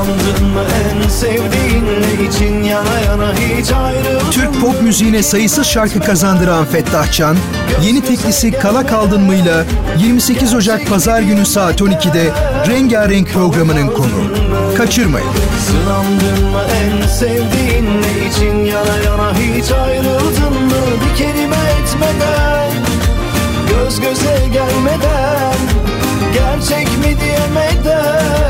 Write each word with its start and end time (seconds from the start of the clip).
Sınandın 0.00 0.46
mı 0.46 0.60
en 1.04 1.08
sevdiğinle 1.08 2.28
için 2.28 2.62
yana 2.62 3.00
yana 3.00 3.34
hiç 3.34 3.72
ayrıldın 3.72 4.30
Türk 4.30 4.60
pop 4.60 4.82
müziğine 4.82 5.22
sayısız 5.22 5.66
şarkı 5.66 6.00
kazandıran 6.00 6.64
Fettah 6.64 7.12
Can, 7.12 7.36
yeni 7.82 8.00
teklisi 8.04 8.52
Kala 8.52 8.86
Kaldın 8.86 9.20
mı'yla 9.20 9.64
28 9.98 10.54
Ocak 10.54 10.86
Pazar 10.86 11.20
günü 11.20 11.46
saat 11.46 11.80
12'de 11.80 12.30
Rengarenk 12.68 13.28
programının 13.32 13.86
konuğu. 13.88 14.74
Kaçırmayın. 14.76 15.28
Sınandın 15.66 16.50
mı 16.50 16.62
en 16.82 17.06
sevdiğinle 17.06 18.28
için 18.30 18.56
yana 18.56 18.98
yana 19.04 19.34
hiç 19.34 19.70
ayrıldın 19.70 20.64
mı 20.64 20.82
Bir 21.04 21.16
kelime 21.16 21.56
etmeden 21.56 22.70
Göz 23.70 24.00
göze 24.00 24.48
gelmeden 24.52 25.54
Gerçek 26.34 26.86
mi 26.98 27.16
diyemeden 27.20 28.49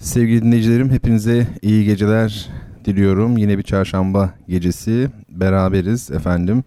Sevgili 0.00 0.42
dinleyicilerim 0.42 0.90
hepinize 0.90 1.46
iyi 1.62 1.84
geceler 1.84 2.48
diliyorum. 2.84 3.36
Yine 3.36 3.58
bir 3.58 3.62
çarşamba 3.62 4.34
gecesi 4.48 5.10
beraberiz 5.28 6.10
efendim. 6.10 6.64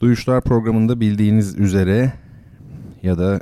Duyuşlar 0.00 0.40
programında 0.40 1.00
bildiğiniz 1.00 1.58
üzere 1.58 2.12
ya 3.02 3.18
da 3.18 3.40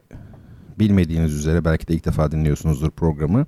bilmediğiniz 0.78 1.34
üzere 1.34 1.64
belki 1.64 1.88
de 1.88 1.94
ilk 1.94 2.04
defa 2.04 2.32
dinliyorsunuzdur 2.32 2.90
programı. 2.90 3.46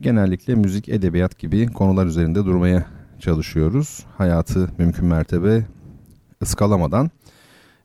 Genellikle 0.00 0.54
müzik, 0.54 0.88
edebiyat 0.88 1.38
gibi 1.38 1.66
konular 1.66 2.06
üzerinde 2.06 2.44
durmaya 2.44 2.86
çalışıyoruz. 3.18 4.04
Hayatı 4.16 4.70
mümkün 4.78 5.04
mertebe 5.04 5.66
ıskalamadan. 6.42 7.10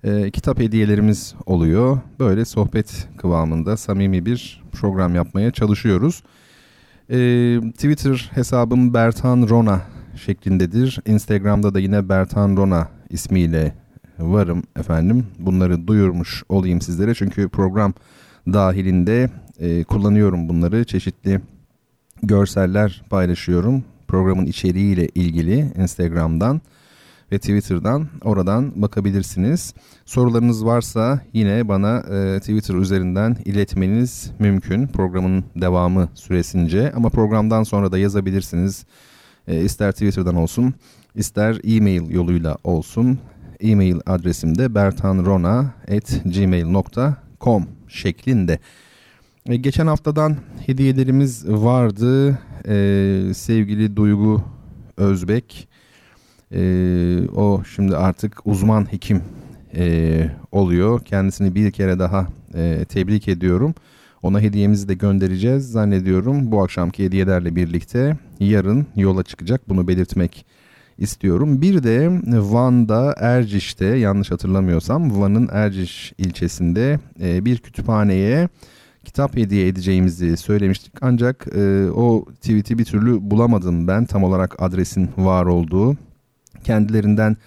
E, 0.03 0.31
kitap 0.31 0.59
hediyelerimiz 0.59 1.35
oluyor. 1.45 1.99
Böyle 2.19 2.45
sohbet 2.45 3.07
kıvamında 3.17 3.77
samimi 3.77 4.25
bir 4.25 4.63
program 4.71 5.15
yapmaya 5.15 5.51
çalışıyoruz. 5.51 6.23
E, 7.09 7.17
Twitter 7.71 8.31
hesabım 8.33 8.93
Bertan 8.93 9.49
Rona 9.49 9.81
şeklindedir. 10.15 10.99
Instagram'da 11.05 11.73
da 11.73 11.79
yine 11.79 12.09
Bertan 12.09 12.57
Rona 12.57 12.87
ismiyle 13.09 13.73
varım 14.19 14.63
efendim. 14.79 15.27
Bunları 15.39 15.87
duyurmuş 15.87 16.43
olayım 16.49 16.81
sizlere 16.81 17.13
çünkü 17.13 17.49
program 17.49 17.93
dahilinde 18.47 19.29
e, 19.59 19.83
kullanıyorum 19.83 20.49
bunları. 20.49 20.85
Çeşitli 20.85 21.41
görseller 22.23 23.03
paylaşıyorum. 23.09 23.83
Programın 24.07 24.45
içeriğiyle 24.45 25.07
ilgili 25.15 25.71
Instagram'dan 25.77 26.61
ve 27.33 27.39
Twitter'dan 27.39 28.07
oradan 28.23 28.81
bakabilirsiniz. 28.81 29.73
Sorularınız 30.05 30.65
varsa 30.65 31.21
yine 31.33 31.67
bana 31.67 31.97
e, 31.97 32.39
Twitter 32.39 32.75
üzerinden 32.75 33.37
iletmeniz 33.45 34.31
mümkün 34.39 34.87
programın 34.87 35.45
devamı 35.55 36.09
süresince 36.13 36.91
ama 36.91 37.09
programdan 37.09 37.63
sonra 37.63 37.91
da 37.91 37.97
yazabilirsiniz. 37.97 38.85
E, 39.47 39.61
ister 39.61 39.91
Twitter'dan 39.91 40.35
olsun 40.35 40.73
ister 41.15 41.59
e-mail 41.63 42.09
yoluyla 42.09 42.57
olsun 42.63 43.19
e-mail 43.59 43.99
adresim 44.05 44.57
de 44.57 44.75
bertanrona.gmail.com 44.75 47.67
şeklinde. 47.87 48.59
E, 49.45 49.55
geçen 49.55 49.87
haftadan 49.87 50.37
hediyelerimiz 50.65 51.47
vardı. 51.47 52.39
E, 52.67 52.75
sevgili 53.33 53.95
Duygu 53.95 54.41
Özbek 54.97 55.72
e, 56.53 57.29
o 57.35 57.63
şimdi 57.75 57.97
artık 57.97 58.41
uzman 58.45 58.93
hekim 58.93 59.21
e, 59.75 60.29
oluyor. 60.51 61.05
Kendisini 61.05 61.55
bir 61.55 61.71
kere 61.71 61.99
daha 61.99 62.27
e, 62.55 62.85
tebrik 62.89 63.27
ediyorum. 63.27 63.75
Ona 64.23 64.39
hediyemizi 64.41 64.87
de 64.87 64.93
göndereceğiz 64.93 65.71
zannediyorum. 65.71 66.51
Bu 66.51 66.63
akşamki 66.63 67.05
hediyelerle 67.05 67.55
birlikte 67.55 68.17
yarın 68.39 68.85
yola 68.95 69.23
çıkacak 69.23 69.69
bunu 69.69 69.87
belirtmek 69.87 70.45
istiyorum. 70.97 71.61
Bir 71.61 71.83
de 71.83 72.09
Van'da 72.27 73.15
Erciş'te 73.17 73.85
yanlış 73.85 74.31
hatırlamıyorsam 74.31 75.21
Van'ın 75.21 75.49
Erciş 75.51 76.13
ilçesinde 76.17 76.99
e, 77.21 77.45
bir 77.45 77.57
kütüphaneye 77.57 78.49
kitap 79.05 79.37
hediye 79.37 79.67
edeceğimizi 79.67 80.37
söylemiştik. 80.37 80.93
Ancak 81.01 81.47
e, 81.55 81.91
o 81.91 82.25
tweet'i 82.25 82.77
bir 82.77 82.85
türlü 82.85 83.31
bulamadım 83.31 83.87
ben 83.87 84.05
tam 84.05 84.23
olarak 84.23 84.61
adresin 84.61 85.09
var 85.17 85.45
olduğu. 85.45 85.97
Kendilerinden 86.63 87.37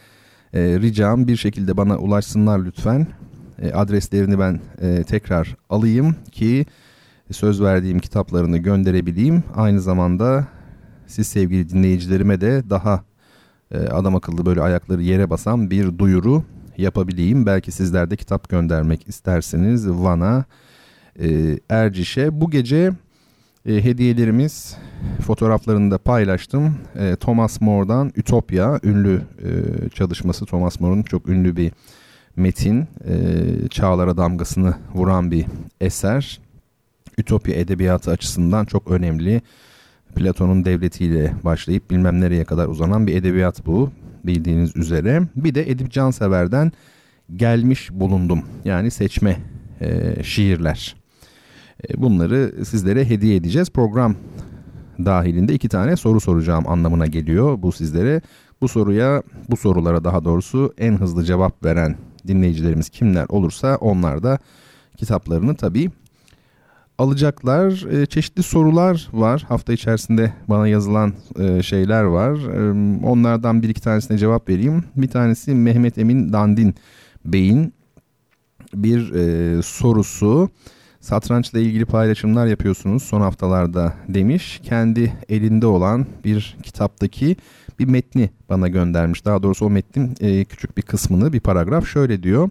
e, 0.53 0.61
ricam 0.61 1.29
bir 1.29 1.37
şekilde 1.37 1.77
bana 1.77 1.99
ulaşsınlar 1.99 2.59
lütfen. 2.65 3.07
E, 3.63 3.73
adreslerini 3.73 4.39
ben 4.39 4.61
e, 4.81 5.03
tekrar 5.03 5.57
alayım 5.71 6.17
ki 6.33 6.67
söz 7.31 7.63
verdiğim 7.63 7.99
kitaplarını 7.99 8.59
gönderebileyim. 8.59 9.45
Aynı 9.55 9.81
zamanda 9.81 10.47
siz 11.07 11.27
sevgili 11.27 11.69
dinleyicilerime 11.69 12.41
de 12.41 12.71
daha 12.71 13.05
e, 13.71 13.79
adam 13.79 14.17
akıllı 14.17 14.47
böyle 14.47 14.61
ayakları 14.61 15.03
yere 15.03 15.31
basan 15.31 15.71
bir 15.71 15.99
duyuru 15.99 16.45
yapabileyim. 16.79 17.47
Belki 17.47 17.73
sizler 17.73 18.11
de 18.11 18.17
kitap 18.17 18.49
göndermek 18.49 19.09
isterseniz 19.09 19.89
Van'a, 19.89 20.45
e, 21.21 21.59
Erciş'e. 21.69 22.41
Bu 22.41 22.51
gece 22.51 22.93
e, 23.67 23.85
hediyelerimiz 23.85 24.77
fotoğraflarını 25.21 25.91
da 25.91 25.99
paylaştım. 25.99 26.79
E, 26.99 27.17
Thomas 27.17 27.61
More'dan 27.61 28.13
Ütopya 28.17 28.81
ünlü 28.85 29.23
e, 29.43 29.89
çalışması. 29.89 30.47
Thomas 30.47 30.81
More'un 30.81 31.03
çok 31.03 31.29
ünlü 31.29 31.57
bir 31.57 31.73
metin. 32.37 32.81
E, 32.81 33.15
çağlara 33.71 34.17
damgasını 34.17 34.75
vuran 34.95 35.31
bir 35.31 35.47
eser. 35.81 36.41
Ütopya 37.19 37.55
edebiyatı 37.55 38.11
açısından 38.11 38.65
çok 38.65 38.91
önemli 38.91 39.43
Platon'un 40.15 40.65
devletiyle 40.65 41.35
başlayıp 41.45 41.91
bilmem 41.91 42.21
nereye 42.21 42.45
kadar 42.45 42.69
uzanan 42.69 43.07
bir 43.07 43.17
edebiyat 43.17 43.67
bu 43.67 43.91
bildiğiniz 44.25 44.77
üzere. 44.77 45.23
Bir 45.37 45.55
de 45.55 45.71
Edip 45.71 45.93
Cansever'den 45.93 46.73
gelmiş 47.37 47.91
bulundum 47.93 48.43
yani 48.65 48.91
seçme 48.91 49.37
e, 49.81 50.23
şiirler. 50.23 50.97
E, 51.91 52.03
bunları 52.03 52.65
sizlere 52.65 53.09
hediye 53.09 53.37
edeceğiz. 53.37 53.71
Program 53.71 54.15
dahilinde 55.05 55.55
iki 55.55 55.69
tane 55.69 55.97
soru 55.97 56.21
soracağım 56.21 56.69
anlamına 56.69 57.07
geliyor 57.07 57.63
bu 57.63 57.73
sizlere. 57.73 58.21
Bu 58.61 58.69
soruya, 58.69 59.23
bu 59.51 59.57
sorulara 59.57 60.05
daha 60.05 60.25
doğrusu 60.25 60.75
en 60.79 60.93
hızlı 60.97 61.25
cevap 61.25 61.65
veren 61.65 61.97
dinleyicilerimiz 62.27 62.89
kimler 62.89 63.27
olursa 63.29 63.77
onlar 63.77 64.23
da 64.23 64.39
kitaplarını 64.97 65.55
tabii 65.55 65.91
alacaklar. 66.99 67.93
E, 67.93 68.07
çeşitli 68.07 68.43
sorular 68.43 69.09
var. 69.13 69.45
Hafta 69.49 69.73
içerisinde 69.73 70.33
bana 70.49 70.69
yazılan 70.69 71.13
e, 71.39 71.63
şeyler 71.63 72.03
var. 72.03 72.33
Onlardan 73.05 73.63
bir 73.63 73.69
iki 73.69 73.81
tanesine 73.81 74.19
cevap 74.19 74.49
vereyim. 74.49 74.85
Bir 74.97 75.09
tanesi 75.09 75.55
Mehmet 75.55 75.99
Emin 75.99 76.33
Dandin 76.33 76.75
Bey'in 77.25 77.75
bir 78.75 79.15
e, 79.15 79.63
sorusu. 79.63 80.51
Satrançla 81.07 81.59
ilgili 81.59 81.85
paylaşımlar 81.85 82.47
yapıyorsunuz 82.47 83.03
son 83.03 83.21
haftalarda 83.21 83.95
demiş. 84.09 84.61
Kendi 84.65 85.13
elinde 85.29 85.67
olan 85.67 86.07
bir 86.25 86.57
kitaptaki 86.63 87.37
bir 87.79 87.85
metni 87.85 88.31
bana 88.49 88.69
göndermiş. 88.69 89.25
Daha 89.25 89.43
doğrusu 89.43 89.67
o 89.67 89.71
metnin 89.71 90.15
e, 90.21 90.45
küçük 90.45 90.77
bir 90.77 90.83
kısmını 90.83 91.33
bir 91.33 91.41
paragraf 91.41 91.87
şöyle 91.87 92.23
diyor. 92.23 92.51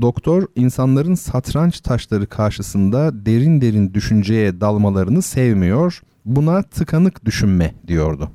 Doktor 0.00 0.46
insanların 0.56 1.14
satranç 1.14 1.80
taşları 1.80 2.26
karşısında 2.26 3.26
derin 3.26 3.60
derin 3.60 3.94
düşünceye 3.94 4.60
dalmalarını 4.60 5.22
sevmiyor. 5.22 6.02
Buna 6.24 6.62
tıkanık 6.62 7.24
düşünme 7.24 7.74
diyordu. 7.86 8.30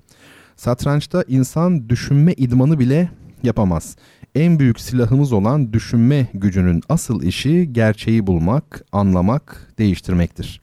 Satrançta 0.56 1.24
insan 1.28 1.90
düşünme 1.90 2.34
idmanı 2.34 2.80
bile 2.80 3.10
yapamaz. 3.44 3.96
En 4.36 4.60
büyük 4.60 4.80
silahımız 4.80 5.34
olan 5.34 5.74
düşünme 5.74 6.28
gücünün 6.34 6.82
asıl 6.90 7.24
işi 7.24 7.74
gerçeği 7.74 8.28
bulmak, 8.28 8.86
anlamak, 8.92 9.74
değiştirmektir. 9.80 10.62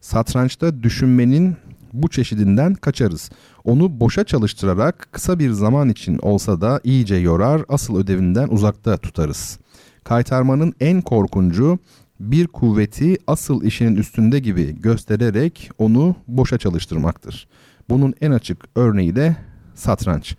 Satrançta 0.00 0.82
düşünmenin 0.82 1.56
bu 1.92 2.08
çeşidinden 2.08 2.74
kaçarız. 2.74 3.30
Onu 3.64 4.00
boşa 4.00 4.24
çalıştırarak 4.24 5.08
kısa 5.12 5.38
bir 5.38 5.50
zaman 5.50 5.88
için 5.88 6.18
olsa 6.22 6.60
da 6.60 6.80
iyice 6.84 7.14
yorar, 7.14 7.62
asıl 7.68 7.96
ödevinden 7.96 8.48
uzakta 8.48 8.96
tutarız. 8.96 9.58
Kaytarmanın 10.04 10.72
en 10.80 11.02
korkuncu 11.02 11.78
bir 12.20 12.46
kuvveti 12.46 13.16
asıl 13.26 13.64
işinin 13.64 13.96
üstünde 13.96 14.38
gibi 14.38 14.80
göstererek 14.80 15.70
onu 15.78 16.16
boşa 16.28 16.58
çalıştırmaktır. 16.58 17.48
Bunun 17.90 18.14
en 18.20 18.30
açık 18.30 18.64
örneği 18.74 19.16
de 19.16 19.36
satranç. 19.74 20.36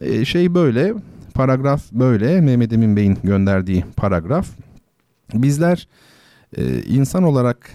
Ee, 0.00 0.24
şey 0.24 0.54
böyle, 0.54 0.94
paragraf 1.34 1.92
böyle, 1.92 2.40
Mehmet 2.40 2.72
Emin 2.72 2.96
Bey'in 2.96 3.18
gönderdiği 3.24 3.84
paragraf. 3.96 4.48
Bizler 5.34 5.88
e, 6.56 6.82
insan 6.82 7.22
olarak 7.22 7.70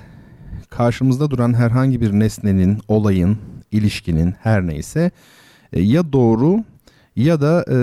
karşımızda 0.69 1.31
duran 1.31 1.53
herhangi 1.53 2.01
bir 2.01 2.11
nesnenin, 2.11 2.79
olayın, 2.87 3.37
ilişkinin 3.71 4.35
her 4.43 4.67
neyse 4.67 5.11
e, 5.73 5.81
ya 5.81 6.13
doğru 6.13 6.63
ya 7.15 7.41
da 7.41 7.65
e, 7.71 7.77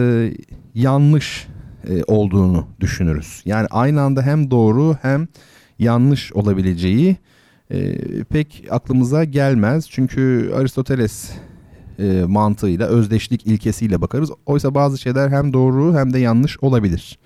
yanlış 0.74 1.46
e, 1.88 2.02
olduğunu 2.06 2.66
düşünürüz. 2.80 3.42
Yani 3.44 3.66
aynı 3.70 4.00
anda 4.00 4.22
hem 4.22 4.50
doğru 4.50 4.96
hem 5.02 5.28
yanlış 5.78 6.32
olabileceği 6.32 7.16
e, 7.70 7.98
pek 8.24 8.64
aklımıza 8.70 9.24
gelmez. 9.24 9.86
Çünkü 9.90 10.52
Aristoteles 10.56 11.30
e, 11.98 12.24
mantığıyla, 12.28 12.86
özdeşlik 12.86 13.46
ilkesiyle 13.46 14.00
bakarız. 14.00 14.30
Oysa 14.46 14.74
bazı 14.74 14.98
şeyler 14.98 15.28
hem 15.28 15.52
doğru 15.52 15.96
hem 15.96 16.12
de 16.12 16.18
yanlış 16.18 16.58
olabilir. 16.62 17.18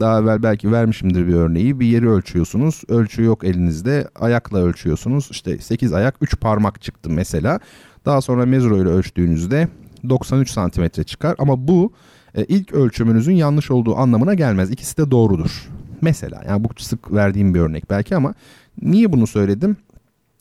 Daha 0.00 0.20
evvel 0.20 0.42
belki 0.42 0.72
vermişimdir 0.72 1.28
bir 1.28 1.34
örneği. 1.34 1.80
Bir 1.80 1.86
yeri 1.86 2.08
ölçüyorsunuz. 2.08 2.82
Ölçü 2.88 3.22
yok 3.22 3.44
elinizde. 3.44 4.08
Ayakla 4.20 4.58
ölçüyorsunuz. 4.58 5.28
İşte 5.30 5.58
8 5.58 5.92
ayak 5.92 6.14
3 6.20 6.40
parmak 6.40 6.82
çıktı 6.82 7.10
mesela. 7.10 7.60
Daha 8.04 8.20
sonra 8.20 8.46
mezro 8.46 8.82
ile 8.82 8.88
ölçtüğünüzde 8.88 9.68
93 10.08 10.50
santimetre 10.50 11.04
çıkar. 11.04 11.34
Ama 11.38 11.68
bu 11.68 11.92
e, 12.34 12.44
ilk 12.44 12.72
ölçümünüzün 12.72 13.34
yanlış 13.34 13.70
olduğu 13.70 13.96
anlamına 13.96 14.34
gelmez. 14.34 14.70
İkisi 14.70 14.96
de 14.96 15.10
doğrudur. 15.10 15.68
Mesela 16.00 16.42
yani 16.48 16.64
bu 16.64 16.68
sık 16.78 17.12
verdiğim 17.12 17.54
bir 17.54 17.60
örnek 17.60 17.90
belki 17.90 18.16
ama 18.16 18.34
niye 18.82 19.12
bunu 19.12 19.26
söyledim? 19.26 19.76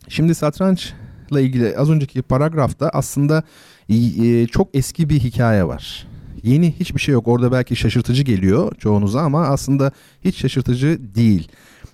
Şimdi 0.07 0.35
satrançla 1.31 1.41
ilgili 1.41 1.77
az 1.77 1.89
önceki 1.89 2.21
paragrafta 2.21 2.89
aslında 2.93 3.43
e, 3.89 4.47
çok 4.47 4.69
eski 4.73 5.09
bir 5.09 5.19
hikaye 5.19 5.63
var. 5.63 6.07
Yeni 6.43 6.71
hiçbir 6.79 6.99
şey 6.99 7.13
yok. 7.13 7.27
Orada 7.27 7.51
belki 7.51 7.75
şaşırtıcı 7.75 8.23
geliyor 8.23 8.75
çoğunuza 8.79 9.21
ama 9.21 9.47
aslında 9.47 9.91
hiç 10.25 10.37
şaşırtıcı 10.37 10.99
değil. 11.15 11.47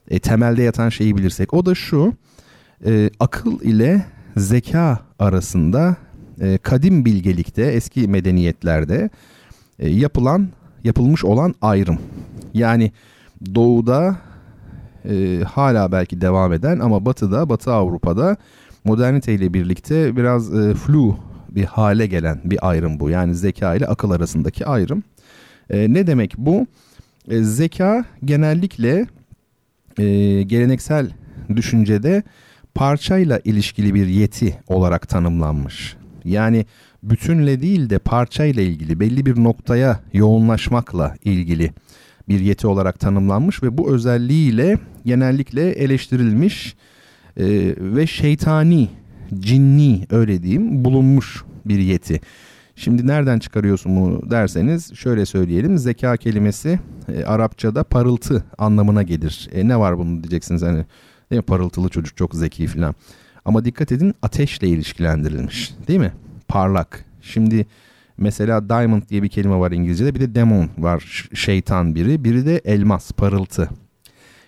E, 0.10 0.20
temelde 0.20 0.64
yatan 0.64 0.90
şeyi 0.90 1.18
bilirsek. 1.18 1.54
O 1.54 1.66
da 1.66 1.76
şu. 1.76 2.14
E, 2.86 3.10
akıl 3.20 3.62
ile 3.62 4.06
zeka 4.38 5.00
arasında 5.20 5.96
e, 6.42 6.58
kadim 6.58 7.06
bilgelikte, 7.06 7.62
eski 7.62 8.08
medeniyetlerde 8.08 9.10
e, 9.80 9.90
yapılan, 9.90 10.50
yapılmış 10.84 11.26
olan 11.26 11.56
ayrım. 11.62 12.00
Yani 12.54 12.92
doğuda 13.56 14.18
e, 15.10 15.44
hala 15.44 15.92
belki 15.92 16.22
devam 16.22 16.54
eden 16.54 16.80
ama 16.80 17.06
batıda, 17.06 17.50
batı 17.50 17.74
Avrupa'da 17.74 18.38
modernite 18.84 19.34
ile 19.34 19.54
birlikte 19.54 20.16
biraz 20.18 20.60
e, 20.60 20.74
flu 20.74 21.18
bir 21.50 21.64
hale 21.66 22.08
gelen 22.08 22.42
bir 22.44 22.70
ayrım 22.70 23.00
bu. 23.00 23.10
Yani 23.10 23.36
zeka 23.36 23.76
ile 23.76 23.88
akıl 23.88 24.12
arasındaki 24.12 24.66
ayrım. 24.66 25.04
E, 25.70 25.94
ne 25.94 26.08
demek 26.08 26.34
bu? 26.38 26.68
E, 27.28 27.44
zeka 27.44 28.06
genellikle 28.26 29.08
e, 29.98 30.06
geleneksel 30.42 31.12
düşüncede 31.56 32.24
parçayla 32.76 33.40
ilişkili 33.44 33.94
bir 33.94 34.08
yeti 34.08 34.60
olarak 34.68 35.10
tanımlanmış. 35.10 35.96
Yani 36.26 36.66
bütünle 37.04 37.62
değil 37.62 37.90
de 37.90 38.00
parçayla 38.00 38.64
ilgili 38.64 39.00
belli 39.00 39.26
bir 39.26 39.44
noktaya 39.44 40.00
yoğunlaşmakla 40.14 41.16
ilgili 41.24 41.74
bir 42.30 42.40
yeti 42.40 42.68
olarak 42.68 43.00
tanımlanmış 43.00 43.64
ve 43.64 43.78
bu 43.78 43.92
özelliğiyle 43.92 44.78
genellikle 45.06 45.72
eleştirilmiş 45.72 46.76
e, 47.38 47.76
ve 47.80 48.08
şeytani, 48.08 48.90
cinni 49.40 50.06
öyle 50.10 50.44
diyeyim 50.44 50.86
bulunmuş 50.86 51.44
bir 51.66 51.80
yeti. 51.80 52.22
Şimdi 52.76 53.08
nereden 53.08 53.40
çıkarıyorsun 53.40 53.96
bunu 53.96 54.32
derseniz 54.32 54.96
şöyle 54.96 55.26
söyleyelim. 55.26 55.78
Zeka 55.78 56.18
kelimesi 56.18 56.80
e, 57.14 57.24
Arapçada 57.24 57.84
parıltı 57.84 58.46
anlamına 58.58 59.04
gelir. 59.04 59.50
E, 59.54 59.68
ne 59.68 59.80
var 59.80 59.98
bunun 59.98 60.24
diyeceksiniz 60.24 60.62
hani 60.62 60.86
değil 61.32 61.40
mi? 61.40 61.46
parıltılı 61.46 61.90
çocuk 61.90 62.18
çok 62.18 62.36
zeki 62.36 62.68
filan. 62.68 62.96
Ama 63.46 63.66
dikkat 63.66 63.92
edin 63.92 64.14
ateşle 64.22 64.68
ilişkilendirilmiş 64.68 65.74
değil 65.88 66.00
mi? 66.00 66.14
Parlak. 66.48 67.06
Şimdi 67.22 67.66
mesela 68.18 68.70
diamond 68.70 69.04
diye 69.10 69.24
bir 69.24 69.30
kelime 69.30 69.56
var 69.56 69.72
İngilizcede 69.72 70.16
bir 70.16 70.20
de 70.20 70.36
demon 70.36 70.70
var 70.78 71.30
şeytan 71.34 71.96
biri 71.96 72.24
biri 72.24 72.46
de 72.46 72.62
elmas 72.66 73.12
parıltı. 73.12 73.70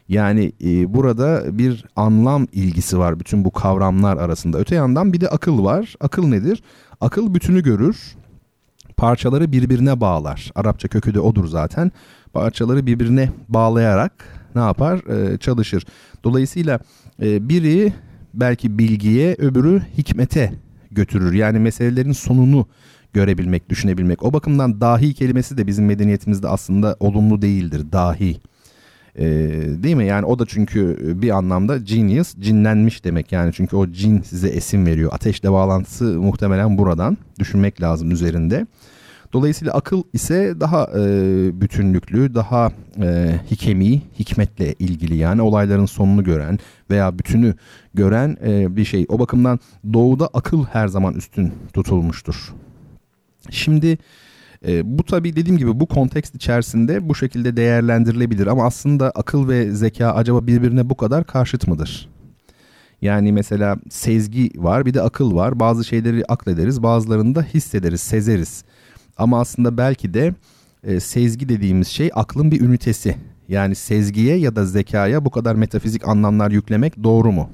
Yani 0.09 0.51
e, 0.63 0.93
burada 0.93 1.57
bir 1.57 1.85
anlam 1.95 2.47
ilgisi 2.51 2.99
var 2.99 3.19
bütün 3.19 3.45
bu 3.45 3.51
kavramlar 3.51 4.17
arasında. 4.17 4.57
Öte 4.57 4.75
yandan 4.75 5.13
bir 5.13 5.21
de 5.21 5.29
akıl 5.29 5.63
var. 5.63 5.95
Akıl 5.99 6.27
nedir? 6.27 6.63
Akıl 7.01 7.33
bütünü 7.33 7.63
görür. 7.63 8.15
Parçaları 8.97 9.51
birbirine 9.51 10.01
bağlar. 10.01 10.51
Arapça 10.55 10.87
kökü 10.87 11.13
de 11.13 11.19
odur 11.19 11.47
zaten. 11.47 11.91
Parçaları 12.33 12.85
birbirine 12.85 13.29
bağlayarak 13.49 14.11
ne 14.55 14.61
yapar? 14.61 14.97
E, 15.33 15.37
çalışır. 15.37 15.85
Dolayısıyla 16.23 16.79
e, 17.21 17.49
biri 17.49 17.93
belki 18.33 18.79
bilgiye, 18.79 19.35
öbürü 19.39 19.81
hikmete 19.97 20.53
götürür. 20.91 21.33
Yani 21.33 21.59
meselelerin 21.59 22.11
sonunu 22.11 22.67
görebilmek, 23.13 23.69
düşünebilmek. 23.69 24.23
O 24.23 24.33
bakımdan 24.33 24.81
dahi 24.81 25.13
kelimesi 25.13 25.57
de 25.57 25.67
bizim 25.67 25.85
medeniyetimizde 25.85 26.47
aslında 26.47 26.97
olumlu 26.99 27.41
değildir. 27.41 27.91
Dahi. 27.91 28.39
Ee, 29.15 29.25
değil 29.83 29.95
mi? 29.95 30.05
Yani 30.05 30.25
o 30.25 30.39
da 30.39 30.45
çünkü 30.45 30.97
bir 31.21 31.29
anlamda 31.29 31.77
genius, 31.77 32.35
cinlenmiş 32.39 33.03
demek. 33.03 33.31
Yani 33.31 33.53
çünkü 33.53 33.75
o 33.75 33.91
cin 33.91 34.21
size 34.21 34.47
esim 34.47 34.85
veriyor. 34.85 35.11
Ateşle 35.13 35.51
bağlantısı 35.51 36.03
muhtemelen 36.03 36.77
buradan. 36.77 37.17
Düşünmek 37.39 37.81
lazım 37.81 38.11
üzerinde. 38.11 38.65
Dolayısıyla 39.33 39.73
akıl 39.73 40.03
ise 40.13 40.59
daha 40.59 40.89
e, 40.97 41.01
bütünlüklü, 41.61 42.35
daha 42.35 42.71
e, 43.01 43.39
hikemi, 43.51 44.01
hikmetle 44.19 44.73
ilgili 44.73 45.15
yani 45.15 45.41
olayların 45.41 45.85
sonunu 45.85 46.23
gören 46.23 46.59
veya 46.89 47.19
bütünü 47.19 47.55
gören 47.93 48.37
e, 48.45 48.75
bir 48.75 48.85
şey. 48.85 49.05
O 49.09 49.19
bakımdan 49.19 49.59
doğuda 49.93 50.29
akıl 50.33 50.65
her 50.65 50.87
zaman 50.87 51.13
üstün 51.13 51.53
tutulmuştur. 51.73 52.53
Şimdi 53.49 53.97
e, 54.67 54.97
bu 54.97 55.03
tabii 55.03 55.35
dediğim 55.35 55.57
gibi 55.57 55.79
bu 55.79 55.85
kontekst 55.85 56.35
içerisinde 56.35 57.09
bu 57.09 57.15
şekilde 57.15 57.57
değerlendirilebilir 57.57 58.47
ama 58.47 58.65
aslında 58.65 59.09
akıl 59.09 59.47
ve 59.47 59.71
zeka 59.71 60.11
acaba 60.11 60.47
birbirine 60.47 60.89
bu 60.89 60.97
kadar 60.97 61.23
karşıt 61.23 61.67
mıdır? 61.67 62.09
Yani 63.01 63.31
mesela 63.31 63.77
sezgi 63.89 64.51
var 64.55 64.85
bir 64.85 64.93
de 64.93 65.01
akıl 65.01 65.35
var. 65.35 65.59
Bazı 65.59 65.85
şeyleri 65.85 66.25
aklederiz 66.25 66.83
bazılarını 66.83 67.35
da 67.35 67.43
hissederiz, 67.43 68.01
sezeriz. 68.01 68.63
Ama 69.17 69.39
aslında 69.39 69.77
belki 69.77 70.13
de 70.13 70.33
e, 70.83 70.99
sezgi 70.99 71.49
dediğimiz 71.49 71.87
şey 71.87 72.09
aklın 72.13 72.51
bir 72.51 72.61
ünitesi. 72.61 73.15
Yani 73.47 73.75
sezgiye 73.75 74.35
ya 74.35 74.55
da 74.55 74.65
zekaya 74.65 75.25
bu 75.25 75.29
kadar 75.29 75.55
metafizik 75.55 76.07
anlamlar 76.07 76.51
yüklemek 76.51 77.03
doğru 77.03 77.31
mu? 77.31 77.49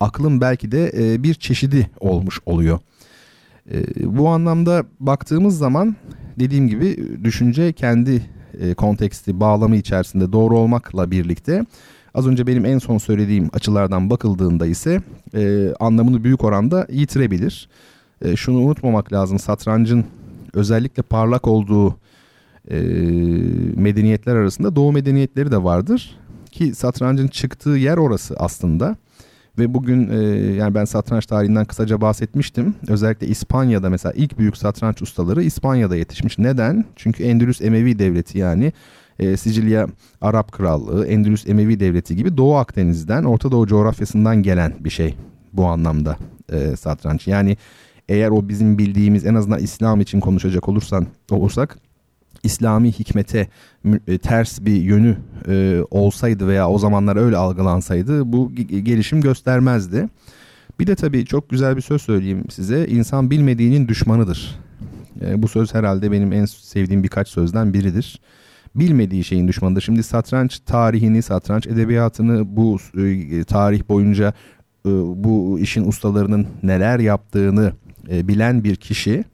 Aklın 0.00 0.40
belki 0.40 0.72
de 0.72 0.92
e, 0.96 1.22
bir 1.22 1.34
çeşidi 1.34 1.90
olmuş 2.00 2.40
oluyor. 2.46 2.78
E, 3.72 3.84
bu 4.16 4.28
anlamda 4.28 4.84
baktığımız 5.00 5.58
zaman 5.58 5.96
dediğim 6.38 6.68
gibi 6.68 7.18
düşünce 7.24 7.72
kendi 7.72 8.22
e, 8.60 8.74
konteksti, 8.74 9.40
bağlamı 9.40 9.76
içerisinde 9.76 10.32
doğru 10.32 10.58
olmakla 10.58 11.10
birlikte 11.10 11.64
az 12.14 12.26
önce 12.26 12.46
benim 12.46 12.64
en 12.64 12.78
son 12.78 12.98
söylediğim 12.98 13.50
açılardan 13.52 14.10
bakıldığında 14.10 14.66
ise 14.66 15.02
e, 15.34 15.72
anlamını 15.80 16.24
büyük 16.24 16.44
oranda 16.44 16.86
yitirebilir. 16.92 17.68
E, 18.22 18.36
şunu 18.36 18.58
unutmamak 18.58 19.12
lazım 19.12 19.38
satrancın 19.38 20.04
özellikle 20.54 21.02
parlak 21.02 21.46
olduğu 21.46 21.96
medeniyetler 23.76 24.36
arasında 24.36 24.76
doğu 24.76 24.92
medeniyetleri 24.92 25.50
de 25.50 25.64
vardır. 25.64 26.16
Ki 26.50 26.74
satrancın 26.74 27.28
çıktığı 27.28 27.70
yer 27.70 27.96
orası 27.96 28.36
aslında. 28.38 28.96
Ve 29.58 29.74
bugün 29.74 30.08
e, 30.10 30.16
yani 30.54 30.74
ben 30.74 30.84
satranç 30.84 31.26
tarihinden 31.26 31.64
kısaca 31.64 32.00
bahsetmiştim. 32.00 32.74
Özellikle 32.88 33.26
İspanya'da 33.26 33.90
mesela 33.90 34.12
ilk 34.16 34.38
büyük 34.38 34.56
satranç 34.56 35.02
ustaları 35.02 35.42
İspanya'da 35.42 35.96
yetişmiş. 35.96 36.38
Neden? 36.38 36.84
Çünkü 36.96 37.24
Endülüs 37.24 37.60
Emevi 37.60 37.98
Devleti 37.98 38.38
yani 38.38 38.72
e, 39.18 39.36
Sicilya 39.36 39.86
Arap 40.20 40.52
Krallığı, 40.52 41.06
Endülüs 41.06 41.46
Emevi 41.48 41.80
Devleti 41.80 42.16
gibi 42.16 42.36
Doğu 42.36 42.56
Akdeniz'den, 42.56 43.24
Orta 43.24 43.52
Doğu 43.52 43.66
coğrafyasından 43.66 44.42
gelen 44.42 44.72
bir 44.80 44.90
şey 44.90 45.14
bu 45.52 45.66
anlamda. 45.66 46.16
e, 46.52 46.76
satranç. 46.76 47.26
Yani 47.26 47.56
eğer 48.08 48.30
o 48.30 48.48
bizim 48.48 48.78
bildiğimiz 48.78 49.26
en 49.26 49.34
azından 49.34 49.58
İslam 49.58 50.00
için 50.00 50.20
konuşacak 50.20 50.68
olursan 50.68 51.06
olursak 51.30 51.78
İslami 52.42 52.92
hikmete 52.92 53.48
e, 54.08 54.18
ters 54.18 54.60
bir 54.60 54.82
yönü 54.82 55.16
e, 55.48 55.82
olsaydı 55.90 56.48
veya 56.48 56.68
o 56.70 56.78
zamanlar 56.78 57.16
öyle 57.16 57.36
algılansaydı 57.36 58.32
bu 58.32 58.54
gelişim 58.54 59.20
göstermezdi. 59.20 60.08
Bir 60.80 60.86
de 60.86 60.94
tabii 60.94 61.26
çok 61.26 61.50
güzel 61.50 61.76
bir 61.76 61.82
söz 61.82 62.02
söyleyeyim 62.02 62.44
size. 62.50 62.86
İnsan 62.86 63.30
bilmediğinin 63.30 63.88
düşmanıdır. 63.88 64.58
E, 65.20 65.42
bu 65.42 65.48
söz 65.48 65.74
herhalde 65.74 66.12
benim 66.12 66.32
en 66.32 66.44
sevdiğim 66.44 67.02
birkaç 67.02 67.28
sözden 67.28 67.74
biridir. 67.74 68.20
Bilmediği 68.74 69.24
şeyin 69.24 69.48
düşmanıdır. 69.48 69.80
Şimdi 69.80 70.02
satranç 70.02 70.58
tarihini, 70.58 71.22
satranç 71.22 71.66
edebiyatını 71.66 72.56
bu 72.56 72.78
tarih 73.46 73.88
boyunca 73.88 74.32
bu 74.84 75.58
işin 75.60 75.88
ustalarının 75.88 76.46
neler 76.62 76.98
yaptığını 76.98 77.72
bilen 78.10 78.64
bir 78.64 78.76
kişi 78.76 79.24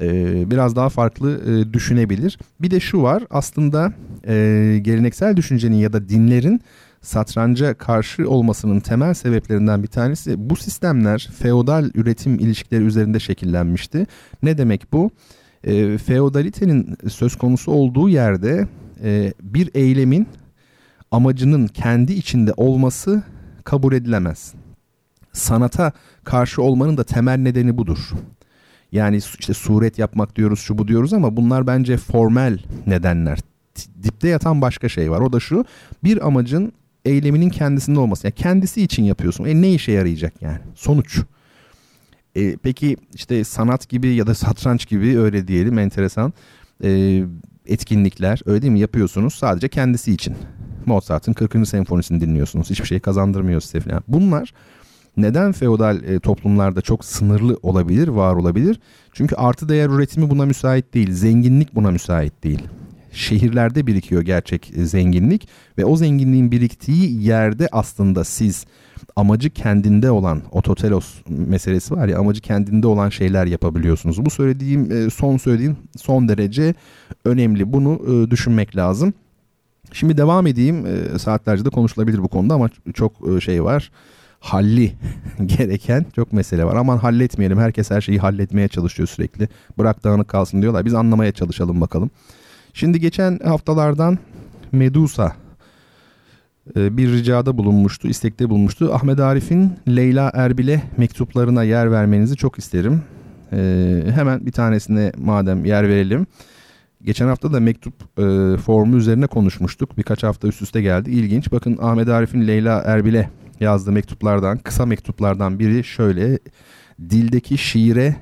e, 0.00 0.50
biraz 0.50 0.76
daha 0.76 0.88
farklı 0.88 1.40
e, 1.50 1.72
düşünebilir. 1.72 2.38
Bir 2.60 2.70
de 2.70 2.80
şu 2.80 3.02
var 3.02 3.24
aslında 3.30 3.92
e, 4.26 4.78
geleneksel 4.82 5.36
düşüncenin 5.36 5.76
ya 5.76 5.92
da 5.92 6.08
dinlerin 6.08 6.60
satranca 7.00 7.74
karşı 7.74 8.30
olmasının 8.30 8.80
temel 8.80 9.14
sebeplerinden 9.14 9.82
bir 9.82 9.88
tanesi 9.88 10.50
bu 10.50 10.56
sistemler 10.56 11.28
feodal 11.38 11.90
üretim 11.94 12.34
ilişkileri 12.34 12.84
üzerinde 12.84 13.20
şekillenmişti. 13.20 14.06
Ne 14.42 14.58
demek 14.58 14.92
bu? 14.92 15.10
E, 15.64 15.98
feodalitenin 15.98 16.96
söz 17.08 17.36
konusu 17.36 17.72
olduğu 17.72 18.08
yerde 18.08 18.68
e, 19.02 19.32
bir 19.42 19.70
eylemin 19.74 20.28
amacının 21.10 21.66
kendi 21.66 22.12
içinde 22.12 22.52
olması 22.56 23.22
kabul 23.64 23.92
edilemez. 23.92 24.54
Sanata 25.32 25.92
karşı 26.24 26.62
olmanın 26.62 26.96
da 26.96 27.04
temel 27.04 27.38
nedeni 27.38 27.78
budur. 27.78 28.12
Yani 28.92 29.20
işte 29.38 29.54
suret 29.54 29.98
yapmak 29.98 30.36
diyoruz, 30.36 30.60
şu 30.60 30.78
bu 30.78 30.88
diyoruz 30.88 31.12
ama 31.12 31.36
bunlar 31.36 31.66
bence 31.66 31.96
formel 31.96 32.58
nedenler. 32.86 33.38
Dipte 34.02 34.28
yatan 34.28 34.60
başka 34.60 34.88
şey 34.88 35.10
var. 35.10 35.20
O 35.20 35.32
da 35.32 35.40
şu. 35.40 35.64
Bir 36.04 36.26
amacın 36.26 36.72
eyleminin 37.04 37.50
kendisinde 37.50 37.98
olması. 37.98 38.26
Yani 38.26 38.34
kendisi 38.34 38.82
için 38.82 39.04
yapıyorsun. 39.04 39.44
E 39.44 39.62
ne 39.62 39.72
işe 39.72 39.92
yarayacak 39.92 40.42
yani? 40.42 40.58
Sonuç. 40.74 41.20
E, 42.34 42.56
peki 42.56 42.96
işte 43.14 43.44
sanat 43.44 43.88
gibi 43.88 44.08
ya 44.14 44.26
da 44.26 44.34
satranç 44.34 44.88
gibi 44.88 45.18
öyle 45.18 45.48
diyelim 45.48 45.78
enteresan 45.78 46.32
e, 46.84 47.22
etkinlikler 47.66 48.40
öyle 48.46 48.62
değil 48.62 48.72
mi 48.72 48.80
yapıyorsunuz 48.80 49.34
sadece 49.34 49.68
kendisi 49.68 50.12
için. 50.12 50.34
Mozart'ın 50.86 51.32
40. 51.32 51.68
senfonisini 51.68 52.20
dinliyorsunuz. 52.20 52.70
Hiçbir 52.70 52.86
şey 52.86 53.00
kazandırmıyor 53.00 53.60
size 53.60 53.80
falan. 53.80 54.02
Bunlar 54.08 54.52
neden 55.16 55.52
feodal 55.52 56.02
e, 56.02 56.20
toplumlarda 56.20 56.80
çok 56.80 57.04
sınırlı 57.04 57.58
olabilir, 57.62 58.08
var 58.08 58.34
olabilir? 58.34 58.80
Çünkü 59.12 59.34
artı 59.34 59.68
değer 59.68 59.88
üretimi 59.88 60.30
buna 60.30 60.46
müsait 60.46 60.94
değil, 60.94 61.12
zenginlik 61.12 61.74
buna 61.74 61.90
müsait 61.90 62.44
değil. 62.44 62.62
Şehirlerde 63.12 63.86
birikiyor 63.86 64.22
gerçek 64.22 64.72
e, 64.76 64.86
zenginlik 64.86 65.48
ve 65.78 65.84
o 65.84 65.96
zenginliğin 65.96 66.50
biriktiği 66.50 67.22
yerde 67.22 67.68
aslında 67.72 68.24
siz 68.24 68.66
amacı 69.16 69.50
kendinde 69.50 70.10
olan 70.10 70.42
ototelos 70.52 71.14
meselesi 71.28 71.94
var 71.94 72.08
ya 72.08 72.18
amacı 72.18 72.40
kendinde 72.40 72.86
olan 72.86 73.08
şeyler 73.08 73.46
yapabiliyorsunuz. 73.46 74.24
Bu 74.24 74.30
söylediğim 74.30 74.92
e, 74.92 75.10
son 75.10 75.36
söylediğim 75.36 75.76
son 75.96 76.28
derece 76.28 76.74
önemli. 77.24 77.72
Bunu 77.72 78.00
e, 78.08 78.30
düşünmek 78.30 78.76
lazım. 78.76 79.14
Şimdi 79.92 80.16
devam 80.16 80.46
edeyim. 80.46 80.86
Saatlerce 81.18 81.64
de 81.64 81.70
konuşulabilir 81.70 82.22
bu 82.22 82.28
konuda 82.28 82.54
ama 82.54 82.70
çok 82.94 83.12
şey 83.42 83.64
var 83.64 83.90
halli 84.46 84.92
gereken 85.46 86.06
çok 86.16 86.32
mesele 86.32 86.64
var. 86.64 86.76
Aman 86.76 86.98
halletmeyelim. 86.98 87.58
Herkes 87.58 87.90
her 87.90 88.00
şeyi 88.00 88.18
halletmeye 88.18 88.68
çalışıyor 88.68 89.08
sürekli. 89.08 89.48
Bırak 89.78 90.04
dağınık 90.04 90.28
kalsın 90.28 90.62
diyorlar. 90.62 90.84
Biz 90.84 90.94
anlamaya 90.94 91.32
çalışalım 91.32 91.80
bakalım. 91.80 92.10
Şimdi 92.74 93.00
geçen 93.00 93.38
haftalardan 93.44 94.18
Medusa 94.72 95.32
e, 96.76 96.96
bir 96.96 97.12
ricada 97.12 97.58
bulunmuştu, 97.58 98.08
istekte 98.08 98.50
bulunmuştu. 98.50 98.94
Ahmet 98.94 99.20
Arif'in 99.20 99.72
Leyla 99.88 100.30
Erbil'e 100.34 100.82
mektuplarına 100.96 101.62
yer 101.62 101.92
vermenizi 101.92 102.36
çok 102.36 102.58
isterim. 102.58 103.02
Ee, 103.52 104.02
hemen 104.14 104.46
bir 104.46 104.52
tanesine 104.52 105.12
madem 105.16 105.64
yer 105.64 105.88
verelim. 105.88 106.26
Geçen 107.04 107.26
hafta 107.26 107.52
da 107.52 107.60
mektup 107.60 107.94
e, 108.18 108.56
formu 108.56 108.96
üzerine 108.96 109.26
konuşmuştuk. 109.26 109.98
Birkaç 109.98 110.22
hafta 110.22 110.48
üst 110.48 110.62
üste 110.62 110.82
geldi. 110.82 111.10
İlginç. 111.10 111.52
Bakın 111.52 111.78
Ahmet 111.82 112.08
Arif'in 112.08 112.46
Leyla 112.46 112.82
Erbil'e 112.86 113.30
yazdığı 113.60 113.92
mektuplardan, 113.92 114.58
kısa 114.58 114.86
mektuplardan 114.86 115.58
biri 115.58 115.84
şöyle. 115.84 116.38
Dildeki 117.10 117.58
şiire 117.58 118.16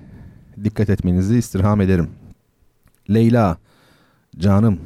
dikkat 0.65 0.91
etmenizi 0.91 1.39
istirham 1.39 1.81
ederim. 1.81 2.09
Leyla, 3.11 3.59
canım. 4.39 4.81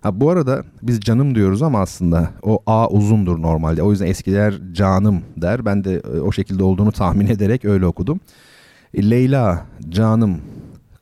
Ha 0.00 0.20
bu 0.20 0.30
arada 0.30 0.64
biz 0.82 1.00
canım 1.00 1.34
diyoruz 1.34 1.62
ama 1.62 1.80
aslında 1.80 2.30
o 2.42 2.62
A 2.66 2.88
uzundur 2.88 3.42
normalde. 3.42 3.82
O 3.82 3.90
yüzden 3.90 4.06
eskiler 4.06 4.54
canım 4.72 5.22
der. 5.36 5.64
Ben 5.64 5.84
de 5.84 5.94
e, 5.94 6.20
o 6.20 6.32
şekilde 6.32 6.64
olduğunu 6.64 6.92
tahmin 6.92 7.26
ederek 7.36 7.64
öyle 7.64 7.86
okudum. 7.86 8.20
E, 8.94 9.10
Leyla, 9.10 9.66
canım, 9.88 10.40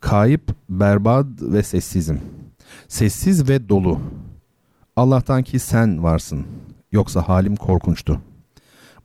kayıp, 0.01 0.55
berbad 0.69 1.27
ve 1.41 1.63
sessizim. 1.63 2.21
Sessiz 2.89 3.49
ve 3.49 3.69
dolu. 3.69 4.01
Allah'tan 4.97 5.43
ki 5.43 5.59
sen 5.59 6.03
varsın. 6.03 6.47
Yoksa 6.93 7.29
halim 7.29 7.57
korkunçtu.'' 7.57 8.34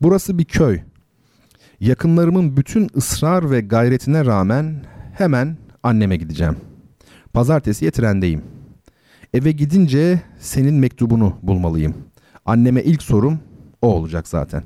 Burası 0.00 0.38
bir 0.38 0.44
köy. 0.44 0.80
Yakınlarımın 1.80 2.56
bütün 2.56 2.88
ısrar 2.96 3.50
ve 3.50 3.60
gayretine 3.60 4.24
rağmen 4.24 4.84
hemen 5.18 5.56
anneme 5.82 6.16
gideceğim. 6.16 6.56
Pazartesiye 7.32 7.90
trendeyim. 7.90 8.42
Eve 9.34 9.52
gidince 9.52 10.20
senin 10.38 10.74
mektubunu 10.74 11.36
bulmalıyım. 11.42 11.94
Anneme 12.46 12.82
ilk 12.82 13.02
sorum 13.02 13.38
o 13.82 13.88
olacak 13.88 14.28
zaten. 14.28 14.62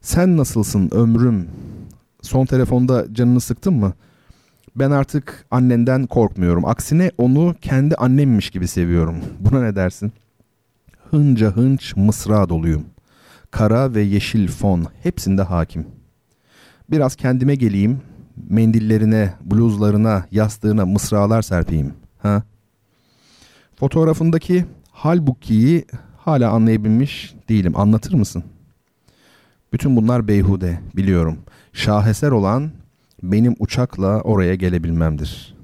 Sen 0.00 0.36
nasılsın 0.36 0.90
ömrüm? 0.92 1.48
Son 2.22 2.46
telefonda 2.46 3.14
canını 3.14 3.40
sıktın 3.40 3.74
mı? 3.74 3.92
Ben 4.76 4.90
artık 4.90 5.46
annenden 5.50 6.06
korkmuyorum. 6.06 6.64
Aksine 6.64 7.10
onu 7.18 7.54
kendi 7.60 7.94
annemmiş 7.94 8.50
gibi 8.50 8.68
seviyorum. 8.68 9.16
Buna 9.40 9.62
ne 9.62 9.76
dersin? 9.76 10.12
Hınca 11.10 11.56
hınç 11.56 11.96
mısra 11.96 12.48
doluyum.'' 12.48 12.97
Kara 13.50 13.94
ve 13.94 14.02
yeşil 14.02 14.48
fon 14.48 14.86
hepsinde 15.02 15.42
hakim. 15.42 15.86
Biraz 16.90 17.16
kendime 17.16 17.54
geleyim, 17.54 18.00
mendillerine, 18.48 19.34
bluzlarına, 19.44 20.26
yastığına 20.30 20.86
mısralar 20.86 21.42
serpeyim. 21.42 21.94
Ha? 22.18 22.42
Fotoğrafındaki 23.76 24.64
halbukiyi 24.90 25.84
hala 26.16 26.50
anlayabilmiş 26.50 27.34
değilim. 27.48 27.72
Anlatır 27.76 28.14
mısın? 28.14 28.44
Bütün 29.72 29.96
bunlar 29.96 30.28
beyhude, 30.28 30.80
biliyorum. 30.96 31.38
Şaheser 31.72 32.30
olan 32.30 32.70
benim 33.22 33.56
uçakla 33.58 34.20
oraya 34.20 34.54
gelebilmemdir. 34.54 35.54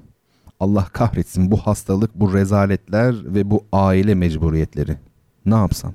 Allah 0.59 0.87
kahretsin 0.93 1.51
bu 1.51 1.57
hastalık, 1.57 2.15
bu 2.15 2.33
rezaletler 2.33 3.35
ve 3.35 3.49
bu 3.49 3.63
aile 3.71 4.15
mecburiyetleri. 4.15 4.97
Ne 5.45 5.55
yapsam? 5.55 5.93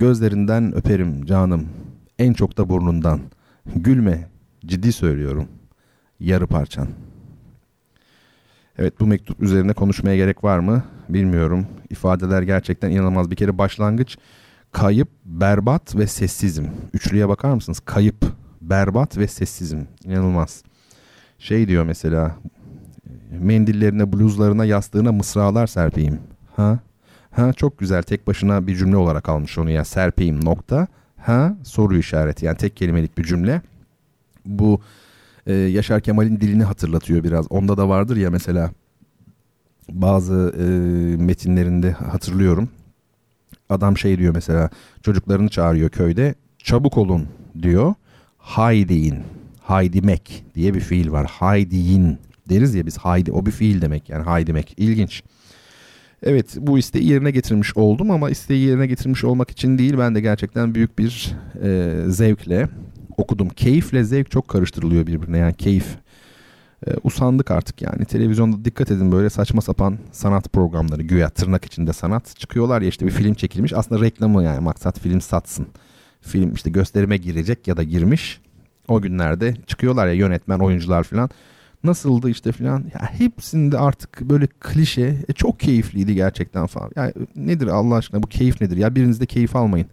Gözlerinden 0.00 0.76
öperim 0.76 1.26
canım. 1.26 1.68
En 2.18 2.32
çok 2.32 2.56
da 2.56 2.68
burnundan. 2.68 3.20
Gülme. 3.76 4.28
Ciddi 4.66 4.92
söylüyorum. 4.92 5.48
Yarı 6.20 6.46
parçan. 6.46 6.88
Evet 8.78 9.00
bu 9.00 9.06
mektup 9.06 9.42
üzerine 9.42 9.72
konuşmaya 9.72 10.16
gerek 10.16 10.44
var 10.44 10.58
mı? 10.58 10.84
Bilmiyorum. 11.08 11.66
İfadeler 11.90 12.42
gerçekten 12.42 12.90
inanılmaz. 12.90 13.30
Bir 13.30 13.36
kere 13.36 13.58
başlangıç 13.58 14.16
kayıp, 14.72 15.08
berbat 15.24 15.96
ve 15.96 16.06
sessizim. 16.06 16.70
Üçlüye 16.92 17.28
bakar 17.28 17.54
mısınız? 17.54 17.80
Kayıp, 17.80 18.24
berbat 18.60 19.18
ve 19.18 19.28
sessizim. 19.28 19.88
İnanılmaz. 20.04 20.62
Şey 21.38 21.68
diyor 21.68 21.84
mesela 21.84 22.36
mendillerine, 23.30 24.12
bluzlarına, 24.12 24.64
yastığına 24.64 25.12
mısralar 25.12 25.66
serpeyim. 25.66 26.18
Ha? 26.56 26.78
Ha 27.40 27.52
çok 27.52 27.78
güzel 27.78 28.02
tek 28.02 28.26
başına 28.26 28.66
bir 28.66 28.76
cümle 28.76 28.96
olarak 28.96 29.28
almış 29.28 29.58
onu 29.58 29.70
ya 29.70 29.84
serpeyim 29.84 30.44
nokta. 30.44 30.86
Ha 31.16 31.56
soru 31.64 31.98
işareti 31.98 32.46
yani 32.46 32.56
tek 32.56 32.76
kelimelik 32.76 33.18
bir 33.18 33.24
cümle. 33.24 33.62
Bu 34.46 34.80
e, 35.46 35.54
Yaşar 35.54 36.00
Kemal'in 36.00 36.40
dilini 36.40 36.64
hatırlatıyor 36.64 37.24
biraz. 37.24 37.46
Onda 37.50 37.76
da 37.76 37.88
vardır 37.88 38.16
ya 38.16 38.30
mesela 38.30 38.70
bazı 39.88 40.54
e, 40.58 40.64
metinlerinde 41.22 41.92
hatırlıyorum. 41.92 42.68
Adam 43.70 43.96
şey 43.96 44.18
diyor 44.18 44.34
mesela 44.34 44.70
çocuklarını 45.02 45.48
çağırıyor 45.48 45.90
köyde. 45.90 46.34
Çabuk 46.58 46.98
olun 46.98 47.28
diyor. 47.62 47.94
Haydiyin. 48.38 49.18
Haydimek 49.60 50.44
diye 50.54 50.74
bir 50.74 50.80
fiil 50.80 51.12
var. 51.12 51.26
Haydiyin 51.26 52.18
deriz 52.48 52.74
ya 52.74 52.86
biz 52.86 52.98
haydi 52.98 53.32
o 53.32 53.46
bir 53.46 53.50
fiil 53.50 53.80
demek 53.82 54.08
yani 54.08 54.24
haydimek. 54.24 54.74
İlginç. 54.76 55.22
Evet 56.22 56.56
bu 56.58 56.78
isteği 56.78 57.08
yerine 57.08 57.30
getirmiş 57.30 57.76
oldum 57.76 58.10
ama 58.10 58.30
isteği 58.30 58.66
yerine 58.66 58.86
getirmiş 58.86 59.24
olmak 59.24 59.50
için 59.50 59.78
değil 59.78 59.98
ben 59.98 60.14
de 60.14 60.20
gerçekten 60.20 60.74
büyük 60.74 60.98
bir 60.98 61.36
e, 61.62 61.94
zevkle 62.06 62.68
okudum. 63.16 63.48
Keyifle 63.48 64.04
zevk 64.04 64.30
çok 64.30 64.48
karıştırılıyor 64.48 65.06
birbirine 65.06 65.38
yani 65.38 65.54
keyif. 65.54 65.86
E, 66.86 66.90
usandık 67.02 67.50
artık 67.50 67.82
yani 67.82 68.04
televizyonda 68.04 68.64
dikkat 68.64 68.90
edin 68.90 69.12
böyle 69.12 69.30
saçma 69.30 69.60
sapan 69.60 69.98
sanat 70.12 70.52
programları 70.52 71.02
güya 71.02 71.30
tırnak 71.30 71.64
içinde 71.64 71.92
sanat 71.92 72.36
çıkıyorlar 72.36 72.82
ya 72.82 72.88
işte 72.88 73.06
bir 73.06 73.10
film 73.10 73.34
çekilmiş 73.34 73.72
aslında 73.72 74.00
reklamı 74.00 74.44
yani 74.44 74.60
maksat 74.60 75.00
film 75.00 75.20
satsın. 75.20 75.66
Film 76.20 76.54
işte 76.54 76.70
gösterime 76.70 77.16
girecek 77.16 77.68
ya 77.68 77.76
da 77.76 77.82
girmiş 77.82 78.40
o 78.88 79.00
günlerde 79.00 79.54
çıkıyorlar 79.66 80.06
ya 80.06 80.12
yönetmen 80.12 80.58
oyuncular 80.58 81.02
falan 81.02 81.30
nasıldı 81.84 82.30
işte 82.30 82.52
falan 82.52 82.84
ya 82.94 83.10
hepsinde 83.18 83.78
artık 83.78 84.20
böyle 84.20 84.46
klişe 84.46 85.16
e, 85.28 85.32
çok 85.32 85.60
keyifliydi 85.60 86.14
gerçekten 86.14 86.66
falan. 86.66 86.90
Yani 86.96 87.12
nedir 87.36 87.66
Allah 87.66 87.94
aşkına 87.94 88.22
bu 88.22 88.26
keyif 88.26 88.60
nedir? 88.60 88.76
Ya 88.76 88.94
birinizde 88.94 89.26
keyif 89.26 89.56
almayın. 89.56 89.86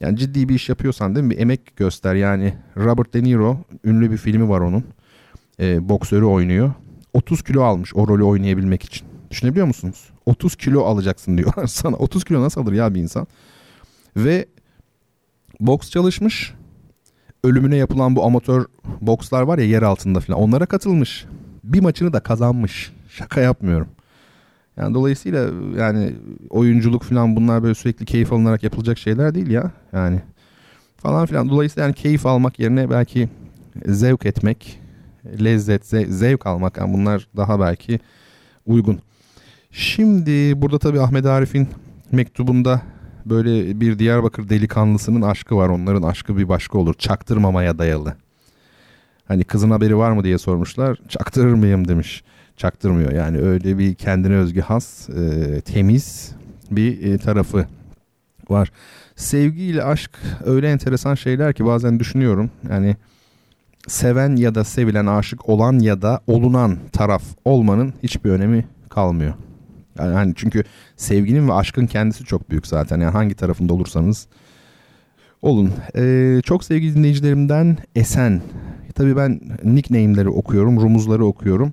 Yani 0.00 0.18
ciddi 0.18 0.48
bir 0.48 0.54
iş 0.54 0.68
yapıyorsan 0.68 1.14
değil 1.14 1.26
mi? 1.26 1.30
Bir 1.30 1.38
emek 1.38 1.76
göster. 1.76 2.14
Yani 2.14 2.54
Robert 2.76 3.14
De 3.14 3.24
Niro 3.24 3.58
ünlü 3.84 4.10
bir 4.10 4.16
filmi 4.16 4.48
var 4.48 4.60
onun. 4.60 4.84
E, 5.60 5.88
boksörü 5.88 6.24
oynuyor. 6.24 6.72
30 7.14 7.42
kilo 7.42 7.62
almış 7.62 7.94
o 7.94 8.08
rolü 8.08 8.22
oynayabilmek 8.22 8.84
için. 8.84 9.06
Düşünebiliyor 9.30 9.66
musunuz? 9.66 10.10
30 10.26 10.56
kilo 10.56 10.84
alacaksın 10.84 11.38
diyorlar 11.38 11.66
sana. 11.66 11.96
30 11.96 12.24
kilo 12.24 12.42
nasıl 12.42 12.60
alır 12.60 12.72
ya 12.72 12.94
bir 12.94 13.00
insan? 13.00 13.26
Ve 14.16 14.46
boks 15.60 15.90
çalışmış 15.90 16.54
ölümüne 17.44 17.76
yapılan 17.76 18.16
bu 18.16 18.24
amatör 18.24 18.66
bokslar 19.00 19.42
var 19.42 19.58
ya 19.58 19.64
yer 19.64 19.82
altında 19.82 20.20
falan 20.20 20.40
onlara 20.40 20.66
katılmış. 20.66 21.24
Bir 21.64 21.80
maçını 21.80 22.12
da 22.12 22.20
kazanmış. 22.20 22.92
Şaka 23.08 23.40
yapmıyorum. 23.40 23.88
Yani 24.76 24.94
dolayısıyla 24.94 25.50
yani 25.78 26.14
oyunculuk 26.50 27.02
falan 27.02 27.36
bunlar 27.36 27.62
böyle 27.62 27.74
sürekli 27.74 28.06
keyif 28.06 28.32
alınarak 28.32 28.62
yapılacak 28.62 28.98
şeyler 28.98 29.34
değil 29.34 29.50
ya. 29.50 29.70
Yani 29.92 30.20
falan 30.96 31.26
filan. 31.26 31.48
Dolayısıyla 31.48 31.86
yani 31.86 31.94
keyif 31.94 32.26
almak 32.26 32.58
yerine 32.58 32.90
belki 32.90 33.28
zevk 33.86 34.26
etmek, 34.26 34.80
lezzet, 35.44 35.86
zevk 36.08 36.46
almak 36.46 36.76
yani 36.76 36.94
bunlar 36.94 37.28
daha 37.36 37.60
belki 37.60 38.00
uygun. 38.66 39.00
Şimdi 39.70 40.62
burada 40.62 40.78
tabii 40.78 41.00
Ahmet 41.00 41.26
Arif'in 41.26 41.68
mektubunda 42.12 42.82
böyle 43.26 43.80
bir 43.80 43.98
Diyarbakır 43.98 44.48
delikanlısının 44.48 45.22
aşkı 45.22 45.56
var. 45.56 45.68
Onların 45.68 46.02
aşkı 46.02 46.36
bir 46.36 46.48
başka 46.48 46.78
olur. 46.78 46.94
Çaktırmamaya 46.94 47.78
dayalı. 47.78 48.16
Hani 49.28 49.44
kızın 49.44 49.70
haberi 49.70 49.96
var 49.96 50.12
mı 50.12 50.24
diye 50.24 50.38
sormuşlar. 50.38 50.98
Çaktırır 51.08 51.54
mıyım 51.54 51.88
demiş. 51.88 52.22
Çaktırmıyor. 52.56 53.12
Yani 53.12 53.38
öyle 53.38 53.78
bir 53.78 53.94
kendine 53.94 54.34
özgü 54.34 54.60
has, 54.60 55.08
e, 55.08 55.60
temiz 55.60 56.32
bir 56.70 57.12
e, 57.12 57.18
tarafı 57.18 57.66
var. 58.48 58.72
Sevgi 59.16 59.62
ile 59.62 59.84
aşk 59.84 60.10
öyle 60.44 60.70
enteresan 60.70 61.14
şeyler 61.14 61.54
ki 61.54 61.64
bazen 61.64 62.00
düşünüyorum. 62.00 62.50
Yani 62.70 62.96
seven 63.88 64.36
ya 64.36 64.54
da 64.54 64.64
sevilen, 64.64 65.06
aşık 65.06 65.48
olan 65.48 65.78
ya 65.78 66.02
da 66.02 66.20
olunan 66.26 66.78
taraf 66.92 67.22
olmanın 67.44 67.94
hiçbir 68.02 68.30
önemi 68.30 68.64
kalmıyor. 68.88 69.34
Yani 69.98 70.14
hani 70.14 70.32
çünkü 70.36 70.64
sevginin 70.96 71.48
ve 71.48 71.52
aşkın 71.52 71.86
kendisi 71.86 72.24
çok 72.24 72.50
büyük 72.50 72.66
zaten. 72.66 73.00
Yani 73.00 73.12
hangi 73.12 73.34
tarafında 73.34 73.74
olursanız 73.74 74.26
olun. 75.42 75.72
Ee, 75.96 76.40
çok 76.44 76.64
sevgili 76.64 76.94
dinleyicilerimden 76.94 77.76
Esen. 77.96 78.42
Tabii 78.94 79.16
ben 79.16 79.40
nickname'leri 79.64 80.28
okuyorum, 80.28 80.80
rumuzları 80.80 81.24
okuyorum. 81.24 81.72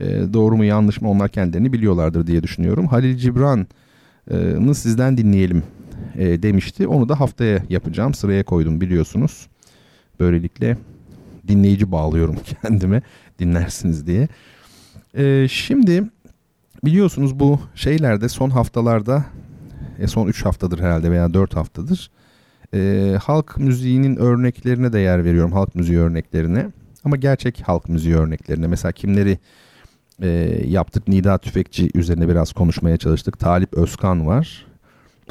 Ee, 0.00 0.06
doğru 0.32 0.56
mu 0.56 0.64
yanlış 0.64 1.00
mı 1.00 1.10
onlar 1.10 1.28
kendilerini 1.28 1.72
biliyorlardır 1.72 2.26
diye 2.26 2.42
düşünüyorum. 2.42 2.86
Halil 2.86 3.16
Cibran'ı 3.16 4.74
sizden 4.74 5.18
dinleyelim 5.18 5.62
e, 6.14 6.42
demişti. 6.42 6.86
Onu 6.88 7.08
da 7.08 7.20
haftaya 7.20 7.62
yapacağım. 7.68 8.14
Sıraya 8.14 8.44
koydum 8.44 8.80
biliyorsunuz. 8.80 9.46
Böylelikle 10.20 10.76
dinleyici 11.48 11.92
bağlıyorum 11.92 12.36
kendime 12.62 13.02
dinlersiniz 13.38 14.06
diye. 14.06 14.28
Ee, 15.16 15.46
şimdi 15.50 16.04
biliyorsunuz 16.86 17.40
bu 17.40 17.60
şeylerde 17.74 18.28
son 18.28 18.50
haftalarda 18.50 19.24
e, 19.98 20.06
son 20.06 20.26
3 20.26 20.44
haftadır 20.44 20.78
herhalde 20.78 21.10
veya 21.10 21.34
4 21.34 21.56
haftadır 21.56 22.10
e, 22.74 23.12
halk 23.22 23.58
müziğinin 23.58 24.16
örneklerine 24.16 24.92
de 24.92 24.98
yer 24.98 25.24
veriyorum 25.24 25.52
halk 25.52 25.74
müziği 25.74 25.98
örneklerine. 25.98 26.66
Ama 27.04 27.16
gerçek 27.16 27.60
halk 27.60 27.88
müziği 27.88 28.16
örneklerine. 28.16 28.66
Mesela 28.66 28.92
kimleri 28.92 29.38
e, 30.22 30.28
yaptık? 30.66 31.08
Nida 31.08 31.38
Tüfekçi 31.38 31.90
üzerine 31.94 32.28
biraz 32.28 32.52
konuşmaya 32.52 32.96
çalıştık. 32.96 33.38
Talip 33.38 33.74
Özkan 33.74 34.26
var. 34.26 34.66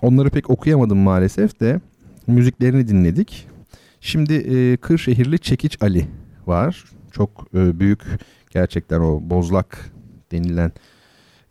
Onları 0.01 0.29
pek 0.29 0.49
okuyamadım 0.49 0.97
maalesef 0.97 1.59
de 1.59 1.81
müziklerini 2.27 2.87
dinledik. 2.87 3.47
Şimdi 4.01 4.33
e, 4.33 4.77
Kırşehirli 4.77 5.39
Çekiç 5.39 5.81
Ali 5.81 6.07
var. 6.47 6.83
Çok 7.11 7.47
e, 7.53 7.79
büyük 7.79 8.01
gerçekten 8.49 8.99
o 8.99 9.19
bozlak 9.21 9.91
denilen 10.31 10.71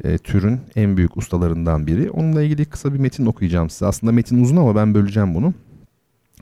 e, 0.04 0.18
türün 0.18 0.61
en 0.76 0.96
büyük 0.96 1.16
ustalarından 1.16 1.87
biri. 1.87 2.11
Onunla 2.11 2.42
ilgili 2.42 2.64
kısa 2.64 2.94
bir 2.94 2.98
metin 2.98 3.26
okuyacağım 3.26 3.70
size. 3.70 3.87
Aslında 3.87 4.12
metin 4.12 4.42
uzun 4.42 4.57
ama 4.57 4.76
ben 4.76 4.94
böleceğim 4.94 5.35
bunu. 5.35 5.54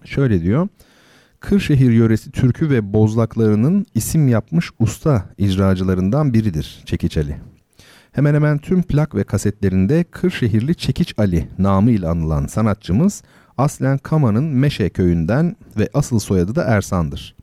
Şöyle 0.04 0.42
diyor. 0.42 0.68
Kırşehir 1.40 1.90
yöresi 1.90 2.30
türkü 2.30 2.70
ve 2.70 2.92
bozlaklarının 2.92 3.86
isim 3.94 4.28
yapmış 4.28 4.70
usta 4.78 5.24
icracılarından 5.38 6.34
biridir 6.34 6.82
Çekiç 6.86 7.16
Ali. 7.16 7.36
Hemen 8.12 8.34
hemen 8.34 8.58
tüm 8.58 8.82
plak 8.82 9.14
ve 9.14 9.24
kasetlerinde 9.24 10.04
Kırşehirli 10.04 10.74
Çekiç 10.74 11.14
Ali 11.18 11.48
namıyla 11.58 12.10
anılan 12.10 12.46
sanatçımız 12.46 13.22
aslen 13.58 13.98
Kama'nın 13.98 14.44
Meşe 14.44 14.90
köyünden 14.90 15.56
ve 15.78 15.88
asıl 15.94 16.18
soyadı 16.18 16.54
da 16.54 16.62
Ersan'dır. 16.64 17.34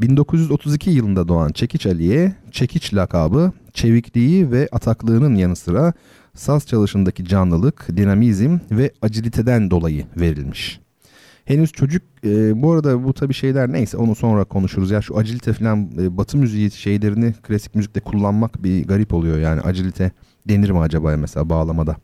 1932 0.00 0.90
yılında 0.90 1.28
doğan 1.28 1.52
Çekiç 1.52 1.86
Ali'ye 1.86 2.34
Çekiç 2.50 2.94
lakabı 2.94 3.52
çevikliği 3.72 4.50
ve 4.50 4.68
ataklığının 4.72 5.34
yanı 5.34 5.56
sıra 5.56 5.92
saz 6.34 6.66
çalışındaki 6.66 7.24
canlılık, 7.24 7.96
dinamizm 7.96 8.58
ve 8.70 8.92
aciliteden 9.02 9.70
dolayı 9.70 10.06
verilmiş. 10.16 10.80
Henüz 11.44 11.72
çocuk 11.72 12.02
e, 12.24 12.62
bu 12.62 12.72
arada 12.72 13.04
bu 13.04 13.14
tabi 13.14 13.34
şeyler 13.34 13.72
neyse 13.72 13.96
onu 13.96 14.14
sonra 14.14 14.44
konuşuruz. 14.44 14.90
Ya 14.90 15.02
şu 15.02 15.18
acilite 15.18 15.52
falan 15.52 15.90
e, 15.98 16.16
batı 16.16 16.36
müziği 16.36 16.70
şeylerini 16.70 17.32
klasik 17.32 17.74
müzikte 17.74 18.00
kullanmak 18.00 18.64
bir 18.64 18.86
garip 18.86 19.14
oluyor 19.14 19.38
yani 19.38 19.60
acilite 19.60 20.10
denir 20.48 20.70
mi 20.70 20.78
acaba 20.78 21.16
mesela 21.16 21.50
bağlamada? 21.50 21.96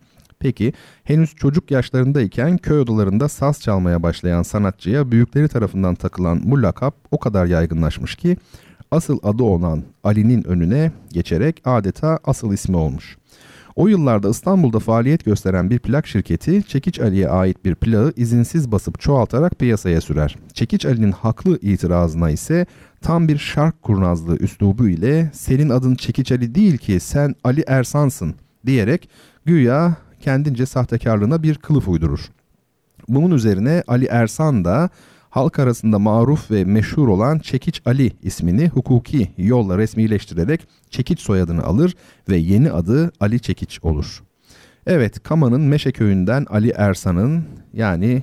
Peki 0.47 0.73
henüz 1.05 1.35
çocuk 1.35 1.71
yaşlarındayken 1.71 2.59
köy 2.59 2.81
odalarında 2.81 3.29
saz 3.29 3.61
çalmaya 3.61 4.03
başlayan 4.03 4.43
sanatçıya 4.43 5.11
büyükleri 5.11 5.49
tarafından 5.49 5.95
takılan 5.95 6.41
bu 6.45 6.63
lakap 6.63 6.95
o 7.11 7.19
kadar 7.19 7.47
yaygınlaşmış 7.47 8.15
ki 8.15 8.37
asıl 8.91 9.19
adı 9.23 9.43
olan 9.43 9.83
Ali'nin 10.05 10.45
önüne 10.45 10.93
geçerek 11.13 11.63
adeta 11.65 12.19
asıl 12.25 12.53
ismi 12.53 12.77
olmuş. 12.77 13.17
O 13.77 13.89
yıllarda 13.89 14.29
İstanbul'da 14.29 14.79
faaliyet 14.79 15.25
gösteren 15.25 15.71
bir 15.71 15.79
plak 15.79 16.07
şirketi 16.07 16.63
Çekiç 16.63 17.01
Ali'ye 17.01 17.29
ait 17.29 17.65
bir 17.65 17.75
plağı 17.75 18.13
izinsiz 18.17 18.73
basıp 18.73 19.01
çoğaltarak 19.01 19.59
piyasaya 19.59 20.01
sürer. 20.01 20.37
Çekiç 20.55 20.87
Ali'nin 20.87 21.13
haklı 21.13 21.59
itirazına 21.63 22.31
ise 22.31 22.67
tam 23.01 23.29
bir 23.29 23.39
şark 23.39 23.83
kurnazlığı 23.83 24.37
üslubu 24.37 24.89
ile 24.89 25.31
senin 25.35 25.69
adın 25.69 25.95
Çekiç 25.95 26.33
Ali 26.33 26.55
değil 26.55 26.79
ki 26.79 27.01
sen 27.01 27.35
Ali 27.45 27.65
Ersan'sın 27.67 28.35
diyerek 28.67 29.09
güya 29.45 30.06
kendince 30.21 30.67
sahtekarlığına 30.67 31.43
bir 31.43 31.55
kılıf 31.55 31.89
uydurur. 31.89 32.31
Bunun 33.09 33.31
üzerine 33.31 33.83
Ali 33.87 34.07
Ersan 34.07 34.65
da 34.65 34.91
halk 35.31 35.59
arasında 35.59 35.99
maruf 35.99 36.51
ve 36.51 36.65
meşhur 36.65 37.09
olan 37.09 37.39
Çekiç 37.39 37.83
Ali 37.87 38.13
ismini 38.23 38.69
hukuki 38.69 39.33
yolla 39.39 39.79
resmileştirerek 39.79 40.69
Çekiç 40.91 41.21
soyadını 41.21 41.63
alır 41.63 41.97
ve 42.29 42.37
yeni 42.37 42.71
adı 42.71 43.13
Ali 43.21 43.41
Çekiç 43.41 43.85
olur. 43.85 44.23
Evet 44.87 45.23
Kama'nın 45.23 45.61
Meşe 45.61 45.93
köyünden 45.93 46.47
Ali 46.51 46.71
Ersan'ın 46.77 47.45
yani 47.73 48.23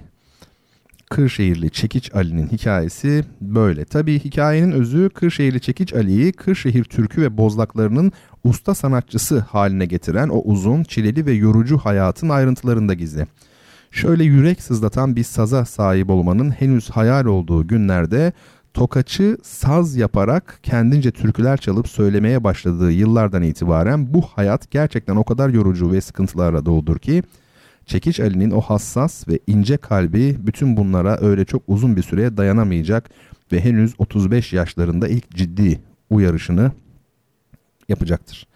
Kırşehirli 1.09 1.71
Çekiç 1.71 2.15
Ali'nin 2.15 2.47
hikayesi 2.47 3.25
böyle. 3.41 3.85
Tabii 3.85 4.19
hikayenin 4.19 4.71
özü 4.71 5.09
Kırşehirli 5.09 5.61
Çekiç 5.61 5.93
Ali'yi 5.93 6.31
Kırşehir 6.31 6.83
türkü 6.83 7.21
ve 7.21 7.37
bozlaklarının 7.37 8.11
usta 8.43 8.75
sanatçısı 8.75 9.39
haline 9.39 9.85
getiren 9.85 10.29
o 10.29 10.41
uzun, 10.41 10.83
çileli 10.83 11.25
ve 11.25 11.31
yorucu 11.31 11.77
hayatın 11.77 12.29
ayrıntılarında 12.29 12.93
gizli. 12.93 13.27
Şöyle 13.91 14.23
yürek 14.23 14.61
sızlatan 14.61 15.15
bir 15.15 15.23
saza 15.23 15.65
sahip 15.65 16.09
olmanın 16.09 16.49
henüz 16.49 16.89
hayal 16.89 17.25
olduğu 17.25 17.67
günlerde 17.67 18.33
tokaçı 18.73 19.37
saz 19.43 19.95
yaparak 19.95 20.59
kendince 20.63 21.11
türküler 21.11 21.57
çalıp 21.57 21.87
söylemeye 21.87 22.43
başladığı 22.43 22.91
yıllardan 22.91 23.43
itibaren 23.43 24.13
bu 24.13 24.21
hayat 24.21 24.71
gerçekten 24.71 25.15
o 25.15 25.23
kadar 25.23 25.49
yorucu 25.49 25.91
ve 25.91 26.01
sıkıntılarla 26.01 26.65
doludur 26.65 26.99
ki 26.99 27.23
Çekiç 27.85 28.19
Ali'nin 28.19 28.51
o 28.51 28.61
hassas 28.61 29.27
ve 29.27 29.39
ince 29.47 29.77
kalbi 29.77 30.37
bütün 30.39 30.77
bunlara 30.77 31.17
öyle 31.21 31.45
çok 31.45 31.63
uzun 31.67 31.95
bir 31.95 32.03
süre 32.03 32.37
dayanamayacak 32.37 33.09
ve 33.51 33.61
henüz 33.61 33.93
35 33.97 34.53
yaşlarında 34.53 35.07
ilk 35.07 35.29
ciddi 35.31 35.79
uyarışını 36.09 36.71
yapacaktır. 37.89 38.47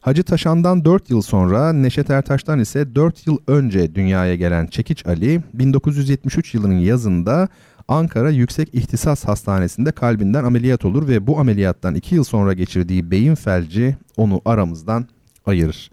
Hacı 0.00 0.22
Taşan'dan 0.22 0.84
4 0.84 1.10
yıl 1.10 1.22
sonra 1.22 1.72
Neşet 1.72 2.10
Ertaş'tan 2.10 2.58
ise 2.58 2.94
4 2.94 3.26
yıl 3.26 3.38
önce 3.46 3.94
dünyaya 3.94 4.34
gelen 4.34 4.66
Çekiç 4.66 5.06
Ali 5.06 5.42
1973 5.54 6.54
yılının 6.54 6.78
yazında 6.78 7.48
Ankara 7.88 8.30
Yüksek 8.30 8.74
İhtisas 8.74 9.24
Hastanesi'nde 9.24 9.92
kalbinden 9.92 10.44
ameliyat 10.44 10.84
olur 10.84 11.08
ve 11.08 11.26
bu 11.26 11.38
ameliyattan 11.38 11.94
2 11.94 12.14
yıl 12.14 12.24
sonra 12.24 12.52
geçirdiği 12.52 13.10
beyin 13.10 13.34
felci 13.34 13.96
onu 14.16 14.42
aramızdan 14.44 15.06
ayırır. 15.46 15.90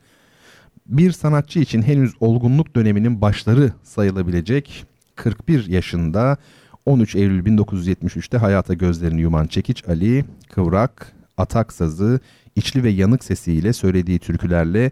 Bir 0.85 1.11
sanatçı 1.11 1.59
için 1.59 1.81
henüz 1.81 2.13
olgunluk 2.19 2.75
döneminin 2.75 3.21
başları 3.21 3.71
sayılabilecek 3.83 4.85
41 5.15 5.67
yaşında 5.67 6.37
13 6.85 7.15
Eylül 7.15 7.45
1973'te 7.45 8.37
hayata 8.37 8.73
gözlerini 8.73 9.21
yuman 9.21 9.47
Çekiç 9.47 9.87
Ali, 9.87 10.25
kıvrak, 10.51 11.11
atak 11.37 11.73
sazı, 11.73 12.19
içli 12.55 12.83
ve 12.83 12.89
yanık 12.89 13.23
sesiyle 13.23 13.73
söylediği 13.73 14.19
türkülerle 14.19 14.91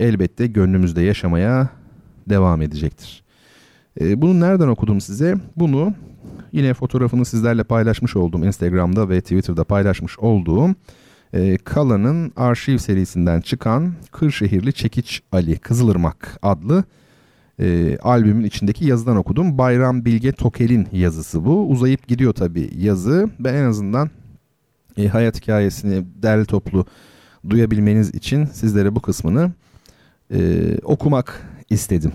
elbette 0.00 0.46
gönlümüzde 0.46 1.02
yaşamaya 1.02 1.68
devam 2.28 2.62
edecektir. 2.62 3.22
E, 4.00 4.22
bunu 4.22 4.40
nereden 4.40 4.68
okudum 4.68 5.00
size? 5.00 5.34
Bunu 5.56 5.94
yine 6.52 6.74
fotoğrafını 6.74 7.24
sizlerle 7.24 7.64
paylaşmış 7.64 8.16
olduğum 8.16 8.44
Instagram'da 8.44 9.08
ve 9.08 9.20
Twitter'da 9.20 9.64
paylaşmış 9.64 10.18
olduğum 10.18 10.74
e, 11.32 11.56
Kala'nın 11.56 12.32
arşiv 12.36 12.78
serisinden 12.78 13.40
çıkan 13.40 13.94
Kırşehirli 14.12 14.72
Çekiç 14.72 15.22
Ali 15.32 15.58
Kızılırmak 15.58 16.38
adlı 16.42 16.84
e, 17.60 17.98
albümün 17.98 18.44
içindeki 18.44 18.84
yazıdan 18.84 19.16
okudum. 19.16 19.58
Bayram 19.58 20.04
Bilge 20.04 20.32
Tokel'in 20.32 20.88
yazısı 20.92 21.44
bu. 21.44 21.68
Uzayıp 21.68 22.08
gidiyor 22.08 22.32
tabii 22.32 22.70
yazı. 22.76 23.30
Ben 23.38 23.54
en 23.54 23.64
azından 23.64 24.10
e, 24.96 25.08
hayat 25.08 25.40
hikayesini 25.40 26.04
derli 26.22 26.46
toplu 26.46 26.86
duyabilmeniz 27.50 28.14
için 28.14 28.44
sizlere 28.44 28.96
bu 28.96 29.00
kısmını 29.00 29.52
e, 30.32 30.78
okumak 30.82 31.46
istedim. 31.70 32.12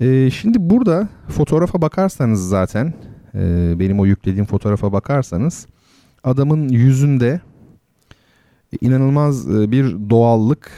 E, 0.00 0.30
şimdi 0.30 0.58
burada 0.60 1.08
fotoğrafa 1.28 1.82
bakarsanız 1.82 2.48
zaten 2.48 2.94
e, 3.34 3.74
benim 3.78 4.00
o 4.00 4.06
yüklediğim 4.06 4.46
fotoğrafa 4.46 4.92
bakarsanız 4.92 5.66
adamın 6.24 6.68
yüzünde 6.68 7.40
inanılmaz 8.80 9.56
e, 9.56 9.70
bir 9.70 10.10
doğallık 10.10 10.70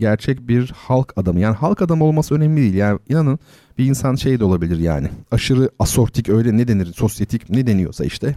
gerçek 0.00 0.48
bir 0.48 0.72
halk 0.76 1.12
adamı. 1.16 1.40
Yani 1.40 1.56
halk 1.56 1.82
adamı 1.82 2.04
olması 2.04 2.34
önemli 2.34 2.60
değil. 2.60 2.74
Yani 2.74 2.98
inanın 3.08 3.38
bir 3.78 3.86
insan 3.86 4.14
şey 4.14 4.40
de 4.40 4.44
olabilir 4.44 4.78
yani. 4.78 5.08
Aşırı 5.30 5.70
asortik 5.78 6.28
öyle 6.28 6.56
ne 6.56 6.68
denir 6.68 6.86
sosyetik 6.86 7.50
ne 7.50 7.66
deniyorsa 7.66 8.04
işte. 8.04 8.34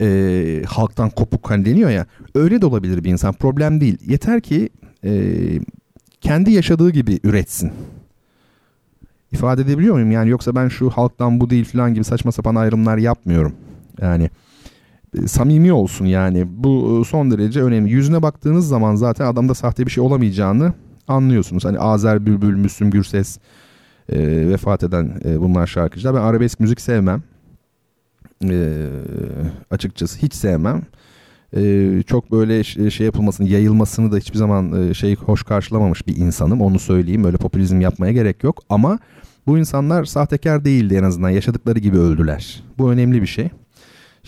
E, 0.00 0.62
halktan 0.66 1.10
kopuk 1.10 1.50
hani 1.50 1.64
deniyor 1.64 1.90
ya. 1.90 2.06
Öyle 2.34 2.62
de 2.62 2.66
olabilir 2.66 3.04
bir 3.04 3.10
insan 3.10 3.32
problem 3.32 3.80
değil. 3.80 3.98
Yeter 4.06 4.40
ki 4.40 4.70
e, 5.04 5.32
kendi 6.20 6.52
yaşadığı 6.52 6.90
gibi 6.90 7.20
üretsin. 7.24 7.72
İfade 9.32 9.62
edebiliyor 9.62 9.94
muyum? 9.94 10.10
Yani 10.10 10.30
yoksa 10.30 10.54
ben 10.54 10.68
şu 10.68 10.90
halktan 10.90 11.40
bu 11.40 11.50
değil 11.50 11.64
falan 11.64 11.94
gibi 11.94 12.04
saçma 12.04 12.32
sapan 12.32 12.54
ayrımlar 12.54 12.98
yapmıyorum. 12.98 13.54
Yani 14.00 14.30
samimi 15.26 15.72
olsun 15.72 16.06
yani. 16.06 16.44
Bu 16.48 17.00
e, 17.00 17.04
son 17.04 17.30
derece 17.30 17.62
önemli. 17.62 17.92
Yüzüne 17.92 18.22
baktığınız 18.22 18.68
zaman 18.68 18.94
zaten 18.94 19.26
adamda 19.26 19.54
sahte 19.54 19.86
bir 19.86 19.90
şey 19.90 20.04
olamayacağını 20.04 20.72
anlıyorsunuz. 21.08 21.64
Hani 21.64 21.78
Azer 21.78 22.26
Bülbül, 22.26 22.56
Müslüm 22.56 22.90
Gürses 22.90 23.38
e, 24.08 24.48
vefat 24.48 24.82
eden 24.82 25.20
e, 25.24 25.40
bunlar 25.40 25.66
şarkıcılar. 25.66 26.14
Ben 26.14 26.20
arabesk 26.20 26.60
müzik 26.60 26.80
sevmem. 26.80 27.22
E, 28.44 28.86
açıkçası 29.70 30.18
hiç 30.18 30.34
sevmem. 30.34 30.82
E, 31.56 32.02
çok 32.06 32.32
böyle 32.32 32.64
şey 32.90 33.06
yapılmasını, 33.06 33.48
yayılmasını 33.48 34.12
da 34.12 34.16
hiçbir 34.16 34.38
zaman 34.38 34.88
e, 34.90 34.94
şey 34.94 35.16
hoş 35.16 35.42
karşılamamış 35.42 36.06
bir 36.06 36.16
insanım. 36.16 36.60
Onu 36.60 36.78
söyleyeyim. 36.78 37.24
Öyle 37.24 37.36
popülizm 37.36 37.80
yapmaya 37.80 38.12
gerek 38.12 38.44
yok. 38.44 38.62
Ama 38.68 38.98
bu 39.46 39.58
insanlar 39.58 40.04
sahtekar 40.04 40.64
değildi 40.64 40.94
en 40.94 41.02
azından. 41.02 41.30
Yaşadıkları 41.30 41.78
gibi 41.78 41.98
öldüler. 41.98 42.62
Bu 42.78 42.92
önemli 42.92 43.22
bir 43.22 43.26
şey. 43.26 43.50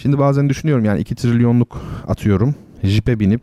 Şimdi 0.02 0.18
bazen 0.18 0.48
düşünüyorum 0.48 0.84
yani 0.84 1.00
2 1.00 1.14
trilyonluk 1.14 1.80
atıyorum. 2.08 2.54
Jipe 2.82 3.20
binip 3.20 3.42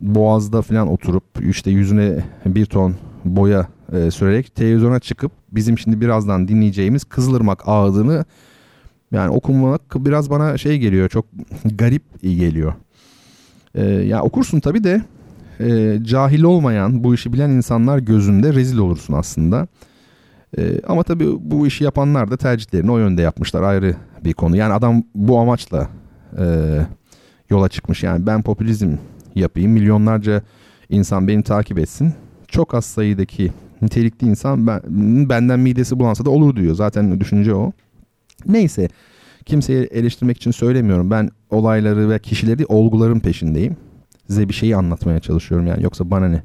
boğazda 0.00 0.62
falan 0.62 0.88
oturup 0.88 1.24
işte 1.40 1.70
yüzüne 1.70 2.24
bir 2.46 2.66
ton 2.66 2.94
boya 3.24 3.68
e, 3.92 4.10
sürerek 4.10 4.54
televizyona 4.54 5.00
çıkıp 5.00 5.32
bizim 5.52 5.78
şimdi 5.78 6.00
birazdan 6.00 6.48
dinleyeceğimiz 6.48 7.04
Kızılırmak 7.04 7.68
ağıdını 7.68 8.24
yani 9.12 9.30
okumak 9.30 9.82
biraz 9.94 10.30
bana 10.30 10.58
şey 10.58 10.78
geliyor 10.78 11.08
çok 11.08 11.26
garip 11.64 12.22
geliyor. 12.22 12.74
E, 13.74 13.84
ya 13.84 14.22
okursun 14.22 14.60
tabi 14.60 14.84
de 14.84 15.02
e, 15.60 15.98
cahil 16.04 16.42
olmayan 16.42 17.04
bu 17.04 17.14
işi 17.14 17.32
bilen 17.32 17.50
insanlar 17.50 17.98
gözünde 17.98 18.54
rezil 18.54 18.78
olursun 18.78 19.14
aslında. 19.14 19.66
E, 20.58 20.80
ama 20.86 21.02
tabii 21.02 21.28
bu 21.40 21.66
işi 21.66 21.84
yapanlar 21.84 22.30
da 22.30 22.36
tercihlerini 22.36 22.90
o 22.90 22.98
yönde 22.98 23.22
yapmışlar 23.22 23.62
ayrı 23.62 23.96
bir 24.24 24.32
konu. 24.32 24.56
Yani 24.56 24.72
adam 24.72 25.02
bu 25.14 25.38
amaçla 25.38 25.88
e, 26.38 26.44
yola 27.50 27.68
çıkmış. 27.68 28.02
Yani 28.02 28.26
ben 28.26 28.42
popülizm 28.42 28.92
yapayım, 29.34 29.72
milyonlarca 29.72 30.42
insan 30.88 31.28
beni 31.28 31.42
takip 31.42 31.78
etsin. 31.78 32.14
Çok 32.48 32.74
az 32.74 32.84
sayıdaki 32.84 33.52
nitelikli 33.82 34.26
insan 34.26 34.66
ben, 34.66 34.80
benden 35.28 35.60
midesi 35.60 35.98
bulansa 35.98 36.24
da 36.24 36.30
olur 36.30 36.56
diyor. 36.56 36.74
Zaten 36.74 37.20
düşünce 37.20 37.54
o. 37.54 37.72
Neyse 38.46 38.88
kimseyi 39.44 39.84
eleştirmek 39.84 40.36
için 40.36 40.50
söylemiyorum. 40.50 41.10
Ben 41.10 41.30
olayları 41.50 42.10
ve 42.10 42.18
kişileri 42.18 42.66
olguların 42.66 43.20
peşindeyim. 43.20 43.76
Size 44.26 44.48
bir 44.48 44.54
şeyi 44.54 44.76
anlatmaya 44.76 45.20
çalışıyorum 45.20 45.66
yani 45.66 45.82
yoksa 45.82 46.10
bana 46.10 46.28
ne? 46.28 46.42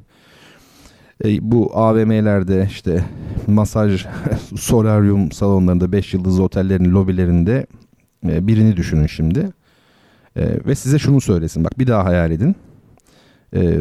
E, 1.24 1.50
bu 1.50 1.70
AVM'lerde 1.76 2.66
işte 2.70 3.04
masaj, 3.46 4.06
solaryum 4.56 5.32
salonlarında 5.32 5.92
5 5.92 6.14
yıldızlı 6.14 6.42
otellerin 6.42 6.92
lobilerinde 6.92 7.66
e, 8.28 8.46
birini 8.46 8.76
düşünün 8.76 9.06
şimdi. 9.06 9.52
E, 10.36 10.66
ve 10.66 10.74
size 10.74 10.98
şunu 10.98 11.20
söylesin 11.20 11.64
bak 11.64 11.78
bir 11.78 11.86
daha 11.86 12.04
hayal 12.04 12.30
edin. 12.30 12.56
E, 13.54 13.78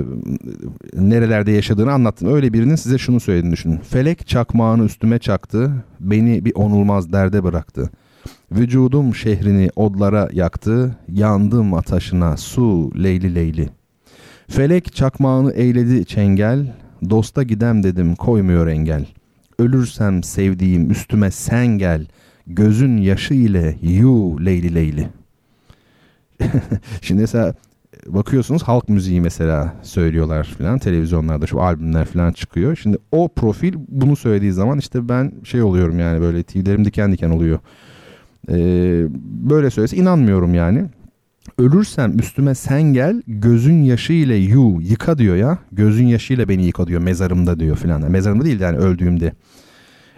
nerelerde 0.93 1.52
yaşadığını 1.52 1.91
anlattım. 1.91 2.34
Öyle 2.34 2.54
birinin 2.54 2.76
size 2.76 2.98
şunu 2.98 3.19
söylediğini 3.19 3.54
düşünün. 3.54 3.78
Felek 3.78 4.28
çakmağını 4.28 4.86
üstüme 4.86 5.19
çaktı, 5.19 5.71
beni 6.00 6.45
bir 6.45 6.56
onulmaz 6.56 7.13
derde 7.13 7.43
bıraktı. 7.43 7.89
Vücudum 8.52 9.15
şehrini 9.15 9.69
odlara 9.76 10.30
yaktı, 10.34 10.98
yandım 11.12 11.74
ataşına 11.74 12.38
su 12.38 12.91
leyli 13.04 13.36
leyli. 13.36 13.69
Felek 14.48 14.95
çakmağını 14.95 15.52
eyledi 15.52 16.06
çengel, 16.06 16.74
Dosta 17.10 17.43
gidem 17.43 17.84
dedim 17.84 18.15
koymuyor 18.15 18.67
engel. 18.67 19.05
Ölürsem 19.60 20.23
sevdiğim 20.23 20.91
üstüme 20.91 21.31
sen 21.31 21.67
gel. 21.67 22.08
Gözün 22.47 22.97
yaşı 22.97 23.34
ile 23.34 23.77
yu 23.81 24.45
leyli 24.45 24.75
leyli. 24.75 25.10
Şimdi 27.01 27.21
mesela 27.21 27.53
bakıyorsunuz 28.08 28.63
halk 28.63 28.89
müziği 28.89 29.21
mesela 29.21 29.73
söylüyorlar 29.81 30.43
falan 30.43 30.79
televizyonlarda 30.79 31.47
şu 31.47 31.62
albümler 31.62 32.05
falan 32.05 32.31
çıkıyor. 32.31 32.75
Şimdi 32.75 32.97
o 33.12 33.29
profil 33.36 33.73
bunu 33.88 34.15
söylediği 34.15 34.51
zaman 34.51 34.79
işte 34.79 35.10
ben 35.10 35.31
şey 35.43 35.62
oluyorum 35.62 35.99
yani 35.99 36.21
böyle 36.21 36.43
tüylerim 36.43 36.86
diken 36.86 37.12
diken 37.12 37.29
oluyor. 37.29 37.60
Ee, 38.49 39.05
böyle 39.49 39.69
söylese 39.69 39.97
inanmıyorum 39.97 40.53
yani. 40.53 40.86
Ölürsem 41.58 42.19
üstüme 42.19 42.55
sen 42.55 42.81
gel 42.81 43.21
gözün 43.27 43.84
yaşı 43.84 44.13
yu 44.13 44.79
yıka 44.81 45.17
diyor 45.17 45.36
ya. 45.36 45.58
Gözün 45.71 46.08
yaşı 46.08 46.49
beni 46.49 46.65
yıka 46.65 46.88
diyor 46.88 47.01
mezarımda 47.01 47.60
diyor 47.60 47.77
filan. 47.77 48.12
Mezarımda 48.12 48.45
değil 48.45 48.60
yani 48.60 48.77
öldüğümde. 48.77 49.34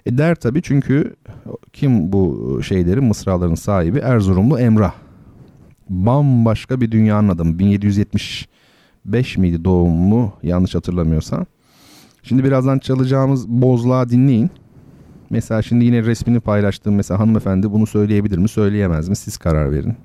E 0.06 0.18
der 0.18 0.36
tabii 0.36 0.62
çünkü 0.62 1.16
kim 1.74 2.12
bu 2.12 2.60
şeylerin 2.64 3.04
mısraların 3.04 3.56
sahibi 3.56 4.00
Erzurumlu 4.00 4.60
Emrah. 4.60 4.94
Bambaşka 5.90 6.82
bir 6.82 6.92
dünyanın 6.92 7.30
adamı. 7.30 7.60
1775 7.60 9.38
miydi 9.38 9.66
doğumlu 9.66 10.34
yanlış 10.44 10.76
hatırlamıyorsam. 10.76 11.46
Şimdi 12.24 12.44
birazdan 12.44 12.80
çalacağımız 12.80 13.50
bozluğa 13.50 14.10
dinleyin. 14.10 14.50
Mesela 15.30 15.62
şimdi 15.62 15.86
yine 15.86 16.04
resmini 16.04 16.40
paylaştığım 16.40 16.96
mesela 16.96 17.20
hanımefendi 17.20 17.72
bunu 17.72 17.88
söyleyebilir 17.88 18.38
mi 18.38 18.50
söyleyemez 18.50 19.10
mi 19.10 19.16
siz 19.16 19.38
karar 19.38 19.72
verin. 19.72 19.96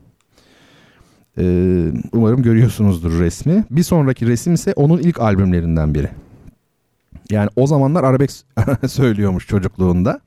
Ee, 1.39 1.93
umarım 2.13 2.43
görüyorsunuzdur 2.43 3.21
resmi. 3.21 3.65
Bir 3.71 3.83
sonraki 3.83 4.27
resim 4.27 4.55
ise 4.55 4.73
onun 4.77 4.99
ilk 4.99 5.21
albümlerinden 5.21 5.95
biri. 5.95 6.09
Yani 7.31 7.49
o 7.57 7.67
zamanlar 7.67 8.05
arabesk 8.05 8.47
söylüyormuş 8.89 9.47
çocukluğunda. 9.47 10.21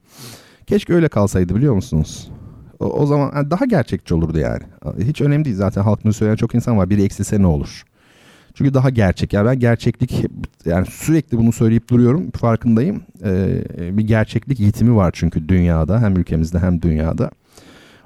Keşke 0.68 0.94
öyle 0.94 1.08
kalsaydı 1.08 1.56
biliyor 1.56 1.74
musunuz? 1.74 2.32
O, 2.80 2.86
o 2.86 3.06
zaman 3.06 3.32
yani 3.36 3.52
daha 3.52 3.66
gerçekçi 3.66 4.14
olurdu 4.14 4.40
yani. 4.40 4.62
Hiç 5.00 5.22
önemli 5.22 5.46
değil 5.46 5.56
zaten 5.56 5.82
halk 5.82 6.06
müziği 6.06 6.18
söyleyen 6.18 6.36
çok 6.36 6.56
insan 6.56 6.78
var. 6.78 6.90
Biri 6.90 7.04
eksilse 7.04 7.42
ne 7.42 7.48
olur? 7.48 7.84
Çünkü 8.54 8.74
daha 8.74 8.90
gerçek. 8.90 9.34
Yani 9.34 9.48
ben 9.48 9.60
gerçeklik 9.60 10.26
yani 10.66 10.86
sürekli 10.86 11.38
bunu 11.38 11.52
söyleyip 11.52 11.90
duruyorum. 11.90 12.32
Farkındayım. 12.32 13.04
Ee, 13.24 13.64
bir 13.98 14.08
gerçeklik 14.08 14.60
yitimi 14.60 14.96
var 14.96 15.12
çünkü 15.16 15.50
dünyada 15.50 16.02
hem 16.02 16.18
ülkemizde 16.18 16.60
hem 16.60 16.82
dünyada. 16.82 17.32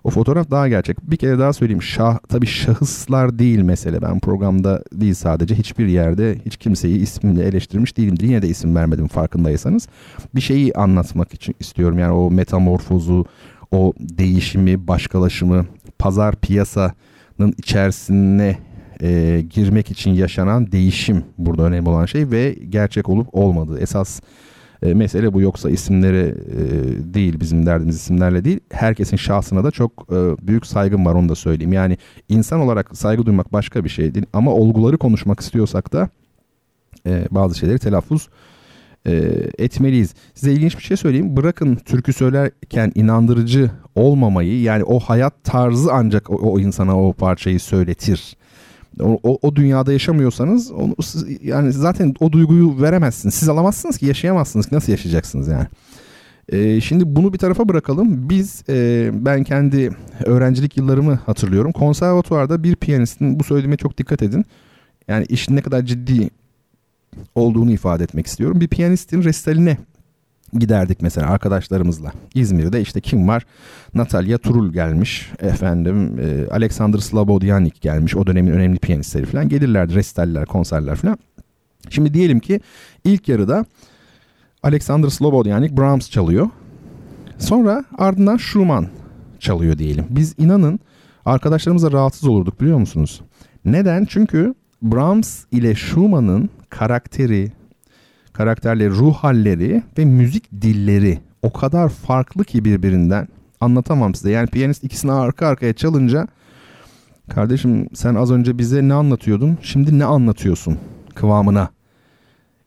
O 0.09 0.11
fotoğraf 0.11 0.51
daha 0.51 0.67
gerçek. 0.67 1.11
Bir 1.11 1.17
kere 1.17 1.39
daha 1.39 1.53
söyleyeyim. 1.53 1.81
Şah, 1.81 2.19
tabii 2.29 2.45
şahıslar 2.45 3.39
değil 3.39 3.59
mesele. 3.59 4.01
Ben 4.01 4.19
programda 4.19 4.83
değil 4.93 5.13
sadece 5.13 5.55
hiçbir 5.55 5.87
yerde 5.87 6.37
hiç 6.45 6.57
kimseyi 6.57 6.99
ismimle 6.99 7.43
eleştirmiş 7.43 7.97
değilim. 7.97 8.15
Yine 8.21 8.41
de 8.41 8.47
isim 8.47 8.75
vermedim 8.75 9.07
farkındaysanız. 9.07 9.87
Bir 10.35 10.41
şeyi 10.41 10.73
anlatmak 10.73 11.33
için 11.33 11.55
istiyorum. 11.59 11.99
Yani 11.99 12.13
o 12.13 12.31
metamorfozu, 12.31 13.25
o 13.71 13.93
değişimi, 13.99 14.87
başkalaşımı, 14.87 15.65
pazar 15.99 16.35
piyasanın 16.35 17.53
içerisine 17.57 18.57
e, 19.01 19.41
girmek 19.49 19.91
için 19.91 20.11
yaşanan 20.11 20.71
değişim 20.71 21.23
burada 21.37 21.63
önemli 21.63 21.89
olan 21.89 22.05
şey 22.05 22.31
ve 22.31 22.55
gerçek 22.69 23.09
olup 23.09 23.27
olmadığı. 23.31 23.79
Esas 23.79 24.21
e, 24.83 24.93
mesele 24.93 25.33
bu 25.33 25.41
yoksa 25.41 25.69
isimleri 25.69 26.35
e, 26.51 26.63
değil 27.13 27.39
bizim 27.39 27.65
derdimiz 27.65 27.95
isimlerle 27.95 28.45
değil. 28.45 28.59
Herkesin 28.71 29.17
şahsına 29.17 29.63
da 29.63 29.71
çok 29.71 30.07
e, 30.11 30.47
büyük 30.47 30.65
saygım 30.65 31.05
var 31.05 31.13
onu 31.13 31.29
da 31.29 31.35
söyleyeyim. 31.35 31.73
Yani 31.73 31.97
insan 32.29 32.59
olarak 32.59 32.97
saygı 32.97 33.25
duymak 33.25 33.53
başka 33.53 33.83
bir 33.83 33.89
şey 33.89 34.15
değil 34.15 34.25
ama 34.33 34.53
olguları 34.53 34.97
konuşmak 34.97 35.39
istiyorsak 35.39 35.93
da 35.93 36.09
e, 37.05 37.27
bazı 37.31 37.57
şeyleri 37.57 37.79
telaffuz 37.79 38.29
e, 39.07 39.11
etmeliyiz. 39.57 40.13
Size 40.33 40.53
ilginç 40.53 40.77
bir 40.77 40.83
şey 40.83 40.97
söyleyeyim. 40.97 41.37
Bırakın 41.37 41.75
türkü 41.75 42.13
söylerken 42.13 42.91
inandırıcı 42.95 43.71
olmamayı 43.95 44.61
yani 44.61 44.83
o 44.83 44.99
hayat 44.99 45.43
tarzı 45.43 45.93
ancak 45.93 46.29
o, 46.29 46.35
o 46.35 46.59
insana 46.59 47.01
o 47.01 47.13
parçayı 47.13 47.59
söyletir. 47.59 48.37
O, 49.01 49.19
o, 49.23 49.39
o 49.41 49.55
dünyada 49.55 49.93
yaşamıyorsanız 49.93 50.71
onu, 50.71 50.95
yani 51.43 51.73
zaten 51.73 52.15
o 52.19 52.31
duyguyu 52.31 52.81
veremezsiniz. 52.81 53.33
Siz 53.35 53.49
alamazsınız 53.49 53.97
ki 53.97 54.05
yaşayamazsınız 54.05 54.67
ki 54.69 54.75
nasıl 54.75 54.91
yaşayacaksınız 54.91 55.47
yani. 55.47 55.67
Ee, 56.49 56.81
şimdi 56.81 57.15
bunu 57.15 57.33
bir 57.33 57.37
tarafa 57.37 57.69
bırakalım. 57.69 58.29
Biz 58.29 58.63
e, 58.69 59.09
ben 59.13 59.43
kendi 59.43 59.91
öğrencilik 60.25 60.77
yıllarımı 60.77 61.19
hatırlıyorum. 61.25 61.71
Konservatuvarda 61.71 62.63
bir 62.63 62.75
piyanistin 62.75 63.39
bu 63.39 63.43
söylediğime 63.43 63.77
çok 63.77 63.97
dikkat 63.97 64.21
edin. 64.21 64.45
Yani 65.07 65.25
işin 65.29 65.55
ne 65.55 65.61
kadar 65.61 65.81
ciddi 65.81 66.29
olduğunu 67.35 67.71
ifade 67.71 68.03
etmek 68.03 68.27
istiyorum. 68.27 68.61
Bir 68.61 68.67
piyanistin 68.67 69.23
restaline 69.23 69.77
giderdik 70.53 71.01
mesela 71.01 71.27
arkadaşlarımızla. 71.27 72.11
İzmir'de 72.35 72.81
işte 72.81 73.01
kim 73.01 73.27
var? 73.27 73.45
Natalya 73.93 74.37
Turul 74.37 74.73
gelmiş. 74.73 75.31
Efendim 75.39 76.19
e, 76.19 76.51
Alexander 76.51 76.99
Slobodyanik 76.99 77.81
gelmiş. 77.81 78.15
O 78.15 78.27
dönemin 78.27 78.51
önemli 78.51 78.79
piyanistleri 78.79 79.25
falan. 79.25 79.49
Gelirlerdi 79.49 79.95
restaller, 79.95 80.45
konserler 80.45 80.95
falan. 80.95 81.17
Şimdi 81.89 82.13
diyelim 82.13 82.39
ki 82.39 82.59
ilk 83.03 83.29
yarıda 83.29 83.65
Alexander 84.63 85.09
Slobodyanik 85.09 85.77
Brahms 85.77 86.09
çalıyor. 86.09 86.47
Sonra 87.37 87.85
ardından 87.97 88.37
Schumann 88.37 88.87
çalıyor 89.39 89.77
diyelim. 89.77 90.05
Biz 90.09 90.35
inanın 90.37 90.79
arkadaşlarımızla 91.25 91.91
rahatsız 91.91 92.27
olurduk 92.27 92.61
biliyor 92.61 92.77
musunuz? 92.77 93.21
Neden? 93.65 94.05
Çünkü 94.05 94.53
Brahms 94.81 95.45
ile 95.51 95.75
Schumann'ın 95.75 96.49
karakteri, 96.69 97.51
karakterleri, 98.39 98.89
ruh 98.89 99.13
halleri 99.13 99.83
ve 99.97 100.05
müzik 100.05 100.51
dilleri 100.61 101.19
o 101.41 101.53
kadar 101.53 101.89
farklı 101.89 102.43
ki 102.43 102.65
birbirinden 102.65 103.27
anlatamam 103.61 104.15
size. 104.15 104.31
Yani 104.31 104.47
piyanist 104.47 104.83
ikisini 104.83 105.11
arka 105.11 105.47
arkaya 105.47 105.73
çalınca 105.73 106.27
kardeşim 107.29 107.89
sen 107.93 108.15
az 108.15 108.31
önce 108.31 108.57
bize 108.57 108.87
ne 108.87 108.93
anlatıyordun 108.93 109.57
şimdi 109.61 109.99
ne 109.99 110.05
anlatıyorsun 110.05 110.77
kıvamına 111.15 111.69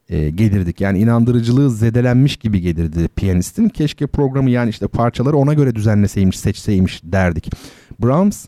e, 0.08 0.30
gelirdik. 0.30 0.80
Yani 0.80 0.98
inandırıcılığı 0.98 1.70
zedelenmiş 1.70 2.36
gibi 2.36 2.60
gelirdi 2.60 3.08
piyanistin. 3.16 3.68
Keşke 3.68 4.06
programı 4.06 4.50
yani 4.50 4.70
işte 4.70 4.88
parçaları 4.88 5.36
ona 5.36 5.54
göre 5.54 5.74
düzenleseymiş, 5.74 6.38
seçseymiş 6.38 7.00
derdik. 7.04 7.50
Brahms 8.02 8.46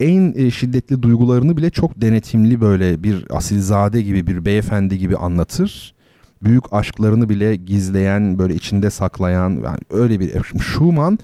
en 0.00 0.34
e, 0.36 0.50
şiddetli 0.50 1.02
duygularını 1.02 1.56
bile 1.56 1.70
çok 1.70 2.00
denetimli 2.00 2.60
böyle 2.60 3.02
bir 3.02 3.24
asilzade 3.30 4.02
gibi 4.02 4.26
bir 4.26 4.44
beyefendi 4.44 4.98
gibi 4.98 5.16
anlatır. 5.16 5.97
Büyük 6.42 6.72
aşklarını 6.72 7.28
bile 7.28 7.56
gizleyen 7.56 8.38
böyle 8.38 8.54
içinde 8.54 8.90
saklayan 8.90 9.50
yani 9.50 9.78
öyle 9.90 10.20
bir 10.20 10.32
Schumann 10.60 11.18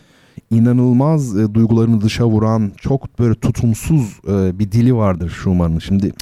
inanılmaz 0.50 1.38
e, 1.38 1.54
duygularını 1.54 2.00
dışa 2.00 2.26
vuran 2.26 2.72
çok 2.76 3.18
böyle 3.18 3.34
tutumsuz 3.34 4.20
e, 4.28 4.58
bir 4.58 4.72
dili 4.72 4.94
vardır 4.96 5.30
Schumann'ın. 5.30 5.78
Şimdi 5.78 6.12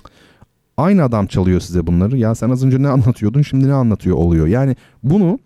aynı 0.76 1.05
adam 1.05 1.26
çalıyor 1.26 1.61
size 1.61 1.87
bunları. 1.87 2.16
Ya 2.16 2.35
sen 2.35 2.50
az 2.50 2.64
önce 2.64 2.83
ne 2.83 2.88
anlatıyordun 2.88 3.42
şimdi 3.42 3.68
ne 3.68 3.72
anlatıyor 3.72 4.16
oluyor. 4.16 4.46
Yani 4.46 4.76
bunu 5.02 5.38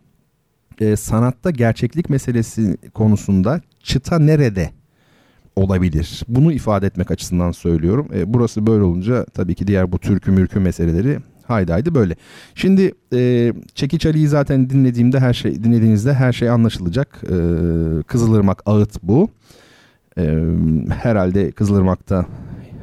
e, 0.80 0.96
sanatta 0.96 1.50
gerçeklik 1.50 2.10
meselesi 2.10 2.76
konusunda 2.94 3.60
çıta 3.82 4.18
nerede 4.18 4.70
olabilir? 5.56 6.22
Bunu 6.28 6.52
ifade 6.52 6.86
etmek 6.86 7.10
açısından 7.10 7.52
söylüyorum. 7.52 8.08
E, 8.14 8.34
burası 8.34 8.66
böyle 8.66 8.84
olunca 8.84 9.24
tabii 9.24 9.54
ki 9.54 9.66
diğer 9.66 9.92
bu 9.92 9.98
türkü 9.98 10.30
mürkü 10.30 10.60
meseleleri 10.60 11.18
haydi 11.48 11.72
haydi 11.72 11.94
böyle. 11.94 12.16
Şimdi 12.54 12.92
e, 13.12 13.52
Çekiç 13.74 14.06
Ali'yi 14.06 14.28
zaten 14.28 14.70
dinlediğimde 14.70 15.20
her 15.20 15.34
şey 15.34 15.64
dinlediğinizde 15.64 16.14
her 16.14 16.32
şey 16.32 16.50
anlaşılacak. 16.50 17.22
E, 17.24 17.36
Kızılırmak 18.02 18.62
ağıt 18.66 19.02
bu. 19.02 19.28
E, 20.18 20.38
herhalde 21.02 21.50
Kızılırmak'ta 21.50 22.26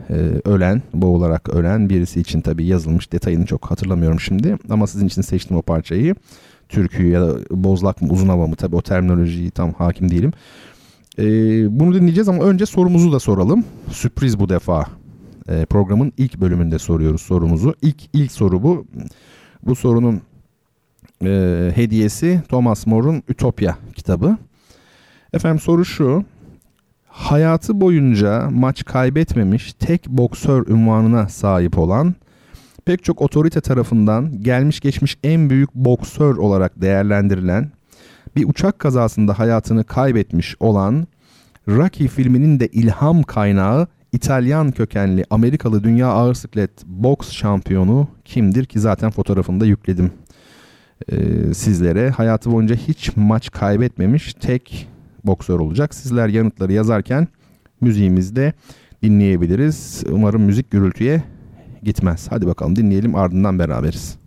e, 0.09 0.13
ölen, 0.45 0.81
boğularak 0.93 1.49
ölen 1.49 1.89
birisi 1.89 2.19
için 2.19 2.41
tabii 2.41 2.65
yazılmış 2.65 3.11
detayını 3.11 3.45
çok 3.45 3.71
hatırlamıyorum 3.71 4.19
şimdi. 4.19 4.57
Ama 4.69 4.87
sizin 4.87 5.07
için 5.07 5.21
seçtim 5.21 5.57
o 5.57 5.61
parçayı. 5.61 6.15
Türküyü 6.69 7.11
ya 7.11 7.21
da 7.21 7.37
bozlak 7.51 8.01
mı 8.01 8.07
uzun 8.11 8.29
hava 8.29 8.47
mı 8.47 8.55
tabii 8.55 8.75
o 8.75 8.81
terminolojiyi 8.81 9.51
tam 9.51 9.73
hakim 9.73 10.11
değilim. 10.11 10.31
E, 11.19 11.23
bunu 11.79 11.95
dinleyeceğiz 11.95 12.29
ama 12.29 12.43
önce 12.43 12.65
sorumuzu 12.65 13.11
da 13.11 13.19
soralım. 13.19 13.63
Sürpriz 13.91 14.39
bu 14.39 14.49
defa. 14.49 14.85
E, 15.49 15.65
programın 15.65 16.13
ilk 16.17 16.41
bölümünde 16.41 16.79
soruyoruz 16.79 17.21
sorumuzu. 17.21 17.75
İlk 17.81 17.97
ilk 18.13 18.31
soru 18.31 18.63
bu. 18.63 18.85
Bu 19.65 19.75
sorunun 19.75 20.21
e, 21.23 21.71
hediyesi 21.75 22.41
Thomas 22.49 22.87
More'un 22.87 23.23
Ütopya 23.29 23.77
kitabı. 23.95 24.37
Efendim 25.33 25.59
soru 25.59 25.85
şu. 25.85 26.23
Hayatı 27.07 27.81
boyunca 27.81 28.49
maç 28.49 28.85
kaybetmemiş 28.85 29.73
tek 29.73 30.07
boksör 30.07 30.67
ünvanına 30.67 31.29
sahip 31.29 31.77
olan 31.77 32.15
pek 32.85 33.03
çok 33.03 33.21
otorite 33.21 33.61
tarafından 33.61 34.43
gelmiş 34.43 34.79
geçmiş 34.79 35.17
en 35.23 35.49
büyük 35.49 35.75
boksör 35.75 36.37
olarak 36.37 36.81
değerlendirilen 36.81 37.71
bir 38.35 38.49
uçak 38.49 38.79
kazasında 38.79 39.39
hayatını 39.39 39.83
kaybetmiş 39.83 40.55
olan 40.59 41.07
Rocky 41.67 42.09
filminin 42.09 42.59
de 42.59 42.67
ilham 42.67 43.23
kaynağı 43.23 43.87
İtalyan 44.13 44.71
kökenli 44.71 45.25
Amerikalı 45.29 45.83
dünya 45.83 46.07
ağır 46.07 46.33
siklet 46.33 46.85
boks 46.85 47.31
şampiyonu 47.31 48.07
kimdir 48.25 48.65
ki 48.65 48.79
zaten 48.79 49.11
fotoğrafını 49.11 49.59
da 49.59 49.65
yükledim 49.65 50.11
ee, 51.11 51.53
sizlere. 51.53 52.09
Hayatı 52.09 52.51
boyunca 52.51 52.75
hiç 52.75 53.11
maç 53.15 53.51
kaybetmemiş 53.51 54.33
tek 54.33 54.87
boksör 55.23 55.59
olacak. 55.59 55.95
Sizler 55.95 56.27
yanıtları 56.27 56.73
yazarken 56.73 57.27
müziğimizde 57.81 58.53
dinleyebiliriz. 59.03 60.03
Umarım 60.09 60.41
müzik 60.41 60.71
gürültüye 60.71 61.23
gitmez. 61.83 62.27
Hadi 62.29 62.47
bakalım 62.47 62.75
dinleyelim 62.75 63.15
ardından 63.15 63.59
beraberiz. 63.59 64.22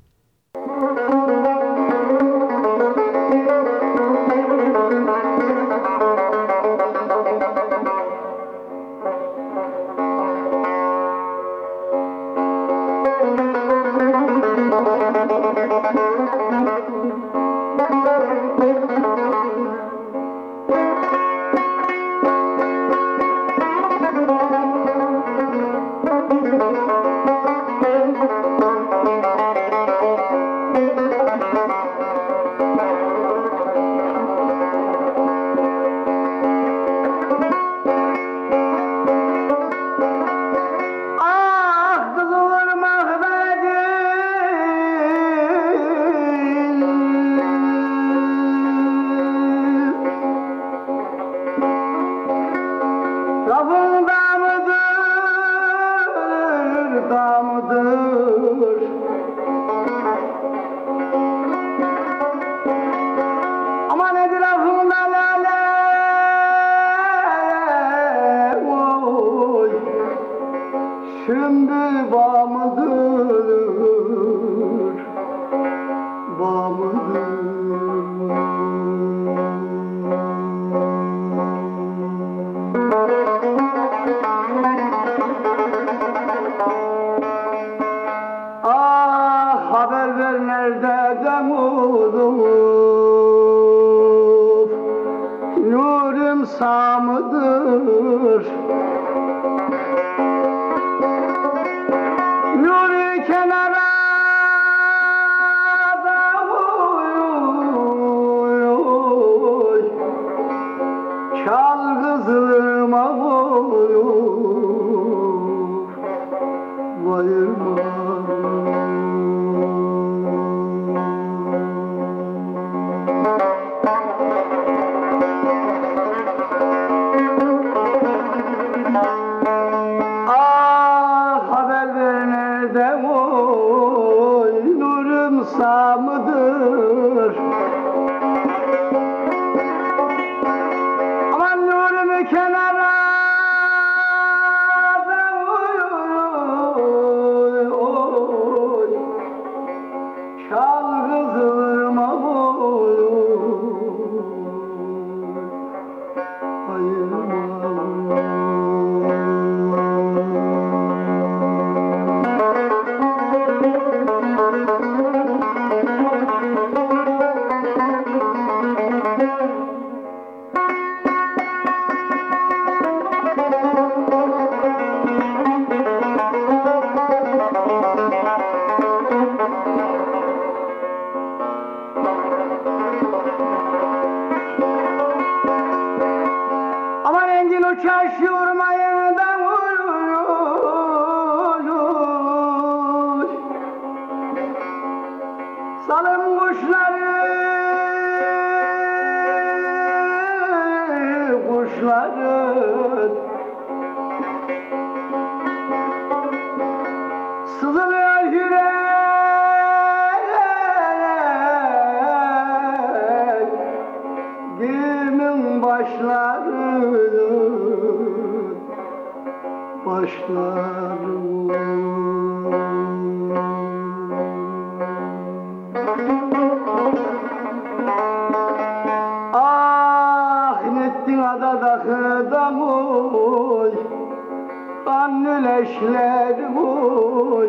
güneşler 235.36 236.54
bu 236.56 237.46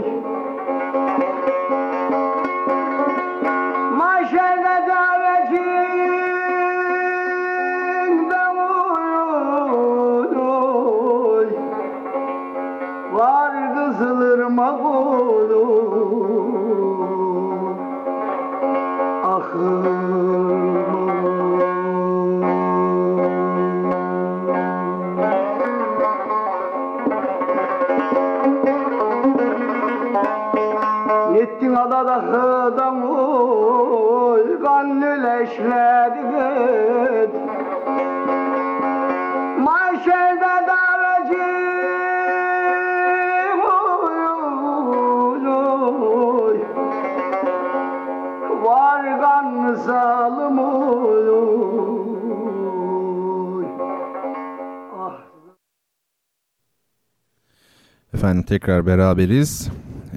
Efendim 58.27 58.43
tekrar 58.43 58.85
beraberiz. 58.85 59.67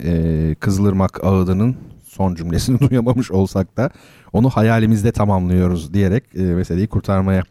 Ee, 0.05 0.57
Kızılırmak 0.61 1.25
Ağıdı'nın 1.25 1.77
son 2.05 2.35
cümlesini 2.35 2.81
duyamamış 2.91 3.31
olsak 3.31 3.77
da 3.77 3.91
onu 4.33 4.51
hayalimizde 4.51 5.13
tamamlıyoruz 5.13 5.95
diyerek 5.95 6.25
e, 6.35 6.43
meseleyi 6.43 6.89
kurtarmaya 6.89 7.43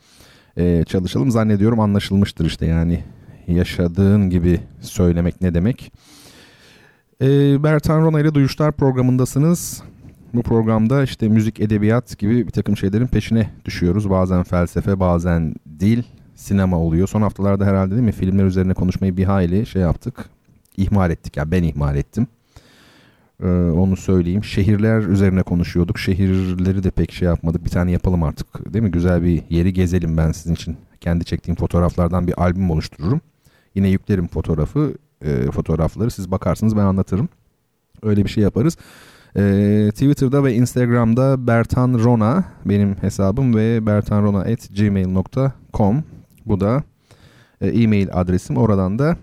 e, 0.58 0.84
çalışalım. 0.84 1.32
Zannediyorum 1.32 1.80
anlaşılmıştır 1.80 2.46
işte 2.46 2.66
yani 2.66 3.04
yaşadığın 3.48 4.30
gibi 4.30 4.60
söylemek 4.82 5.42
ne 5.42 5.54
demek. 5.54 5.92
E, 7.22 7.28
Bertan 7.64 8.02
Rona 8.02 8.20
ile 8.20 8.34
Duyuşlar 8.34 8.72
programındasınız. 8.72 9.84
Bu 10.34 10.44
programda 10.44 11.04
işte 11.04 11.28
müzik, 11.28 11.60
edebiyat 11.60 12.18
gibi 12.18 12.48
bir 12.48 12.52
takım 12.52 12.78
şeylerin 12.78 13.08
peşine 13.08 13.50
düşüyoruz. 13.66 14.10
Bazen 14.10 14.44
felsefe, 14.44 15.00
bazen 15.00 15.56
dil, 15.80 16.04
sinema 16.36 16.78
oluyor. 16.78 17.08
Son 17.08 17.22
haftalarda 17.22 17.66
herhalde 17.66 17.92
değil 17.92 18.04
mi 18.04 18.12
filmler 18.12 18.46
üzerine 18.46 18.74
konuşmayı 18.74 19.18
bir 19.18 19.24
hayli 19.24 19.66
şey 19.66 19.82
yaptık. 19.82 20.30
İhmal 20.78 21.12
ettik 21.12 21.38
ya 21.38 21.42
yani 21.42 21.52
ben 21.52 21.64
ihmal 21.64 21.96
ettim. 21.96 22.28
Ee, 23.44 23.48
onu 23.52 23.98
söyleyeyim. 23.98 24.44
Şehirler 24.44 25.02
üzerine 25.02 25.44
konuşuyorduk. 25.44 26.00
Şehirleri 26.00 26.84
de 26.84 26.92
pek 26.92 27.12
şey 27.12 27.28
yapmadık. 27.28 27.66
Bir 27.66 27.70
tane 27.70 27.92
yapalım 27.92 28.24
artık 28.24 28.74
değil 28.74 28.84
mi? 28.84 28.92
Güzel 28.92 29.24
bir 29.24 29.44
yeri 29.50 29.74
gezelim 29.74 30.18
ben 30.18 30.32
sizin 30.32 30.54
için. 30.54 30.78
Kendi 31.02 31.26
çektiğim 31.26 31.56
fotoğraflardan 31.56 32.28
bir 32.28 32.44
albüm 32.44 32.72
oluştururum. 32.72 33.22
Yine 33.76 33.90
yüklerim 33.90 34.28
fotoğrafı, 34.28 34.94
e, 35.22 35.52
fotoğrafları. 35.52 36.12
Siz 36.12 36.32
bakarsınız 36.32 36.78
ben 36.78 36.82
anlatırım. 36.82 37.30
Öyle 38.04 38.24
bir 38.24 38.30
şey 38.30 38.44
yaparız. 38.44 38.78
E, 39.36 39.42
Twitter'da 39.92 40.44
ve 40.44 40.54
Instagram'da 40.54 41.48
Bertan 41.48 41.94
Rona 41.94 42.44
benim 42.66 42.96
hesabım 43.02 43.56
ve 43.56 43.86
bertanrona.gmail.com 43.86 46.04
bu 46.46 46.60
da 46.60 46.84
e, 47.62 47.68
e-mail 47.68 48.08
adresim. 48.14 48.58
Oradan 48.58 49.00
da 49.00 49.18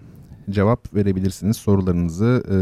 cevap 0.50 0.94
verebilirsiniz. 0.94 1.56
Sorularınızı 1.56 2.42
e, 2.50 2.56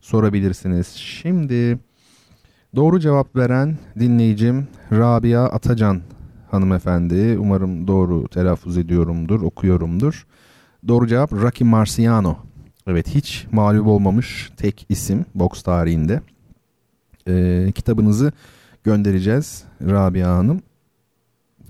sorabilirsiniz. 0.00 0.86
Şimdi 0.86 1.78
doğru 2.76 3.00
cevap 3.00 3.36
veren 3.36 3.78
dinleyicim 3.98 4.68
Rabia 4.92 5.44
Atacan 5.44 6.02
hanımefendi. 6.50 7.38
Umarım 7.38 7.88
doğru 7.88 8.28
telaffuz 8.28 8.78
ediyorumdur, 8.78 9.42
okuyorumdur. 9.42 10.26
Doğru 10.88 11.06
cevap 11.06 11.32
Rocky 11.32 11.70
Marciano. 11.70 12.36
Evet 12.86 13.08
hiç 13.08 13.46
mağlup 13.52 13.86
olmamış 13.86 14.50
tek 14.56 14.86
isim 14.88 15.24
boks 15.34 15.62
tarihinde. 15.62 16.20
Ee, 17.28 17.72
kitabınızı 17.74 18.32
göndereceğiz 18.84 19.64
Rabia 19.82 20.36
Hanım. 20.36 20.62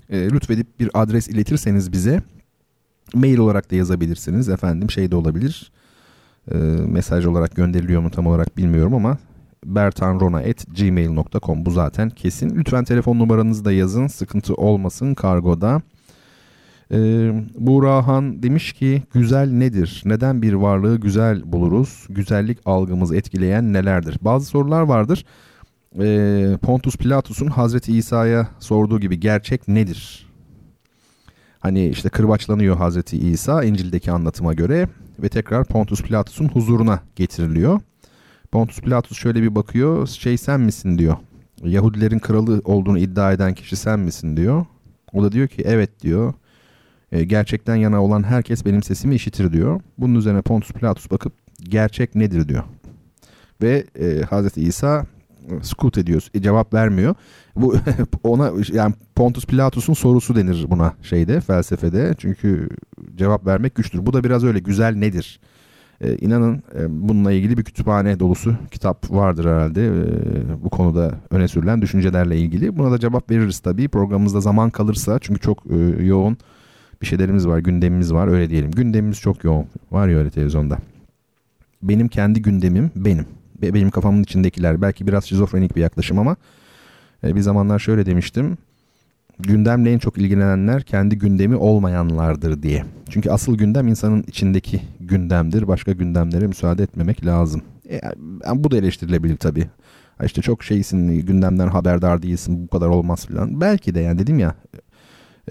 Ee, 0.09 0.29
lütfedip 0.29 0.79
bir 0.79 0.89
adres 0.93 1.27
iletirseniz 1.27 1.91
bize 1.91 2.21
mail 3.13 3.37
olarak 3.37 3.71
da 3.71 3.75
yazabilirsiniz. 3.75 4.49
Efendim 4.49 4.91
şey 4.91 5.11
de 5.11 5.15
olabilir. 5.15 5.71
Ee, 6.51 6.57
mesaj 6.87 7.25
olarak 7.25 7.55
gönderiliyor 7.55 8.01
mu 8.01 8.11
tam 8.11 8.27
olarak 8.27 8.57
bilmiyorum 8.57 8.93
ama 8.93 9.17
bertanrona.gmail.com 9.65 11.65
bu 11.65 11.71
zaten 11.71 12.09
kesin. 12.09 12.55
Lütfen 12.55 12.83
telefon 12.83 13.19
numaranızı 13.19 13.65
da 13.65 13.71
yazın. 13.71 14.07
Sıkıntı 14.07 14.53
olmasın 14.53 15.13
kargoda. 15.13 15.81
E, 16.91 16.97
Buğra 17.55 18.07
Han 18.07 18.43
demiş 18.43 18.73
ki 18.73 19.03
güzel 19.13 19.51
nedir? 19.51 20.01
Neden 20.05 20.41
bir 20.41 20.53
varlığı 20.53 20.99
güzel 20.99 21.51
buluruz? 21.51 22.05
Güzellik 22.09 22.57
algımızı 22.65 23.15
etkileyen 23.15 23.73
nelerdir? 23.73 24.17
Bazı 24.21 24.45
sorular 24.45 24.81
vardır. 24.81 25.25
E, 25.99 26.57
Pontus 26.61 26.97
Pilatus'un 26.97 27.47
Hazreti 27.47 27.97
İsa'ya 27.97 28.47
sorduğu 28.59 28.99
gibi 28.99 29.19
gerçek 29.19 29.67
nedir? 29.67 30.26
Hani 31.59 31.87
işte 31.87 32.09
kırbaçlanıyor 32.09 32.77
Hazreti 32.77 33.17
İsa 33.17 33.63
İncil'deki 33.63 34.11
anlatıma 34.11 34.53
göre 34.53 34.87
ve 35.19 35.29
tekrar 35.29 35.65
Pontus 35.65 36.01
Pilatus'un 36.01 36.47
huzuruna 36.47 36.99
getiriliyor. 37.15 37.79
Pontus 38.51 38.81
Pilatus 38.81 39.17
şöyle 39.17 39.41
bir 39.41 39.55
bakıyor 39.55 40.07
şey 40.07 40.37
sen 40.37 40.61
misin 40.61 40.97
diyor. 40.97 41.17
Yahudilerin 41.63 42.19
kralı 42.19 42.61
olduğunu 42.65 42.99
iddia 42.99 43.31
eden 43.31 43.53
kişi 43.53 43.75
sen 43.75 43.99
misin 43.99 44.37
diyor. 44.37 44.65
O 45.13 45.23
da 45.23 45.31
diyor 45.31 45.47
ki 45.47 45.63
evet 45.65 46.01
diyor. 46.01 46.33
E, 47.11 47.23
gerçekten 47.23 47.75
yana 47.75 48.03
olan 48.03 48.23
herkes 48.23 48.65
benim 48.65 48.83
sesimi 48.83 49.15
işitir 49.15 49.53
diyor. 49.53 49.81
Bunun 49.97 50.15
üzerine 50.15 50.41
Pontus 50.41 50.71
Pilatus 50.71 51.11
bakıp 51.11 51.33
gerçek 51.63 52.15
nedir 52.15 52.47
diyor. 52.47 52.63
Ve 53.61 53.85
e, 53.99 54.21
Hazreti 54.21 54.61
İsa 54.61 55.05
e, 55.47 55.63
skut 55.63 55.97
ediyor. 55.97 56.27
E, 56.33 56.41
cevap 56.41 56.73
vermiyor. 56.73 57.15
Bu 57.55 57.75
ona 58.23 58.51
yani 58.73 58.93
Pontus 59.15 59.45
Pilatus'un 59.45 59.93
sorusu 59.93 60.35
denir 60.35 60.65
buna 60.69 60.93
şeyde 61.01 61.41
felsefede. 61.41 62.15
Çünkü 62.17 62.69
cevap 63.15 63.45
vermek 63.45 63.75
güçtür. 63.75 64.05
Bu 64.05 64.13
da 64.13 64.23
biraz 64.23 64.43
öyle 64.43 64.59
güzel 64.59 64.95
nedir? 64.95 65.39
E, 66.01 66.17
inanın 66.17 66.63
e, 66.79 67.07
bununla 67.07 67.31
ilgili 67.31 67.57
bir 67.57 67.63
kütüphane 67.63 68.19
dolusu 68.19 68.55
kitap 68.71 69.11
vardır 69.11 69.45
herhalde. 69.45 69.87
E, 69.87 70.63
bu 70.63 70.69
konuda 70.69 71.15
öne 71.31 71.47
sürülen 71.47 71.81
düşüncelerle 71.81 72.37
ilgili. 72.37 72.77
Buna 72.77 72.91
da 72.91 72.99
cevap 72.99 73.31
veririz 73.31 73.59
tabii. 73.59 73.87
Programımızda 73.87 74.41
zaman 74.41 74.69
kalırsa 74.69 75.19
çünkü 75.21 75.39
çok 75.39 75.63
e, 75.71 76.05
yoğun 76.05 76.37
bir 77.01 77.07
şeylerimiz 77.07 77.47
var, 77.47 77.59
gündemimiz 77.59 78.13
var 78.13 78.27
öyle 78.27 78.49
diyelim. 78.49 78.71
Gündemimiz 78.71 79.19
çok 79.19 79.43
yoğun. 79.43 79.65
Var 79.91 80.07
ya 80.07 80.17
öyle 80.17 80.29
televizyonda. 80.29 80.77
Benim 81.83 82.07
kendi 82.07 82.41
gündemim 82.41 82.91
benim. 82.95 83.25
Benim 83.61 83.89
kafamın 83.89 84.23
içindekiler. 84.23 84.81
Belki 84.81 85.07
biraz 85.07 85.25
şizofrenik 85.25 85.75
bir 85.75 85.81
yaklaşım 85.81 86.19
ama 86.19 86.35
e, 87.23 87.35
bir 87.35 87.41
zamanlar 87.41 87.79
şöyle 87.79 88.05
demiştim. 88.05 88.57
Gündemle 89.39 89.91
en 89.91 89.99
çok 89.99 90.17
ilgilenenler 90.17 90.83
kendi 90.83 91.17
gündemi 91.17 91.55
olmayanlardır 91.55 92.63
diye. 92.63 92.85
Çünkü 93.09 93.29
asıl 93.29 93.57
gündem 93.57 93.87
insanın 93.87 94.23
içindeki 94.27 94.81
gündemdir. 94.99 95.67
Başka 95.67 95.91
gündemlere 95.91 96.47
müsaade 96.47 96.83
etmemek 96.83 97.25
lazım. 97.25 97.61
E, 97.89 97.99
bu 98.55 98.71
da 98.71 98.77
eleştirilebilir 98.77 99.37
tabii. 99.37 99.67
İşte 100.23 100.41
çok 100.41 100.63
şeysin 100.63 101.07
gündemden 101.19 101.67
haberdar 101.67 102.21
değilsin 102.21 102.63
bu 102.63 102.67
kadar 102.67 102.87
olmaz 102.87 103.25
falan. 103.25 103.61
Belki 103.61 103.95
de 103.95 103.99
yani 103.99 104.19
dedim 104.19 104.39
ya 104.39 104.55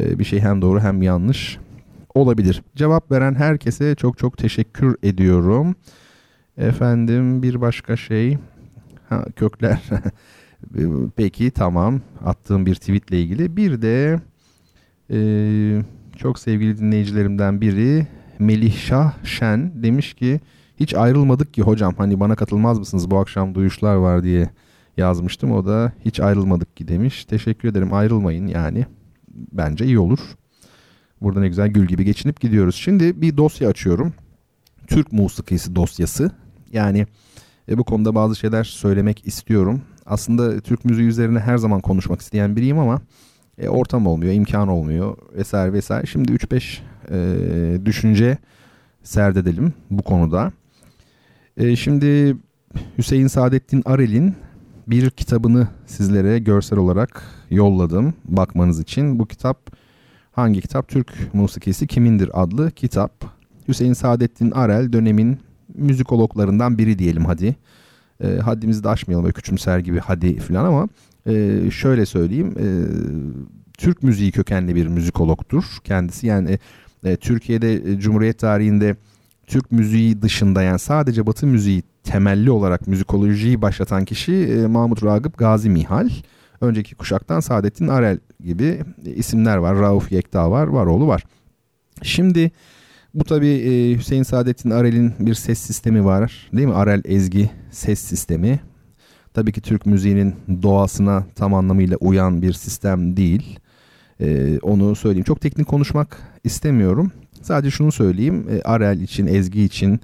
e, 0.00 0.18
bir 0.18 0.24
şey 0.24 0.40
hem 0.40 0.62
doğru 0.62 0.80
hem 0.80 1.02
yanlış 1.02 1.59
olabilir. 2.14 2.62
Cevap 2.76 3.12
veren 3.12 3.34
herkese 3.34 3.94
çok 3.94 4.18
çok 4.18 4.38
teşekkür 4.38 4.96
ediyorum. 5.02 5.74
Efendim 6.59 7.42
bir 7.42 7.61
başka 7.61 7.96
şey. 7.96 8.38
Ha, 9.09 9.24
kökler. 9.36 9.82
Peki 11.16 11.50
tamam. 11.50 12.00
Attığım 12.24 12.66
bir 12.66 12.74
tweetle 12.74 13.20
ilgili. 13.20 13.57
Bir 13.57 13.82
de 13.82 14.20
e, 15.11 15.18
çok 16.16 16.38
sevgili 16.38 16.78
dinleyicilerimden 16.78 17.61
biri 17.61 18.07
Melih 18.38 18.76
Şah 18.76 19.24
Şen 19.24 19.82
demiş 19.82 20.14
ki 20.14 20.40
hiç 20.80 20.94
ayrılmadık 20.94 21.54
ki 21.54 21.62
hocam 21.62 21.94
hani 21.98 22.20
bana 22.20 22.34
katılmaz 22.34 22.78
mısınız 22.78 23.11
bu 23.11 23.18
akşam 23.18 23.54
duyuşlar 23.54 23.94
var 23.94 24.22
diye 24.22 24.50
yazmıştım. 24.96 25.52
O 25.52 25.66
da 25.66 25.92
hiç 26.04 26.20
ayrılmadık 26.20 26.76
ki 26.76 26.88
demiş. 26.88 27.24
Teşekkür 27.24 27.68
ederim 27.68 27.92
ayrılmayın 27.92 28.46
yani. 28.46 28.86
Bence 29.28 29.84
iyi 29.84 29.98
olur. 29.98 30.18
Burada 31.20 31.40
ne 31.40 31.48
güzel 31.48 31.68
gül 31.68 31.86
gibi 31.86 32.04
geçinip 32.04 32.40
gidiyoruz. 32.40 32.74
Şimdi 32.74 33.22
bir 33.22 33.36
dosya 33.36 33.68
açıyorum. 33.68 34.14
Türk 34.86 35.12
musikisi 35.12 35.76
dosyası. 35.76 36.30
Yani 36.72 37.06
e, 37.68 37.78
bu 37.78 37.84
konuda 37.84 38.14
bazı 38.14 38.36
şeyler 38.36 38.64
söylemek 38.64 39.26
istiyorum. 39.26 39.82
Aslında 40.06 40.60
Türk 40.60 40.84
müziği 40.84 41.08
üzerine 41.08 41.38
her 41.38 41.58
zaman 41.58 41.80
konuşmak 41.80 42.20
isteyen 42.20 42.56
biriyim 42.56 42.78
ama 42.78 43.00
e, 43.58 43.68
ortam 43.68 44.06
olmuyor, 44.06 44.32
imkan 44.32 44.68
olmuyor 44.68 45.16
vesaire 45.34 45.72
vesaire. 45.72 46.06
Şimdi 46.06 46.32
3-5 46.32 46.78
e, 47.10 47.86
düşünce 47.86 48.38
serdedelim 49.02 49.72
bu 49.90 50.02
konuda. 50.02 50.52
E, 51.56 51.76
şimdi 51.76 52.36
Hüseyin 52.98 53.26
Saadettin 53.26 53.82
Arel'in 53.84 54.34
bir 54.86 55.10
kitabını 55.10 55.68
sizlere 55.86 56.38
görsel 56.38 56.78
olarak 56.78 57.22
yolladım 57.50 58.14
bakmanız 58.24 58.80
için. 58.80 59.18
Bu 59.18 59.26
kitap 59.26 59.70
hangi 60.32 60.60
kitap? 60.60 60.88
Türk 60.88 61.34
Musikisi 61.34 61.86
Kimindir 61.86 62.30
adlı 62.42 62.70
kitap. 62.70 63.24
Hüseyin 63.68 63.92
Saadettin 63.92 64.50
Arel 64.50 64.92
dönemin 64.92 65.38
müzikologlarından 65.76 66.78
biri 66.78 66.98
diyelim 66.98 67.24
hadi. 67.24 67.56
E, 68.20 68.36
haddimizi 68.36 68.84
de 68.84 68.88
aşmayalım 68.88 69.30
küçümser 69.30 69.78
gibi 69.78 69.98
hadi 69.98 70.38
falan 70.38 70.64
ama 70.64 70.88
e, 71.26 71.60
şöyle 71.70 72.06
söyleyeyim. 72.06 72.54
E, 72.58 72.66
Türk 73.78 74.02
müziği 74.02 74.32
kökenli 74.32 74.74
bir 74.74 74.86
müzikologtur 74.86 75.64
kendisi. 75.84 76.26
Yani 76.26 76.58
e, 77.04 77.16
Türkiye'de 77.16 77.74
e, 77.74 77.98
Cumhuriyet 77.98 78.38
tarihinde 78.38 78.96
Türk 79.46 79.72
müziği 79.72 80.22
dışında 80.22 80.62
yani 80.62 80.78
sadece 80.78 81.26
Batı 81.26 81.46
müziği 81.46 81.82
temelli 82.04 82.50
olarak 82.50 82.86
müzikolojiyi 82.86 83.62
başlatan 83.62 84.04
kişi 84.04 84.32
e, 84.32 84.66
Mahmut 84.66 85.04
Ragıp 85.04 85.38
Gazi 85.38 85.70
Mihal. 85.70 86.08
Önceki 86.60 86.94
kuşaktan 86.94 87.40
Saadettin 87.40 87.88
Arel 87.88 88.18
gibi 88.44 88.82
e, 89.06 89.10
isimler 89.10 89.56
var. 89.56 89.78
Rauf 89.78 90.12
Yekta 90.12 90.50
var, 90.50 90.66
Varoğlu 90.66 91.06
var. 91.06 91.24
Şimdi 92.02 92.50
bu 93.16 93.24
tabi 93.24 93.46
e, 93.46 93.96
Hüseyin 93.96 94.22
Saadettin 94.22 94.70
Arel'in 94.70 95.14
bir 95.18 95.34
ses 95.34 95.58
sistemi 95.58 96.04
var. 96.04 96.48
Değil 96.52 96.68
mi? 96.68 96.74
Arel 96.74 97.02
Ezgi 97.04 97.50
ses 97.70 98.00
sistemi. 98.00 98.60
Tabii 99.34 99.52
ki 99.52 99.60
Türk 99.60 99.86
müziğinin 99.86 100.34
doğasına 100.62 101.26
tam 101.34 101.54
anlamıyla 101.54 101.96
uyan 101.96 102.42
bir 102.42 102.52
sistem 102.52 103.16
değil. 103.16 103.58
E, 104.20 104.58
onu 104.58 104.96
söyleyeyim. 104.96 105.24
Çok 105.24 105.40
teknik 105.40 105.66
konuşmak 105.66 106.22
istemiyorum. 106.44 107.12
Sadece 107.42 107.70
şunu 107.70 107.92
söyleyeyim. 107.92 108.46
E, 108.50 108.62
Arel 108.62 109.00
için, 109.00 109.26
Ezgi 109.26 109.62
için, 109.62 110.00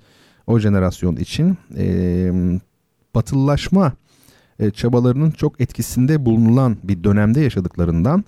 o 0.47 0.59
jenerasyon 0.59 1.17
için 1.17 1.59
e, 1.77 2.33
batılılaşma 3.15 3.93
e, 4.59 4.71
çabalarının 4.71 5.31
çok 5.31 5.61
etkisinde 5.61 6.27
bulunulan 6.27 6.77
bir 6.83 7.05
dönemde 7.05 7.41
yaşadıklarından 7.41 8.25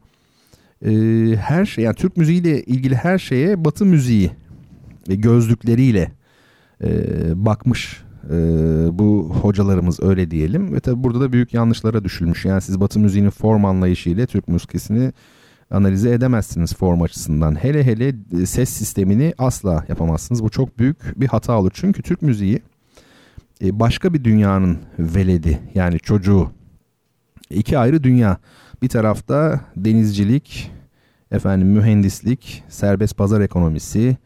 e, 0.84 0.90
her 1.36 1.66
şey 1.66 1.84
yani 1.84 1.94
Türk 1.94 2.16
müziğiyle 2.16 2.62
ilgili 2.62 2.94
her 2.94 3.18
şeye 3.18 3.64
Batı 3.64 3.84
müziği 3.84 4.30
e, 5.08 5.14
gözlükleriyle 5.14 6.12
e, 6.84 6.88
bakmış 7.44 8.04
e, 8.30 8.36
bu 8.98 9.36
hocalarımız 9.42 10.02
öyle 10.02 10.30
diyelim 10.30 10.74
ve 10.74 10.80
tabi 10.80 11.04
burada 11.04 11.20
da 11.20 11.32
büyük 11.32 11.54
yanlışlara 11.54 12.04
düşülmüş. 12.04 12.44
Yani 12.44 12.60
siz 12.60 12.80
Batı 12.80 12.98
müziğinin 12.98 13.30
form 13.30 13.64
anlayışı 13.64 14.10
ile 14.10 14.26
Türk 14.26 14.48
müzikisini 14.48 15.12
analize 15.70 16.10
edemezsiniz 16.10 16.74
form 16.74 17.02
açısından. 17.02 17.64
Hele 17.64 17.84
hele 17.84 18.14
e, 18.42 18.46
ses 18.46 18.70
sistemini 18.70 19.34
asla 19.38 19.84
yapamazsınız. 19.88 20.42
Bu 20.42 20.50
çok 20.50 20.78
büyük 20.78 21.20
bir 21.20 21.26
hata 21.26 21.58
olur. 21.58 21.70
Çünkü 21.74 22.02
Türk 22.02 22.22
müziği 22.22 22.62
e, 23.64 23.80
başka 23.80 24.14
bir 24.14 24.24
dünyanın 24.24 24.78
veledi 24.98 25.58
yani 25.74 25.98
çocuğu. 25.98 26.50
İki 27.50 27.78
ayrı 27.78 28.02
dünya. 28.04 28.38
Bir 28.82 28.88
tarafta 28.88 29.60
denizcilik, 29.76 30.70
efendim 31.30 31.68
mühendislik, 31.68 32.64
serbest 32.68 33.16
pazar 33.16 33.40
ekonomisi 33.40 34.16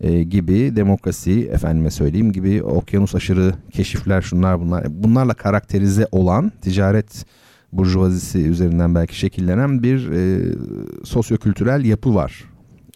e, 0.00 0.22
gibi 0.22 0.76
demokrasi 0.76 1.48
efendime 1.52 1.90
söyleyeyim 1.90 2.32
gibi 2.32 2.62
okyanus 2.62 3.14
aşırı 3.14 3.54
keşifler 3.70 4.22
şunlar 4.22 4.60
bunlar 4.60 4.86
bunlarla 4.90 5.34
karakterize 5.34 6.06
olan 6.12 6.52
ticaret 6.62 7.26
burjuvazisi 7.72 8.38
üzerinden 8.38 8.94
belki 8.94 9.18
şekillenen 9.18 9.82
bir 9.82 10.10
e, 10.10 10.52
sosyokültürel 11.04 11.84
yapı 11.84 12.14
var. 12.14 12.44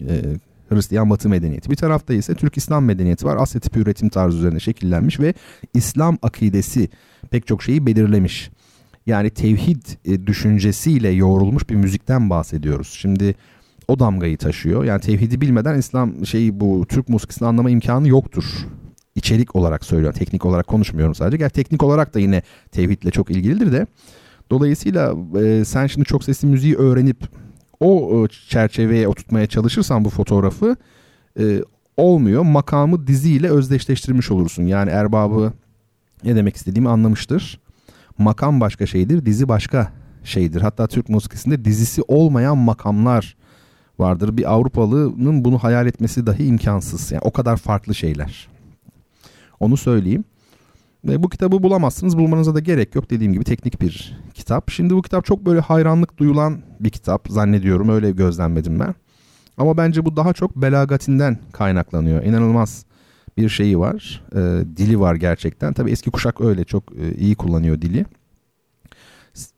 E, 0.01 0.23
Hristiyan 0.69 1.11
Batı 1.11 1.29
medeniyeti. 1.29 1.71
Bir 1.71 1.77
tarafta 1.77 2.15
ise 2.15 2.35
Türk 2.35 2.57
İslam 2.57 2.85
medeniyeti 2.85 3.27
var. 3.27 3.37
Asya 3.37 3.61
tipi 3.61 3.79
üretim 3.79 4.09
tarzı 4.09 4.39
üzerine 4.39 4.61
şekillenmiş 4.61 5.21
ve 5.21 5.35
İslam 5.75 6.19
akidesi 6.23 6.89
pek 7.31 7.47
çok 7.47 7.63
şeyi 7.63 7.87
belirlemiş. 7.87 8.51
Yani 9.07 9.31
tevhid 9.31 9.83
e, 10.05 10.27
düşüncesiyle 10.27 11.09
yoğrulmuş 11.09 11.71
bir 11.71 11.75
müzikten 11.75 12.31
bahsediyoruz. 12.31 12.89
Şimdi 12.89 13.35
o 13.89 13.99
damgayı 13.99 14.39
taşıyor. 14.39 14.85
Yani 14.85 15.01
tevhidi 15.01 15.41
bilmeden 15.41 15.79
İslam 15.79 16.27
şeyi 16.27 16.61
bu 16.61 16.87
Türk 16.89 17.09
musikisini 17.09 17.49
anlama 17.49 17.71
imkanı 17.71 18.09
yoktur. 18.09 18.45
İçerik 19.15 19.57
olarak 19.57 19.85
söylüyorum. 19.85 20.19
Teknik 20.19 20.45
olarak 20.45 20.67
konuşmuyorum 20.67 21.15
sadece. 21.15 21.37
Gerçi 21.37 21.55
teknik 21.55 21.83
olarak 21.83 22.15
da 22.15 22.19
yine 22.21 22.43
tevhidle 22.73 23.11
çok 23.11 23.31
ilgilidir 23.31 23.73
de. 23.73 23.87
Dolayısıyla 24.51 25.15
e, 25.41 25.65
sen 25.65 25.87
şimdi 25.87 26.07
çok 26.07 26.25
sesli 26.25 26.49
müziği 26.49 26.77
öğrenip 26.77 27.29
o 27.81 28.25
e, 28.25 28.29
çerçeveye 28.49 29.09
oturtmaya 29.09 29.47
çalışırsan 29.47 30.05
bu 30.05 30.11
fotoğrafı 30.11 30.77
e, 31.39 31.63
olmuyor. 31.97 32.43
Makamı 32.43 33.07
diziyle 33.07 33.51
özdeşleştirmiş 33.51 34.31
olursun. 34.31 34.67
Yani 34.67 34.91
erbabı 34.91 35.53
ne 36.25 36.37
demek 36.37 36.57
istediğimi 36.57 36.89
anlamıştır. 36.89 37.61
Makam 38.19 38.61
başka 38.61 38.87
şeydir, 38.87 39.27
dizi 39.27 39.49
başka 39.49 39.93
şeydir. 40.25 40.61
Hatta 40.61 40.87
Türk 40.87 41.09
musikisinde 41.09 41.65
dizisi 41.65 42.03
olmayan 42.09 42.59
makamlar 42.59 43.37
vardır. 43.99 44.37
Bir 44.37 44.53
Avrupalı'nın 44.53 45.45
bunu 45.45 45.59
hayal 45.59 45.87
etmesi 45.87 46.27
dahi 46.27 46.45
imkansız. 46.47 47.13
Yani 47.13 47.23
o 47.25 47.33
kadar 47.33 47.57
farklı 47.57 47.95
şeyler. 47.95 48.49
Onu 49.61 49.77
söyleyeyim. 49.77 50.25
Ve 51.05 51.23
bu 51.23 51.29
kitabı 51.29 51.63
bulamazsınız. 51.63 52.19
Bulmanıza 52.19 52.55
da 52.55 52.61
gerek 52.61 52.95
yok. 52.95 53.11
Dediğim 53.11 53.33
gibi 53.33 53.45
teknik 53.45 53.81
bir 53.81 54.19
kitap. 54.35 54.71
Şimdi 54.71 54.95
bu 54.95 55.03
kitap 55.03 55.25
çok 55.25 55.47
böyle 55.47 55.61
hayranlık 55.61 56.19
duyulan 56.19 56.63
bir 56.81 56.91
kitap 56.91 57.29
zannediyorum. 57.29 57.89
Öyle 57.89 58.11
gözlemledim 58.11 58.81
ben. 58.81 58.95
Ama 59.57 59.77
bence 59.77 60.05
bu 60.05 60.17
daha 60.17 60.33
çok 60.33 60.57
belagatinden 60.57 61.39
kaynaklanıyor. 61.53 62.23
İnanılmaz 62.23 62.85
bir 63.37 63.49
şeyi 63.49 63.79
var. 63.79 64.23
E, 64.33 64.39
dili 64.77 65.01
var 65.01 65.15
gerçekten. 65.15 65.73
Tabii 65.73 65.91
eski 65.91 66.11
kuşak 66.11 66.41
öyle 66.41 66.65
çok 66.65 66.85
e, 66.93 67.15
iyi 67.15 67.35
kullanıyor 67.35 67.81
dili. 67.81 68.05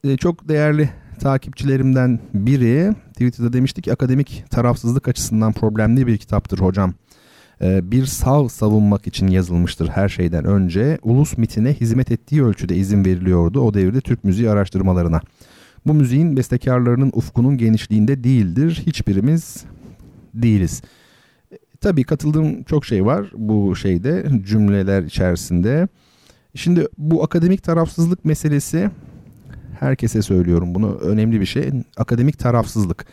E, 0.04 0.16
çok 0.16 0.48
değerli 0.48 0.90
takipçilerimden 1.18 2.20
biri 2.34 2.94
Twitter'da 3.12 3.52
demişti 3.52 3.82
ki 3.82 3.92
akademik 3.92 4.44
tarafsızlık 4.50 5.08
açısından 5.08 5.52
problemli 5.52 6.06
bir 6.06 6.18
kitaptır 6.18 6.58
hocam. 6.58 6.94
E, 7.62 7.90
bir 7.90 8.06
sav 8.06 8.48
savunmak 8.48 9.06
için 9.06 9.26
yazılmıştır 9.26 9.88
her 9.88 10.08
şeyden 10.08 10.44
önce. 10.44 10.98
Ulus 11.02 11.38
mitine 11.38 11.74
hizmet 11.74 12.12
ettiği 12.12 12.44
ölçüde 12.44 12.76
izin 12.76 13.04
veriliyordu 13.04 13.60
o 13.60 13.74
devirde 13.74 14.00
Türk 14.00 14.24
müziği 14.24 14.50
araştırmalarına. 14.50 15.20
Bu 15.86 15.94
müziğin 15.94 16.36
bestekarlarının 16.36 17.12
ufkunun 17.14 17.58
genişliğinde 17.58 18.24
değildir. 18.24 18.82
Hiçbirimiz 18.86 19.64
değiliz. 20.34 20.82
Tabii 21.80 22.04
katıldığım 22.04 22.62
çok 22.62 22.84
şey 22.84 23.04
var 23.04 23.32
bu 23.34 23.76
şeyde 23.76 24.26
cümleler 24.42 25.02
içerisinde. 25.02 25.88
Şimdi 26.54 26.86
bu 26.98 27.24
akademik 27.24 27.62
tarafsızlık 27.62 28.24
meselesi 28.24 28.90
herkese 29.80 30.22
söylüyorum 30.22 30.74
bunu 30.74 30.94
önemli 30.94 31.40
bir 31.40 31.46
şey. 31.46 31.70
Akademik 31.96 32.38
tarafsızlık. 32.38 33.06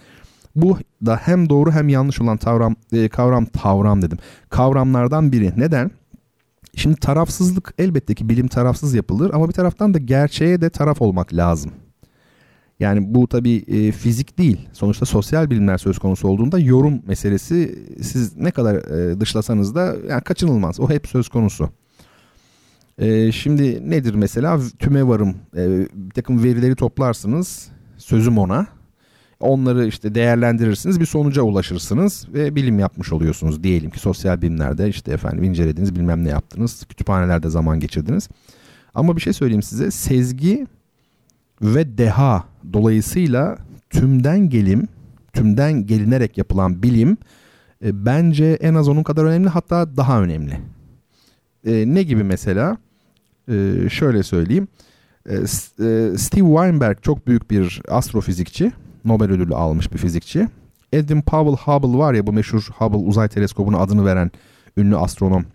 Bu 0.56 0.78
da 1.06 1.16
hem 1.16 1.50
doğru 1.50 1.72
hem 1.72 1.90
yanlış 1.90 2.22
olan 2.22 2.38
tavram, 2.38 2.76
e, 2.92 3.10
kavram 3.10 3.46
tavram 3.46 4.02
dedim. 4.02 4.18
Kavramlardan 4.50 5.32
biri. 5.32 5.54
Neden? 5.58 5.92
Şimdi 6.76 6.96
tarafsızlık 6.96 7.74
elbette 7.78 8.16
ki 8.16 8.30
bilim 8.30 8.48
tarafsız 8.48 8.94
yapılır 8.94 9.32
ama 9.34 9.48
bir 9.48 9.54
taraftan 9.54 9.94
da 9.94 9.98
gerçeğe 9.98 10.62
de 10.62 10.70
taraf 10.70 11.02
olmak 11.02 11.34
lazım. 11.34 11.72
Yani 12.80 13.14
bu 13.16 13.28
tabii 13.28 13.64
e, 13.68 13.92
fizik 13.92 14.38
değil. 14.38 14.70
Sonuçta 14.74 15.06
sosyal 15.06 15.50
bilimler 15.50 15.78
söz 15.78 16.00
konusu 16.00 16.28
olduğunda 16.28 16.60
yorum 16.60 17.02
meselesi 17.08 17.86
siz 18.02 18.38
ne 18.38 18.52
kadar 18.52 18.76
e, 18.76 19.20
dışlasanız 19.20 19.76
da 19.76 19.96
yani 20.10 20.22
kaçınılmaz. 20.22 20.80
O 20.80 20.90
hep 20.90 21.08
söz 21.08 21.30
konusu. 21.30 21.70
E, 22.98 23.32
şimdi 23.32 23.90
nedir 23.90 24.14
mesela 24.14 24.60
tümevarım 24.80 25.36
e, 25.56 25.88
bir 25.94 26.12
takım 26.12 26.44
verileri 26.44 26.76
toplarsınız 26.76 27.70
sözüm 27.98 28.38
ona. 28.38 28.68
Onları 29.40 29.86
işte 29.86 30.16
değerlendirirsiniz 30.16 31.00
bir 31.00 31.06
sonuca 31.06 31.42
ulaşırsınız 31.42 32.28
ve 32.34 32.56
bilim 32.56 32.80
yapmış 32.80 33.14
oluyorsunuz. 33.14 33.64
Diyelim 33.64 33.90
ki 33.90 34.00
sosyal 34.00 34.42
bilimlerde 34.42 34.90
işte 34.90 35.12
efendim 35.12 35.44
incelediniz 35.44 35.96
bilmem 35.96 36.24
ne 36.24 36.30
yaptınız. 36.30 36.86
Kütüphanelerde 36.86 37.50
zaman 37.50 37.80
geçirdiniz. 37.80 38.30
Ama 38.94 39.16
bir 39.16 39.22
şey 39.22 39.34
söyleyeyim 39.34 39.64
size 39.64 39.92
sezgi 39.92 40.68
ve 41.62 41.98
deha 41.98 42.44
dolayısıyla 42.74 43.58
tümden 43.90 44.50
gelim, 44.50 44.88
tümden 45.34 45.86
gelinerek 45.86 46.38
yapılan 46.38 46.84
bilim 46.84 47.18
e, 47.86 48.06
bence 48.06 48.46
en 48.46 48.74
az 48.74 48.88
onun 48.88 49.04
kadar 49.04 49.26
önemli 49.26 49.50
hatta 49.50 49.98
daha 49.98 50.22
önemli. 50.22 50.60
E, 51.66 51.84
ne 51.88 52.04
gibi 52.04 52.24
mesela? 52.24 52.78
E, 53.52 53.74
şöyle 53.90 54.24
söyleyeyim. 54.24 54.68
E, 55.30 55.34
e, 55.36 55.40
Steve 56.18 56.48
Weinberg 56.48 56.98
çok 57.02 57.28
büyük 57.28 57.52
bir 57.52 57.82
astrofizikçi. 57.90 58.72
Nobel 59.06 59.32
ödülü 59.32 59.56
almış 59.56 59.94
bir 59.94 59.98
fizikçi. 59.98 60.48
Edwin 60.94 61.22
Powell 61.22 61.56
Hubble 61.56 61.98
var 61.98 62.14
ya 62.14 62.28
bu 62.28 62.34
meşhur 62.34 62.70
Hubble 62.78 62.98
uzay 62.98 63.28
teleskobuna 63.28 63.78
adını 63.78 64.06
veren 64.06 64.32
ünlü 64.78 64.98
astronom. 64.98 65.46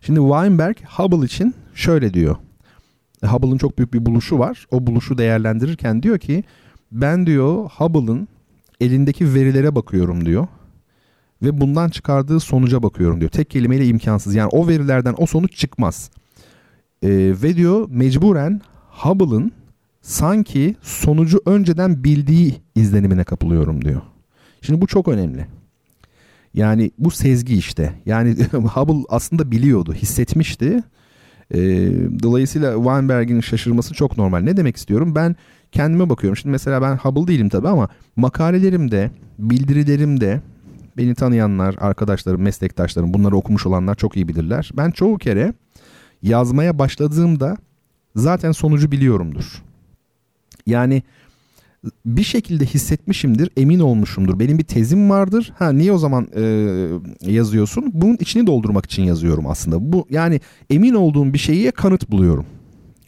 Şimdi 0.00 0.20
Weinberg 0.20 0.76
Hubble 0.96 1.26
için 1.26 1.54
şöyle 1.74 2.14
diyor. 2.14 2.36
Hubble'ın 3.24 3.58
çok 3.58 3.78
büyük 3.78 3.94
bir 3.94 4.06
buluşu 4.06 4.38
var. 4.38 4.66
O 4.70 4.86
buluşu 4.86 5.18
değerlendirirken 5.18 6.02
diyor 6.02 6.18
ki 6.18 6.44
ben 6.92 7.26
diyor 7.26 7.70
Hubble'ın 7.70 8.28
elindeki 8.80 9.34
verilere 9.34 9.74
bakıyorum 9.74 10.26
diyor. 10.26 10.46
Ve 11.44 11.60
bundan 11.60 11.88
çıkardığı 11.88 12.40
sonuca 12.40 12.82
bakıyorum 12.82 13.20
diyor. 13.20 13.30
Tek 13.30 13.50
kelimeyle 13.50 13.86
imkansız. 13.86 14.34
Yani 14.34 14.48
o 14.52 14.68
verilerden 14.68 15.14
o 15.18 15.26
sonuç 15.26 15.56
çıkmaz. 15.56 16.10
Ee, 17.02 17.08
ve 17.42 17.56
diyor 17.56 17.86
mecburen 17.90 18.60
Hubble'ın 18.90 19.52
sanki 20.02 20.76
sonucu 20.82 21.42
önceden 21.46 22.04
bildiği 22.04 22.54
izlenimine 22.74 23.24
kapılıyorum 23.24 23.84
diyor. 23.84 24.00
Şimdi 24.60 24.80
bu 24.80 24.86
çok 24.86 25.08
önemli. 25.08 25.46
Yani 26.54 26.90
bu 26.98 27.10
sezgi 27.10 27.54
işte. 27.54 27.92
Yani 28.06 28.36
Hubble 28.52 29.04
aslında 29.08 29.50
biliyordu, 29.50 29.94
hissetmişti 29.94 30.82
e, 31.50 31.58
dolayısıyla 32.22 32.74
Weinberg'in 32.74 33.40
şaşırması 33.40 33.94
çok 33.94 34.18
normal. 34.18 34.40
Ne 34.40 34.56
demek 34.56 34.76
istiyorum? 34.76 35.14
Ben 35.14 35.36
kendime 35.72 36.10
bakıyorum. 36.10 36.36
Şimdi 36.36 36.52
mesela 36.52 36.82
ben 36.82 36.96
Hubble 36.96 37.26
değilim 37.32 37.48
tabii 37.48 37.68
ama 37.68 37.88
makalelerimde, 38.16 39.10
bildirilerimde 39.38 40.40
beni 40.96 41.14
tanıyanlar, 41.14 41.76
arkadaşlarım, 41.78 42.42
meslektaşlarım 42.42 43.14
bunları 43.14 43.36
okumuş 43.36 43.66
olanlar 43.66 43.94
çok 43.94 44.16
iyi 44.16 44.28
bilirler. 44.28 44.70
Ben 44.76 44.90
çoğu 44.90 45.18
kere 45.18 45.54
yazmaya 46.22 46.78
başladığımda 46.78 47.56
zaten 48.16 48.52
sonucu 48.52 48.92
biliyorumdur. 48.92 49.62
Yani 50.66 51.02
bir 52.06 52.22
şekilde 52.22 52.66
hissetmişimdir, 52.66 53.50
emin 53.56 53.80
olmuşumdur. 53.80 54.38
Benim 54.38 54.58
bir 54.58 54.64
tezim 54.64 55.10
vardır. 55.10 55.52
Ha 55.58 55.72
niye 55.72 55.92
o 55.92 55.98
zaman 55.98 56.28
e, 56.36 56.42
yazıyorsun? 57.20 57.90
Bunun 57.94 58.16
içini 58.20 58.46
doldurmak 58.46 58.84
için 58.84 59.02
yazıyorum 59.02 59.46
aslında. 59.46 59.92
Bu 59.92 60.06
yani 60.10 60.40
emin 60.70 60.94
olduğum 60.94 61.32
bir 61.32 61.38
şeyi 61.38 61.72
kanıt 61.72 62.10
buluyorum. 62.10 62.46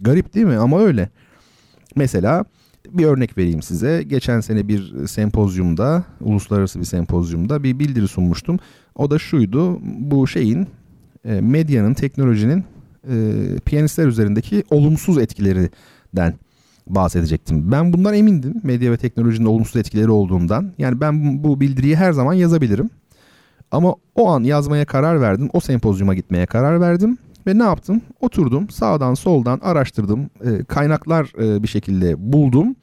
Garip 0.00 0.34
değil 0.34 0.46
mi? 0.46 0.56
Ama 0.56 0.80
öyle. 0.80 1.10
Mesela 1.96 2.44
bir 2.92 3.04
örnek 3.04 3.38
vereyim 3.38 3.62
size. 3.62 4.02
Geçen 4.02 4.40
sene 4.40 4.68
bir 4.68 5.06
sempozyumda, 5.06 6.04
uluslararası 6.20 6.80
bir 6.80 6.84
sempozyumda 6.84 7.62
bir 7.62 7.78
bildiri 7.78 8.08
sunmuştum. 8.08 8.58
O 8.94 9.10
da 9.10 9.18
şuydu. 9.18 9.78
Bu 9.82 10.26
şeyin 10.26 10.66
e, 11.24 11.40
medyanın, 11.40 11.94
teknolojinin 11.94 12.64
e, 13.10 13.14
piyanistler 13.64 14.06
üzerindeki 14.06 14.64
olumsuz 14.70 15.18
etkilerinden 15.18 16.34
bahsedecektim. 16.86 17.72
Ben 17.72 17.92
bundan 17.92 18.14
emindim 18.14 18.54
medya 18.62 18.92
ve 18.92 18.96
teknolojinin 18.96 19.46
olumsuz 19.46 19.76
etkileri 19.76 20.10
olduğundan. 20.10 20.72
Yani 20.78 21.00
ben 21.00 21.44
bu 21.44 21.60
bildiriyi 21.60 21.96
her 21.96 22.12
zaman 22.12 22.32
yazabilirim. 22.32 22.90
Ama 23.70 23.94
o 24.14 24.30
an 24.30 24.42
yazmaya 24.42 24.84
karar 24.84 25.20
verdim. 25.20 25.48
O 25.52 25.60
sempozyuma 25.60 26.14
gitmeye 26.14 26.46
karar 26.46 26.80
verdim. 26.80 27.18
Ve 27.46 27.58
ne 27.58 27.62
yaptım? 27.62 28.02
Oturdum 28.20 28.70
sağdan 28.70 29.14
soldan 29.14 29.60
araştırdım. 29.62 30.30
E, 30.44 30.64
kaynaklar 30.64 31.32
e, 31.42 31.62
bir 31.62 31.68
şekilde 31.68 32.32
buldum. 32.32 32.76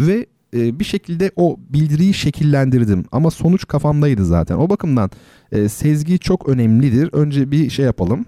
Ve 0.00 0.26
e, 0.56 0.78
bir 0.78 0.84
şekilde 0.84 1.30
o 1.36 1.56
bildiriyi 1.68 2.14
şekillendirdim. 2.14 3.04
Ama 3.12 3.30
sonuç 3.30 3.68
kafamdaydı 3.68 4.24
zaten. 4.24 4.56
O 4.56 4.70
bakımdan 4.70 5.10
e, 5.52 5.68
sezgi 5.68 6.18
çok 6.18 6.48
önemlidir. 6.48 7.08
Önce 7.12 7.50
bir 7.50 7.70
şey 7.70 7.84
yapalım. 7.84 8.26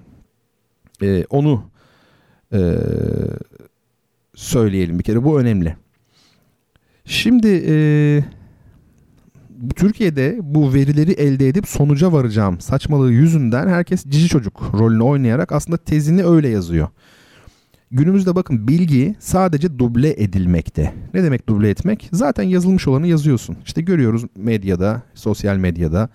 E, 1.02 1.24
onu 1.30 1.64
e, 2.52 2.76
söyleyelim 4.34 4.98
bir 4.98 5.04
kere 5.04 5.24
bu 5.24 5.40
önemli. 5.40 5.76
Şimdi 7.04 7.64
e, 7.66 7.74
Türkiye'de 9.70 10.38
bu 10.42 10.74
verileri 10.74 11.12
elde 11.12 11.48
edip 11.48 11.68
sonuca 11.68 12.12
varacağım 12.12 12.60
saçmalığı 12.60 13.12
yüzünden 13.12 13.68
herkes 13.68 14.04
cici 14.04 14.28
çocuk 14.28 14.62
rolünü 14.78 15.02
oynayarak 15.02 15.52
aslında 15.52 15.76
tezini 15.76 16.24
öyle 16.24 16.48
yazıyor. 16.48 16.88
Günümüzde 17.90 18.34
bakın 18.34 18.68
bilgi 18.68 19.14
sadece 19.18 19.78
duble 19.78 20.22
edilmekte. 20.22 20.94
Ne 21.14 21.22
demek 21.22 21.48
duble 21.48 21.70
etmek? 21.70 22.08
Zaten 22.12 22.42
yazılmış 22.42 22.88
olanı 22.88 23.06
yazıyorsun. 23.06 23.56
İşte 23.64 23.82
görüyoruz 23.82 24.24
medyada, 24.36 25.02
sosyal 25.14 25.56
medyada 25.56 26.08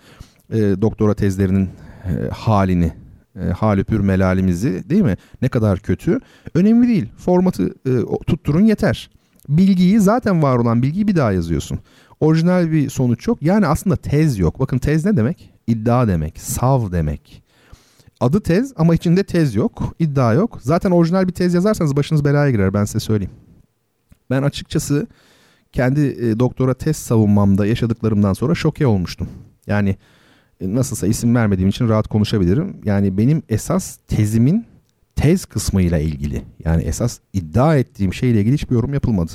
e, 0.53 0.57
doktora 0.57 1.13
tezlerinin 1.13 1.69
e, 2.05 2.29
halini 2.31 2.91
e, 3.35 3.45
halüpür 3.45 3.99
melalimizi 3.99 4.89
değil 4.89 5.01
mi? 5.01 5.15
Ne 5.41 5.49
kadar 5.49 5.79
kötü. 5.79 6.19
Önemli 6.53 6.87
değil. 6.87 7.05
Formatı 7.17 7.65
e, 7.65 7.91
tutturun 8.27 8.65
yeter. 8.65 9.09
Bilgiyi 9.49 9.99
zaten 9.99 10.43
var 10.43 10.57
olan 10.57 10.81
bilgiyi 10.81 11.07
bir 11.07 11.15
daha 11.15 11.31
yazıyorsun. 11.31 11.79
Orijinal 12.19 12.71
bir 12.71 12.89
sonuç 12.89 13.27
yok. 13.27 13.37
Yani 13.41 13.67
aslında 13.67 13.95
tez 13.95 14.39
yok. 14.39 14.59
Bakın 14.59 14.77
tez 14.77 15.05
ne 15.05 15.17
demek? 15.17 15.53
İddia 15.67 16.07
demek. 16.07 16.39
Sav 16.39 16.91
demek. 16.91 17.43
Adı 18.19 18.41
tez 18.41 18.73
ama 18.75 18.95
içinde 18.95 19.23
tez 19.23 19.55
yok. 19.55 19.95
iddia 19.99 20.33
yok. 20.33 20.59
Zaten 20.61 20.91
orijinal 20.91 21.27
bir 21.27 21.33
tez 21.33 21.53
yazarsanız 21.53 21.95
başınız 21.95 22.25
belaya 22.25 22.51
girer 22.51 22.73
ben 22.73 22.85
size 22.85 22.99
söyleyeyim. 22.99 23.33
Ben 24.29 24.43
açıkçası 24.43 25.07
kendi 25.71 26.01
e, 26.01 26.39
doktora 26.39 26.73
tez 26.73 26.97
savunmamda 26.97 27.65
yaşadıklarımdan 27.65 28.33
sonra 28.33 28.55
şoke 28.55 28.87
olmuştum. 28.87 29.27
Yani 29.67 29.95
e, 30.61 30.75
nasılsa 30.75 31.07
isim 31.07 31.35
vermediğim 31.35 31.69
için 31.69 31.89
rahat 31.89 32.07
konuşabilirim. 32.07 32.77
Yani 32.85 33.17
benim 33.17 33.43
esas 33.49 33.97
tezimin 34.07 34.65
tez 35.15 35.45
kısmıyla 35.45 35.97
ilgili. 35.97 36.43
Yani 36.65 36.83
esas 36.83 37.19
iddia 37.33 37.77
ettiğim 37.77 38.13
şeyle 38.13 38.39
ilgili 38.39 38.53
hiçbir 38.53 38.75
yorum 38.75 38.93
yapılmadı. 38.93 39.31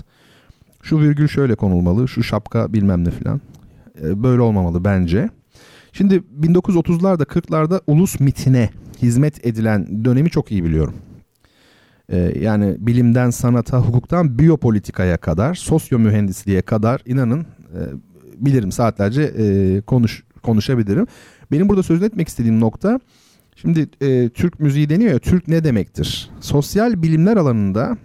Şu 0.83 1.01
virgül 1.01 1.29
şöyle 1.29 1.55
konulmalı, 1.55 2.09
şu 2.09 2.23
şapka 2.23 2.73
bilmem 2.73 3.05
ne 3.05 3.11
filan. 3.11 3.41
e, 4.03 4.23
böyle 4.23 4.41
olmamalı 4.41 4.85
bence. 4.85 5.29
Şimdi 5.93 6.23
1930'larda 6.41 7.23
40'larda 7.23 7.81
ulus 7.87 8.21
mitine 8.21 8.71
hizmet 9.03 9.47
edilen 9.47 10.05
dönemi 10.05 10.31
çok 10.31 10.53
iyi 10.53 10.65
biliyorum. 10.65 10.95
Ee, 12.13 12.33
yani 12.41 12.77
bilimden 12.79 13.31
sanata, 13.31 13.79
hukuktan 13.79 14.39
biyopolitikaya 14.39 15.17
kadar, 15.17 15.55
sosyo 15.55 15.99
mühendisliğe 15.99 16.63
kadar 16.63 17.01
inanın 17.07 17.41
e, 17.41 17.81
bilirim 18.37 18.73
saatlerce 18.73 19.23
e, 19.23 19.81
konuş 19.81 20.23
konuşabilirim. 20.43 21.07
Benim 21.53 21.69
burada 21.69 21.83
söz 21.83 22.03
etmek 22.03 22.29
istediğim 22.29 22.61
nokta 22.61 23.01
şimdi 23.57 23.89
e, 24.01 24.29
Türk 24.29 24.61
müziği 24.61 24.89
deniyor 24.89 25.13
ya 25.13 25.19
Türk 25.19 25.49
ne 25.49 25.65
demektir? 25.65 26.31
Sosyal 26.41 27.03
bilimler 27.03 27.37
alanında 27.37 27.97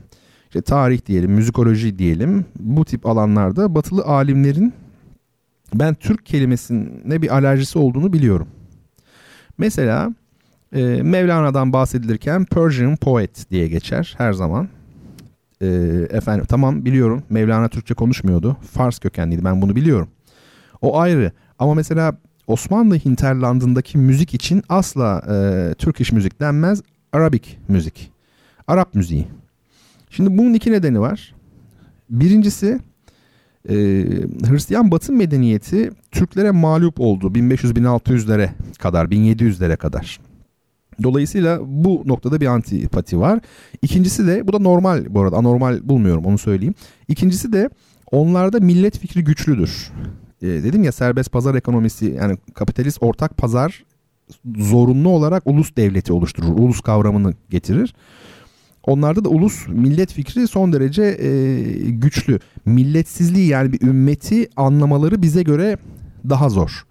işte 0.48 0.62
tarih 0.62 1.06
diyelim, 1.06 1.32
müzikoloji 1.32 2.00
diyelim 2.00 2.46
bu 2.60 2.86
tip 2.86 3.06
alanlarda 3.06 3.76
batılı 3.76 4.04
alimlerin 4.04 4.74
ben 5.74 5.94
Türk 5.94 6.26
kelimesine 6.26 7.22
bir 7.22 7.36
alerjisi 7.36 7.80
olduğunu 7.80 8.14
biliyorum. 8.14 8.48
Mesela 9.58 10.14
e, 10.76 10.84
Mevlana'dan 11.04 11.74
bahsedilirken 11.74 12.46
Persian 12.46 12.96
Poet 12.96 13.52
diye 13.52 13.68
geçer 13.68 14.16
her 14.18 14.34
zaman. 14.34 14.70
E, 15.62 15.68
efendim 16.10 16.46
tamam 16.50 16.86
biliyorum 16.86 17.24
Mevlana 17.30 17.70
Türkçe 17.70 17.94
konuşmuyordu. 17.94 18.58
Fars 18.72 19.00
kökenliydi 19.00 19.46
ben 19.46 19.62
bunu 19.62 19.76
biliyorum. 19.76 20.10
O 20.82 21.00
ayrı 21.00 21.32
ama 21.60 21.74
mesela 21.74 22.18
Osmanlı 22.48 22.96
hinterlandındaki 22.96 23.98
müzik 23.98 24.34
için 24.34 24.64
asla 24.70 25.24
e, 25.30 25.74
Türk 25.74 26.02
iş 26.02 26.12
müzik 26.12 26.40
denmez. 26.40 26.82
Arabik 27.14 27.60
müzik. 27.68 28.12
Arap 28.68 28.96
müziği. 28.96 29.28
Şimdi 30.10 30.38
bunun 30.38 30.54
iki 30.54 30.72
nedeni 30.72 31.00
var. 31.00 31.36
Birincisi 32.10 32.80
e, 33.70 33.76
Hristiyan 34.50 34.92
Batı 34.92 35.14
medeniyeti 35.14 35.92
Türklere 36.12 36.52
mağlup 36.52 37.00
oldu 37.00 37.28
1500-1600'lere 37.28 38.50
kadar 38.80 39.06
1700'lere 39.06 39.78
kadar. 39.78 40.20
Dolayısıyla 41.04 41.60
bu 41.66 42.04
noktada 42.06 42.42
bir 42.42 42.46
antipati 42.46 43.20
var. 43.20 43.40
İkincisi 43.82 44.28
de 44.28 44.48
bu 44.48 44.54
da 44.54 44.60
normal 44.60 45.06
bu 45.10 45.22
arada 45.22 45.36
anormal 45.36 45.80
bulmuyorum 45.90 46.26
onu 46.26 46.38
söyleyeyim. 46.38 46.76
İkincisi 47.08 47.54
de 47.54 47.70
onlarda 48.12 48.60
millet 48.60 49.00
fikri 49.00 49.24
güçlüdür. 49.24 49.92
E, 50.42 50.48
dedim 50.48 50.84
ya 50.84 50.92
serbest 50.92 51.32
pazar 51.32 51.56
ekonomisi 51.56 52.06
yani 52.06 52.38
kapitalist 52.54 52.98
ortak 53.02 53.38
pazar 53.38 53.84
zorunlu 54.58 55.10
olarak 55.10 55.48
ulus 55.48 55.76
devleti 55.76 56.14
oluşturur. 56.14 56.60
Ulus 56.60 56.82
kavramını 56.82 57.34
getirir. 57.50 57.94
Onlarda 58.88 59.24
da 59.24 59.30
ulus 59.30 59.68
millet 59.68 60.14
fikri 60.14 60.48
son 60.48 60.74
derece 60.74 61.04
e, 61.04 61.30
güçlü. 61.90 62.40
Milletsizliği 62.66 63.48
yani 63.48 63.74
bir 63.74 63.82
ümmeti 63.82 64.50
anlamaları 64.56 65.22
bize 65.22 65.44
göre 65.44 65.78
daha 66.30 66.50
zor. 66.50 66.86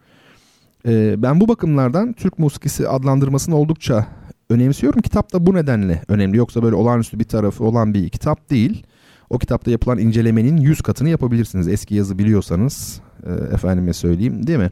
E, 0.87 1.23
ben 1.23 1.41
bu 1.41 1.49
bakımlardan 1.49 2.13
Türk 2.13 2.39
musikisi 2.39 2.89
adlandırmasını 2.89 3.57
oldukça 3.57 4.07
önemsiyorum. 4.51 5.01
Kitap 5.01 5.33
da 5.33 5.47
bu 5.47 5.55
nedenle 5.55 6.03
önemli. 6.09 6.37
Yoksa 6.37 6.63
böyle 6.63 6.77
olağanüstü 6.77 7.19
bir 7.19 7.25
tarafı 7.25 7.65
olan 7.65 7.95
bir 7.95 8.09
kitap 8.09 8.51
değil. 8.51 8.87
O 9.31 9.39
kitapta 9.39 9.71
yapılan 9.71 9.99
incelemenin 9.99 10.57
100 10.57 10.83
katını 10.83 11.09
yapabilirsiniz. 11.09 11.69
Eski 11.69 11.95
yazı 11.95 12.19
biliyorsanız 12.19 13.01
e, 13.27 13.55
efendime 13.55 13.93
söyleyeyim 13.93 14.47
değil 14.47 14.59
mi? 14.59 14.71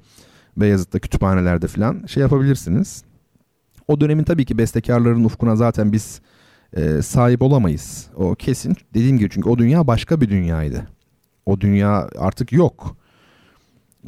Beyazıt'ta 0.57 0.99
kütüphanelerde 0.99 1.67
falan 1.67 2.07
şey 2.07 2.21
yapabilirsiniz. 2.21 3.05
O 3.89 4.01
dönemin 4.01 4.25
tabii 4.25 4.45
ki 4.45 4.59
bestekarların 4.59 5.25
ufkuna 5.25 5.57
zaten 5.57 5.93
biz 5.93 6.21
e, 6.77 7.03
sahip 7.03 7.43
olamayız. 7.43 8.07
O 8.17 8.35
kesin 8.35 8.77
dediğim 8.95 9.19
gibi 9.19 9.31
çünkü 9.31 9.49
o 9.49 9.59
dünya 9.59 9.87
başka 9.87 10.21
bir 10.21 10.29
dünyaydı. 10.29 10.87
O 11.47 11.61
dünya 11.61 12.09
artık 12.19 12.53
yok. 12.53 12.97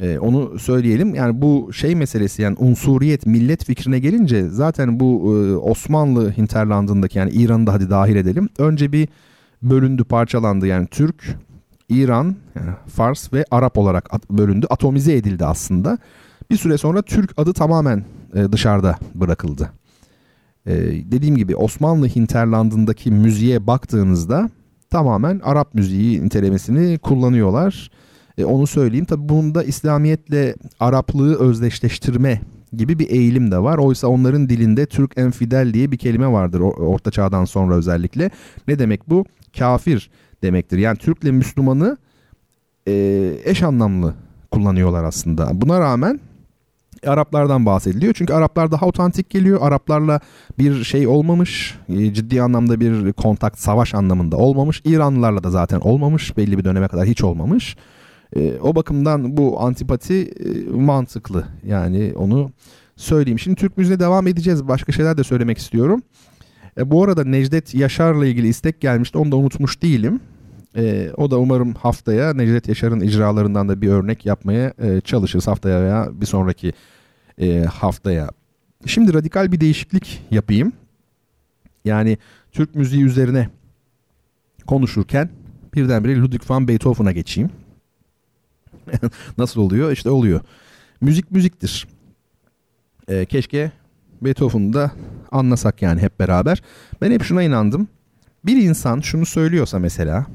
E, 0.01 0.19
onu 0.19 0.59
söyleyelim. 0.59 1.15
Yani 1.15 1.41
bu 1.41 1.73
şey 1.73 1.95
meselesi 1.95 2.41
yani 2.41 2.55
unsuriyet 2.59 3.25
millet 3.25 3.65
fikrine 3.65 3.99
gelince 3.99 4.49
zaten 4.49 4.99
bu 4.99 5.35
e, 5.35 5.55
Osmanlı 5.55 6.31
hinterlandındaki 6.37 7.17
yani 7.17 7.31
İran'ı 7.31 7.67
da 7.67 7.73
hadi 7.73 7.89
dahil 7.89 8.15
edelim. 8.15 8.49
Önce 8.57 8.91
bir 8.91 9.07
bölündü 9.61 10.03
parçalandı 10.03 10.67
yani 10.67 10.87
Türk, 10.87 11.37
İran, 11.89 12.35
yani 12.55 12.69
Fars 12.95 13.33
ve 13.33 13.45
Arap 13.51 13.77
olarak 13.77 14.29
bölündü. 14.29 14.67
Atomize 14.69 15.15
edildi 15.15 15.45
aslında. 15.45 15.97
Bir 16.51 16.57
süre 16.57 16.77
sonra 16.77 17.01
Türk 17.01 17.33
adı 17.37 17.53
tamamen 17.53 18.05
e, 18.35 18.51
dışarıda 18.51 18.97
bırakıldı. 19.15 19.71
E, 20.67 20.75
dediğim 21.11 21.37
gibi 21.37 21.55
Osmanlı 21.55 22.07
hinterlandındaki 22.07 23.11
müziğe 23.11 23.67
baktığınızda 23.67 24.49
tamamen 24.89 25.39
Arap 25.43 25.73
müziği 25.73 26.23
nitelemesini 26.23 26.97
kullanıyorlar. 26.97 27.91
E, 28.37 28.45
onu 28.45 28.67
söyleyeyim. 28.67 29.05
Tabi 29.05 29.29
bunda 29.29 29.63
İslamiyetle 29.63 30.55
Araplığı 30.79 31.39
özdeşleştirme 31.39 32.41
gibi 32.73 32.99
bir 32.99 33.09
eğilim 33.09 33.51
de 33.51 33.57
var. 33.59 33.77
Oysa 33.77 34.07
onların 34.07 34.49
dilinde 34.49 34.85
Türk 34.85 35.17
enfidel 35.17 35.73
diye 35.73 35.91
bir 35.91 35.97
kelime 35.97 36.31
vardır 36.31 36.59
Orta 36.59 37.11
Çağ'dan 37.11 37.45
sonra 37.45 37.75
özellikle. 37.75 38.31
Ne 38.67 38.79
demek 38.79 39.09
bu? 39.09 39.25
Kafir 39.57 40.09
demektir. 40.43 40.77
Yani 40.77 40.97
Türk'le 40.97 41.23
Müslümanı 41.31 41.97
e, 42.87 43.33
eş 43.43 43.63
anlamlı 43.63 44.13
kullanıyorlar 44.51 45.03
aslında. 45.03 45.49
Buna 45.53 45.79
rağmen 45.79 46.19
Araplardan 47.05 47.65
bahsediliyor. 47.65 48.13
Çünkü 48.13 48.33
Araplar 48.33 48.71
daha 48.71 48.85
otantik 48.85 49.29
geliyor. 49.29 49.59
Araplarla 49.61 50.19
bir 50.59 50.83
şey 50.83 51.07
olmamış. 51.07 51.75
E, 51.89 52.13
ciddi 52.13 52.41
anlamda 52.41 52.79
bir 52.79 53.13
kontak, 53.13 53.59
savaş 53.59 53.95
anlamında 53.95 54.37
olmamış. 54.37 54.81
İranlılarla 54.85 55.43
da 55.43 55.49
zaten 55.49 55.79
olmamış. 55.79 56.37
Belli 56.37 56.57
bir 56.57 56.63
döneme 56.63 56.87
kadar 56.87 57.05
hiç 57.05 57.23
olmamış. 57.23 57.77
E, 58.35 58.59
o 58.59 58.75
bakımdan 58.75 59.37
bu 59.37 59.61
antipati 59.61 60.21
e, 60.23 60.71
mantıklı. 60.71 61.45
Yani 61.65 62.13
onu 62.15 62.51
söyleyeyim. 62.95 63.39
Şimdi 63.39 63.55
Türk 63.55 63.77
müziğine 63.77 63.99
devam 63.99 64.27
edeceğiz. 64.27 64.67
Başka 64.67 64.91
şeyler 64.91 65.17
de 65.17 65.23
söylemek 65.23 65.57
istiyorum. 65.57 66.01
Bu 66.85 67.03
arada 67.03 67.23
Necdet 67.23 67.75
Yaşar'la 67.75 68.25
ilgili 68.25 68.47
istek 68.47 68.81
gelmişti. 68.81 69.17
Onu 69.17 69.31
da 69.31 69.35
unutmuş 69.35 69.81
değilim. 69.81 70.19
E, 70.77 71.11
o 71.17 71.31
da 71.31 71.39
umarım 71.39 71.73
haftaya 71.73 72.33
Necdet 72.33 72.67
Yaşar'ın 72.67 72.99
icralarından 72.99 73.69
da 73.69 73.81
bir 73.81 73.89
örnek 73.89 74.25
yapmaya 74.25 74.73
e, 74.77 75.01
çalışırız 75.01 75.47
haftaya 75.47 75.81
veya 75.81 76.09
bir 76.13 76.25
sonraki 76.25 76.73
e, 77.37 77.59
haftaya. 77.59 78.29
Şimdi 78.85 79.13
radikal 79.13 79.51
bir 79.51 79.59
değişiklik 79.59 80.21
yapayım. 80.31 80.73
Yani 81.85 82.17
Türk 82.51 82.75
müziği 82.75 83.03
üzerine 83.03 83.49
konuşurken 84.67 85.29
birdenbire 85.75 86.19
Ludwig 86.19 86.49
van 86.49 86.67
Beethoven'a 86.67 87.11
geçeyim. 87.11 87.49
Nasıl 89.37 89.61
oluyor? 89.61 89.91
İşte 89.91 90.09
oluyor. 90.09 90.41
Müzik 91.01 91.31
müziktir. 91.31 91.87
E, 93.07 93.25
keşke 93.25 93.71
Beethoven'ı 94.21 94.73
da 94.73 94.91
anlasak 95.31 95.81
yani 95.81 96.01
hep 96.01 96.19
beraber. 96.19 96.63
Ben 97.01 97.11
hep 97.11 97.23
şuna 97.23 97.43
inandım. 97.43 97.87
Bir 98.45 98.63
insan 98.63 98.99
şunu 98.99 99.25
söylüyorsa 99.25 99.79
mesela 99.79 100.25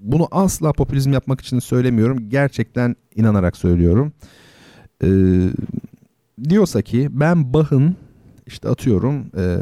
bunu 0.00 0.28
asla 0.30 0.72
popülizm 0.72 1.12
yapmak 1.12 1.40
için 1.40 1.58
söylemiyorum. 1.58 2.30
Gerçekten 2.30 2.96
inanarak 3.14 3.56
söylüyorum. 3.56 4.12
Ee, 5.04 5.08
diyorsa 6.48 6.82
ki 6.82 7.08
ben 7.10 7.54
Bach'ın 7.54 7.96
işte 8.46 8.68
atıyorum 8.68 9.26
e, 9.36 9.58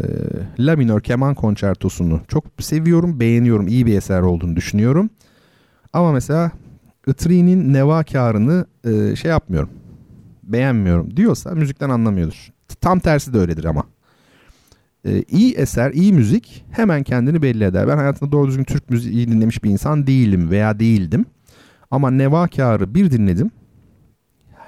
La 0.58 0.76
minör 0.76 1.00
keman 1.00 1.34
konçertosunu 1.34 2.20
çok 2.28 2.44
seviyorum, 2.60 3.20
beğeniyorum, 3.20 3.68
iyi 3.68 3.86
bir 3.86 3.96
eser 3.96 4.20
olduğunu 4.20 4.56
düşünüyorum. 4.56 5.10
Ama 5.92 6.12
mesela 6.12 6.50
Itri'nin 7.06 7.72
nevakarını 7.72 8.66
e, 8.84 9.16
şey 9.16 9.30
yapmıyorum, 9.30 9.70
beğenmiyorum 10.42 11.16
diyorsa 11.16 11.50
müzikten 11.50 11.90
anlamıyordur. 11.90 12.52
Tam 12.80 12.98
tersi 12.98 13.34
de 13.34 13.38
öyledir 13.38 13.64
ama. 13.64 13.84
Ee, 15.06 15.22
iyi 15.28 15.54
eser, 15.54 15.92
iyi 15.92 16.12
müzik 16.12 16.64
hemen 16.70 17.02
kendini 17.02 17.42
belli 17.42 17.64
eder. 17.64 17.88
Ben 17.88 17.96
hayatımda 17.96 18.32
doğru 18.32 18.48
düzgün 18.48 18.64
Türk 18.64 18.90
müziği 18.90 19.28
dinlemiş 19.28 19.64
bir 19.64 19.70
insan 19.70 20.06
değilim 20.06 20.50
veya 20.50 20.80
değildim. 20.80 21.24
Ama 21.90 22.10
Nevakar'ı 22.10 22.94
bir 22.94 23.10
dinledim. 23.10 23.50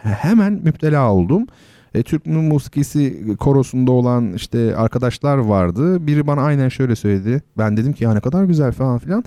Hemen 0.02 0.52
müptela 0.52 1.12
oldum. 1.12 1.46
E, 1.94 2.02
Türk 2.02 2.26
musikisi 2.26 3.24
korosunda 3.36 3.92
olan 3.92 4.32
işte 4.32 4.76
arkadaşlar 4.76 5.38
vardı. 5.38 6.06
Biri 6.06 6.26
bana 6.26 6.42
aynen 6.42 6.68
şöyle 6.68 6.96
söyledi. 6.96 7.42
Ben 7.58 7.76
dedim 7.76 7.92
ki 7.92 8.04
ya 8.04 8.14
ne 8.14 8.20
kadar 8.20 8.44
güzel 8.44 8.72
falan 8.72 8.98
filan. 8.98 9.24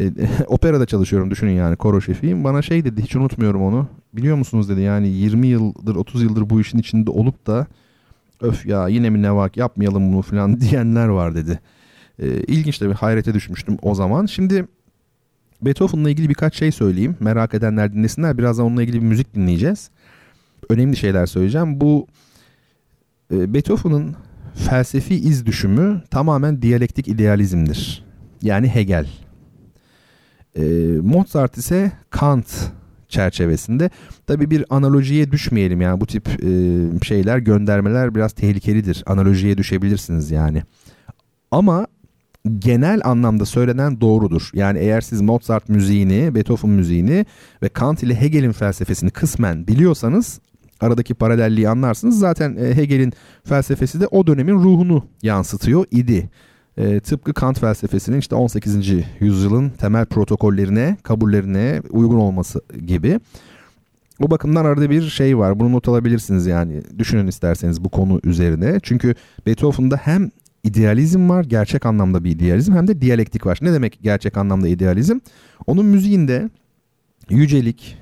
E, 0.00 0.10
operada 0.46 0.86
çalışıyorum 0.86 1.30
düşünün 1.30 1.52
yani 1.52 1.76
koro 1.76 2.00
şefiyim. 2.00 2.44
Bana 2.44 2.62
şey 2.62 2.84
dedi 2.84 3.02
hiç 3.02 3.16
unutmuyorum 3.16 3.62
onu. 3.62 3.86
Biliyor 4.12 4.36
musunuz 4.36 4.68
dedi 4.68 4.80
yani 4.80 5.08
20 5.08 5.46
yıldır 5.46 5.96
30 5.96 6.22
yıldır 6.22 6.50
bu 6.50 6.60
işin 6.60 6.78
içinde 6.78 7.10
olup 7.10 7.46
da 7.46 7.66
öf 8.40 8.66
ya 8.66 8.88
yine 8.88 9.10
mi 9.10 9.22
nevak 9.22 9.56
yapmayalım 9.56 10.12
bunu 10.12 10.22
falan 10.22 10.60
diyenler 10.60 11.08
var 11.08 11.34
dedi. 11.34 11.60
E, 12.18 12.26
ilginç 12.26 12.78
tabii 12.78 12.94
hayrete 12.94 13.34
düşmüştüm 13.34 13.78
o 13.82 13.94
zaman. 13.94 14.26
Şimdi 14.26 14.66
Beethoven'la 15.62 16.10
ilgili 16.10 16.28
birkaç 16.28 16.54
şey 16.56 16.72
söyleyeyim. 16.72 17.16
Merak 17.20 17.54
edenler 17.54 17.92
dinlesinler. 17.92 18.38
Birazdan 18.38 18.66
onunla 18.66 18.82
ilgili 18.82 19.02
bir 19.02 19.06
müzik 19.06 19.34
dinleyeceğiz. 19.34 19.90
Önemli 20.68 20.96
şeyler 20.96 21.26
söyleyeceğim. 21.26 21.80
Bu 21.80 22.06
e, 23.32 23.54
Beethoven'ın 23.54 24.16
felsefi 24.54 25.14
iz 25.14 25.46
düşümü 25.46 26.02
tamamen 26.10 26.62
diyalektik 26.62 27.08
idealizmdir. 27.08 28.04
Yani 28.42 28.68
Hegel. 28.68 29.08
E, 30.56 30.62
Mozart 31.02 31.56
ise 31.56 31.92
Kant 32.10 32.72
çerçevesinde. 33.08 33.90
Tabii 34.26 34.50
bir 34.50 34.64
analojiye 34.70 35.32
düşmeyelim 35.32 35.80
yani 35.80 36.00
bu 36.00 36.06
tip 36.06 36.28
e, 36.28 37.04
şeyler 37.04 37.38
göndermeler 37.38 38.14
biraz 38.14 38.32
tehlikelidir. 38.32 39.02
Analojiye 39.06 39.58
düşebilirsiniz 39.58 40.30
yani. 40.30 40.62
Ama 41.50 41.86
genel 42.58 43.00
anlamda 43.04 43.44
söylenen 43.44 44.00
doğrudur. 44.00 44.50
Yani 44.54 44.78
eğer 44.78 45.00
siz 45.00 45.20
Mozart 45.20 45.68
müziğini, 45.68 46.34
Beethoven 46.34 46.70
müziğini 46.70 47.26
ve 47.62 47.68
Kant 47.68 48.02
ile 48.02 48.20
Hegel'in 48.20 48.52
felsefesini 48.52 49.10
kısmen 49.10 49.66
biliyorsanız 49.66 50.40
aradaki 50.80 51.14
paralelliği 51.14 51.68
anlarsınız. 51.68 52.18
Zaten 52.18 52.56
e, 52.56 52.76
Hegel'in 52.76 53.12
felsefesi 53.44 54.00
de 54.00 54.06
o 54.06 54.26
dönemin 54.26 54.54
ruhunu 54.54 55.06
yansıtıyor 55.22 55.86
idi. 55.90 56.30
E, 56.78 57.00
tıpkı 57.00 57.34
Kant 57.34 57.60
felsefesinin 57.60 58.18
işte 58.18 58.34
18. 58.34 58.76
yüzyılın 59.20 59.70
temel 59.70 60.06
protokollerine, 60.06 60.96
kabullerine 61.02 61.82
uygun 61.90 62.18
olması 62.18 62.60
gibi. 62.86 63.20
O 64.20 64.30
bakımdan 64.30 64.64
arada 64.64 64.90
bir 64.90 65.02
şey 65.02 65.38
var. 65.38 65.60
Bunu 65.60 65.72
not 65.72 65.88
alabilirsiniz 65.88 66.46
yani. 66.46 66.82
Düşünün 66.98 67.26
isterseniz 67.26 67.84
bu 67.84 67.88
konu 67.88 68.20
üzerine. 68.24 68.80
Çünkü 68.82 69.14
Beethoven'da 69.46 69.96
hem 69.96 70.30
idealizm 70.64 71.28
var, 71.28 71.44
gerçek 71.44 71.86
anlamda 71.86 72.24
bir 72.24 72.30
idealizm 72.30 72.72
hem 72.72 72.88
de 72.88 73.00
diyalektik 73.00 73.46
var. 73.46 73.58
Ne 73.62 73.72
demek 73.72 73.98
gerçek 74.02 74.36
anlamda 74.36 74.68
idealizm? 74.68 75.18
Onun 75.66 75.86
müziğinde 75.86 76.50
yücelik, 77.30 77.98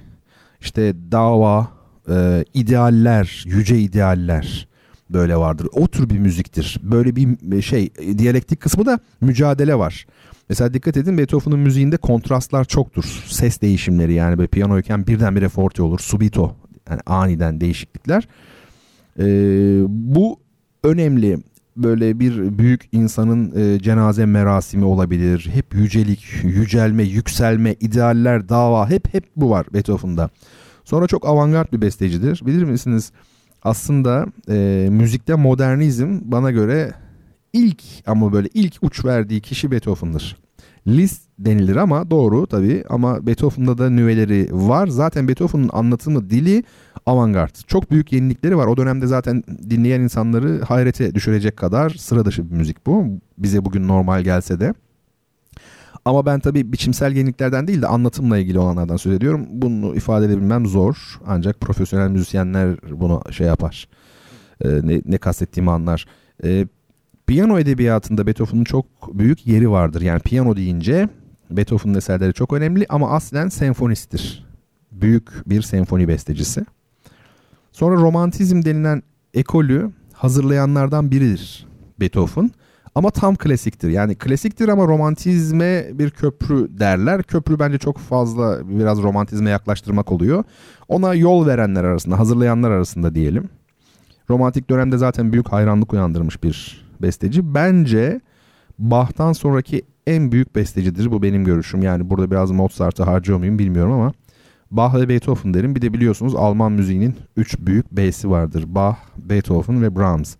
işte 0.60 0.94
dava, 1.12 1.68
e, 2.08 2.44
idealler, 2.54 3.44
yüce 3.46 3.78
idealler 3.78 4.68
böyle 5.12 5.36
vardır. 5.36 5.68
O 5.72 5.88
tür 5.88 6.10
bir 6.10 6.18
müziktir. 6.18 6.80
Böyle 6.82 7.16
bir 7.16 7.62
şey 7.62 7.90
diyalektik 8.18 8.60
kısmı 8.60 8.86
da 8.86 8.98
mücadele 9.20 9.78
var. 9.78 10.06
Mesela 10.48 10.74
dikkat 10.74 10.96
edin 10.96 11.18
Beethoven'ın 11.18 11.58
müziğinde 11.58 11.96
kontrastlar 11.96 12.64
çoktur. 12.64 13.04
Ses 13.26 13.60
değişimleri 13.60 14.12
yani 14.12 14.38
böyle 14.38 14.48
piyanoyken 14.48 15.06
birdenbire 15.06 15.48
forte 15.48 15.82
olur. 15.82 15.98
Subito 15.98 16.56
yani 16.90 17.00
aniden 17.06 17.60
değişiklikler. 17.60 18.28
Ee, 19.18 19.24
bu 19.88 20.40
önemli 20.84 21.38
böyle 21.76 22.20
bir 22.20 22.58
büyük 22.58 22.88
insanın 22.92 23.52
e, 23.56 23.78
cenaze 23.78 24.26
merasimi 24.26 24.84
olabilir. 24.84 25.50
Hep 25.52 25.74
yücelik, 25.74 26.24
yücelme, 26.42 27.02
yükselme, 27.02 27.74
idealler, 27.80 28.48
dava 28.48 28.90
hep 28.90 29.14
hep 29.14 29.24
bu 29.36 29.50
var 29.50 29.66
Beethoven'da. 29.74 30.30
Sonra 30.84 31.06
çok 31.06 31.26
avantgard 31.26 31.72
bir 31.72 31.80
bestecidir. 31.80 32.42
Bilir 32.46 32.64
misiniz? 32.64 33.12
Aslında 33.62 34.26
e, 34.48 34.88
müzikte 34.90 35.34
modernizm 35.34 36.20
bana 36.22 36.50
göre 36.50 36.92
ilk 37.52 37.82
ama 38.06 38.32
böyle 38.32 38.48
ilk 38.54 38.74
uç 38.82 39.04
verdiği 39.04 39.40
kişi 39.40 39.70
Beethoven'dır. 39.70 40.36
Liszt 40.86 41.22
denilir 41.38 41.76
ama 41.76 42.10
doğru 42.10 42.46
tabii 42.46 42.84
ama 42.88 43.26
Beethoven'da 43.26 43.78
da 43.78 43.90
nüveleri 43.90 44.48
var. 44.50 44.86
Zaten 44.86 45.28
Beethoven'ın 45.28 45.70
anlatımı 45.72 46.30
dili 46.30 46.64
avantgard. 47.06 47.54
Çok 47.66 47.90
büyük 47.90 48.12
yenilikleri 48.12 48.56
var. 48.56 48.66
O 48.66 48.76
dönemde 48.76 49.06
zaten 49.06 49.42
dinleyen 49.70 50.00
insanları 50.00 50.60
hayrete 50.62 51.14
düşürecek 51.14 51.56
kadar 51.56 51.90
sıra 51.90 52.24
dışı 52.24 52.50
bir 52.50 52.56
müzik 52.56 52.86
bu. 52.86 53.06
Bize 53.38 53.64
bugün 53.64 53.88
normal 53.88 54.22
gelse 54.22 54.60
de. 54.60 54.74
Ama 56.04 56.26
ben 56.26 56.40
tabii 56.40 56.72
biçimsel 56.72 57.16
yeniliklerden 57.16 57.66
değil 57.66 57.82
de 57.82 57.86
anlatımla 57.86 58.38
ilgili 58.38 58.58
olanlardan 58.58 58.96
söz 58.96 59.12
ediyorum. 59.12 59.46
Bunu 59.50 59.96
ifade 59.96 60.26
edebilmem 60.26 60.66
zor. 60.66 61.20
Ancak 61.26 61.60
profesyonel 61.60 62.08
müzisyenler 62.08 62.76
bunu 62.90 63.22
şey 63.30 63.46
yapar. 63.46 63.88
Ee, 64.64 64.68
ne, 64.68 65.02
ne 65.04 65.18
kastettiğimi 65.18 65.70
anlar. 65.70 66.06
Ee, 66.44 66.66
piyano 67.26 67.58
edebiyatında 67.58 68.26
Beethoven'ın 68.26 68.64
çok 68.64 68.86
büyük 69.18 69.46
yeri 69.46 69.70
vardır. 69.70 70.02
Yani 70.02 70.20
piyano 70.20 70.56
deyince 70.56 71.08
Beethoven'ın 71.50 71.94
eserleri 71.94 72.32
çok 72.32 72.52
önemli 72.52 72.86
ama 72.88 73.10
aslen 73.10 73.48
senfonisttir. 73.48 74.46
Büyük 74.92 75.48
bir 75.50 75.62
senfoni 75.62 76.08
bestecisi. 76.08 76.64
Sonra 77.72 77.96
romantizm 77.96 78.64
denilen 78.64 79.02
ekolü 79.34 79.90
hazırlayanlardan 80.12 81.10
biridir 81.10 81.66
Beethoven. 82.00 82.50
Ama 82.94 83.10
tam 83.10 83.36
klasiktir. 83.36 83.88
Yani 83.88 84.14
klasiktir 84.14 84.68
ama 84.68 84.84
romantizme 84.86 85.86
bir 85.92 86.10
köprü 86.10 86.78
derler. 86.78 87.22
Köprü 87.22 87.58
bence 87.58 87.78
çok 87.78 87.98
fazla 87.98 88.60
biraz 88.78 89.02
romantizme 89.02 89.50
yaklaştırmak 89.50 90.12
oluyor. 90.12 90.44
Ona 90.88 91.14
yol 91.14 91.46
verenler 91.46 91.84
arasında, 91.84 92.18
hazırlayanlar 92.18 92.70
arasında 92.70 93.14
diyelim. 93.14 93.48
Romantik 94.30 94.70
dönemde 94.70 94.98
zaten 94.98 95.32
büyük 95.32 95.52
hayranlık 95.52 95.92
uyandırmış 95.92 96.42
bir 96.42 96.84
besteci. 97.02 97.54
Bence 97.54 98.20
Bach'tan 98.78 99.32
sonraki 99.32 99.82
en 100.06 100.32
büyük 100.32 100.56
bestecidir. 100.56 101.10
Bu 101.10 101.22
benim 101.22 101.44
görüşüm. 101.44 101.82
Yani 101.82 102.10
burada 102.10 102.30
biraz 102.30 102.50
Mozart'ı 102.50 103.02
harcıyor 103.02 103.38
muyum 103.38 103.58
bilmiyorum 103.58 103.92
ama 103.92 104.12
Bach 104.70 104.94
ve 104.94 105.08
Beethoven 105.08 105.54
derim. 105.54 105.74
Bir 105.74 105.82
de 105.82 105.92
biliyorsunuz 105.92 106.34
Alman 106.34 106.72
müziğinin 106.72 107.16
3 107.36 107.58
büyük 107.58 107.92
B'si 107.92 108.30
vardır. 108.30 108.64
Bach, 108.66 108.96
Beethoven 109.16 109.82
ve 109.82 109.96
Brahms. 109.96 110.36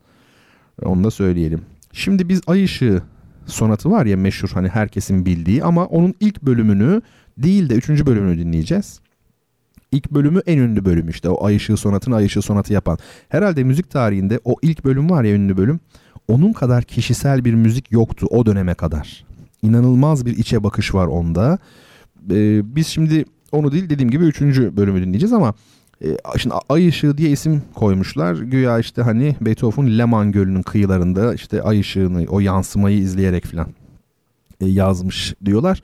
Onu 0.85 1.05
da 1.05 1.11
söyleyelim. 1.11 1.61
Şimdi 1.93 2.28
biz 2.28 2.40
Ay 2.47 2.64
Işığı 2.64 3.03
sonatı 3.47 3.90
var 3.90 4.07
ya 4.07 4.16
meşhur 4.16 4.49
hani 4.49 4.68
herkesin 4.68 5.26
bildiği 5.26 5.64
ama 5.64 5.86
onun 5.86 6.14
ilk 6.20 6.43
bölümünü 6.43 7.03
değil 7.38 7.68
de 7.70 7.74
üçüncü 7.74 8.07
bölümünü 8.07 8.38
dinleyeceğiz. 8.38 9.01
İlk 9.93 10.11
bölümü 10.11 10.40
en 10.47 10.59
ünlü 10.59 10.84
bölüm 10.84 11.09
işte 11.09 11.28
o 11.28 11.47
Ay 11.47 11.57
Işığı 11.57 11.76
sonatını 11.76 12.16
Ay 12.16 12.26
Işığı 12.26 12.43
sonatı 12.43 12.72
yapan. 12.72 12.99
Herhalde 13.28 13.64
müzik 13.64 13.90
tarihinde 13.90 14.40
o 14.45 14.55
ilk 14.62 14.84
bölüm 14.84 15.11
var 15.11 15.24
ya 15.24 15.34
ünlü 15.34 15.57
bölüm. 15.57 15.80
Onun 16.28 16.53
kadar 16.53 16.84
kişisel 16.84 17.45
bir 17.45 17.55
müzik 17.55 17.93
yoktu 17.93 18.26
o 18.30 18.47
döneme 18.47 18.74
kadar. 18.74 19.24
İnanılmaz 19.62 20.26
bir 20.26 20.38
içe 20.38 20.64
bakış 20.64 20.95
var 20.95 21.07
onda. 21.07 21.59
Ee, 22.30 22.76
biz 22.76 22.86
şimdi 22.86 23.24
onu 23.53 23.72
değil 23.72 23.90
dediğim 23.90 24.11
gibi 24.11 24.24
üçüncü 24.24 24.76
bölümü 24.76 25.01
dinleyeceğiz 25.03 25.32
ama 25.32 25.55
e, 26.05 26.39
şimdi 26.39 26.55
Ay 26.69 26.89
Işığı 26.89 27.19
diye 27.19 27.31
isim 27.31 27.63
koymuşlar. 27.75 28.35
Güya 28.35 28.79
işte 28.79 29.03
hani 29.03 29.37
Beethoven 29.41 29.99
Leman 29.99 30.33
Gölü'nün 30.33 30.63
kıyılarında 30.63 31.35
işte 31.35 31.63
ay 31.63 31.81
ışığını 31.81 32.25
o 32.29 32.41
yansımayı 32.41 32.99
izleyerek 32.99 33.45
falan 33.47 33.69
e, 34.61 34.67
yazmış 34.67 35.35
diyorlar. 35.45 35.83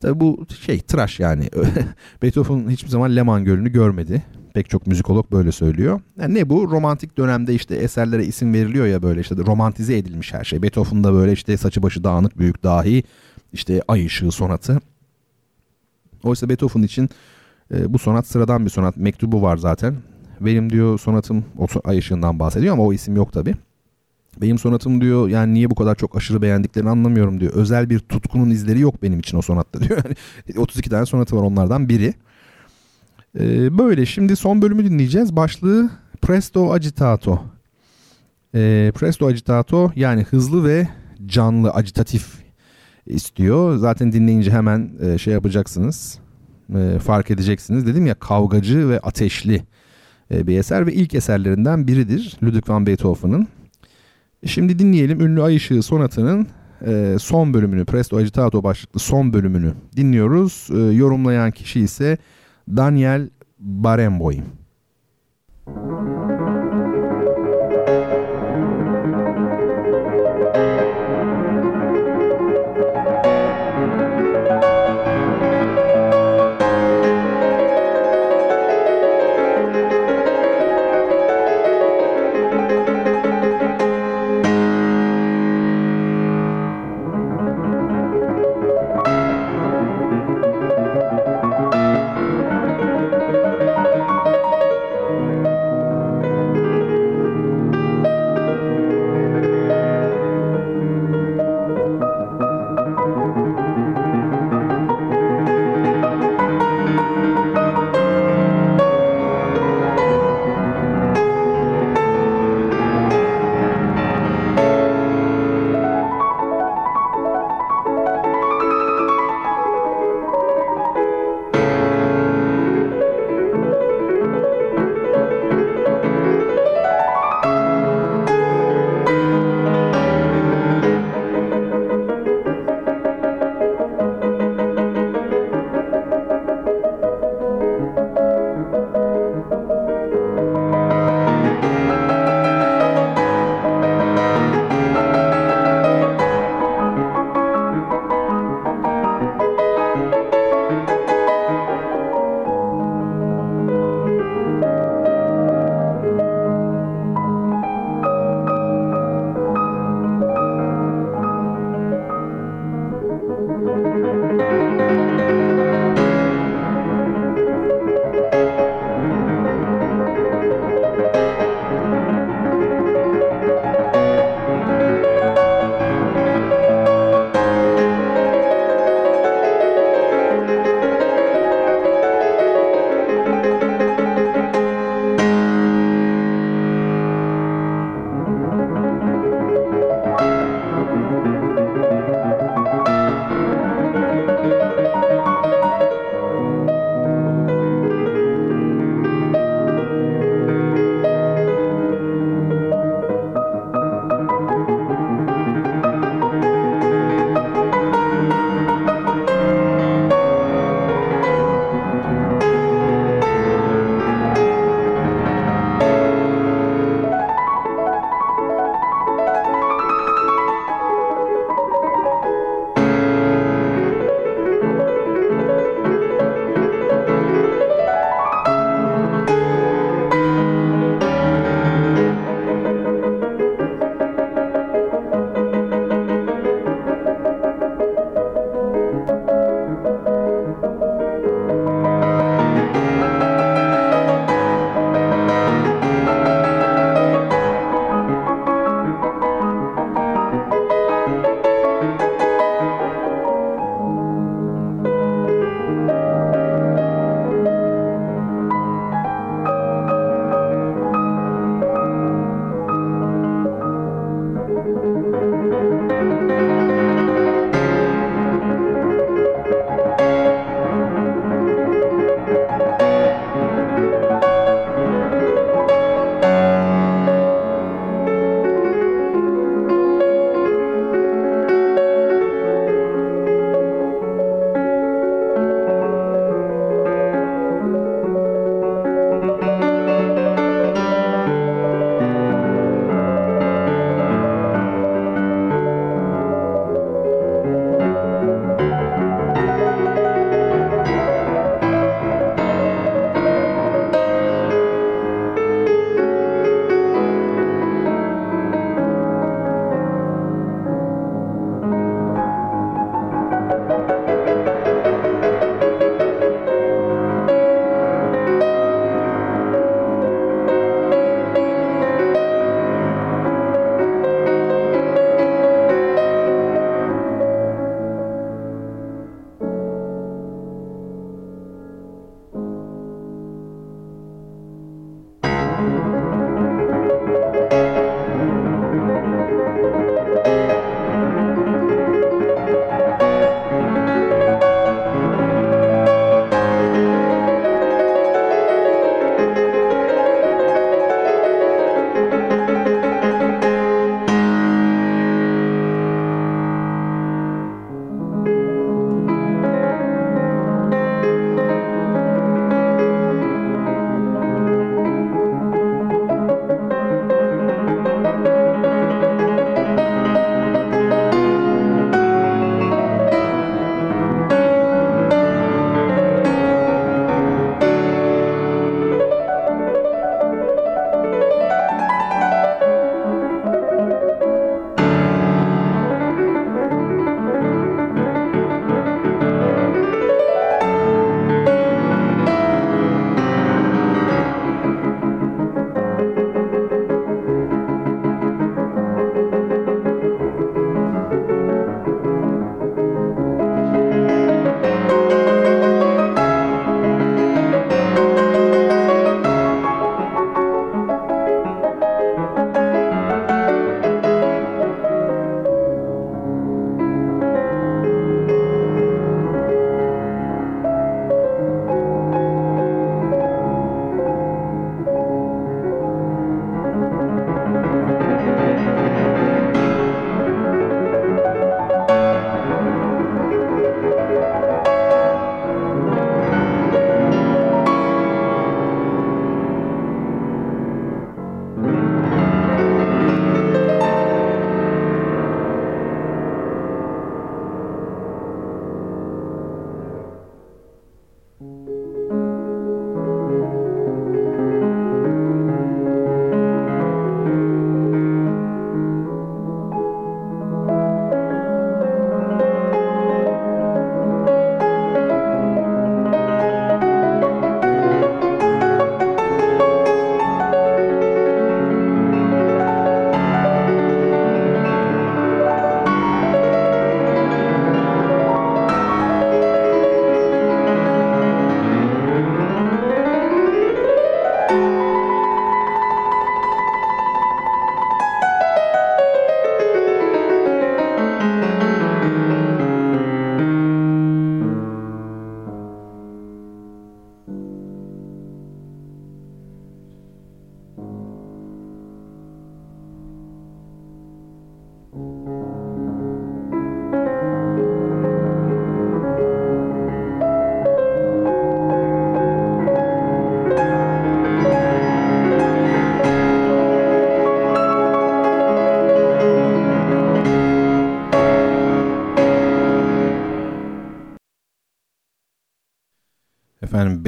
Tabi 0.00 0.20
bu 0.20 0.46
şey 0.60 0.80
tıraş 0.80 1.20
yani. 1.20 1.48
Beethoven 2.22 2.70
hiçbir 2.70 2.88
zaman 2.88 3.16
Leman 3.16 3.44
Gölü'nü 3.44 3.72
görmedi. 3.72 4.22
Pek 4.54 4.70
çok 4.70 4.86
müzikolog 4.86 5.32
böyle 5.32 5.52
söylüyor. 5.52 6.00
Yani 6.20 6.34
ne 6.34 6.50
bu? 6.50 6.70
Romantik 6.70 7.18
dönemde 7.18 7.54
işte 7.54 7.74
eserlere 7.74 8.24
isim 8.24 8.54
veriliyor 8.54 8.86
ya 8.86 9.02
böyle 9.02 9.20
işte 9.20 9.34
romantize 9.36 9.98
edilmiş 9.98 10.34
her 10.34 10.44
şey. 10.44 10.62
Beethoven'da 10.62 11.12
böyle 11.12 11.32
işte 11.32 11.56
saçı 11.56 11.82
başı 11.82 12.04
dağınık 12.04 12.38
büyük 12.38 12.62
dahi 12.62 13.02
işte 13.52 13.82
ay 13.88 14.06
ışığı 14.06 14.30
sonatı. 14.30 14.80
Oysa 16.22 16.48
Beethoven 16.48 16.82
için 16.82 17.10
e, 17.74 17.92
bu 17.92 17.98
sonat 17.98 18.26
sıradan 18.26 18.64
bir 18.64 18.70
sonat. 18.70 18.96
Mektubu 18.96 19.42
var 19.42 19.56
zaten. 19.56 19.96
Benim 20.40 20.70
diyor 20.70 20.98
sonatım 20.98 21.44
o 21.58 21.66
ay 21.84 21.98
ışığından 21.98 22.38
bahsediyor 22.38 22.74
ama 22.74 22.82
o 22.82 22.92
isim 22.92 23.16
yok 23.16 23.32
tabi. 23.32 23.54
Benim 24.40 24.58
sonatım 24.58 25.00
diyor 25.00 25.28
yani 25.28 25.54
niye 25.54 25.70
bu 25.70 25.74
kadar 25.74 25.94
çok 25.94 26.16
aşırı 26.16 26.42
beğendiklerini 26.42 26.90
anlamıyorum 26.90 27.40
diyor. 27.40 27.52
Özel 27.52 27.90
bir 27.90 27.98
tutkunun 27.98 28.50
izleri 28.50 28.80
yok 28.80 29.02
benim 29.02 29.18
için 29.18 29.38
o 29.38 29.42
sonatta 29.42 29.80
diyor. 29.80 29.98
Yani 30.48 30.60
32 30.60 30.90
tane 30.90 31.06
sonatı 31.06 31.36
var 31.36 31.42
onlardan 31.42 31.88
biri. 31.88 32.14
Ee, 33.40 33.78
böyle 33.78 34.06
şimdi 34.06 34.36
son 34.36 34.62
bölümü 34.62 34.84
dinleyeceğiz. 34.84 35.36
Başlığı 35.36 35.90
Presto 36.22 36.72
Agitato. 36.72 37.42
Ee, 38.54 38.92
Presto 38.94 39.26
Agitato 39.26 39.92
yani 39.96 40.22
hızlı 40.22 40.64
ve 40.64 40.88
canlı, 41.26 41.74
agitatif 41.74 42.26
istiyor. 43.06 43.76
Zaten 43.76 44.12
dinleyince 44.12 44.50
hemen 44.50 44.90
e, 45.02 45.18
şey 45.18 45.32
yapacaksınız 45.32 46.18
e, 46.76 46.98
fark 46.98 47.30
edeceksiniz. 47.30 47.86
Dedim 47.86 48.06
ya 48.06 48.14
kavgacı 48.14 48.88
ve 48.88 49.00
ateşli 49.00 49.62
e, 50.34 50.46
bir 50.46 50.58
eser 50.58 50.86
ve 50.86 50.92
ilk 50.92 51.14
eserlerinden 51.14 51.86
biridir 51.86 52.36
Ludwig 52.42 52.68
van 52.68 52.86
Beethoven'ın. 52.86 53.48
Şimdi 54.46 54.78
dinleyelim 54.78 55.20
ünlü 55.20 55.42
Ay 55.42 55.56
Işığı 55.56 55.82
sonatının 55.82 56.46
e, 56.86 57.16
son 57.20 57.54
bölümünü, 57.54 57.84
Presto 57.84 58.16
Agitato 58.16 58.64
başlıklı 58.64 59.00
son 59.00 59.32
bölümünü 59.32 59.72
dinliyoruz. 59.96 60.68
E, 60.70 60.78
yorumlayan 60.78 61.50
kişi 61.50 61.80
ise 61.80 62.18
Daniel 62.68 63.30
Barenboim. 63.58 64.44
Müzik 65.66 66.29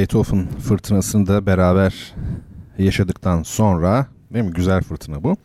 Beethoven 0.03 0.47
fırtınasını 0.47 1.27
da 1.27 1.47
beraber 1.47 2.15
yaşadıktan 2.79 3.43
sonra 3.43 4.07
değil 4.35 4.45
mi? 4.45 4.51
Güzel 4.51 4.83
fırtına 4.83 5.25
bu. 5.25 5.37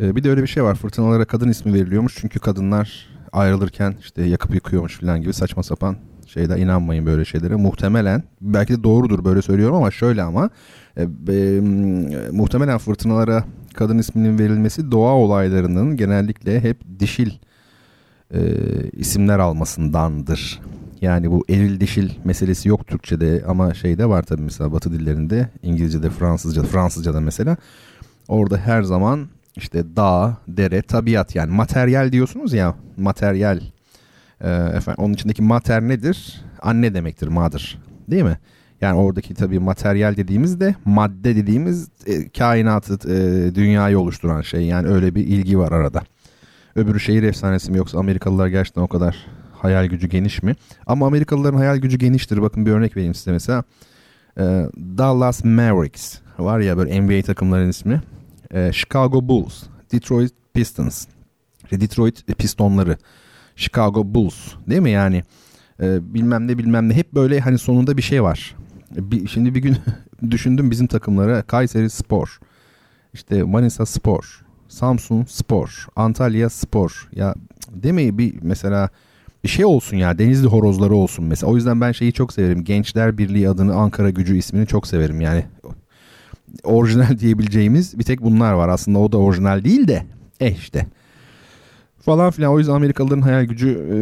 Ee, 0.00 0.16
bir 0.16 0.24
de 0.24 0.30
öyle 0.30 0.42
bir 0.42 0.46
şey 0.46 0.64
var. 0.64 0.74
Fırtınalara 0.74 1.24
kadın 1.24 1.48
ismi 1.48 1.74
veriliyormuş. 1.74 2.14
Çünkü 2.20 2.38
kadınlar 2.38 3.08
ayrılırken 3.32 3.94
işte 4.00 4.22
yakıp 4.22 4.54
yıkıyormuş 4.54 5.00
falan 5.00 5.20
gibi 5.22 5.32
saçma 5.32 5.62
sapan 5.62 5.96
şeyler 6.26 6.56
inanmayın 6.56 7.06
böyle 7.06 7.24
şeylere. 7.24 7.56
Muhtemelen 7.56 8.22
belki 8.40 8.78
de 8.78 8.84
doğrudur 8.84 9.24
böyle 9.24 9.42
söylüyorum 9.42 9.76
ama 9.76 9.90
şöyle 9.90 10.22
ama 10.22 10.50
e, 10.96 11.02
e, 11.02 11.60
muhtemelen 12.32 12.78
fırtınalara 12.78 13.44
kadın 13.74 13.98
isminin 13.98 14.38
verilmesi 14.38 14.90
doğa 14.90 15.14
olaylarının 15.14 15.96
genellikle 15.96 16.60
hep 16.60 17.00
dişil 17.00 17.30
e, 18.34 18.40
isimler 18.92 19.38
almasındandır. 19.38 20.60
Yani 21.02 21.30
bu 21.30 21.44
eril 21.48 21.80
dişil 21.80 22.10
meselesi 22.24 22.68
yok 22.68 22.86
Türkçe'de 22.86 23.44
ama 23.46 23.74
şeyde 23.74 24.08
var 24.08 24.22
tabii 24.22 24.42
mesela 24.42 24.72
Batı 24.72 24.92
dillerinde 24.92 25.48
İngilizce'de 25.62 26.10
Fransızca 26.10 26.62
Fransızca'da 26.62 27.20
mesela 27.20 27.56
orada 28.28 28.56
her 28.56 28.82
zaman 28.82 29.28
işte 29.56 29.96
dağ, 29.96 30.36
dere, 30.48 30.82
tabiat 30.82 31.34
yani 31.34 31.54
materyal 31.54 32.12
diyorsunuz 32.12 32.52
ya 32.52 32.74
materyal 32.96 33.60
e, 34.40 34.50
efendim, 34.50 35.04
onun 35.04 35.14
içindeki 35.14 35.42
mater 35.42 35.82
nedir? 35.82 36.42
Anne 36.62 36.94
demektir 36.94 37.28
mother 37.28 37.78
değil 38.10 38.22
mi? 38.24 38.38
Yani 38.80 38.98
oradaki 38.98 39.34
tabii 39.34 39.58
materyal 39.58 40.16
dediğimiz 40.16 40.60
de 40.60 40.74
madde 40.84 41.36
dediğimiz 41.36 41.88
e, 42.06 42.28
kainatı, 42.28 43.12
e, 43.12 43.54
dünyayı 43.54 43.98
oluşturan 43.98 44.40
şey. 44.40 44.66
Yani 44.66 44.88
öyle 44.88 45.14
bir 45.14 45.26
ilgi 45.26 45.58
var 45.58 45.72
arada. 45.72 46.02
Öbürü 46.76 47.00
şehir 47.00 47.22
efsanesi 47.22 47.70
mi 47.70 47.78
yoksa 47.78 47.98
Amerikalılar 47.98 48.48
gerçekten 48.48 48.82
o 48.82 48.88
kadar 48.88 49.26
hayal 49.62 49.86
gücü 49.86 50.08
geniş 50.08 50.42
mi? 50.42 50.56
Ama 50.86 51.06
Amerikalıların 51.06 51.58
hayal 51.58 51.76
gücü 51.76 51.98
geniştir. 51.98 52.42
Bakın 52.42 52.66
bir 52.66 52.70
örnek 52.70 52.96
vereyim 52.96 53.14
size 53.14 53.32
mesela. 53.32 53.64
E, 54.38 54.42
Dallas 54.98 55.44
Mavericks 55.44 56.18
var 56.38 56.60
ya 56.60 56.76
böyle 56.76 57.00
NBA 57.00 57.22
takımların 57.22 57.68
ismi. 57.68 58.02
E, 58.54 58.72
Chicago 58.72 59.28
Bulls, 59.28 59.62
Detroit 59.92 60.32
Pistons, 60.54 61.06
Detroit 61.70 62.38
Pistonları, 62.38 62.96
Chicago 63.56 64.14
Bulls 64.14 64.34
değil 64.68 64.80
mi 64.80 64.90
yani? 64.90 65.22
E, 65.82 66.14
bilmem 66.14 66.48
ne 66.48 66.58
bilmem 66.58 66.88
ne 66.88 66.94
hep 66.94 67.12
böyle 67.14 67.40
hani 67.40 67.58
sonunda 67.58 67.96
bir 67.96 68.02
şey 68.02 68.22
var. 68.22 68.54
Bir, 68.90 69.28
şimdi 69.28 69.54
bir 69.54 69.60
gün 69.60 69.76
düşündüm 70.30 70.70
bizim 70.70 70.86
takımlara 70.86 71.42
Kayseri 71.42 71.90
Spor, 71.90 72.38
işte 73.14 73.42
Manisa 73.42 73.86
Spor, 73.86 74.44
Samsun 74.68 75.24
Spor, 75.24 75.86
Antalya 75.96 76.50
Spor. 76.50 77.08
Ya 77.12 77.34
demeyi 77.70 78.18
bir 78.18 78.34
mesela 78.42 78.90
şey 79.48 79.64
olsun 79.64 79.96
ya 79.96 80.18
Denizli 80.18 80.46
horozları 80.46 80.94
olsun 80.94 81.24
mesela. 81.24 81.52
O 81.52 81.56
yüzden 81.56 81.80
ben 81.80 81.92
şeyi 81.92 82.12
çok 82.12 82.32
severim. 82.32 82.64
Gençler 82.64 83.18
Birliği 83.18 83.48
adını 83.48 83.74
Ankara 83.74 84.10
Gücü 84.10 84.36
ismini 84.36 84.66
çok 84.66 84.86
severim. 84.86 85.20
Yani 85.20 85.44
orijinal 86.64 87.18
diyebileceğimiz 87.18 87.98
bir 87.98 88.04
tek 88.04 88.22
bunlar 88.22 88.52
var. 88.52 88.68
Aslında 88.68 88.98
o 88.98 89.12
da 89.12 89.18
orijinal 89.18 89.64
değil 89.64 89.88
de 89.88 90.06
eh 90.40 90.56
işte. 90.56 90.86
Falan 92.00 92.30
filan. 92.30 92.52
O 92.52 92.58
yüzden 92.58 92.72
Amerikalıların 92.72 93.22
hayal 93.22 93.44
gücü 93.44 93.68
e, 93.68 93.98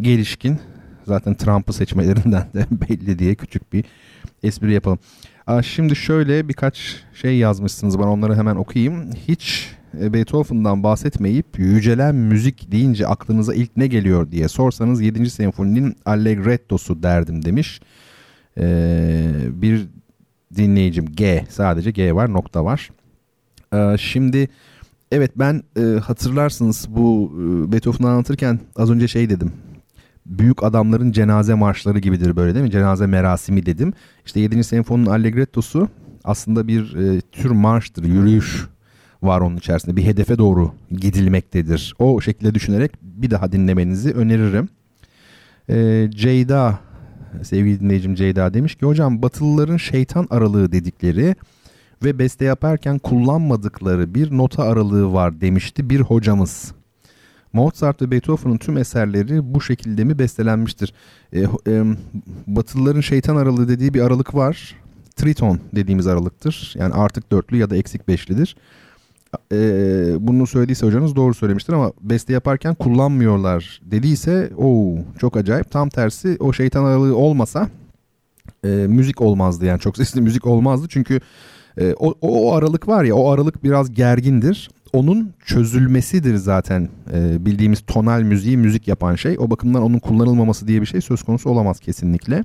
gelişkin. 0.00 0.58
Zaten 1.06 1.34
Trump'ı 1.34 1.72
seçmelerinden 1.72 2.46
de 2.54 2.66
belli 2.88 3.18
diye 3.18 3.34
küçük 3.34 3.72
bir 3.72 3.84
espri 4.42 4.72
yapalım. 4.72 4.98
Aa, 5.46 5.62
şimdi 5.62 5.96
şöyle 5.96 6.48
birkaç 6.48 7.04
şey 7.14 7.36
yazmışsınız 7.36 7.98
bana 7.98 8.12
onları 8.12 8.36
hemen 8.36 8.56
okuyayım. 8.56 9.12
Hiç 9.28 9.70
e, 9.72 9.79
Beethoven'dan 9.94 10.82
bahsetmeyip 10.82 11.58
yücelen 11.58 12.14
müzik 12.14 12.72
deyince 12.72 13.06
aklınıza 13.06 13.54
ilk 13.54 13.76
ne 13.76 13.86
geliyor 13.86 14.30
diye 14.30 14.48
sorsanız 14.48 15.00
7. 15.00 15.30
senfoninin 15.30 15.96
Allegretto'su 16.04 17.02
derdim 17.02 17.44
demiş. 17.44 17.80
Ee, 18.58 19.30
bir 19.50 19.88
dinleyicim 20.56 21.06
G 21.06 21.44
sadece 21.48 21.90
G 21.90 22.14
var 22.14 22.32
nokta 22.32 22.64
var. 22.64 22.90
Ee, 23.74 23.96
şimdi 23.98 24.48
evet 25.12 25.32
ben 25.36 25.62
e, 25.76 25.82
hatırlarsınız 25.98 26.86
bu 26.88 27.32
e, 27.34 27.72
Beethoven'ı 27.72 28.10
anlatırken 28.10 28.60
az 28.76 28.90
önce 28.90 29.08
şey 29.08 29.30
dedim. 29.30 29.52
Büyük 30.26 30.62
adamların 30.62 31.12
cenaze 31.12 31.54
marşları 31.54 31.98
gibidir 31.98 32.36
böyle 32.36 32.54
değil 32.54 32.64
mi? 32.64 32.70
Cenaze 32.70 33.06
merasimi 33.06 33.66
dedim. 33.66 33.92
İşte 34.26 34.40
7. 34.40 34.64
senfoninin 34.64 35.06
Allegretto'su 35.06 35.88
aslında 36.24 36.68
bir 36.68 36.94
e, 36.94 37.20
tür 37.20 37.50
marştır, 37.50 38.04
yürüyüş 38.04 38.66
var 39.22 39.40
onun 39.40 39.56
içerisinde. 39.56 39.96
Bir 39.96 40.04
hedefe 40.04 40.38
doğru 40.38 40.72
gidilmektedir. 40.90 41.94
O 41.98 42.20
şekilde 42.20 42.54
düşünerek 42.54 42.92
bir 43.02 43.30
daha 43.30 43.52
dinlemenizi 43.52 44.12
öneririm. 44.12 44.68
Ee, 45.70 46.08
Ceyda, 46.10 46.78
sevgili 47.42 47.80
dinleyicim 47.80 48.14
Ceyda 48.14 48.54
demiş 48.54 48.74
ki 48.74 48.86
hocam 48.86 49.22
Batılıların 49.22 49.76
şeytan 49.76 50.26
aralığı 50.30 50.72
dedikleri 50.72 51.34
ve 52.04 52.18
beste 52.18 52.44
yaparken 52.44 52.98
kullanmadıkları 52.98 54.14
bir 54.14 54.36
nota 54.36 54.62
aralığı 54.62 55.12
var 55.12 55.40
demişti 55.40 55.90
bir 55.90 56.00
hocamız. 56.00 56.72
Mozart 57.52 58.02
ve 58.02 58.10
Beethoven'ın 58.10 58.58
tüm 58.58 58.76
eserleri 58.76 59.54
bu 59.54 59.60
şekilde 59.60 60.04
mi 60.04 60.18
bestelenmiştir? 60.18 60.94
E, 61.32 61.40
e, 61.40 61.84
Batılıların 62.46 63.00
şeytan 63.00 63.36
aralığı 63.36 63.68
dediği 63.68 63.94
bir 63.94 64.00
aralık 64.00 64.34
var. 64.34 64.76
Triton 65.16 65.60
dediğimiz 65.74 66.06
aralıktır. 66.06 66.74
Yani 66.78 66.94
artık 66.94 67.32
dörtlü 67.32 67.56
ya 67.56 67.70
da 67.70 67.76
eksik 67.76 68.08
beşlidir 68.08 68.56
e, 69.52 69.56
bunu 70.20 70.46
söylediyse 70.46 70.86
hocanız 70.86 71.16
doğru 71.16 71.34
söylemiştir 71.34 71.72
ama 71.72 71.92
beste 72.00 72.32
yaparken 72.32 72.74
kullanmıyorlar 72.74 73.80
dediyse 73.84 74.50
o 74.56 74.98
çok 75.20 75.36
acayip. 75.36 75.70
Tam 75.70 75.88
tersi 75.88 76.36
o 76.40 76.52
şeytan 76.52 76.84
aralığı 76.84 77.16
olmasa 77.16 77.68
e, 78.64 78.68
müzik 78.68 79.20
olmazdı 79.20 79.64
yani 79.64 79.80
çok 79.80 79.96
sesli 79.96 80.20
müzik 80.20 80.46
olmazdı 80.46 80.86
çünkü 80.90 81.20
e, 81.80 81.94
o, 81.98 82.14
o 82.20 82.54
aralık 82.54 82.88
var 82.88 83.04
ya 83.04 83.14
o 83.14 83.30
aralık 83.30 83.64
biraz 83.64 83.94
gergindir. 83.94 84.70
Onun 84.92 85.32
çözülmesidir 85.44 86.36
zaten 86.36 86.88
e, 87.12 87.46
bildiğimiz 87.46 87.80
tonal 87.86 88.22
müziği 88.22 88.56
müzik 88.56 88.88
yapan 88.88 89.14
şey. 89.14 89.36
O 89.38 89.50
bakımdan 89.50 89.82
onun 89.82 89.98
kullanılmaması 89.98 90.68
diye 90.68 90.80
bir 90.80 90.86
şey 90.86 91.00
söz 91.00 91.22
konusu 91.22 91.50
olamaz 91.50 91.80
kesinlikle. 91.80 92.44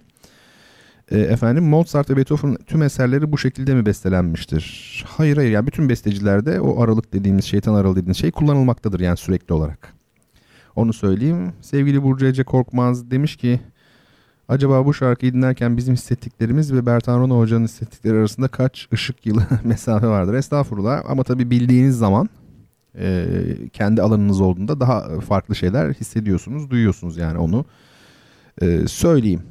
E, 1.11 1.19
efendim 1.19 1.63
Mozart 1.63 2.09
ve 2.09 2.17
Beethoven 2.17 2.57
tüm 2.65 2.81
eserleri 2.83 3.31
bu 3.31 3.37
şekilde 3.37 3.75
mi 3.75 3.85
bestelenmiştir? 3.85 5.05
Hayır 5.07 5.37
hayır 5.37 5.51
yani 5.51 5.67
bütün 5.67 5.89
bestecilerde 5.89 6.61
o 6.61 6.81
aralık 6.81 7.13
dediğimiz 7.13 7.45
şeytan 7.45 7.73
aralığı 7.73 7.95
dediğimiz 7.95 8.17
şey 8.17 8.31
kullanılmaktadır 8.31 8.99
yani 8.99 9.17
sürekli 9.17 9.53
olarak. 9.53 9.93
Onu 10.75 10.93
söyleyeyim. 10.93 11.53
Sevgili 11.61 12.03
Burcu 12.03 12.25
Ece 12.25 12.43
Korkmaz 12.43 13.11
demiş 13.11 13.35
ki 13.35 13.59
acaba 14.47 14.85
bu 14.85 14.93
şarkıyı 14.93 15.33
dinlerken 15.33 15.77
bizim 15.77 15.93
hissettiklerimiz 15.93 16.73
ve 16.73 16.85
Bertan 16.85 17.19
Rona 17.19 17.37
Hoca'nın 17.37 17.63
hissettikleri 17.63 18.17
arasında 18.17 18.47
kaç 18.47 18.87
ışık 18.93 19.25
yılı 19.25 19.43
mesafe 19.63 20.07
vardır? 20.07 20.33
Estağfurullah 20.33 21.03
ama 21.07 21.23
tabii 21.23 21.51
bildiğiniz 21.51 21.97
zaman 21.97 22.29
e, 22.99 23.25
kendi 23.73 24.01
alanınız 24.01 24.41
olduğunda 24.41 24.79
daha 24.79 25.19
farklı 25.19 25.55
şeyler 25.55 25.93
hissediyorsunuz, 25.93 26.69
duyuyorsunuz 26.69 27.17
yani 27.17 27.37
onu 27.37 27.65
e, 28.61 28.87
söyleyeyim. 28.87 29.41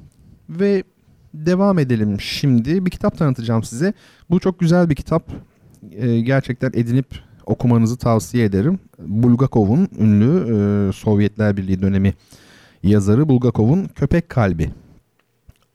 Ve 0.48 0.84
devam 1.34 1.78
edelim 1.78 2.20
şimdi. 2.20 2.86
Bir 2.86 2.90
kitap 2.90 3.18
tanıtacağım 3.18 3.62
size. 3.62 3.92
Bu 4.30 4.40
çok 4.40 4.60
güzel 4.60 4.90
bir 4.90 4.94
kitap. 4.94 5.30
E, 5.92 6.20
gerçekten 6.20 6.70
edinip 6.74 7.06
okumanızı 7.46 7.96
tavsiye 7.96 8.44
ederim. 8.44 8.78
Bulgakov'un 8.98 9.88
ünlü 9.98 10.54
e, 10.54 10.92
Sovyetler 10.92 11.56
Birliği 11.56 11.82
dönemi 11.82 12.14
yazarı 12.82 13.28
Bulgakov'un 13.28 13.84
Köpek 13.84 14.28
Kalbi 14.28 14.70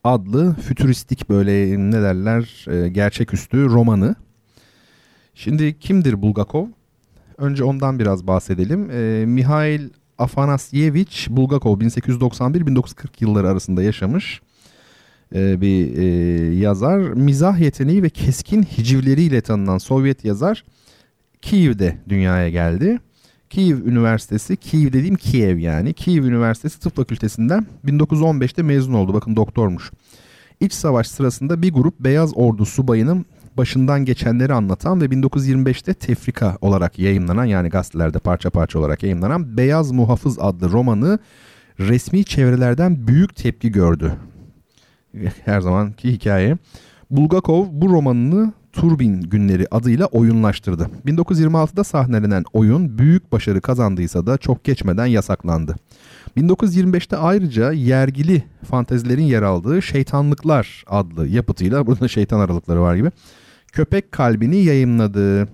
adlı 0.03 0.55
fütüristik 0.55 1.29
böyle 1.29 1.77
ne 1.91 2.01
derler 2.01 2.65
e, 2.67 2.89
gerçeküstü 2.89 3.65
romanı. 3.65 4.15
Şimdi 5.33 5.79
kimdir 5.79 6.21
Bulgakov? 6.21 6.67
Önce 7.37 7.63
ondan 7.63 7.99
biraz 7.99 8.27
bahsedelim. 8.27 8.91
E, 8.91 9.25
Mihail 9.25 9.89
Afanasyevich 10.17 11.29
Bulgakov 11.29 11.79
1891-1940 11.79 13.07
yılları 13.19 13.49
arasında 13.49 13.83
yaşamış 13.83 14.41
e, 15.35 15.61
bir 15.61 15.97
e, 15.97 16.05
yazar. 16.55 16.99
Mizah 16.99 17.59
yeteneği 17.59 18.03
ve 18.03 18.09
keskin 18.09 18.63
hicivleriyle 18.63 19.41
tanınan 19.41 19.77
Sovyet 19.77 20.25
yazar 20.25 20.63
Kiev'de 21.41 21.97
dünyaya 22.09 22.49
geldi. 22.49 22.99
Kiev 23.49 23.85
Üniversitesi, 23.85 24.57
Kiev 24.57 24.93
dediğim 24.93 25.15
Kiev 25.15 25.57
yani. 25.57 25.93
Kiev 25.93 26.23
Üniversitesi 26.23 26.79
Tıp 26.79 26.95
Fakültesinden 26.95 27.67
1915'te 27.85 28.61
mezun 28.61 28.93
oldu. 28.93 29.13
Bakın 29.13 29.35
doktormuş. 29.35 29.91
İç 30.59 30.73
savaş 30.73 31.07
sırasında 31.07 31.61
bir 31.61 31.73
grup 31.73 31.99
Beyaz 31.99 32.31
Ordu 32.35 32.65
subayının 32.65 33.25
başından 33.57 34.05
geçenleri 34.05 34.53
anlatan 34.53 35.01
ve 35.01 35.05
1925'te 35.05 35.93
tefrika 35.93 36.57
olarak 36.61 36.99
yayınlanan 36.99 37.45
yani 37.45 37.69
gazetelerde 37.69 38.19
parça 38.19 38.49
parça 38.49 38.79
olarak 38.79 39.03
yayınlanan 39.03 39.57
Beyaz 39.57 39.91
Muhafız 39.91 40.39
adlı 40.39 40.71
romanı 40.71 41.19
resmi 41.79 42.25
çevrelerden 42.25 43.07
büyük 43.07 43.35
tepki 43.35 43.71
gördü 43.71 44.13
her 45.45 45.61
zamanki 45.61 46.11
hikaye. 46.11 46.57
Bulgakov 47.11 47.65
bu 47.71 47.89
romanını 47.89 48.53
Turbin 48.73 49.21
Günleri 49.21 49.67
adıyla 49.71 50.05
oyunlaştırdı. 50.05 50.89
1926'da 51.05 51.83
sahnelenen 51.83 52.43
oyun 52.53 52.97
büyük 52.97 53.31
başarı 53.31 53.61
kazandıysa 53.61 54.25
da 54.25 54.37
çok 54.37 54.63
geçmeden 54.63 55.05
yasaklandı. 55.05 55.75
1925'te 56.37 57.17
ayrıca 57.17 57.71
yergili 57.71 58.43
fantezilerin 58.69 59.23
yer 59.23 59.41
aldığı 59.41 59.81
Şeytanlıklar 59.81 60.83
adlı 60.87 61.27
yapıtıyla 61.27 61.87
burada 61.87 62.07
şeytan 62.07 62.39
aralıkları 62.39 62.81
var 62.81 62.95
gibi 62.95 63.11
Köpek 63.71 64.11
Kalbini 64.11 64.57
yayınladı. 64.57 65.47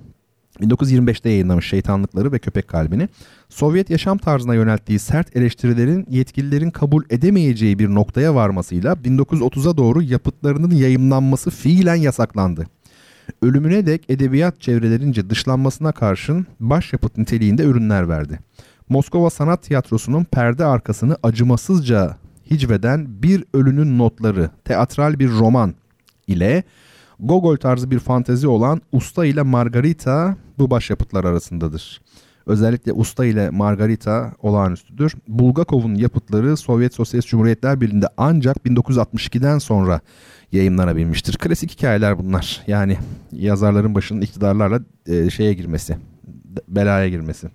1925'te 0.60 1.30
yayınlamış 1.30 1.68
Şeytanlıkları 1.68 2.32
ve 2.32 2.40
Köpek 2.40 2.68
Kalbini. 2.68 3.10
Sovyet 3.50 3.90
yaşam 3.90 4.18
tarzına 4.18 4.56
yönelttiği 4.56 5.00
sert 5.00 5.36
eleştirilerin 5.36 6.06
yetkililerin 6.10 6.72
kabul 6.72 7.04
edemeyeceği 7.10 7.80
bir 7.80 7.90
noktaya 7.90 8.36
varmasıyla 8.36 8.94
1930'a 8.94 9.78
doğru 9.78 10.02
yapıtlarının 10.02 10.72
yayımlanması 10.72 11.50
fiilen 11.50 11.96
yasaklandı. 11.96 12.68
Ölümüne 13.42 13.86
dek 13.86 14.10
edebiyat 14.10 14.62
çevrelerince 14.62 15.30
dışlanmasına 15.30 15.92
karşın 15.92 16.48
başyapıt 16.60 17.18
niteliğinde 17.18 17.64
ürünler 17.64 18.10
verdi. 18.10 18.40
Moskova 18.90 19.30
Sanat 19.30 19.64
Tiyatrosu'nun 19.64 20.24
perde 20.24 20.66
arkasını 20.66 21.18
acımasızca 21.24 22.18
hicveden 22.52 23.24
Bir 23.24 23.44
Ölünün 23.54 23.98
Notları, 23.98 24.50
teatral 24.66 25.20
bir 25.20 25.30
roman 25.30 25.76
ile 26.28 26.64
Gogol 27.20 27.58
tarzı 27.58 27.92
bir 27.92 28.00
fantezi 28.00 28.48
olan 28.48 28.82
Usta 28.92 29.26
ile 29.26 29.42
Margarita 29.42 30.38
bu 30.60 30.70
başyapıtlar 30.70 31.24
arasındadır. 31.24 32.02
Özellikle 32.46 32.94
Usta 32.94 33.26
ile 33.26 33.50
Margarita 33.50 34.34
olağanüstüdür. 34.42 35.14
Bulgakov'un 35.28 35.96
yapıtları 35.96 36.58
Sovyet 36.58 36.94
Sosyalist 36.94 37.30
Cumhuriyetler 37.30 37.82
Birliği'nde 37.82 38.08
ancak 38.18 38.58
1962'den 38.58 39.58
sonra 39.58 40.00
yayınlanabilmiştir. 40.52 41.38
Klasik 41.38 41.72
hikayeler 41.72 42.20
bunlar. 42.20 42.64
Yani 42.68 42.98
yazarların 43.32 43.96
başının 43.96 44.22
iktidarlarla 44.22 44.80
e, 45.08 45.30
şeye 45.30 45.54
girmesi, 45.54 45.98
belaya 46.68 47.10
girmesi. 47.10 47.48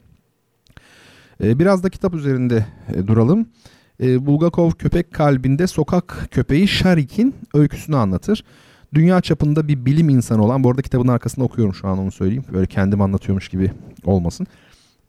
E, 1.43 1.59
biraz 1.59 1.83
da 1.83 1.91
kitap 1.91 2.15
üzerinde 2.15 2.67
e, 2.95 3.07
duralım. 3.07 3.47
E, 4.03 4.27
Bulgakov 4.27 4.71
köpek 4.71 5.13
kalbinde 5.13 5.67
sokak 5.67 6.29
köpeği 6.31 6.69
Sharik'in 6.69 7.35
öyküsünü 7.55 7.97
anlatır. 7.97 8.45
Dünya 8.95 9.21
çapında 9.21 9.69
bir 9.69 9.87
bilim 9.87 10.09
insanı 10.09 10.45
olan, 10.45 10.65
bu 10.65 10.71
arada 10.71 10.83
kitabın 10.83 11.09
arkasında 11.09 11.45
okuyorum 11.45 11.75
şu 11.75 11.89
an 11.89 11.99
onu 11.99 12.11
söyleyeyim. 12.11 12.45
Böyle 12.53 12.67
kendim 12.67 13.01
anlatıyormuş 13.01 13.49
gibi 13.49 13.71
olmasın. 14.05 14.47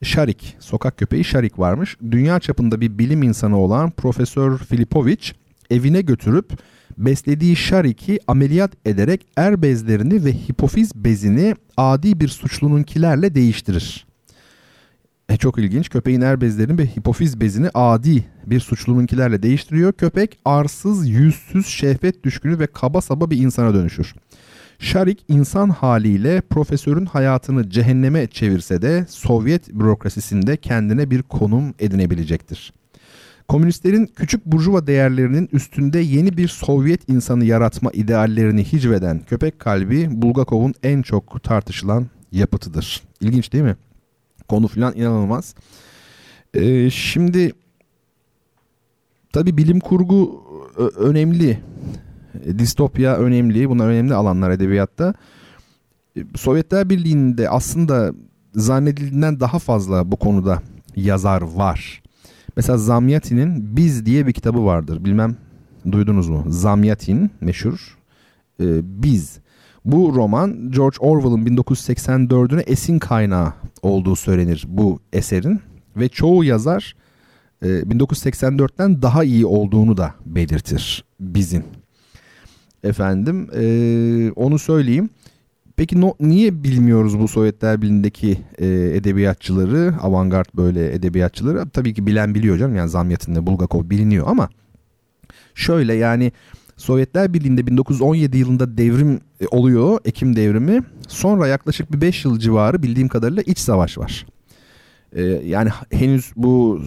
Şarik, 0.04 0.58
sokak 0.60 0.98
köpeği 0.98 1.24
Şarik 1.24 1.60
varmış. 1.60 1.98
Dünya 2.12 2.40
çapında 2.40 2.82
bir 2.82 2.98
bilim 2.98 3.24
insanı 3.24 3.58
olan 3.58 3.92
Profesör 3.92 4.58
Filipovic 4.58 5.32
evine 5.70 6.02
götürüp 6.02 6.54
beslediği 6.98 7.56
Şarik'i 7.56 8.20
ameliyat 8.28 8.72
ederek 8.86 9.26
er 9.38 9.62
bezlerini 9.62 10.26
ve 10.26 10.34
hipofiz 10.34 10.96
bezini 10.96 11.56
adi 11.78 12.20
bir 12.20 12.28
suçlununkilerle 12.28 13.36
değiştirir. 13.36 14.06
E 15.32 15.38
çok 15.38 15.58
ilginç. 15.58 15.90
Köpeğin 15.90 16.22
er 16.22 16.42
bezlerini 16.42 16.78
ve 16.78 16.86
hipofiz 16.86 17.42
bezini 17.42 17.70
adi 17.74 18.26
bir 18.46 18.60
suçlununkilerle 18.60 19.44
değiştiriyor. 19.44 19.94
Köpek 19.94 20.40
arsız, 20.46 21.10
yüzsüz, 21.10 21.68
şehvet 21.68 22.24
düşkünü 22.24 22.60
ve 22.60 22.68
kaba 22.68 23.02
saba 23.02 23.30
bir 23.30 23.38
insana 23.38 23.74
dönüşür. 23.74 24.14
Şarik 24.80 25.26
insan 25.28 25.70
haliyle 25.70 26.42
profesörün 26.42 27.06
hayatını 27.06 27.70
cehenneme 27.70 28.28
çevirse 28.28 28.82
de 28.82 29.06
Sovyet 29.10 29.74
bürokrasisinde 29.74 30.58
kendine 30.58 31.12
bir 31.12 31.22
konum 31.22 31.74
edinebilecektir. 31.80 32.74
Komünistlerin 33.48 34.06
küçük 34.16 34.46
burjuva 34.46 34.88
değerlerinin 34.88 35.50
üstünde 35.52 36.00
yeni 36.00 36.38
bir 36.38 36.48
Sovyet 36.48 37.10
insanı 37.10 37.46
yaratma 37.46 37.92
ideallerini 37.92 38.64
hicveden 38.64 39.20
köpek 39.20 39.60
kalbi 39.60 40.08
Bulgakov'un 40.22 40.74
en 40.84 41.02
çok 41.02 41.44
tartışılan 41.44 42.08
yapıtıdır. 42.32 43.02
İlginç 43.22 43.54
değil 43.54 43.64
mi? 43.64 43.76
Konu 44.52 44.68
falan 44.68 44.96
inanılmaz. 44.96 45.56
Ee, 46.54 46.90
şimdi 46.90 47.54
tabi 49.34 49.58
bilim 49.58 49.80
kurgu 49.80 50.44
önemli. 50.98 51.60
Distopya 52.58 53.16
önemli. 53.16 53.70
Bunlar 53.70 53.88
önemli 53.88 54.14
alanlar 54.14 54.52
edebiyatta. 54.52 55.14
Sovyetler 56.36 56.90
Birliği'nde 56.90 57.50
aslında 57.50 58.14
zannedildiğinden 58.56 59.40
daha 59.40 59.60
fazla 59.60 60.12
bu 60.12 60.16
konuda 60.16 60.62
yazar 60.96 61.42
var. 61.42 62.04
Mesela 62.56 62.78
Zamyatin'in 62.78 63.78
Biz 63.78 64.06
diye 64.06 64.28
bir 64.28 64.34
kitabı 64.34 64.66
vardır. 64.66 65.06
Bilmem 65.06 65.38
duydunuz 65.92 66.30
mu? 66.30 66.46
Zamyatin 66.48 67.32
meşhur. 67.42 67.98
Ee, 68.60 68.66
Biz. 68.84 69.40
Bu 69.86 70.16
roman 70.16 70.72
George 70.72 70.98
Orwell'ın 71.00 71.46
1984'üne 71.46 72.62
esin 72.62 73.00
kaynağı 73.00 73.54
olduğu 73.82 74.16
söylenir 74.16 74.66
bu 74.68 75.00
eserin. 75.14 75.62
Ve 75.98 76.10
çoğu 76.10 76.44
yazar 76.44 76.96
e, 77.62 77.68
1984'ten 77.68 79.02
daha 79.02 79.24
iyi 79.24 79.46
olduğunu 79.46 79.98
da 79.98 80.14
belirtir 80.26 81.06
bizim. 81.20 81.64
Efendim 82.84 83.50
e, 83.56 84.32
onu 84.36 84.60
söyleyeyim. 84.60 85.10
Peki 85.76 86.02
no, 86.02 86.14
niye 86.20 86.64
bilmiyoruz 86.64 87.20
bu 87.20 87.28
Sovyetler 87.28 87.82
Birliği'ndeki 87.82 88.38
e, 88.58 88.68
edebiyatçıları, 88.68 89.94
avantgard 90.02 90.46
böyle 90.56 90.94
edebiyatçıları? 90.94 91.70
Tabii 91.70 91.94
ki 91.94 92.08
bilen 92.08 92.36
biliyor 92.36 92.58
canım 92.58 92.76
yani 92.76 92.90
Zamyatin'de 92.90 93.48
Bulgakov 93.48 93.90
biliniyor 93.90 94.28
ama 94.28 94.50
şöyle 95.56 95.94
yani 95.94 96.32
Sovyetler 96.82 97.34
Birliği'nde 97.34 97.68
1917 97.68 98.38
yılında 98.38 98.78
devrim 98.78 99.20
e, 99.42 99.48
oluyor, 99.48 100.00
Ekim 100.06 100.36
devrimi. 100.36 100.84
Sonra 101.08 101.48
yaklaşık 101.48 101.92
bir 101.92 102.02
5 102.02 102.26
yıl 102.26 102.40
civarı 102.40 102.84
bildiğim 102.84 103.08
kadarıyla 103.08 103.42
iç 103.42 103.60
savaş 103.60 103.98
var. 103.98 104.26
Ee, 105.16 105.22
yani 105.24 105.70
henüz 105.92 106.32
bu 106.36 106.82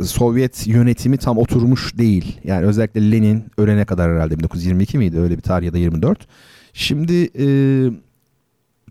e, 0.00 0.04
Sovyet 0.04 0.66
yönetimi 0.66 1.16
tam 1.16 1.38
oturmuş 1.38 1.98
değil. 1.98 2.40
Yani 2.44 2.66
özellikle 2.66 3.12
Lenin 3.12 3.44
ölene 3.58 3.84
kadar 3.84 4.14
herhalde 4.14 4.38
1922 4.38 4.98
miydi 4.98 5.20
öyle 5.20 5.36
bir 5.36 5.42
tarih 5.42 5.66
ya 5.66 5.72
da 5.72 5.78
24. 5.78 6.26
Şimdi 6.72 7.30
e, 7.38 7.46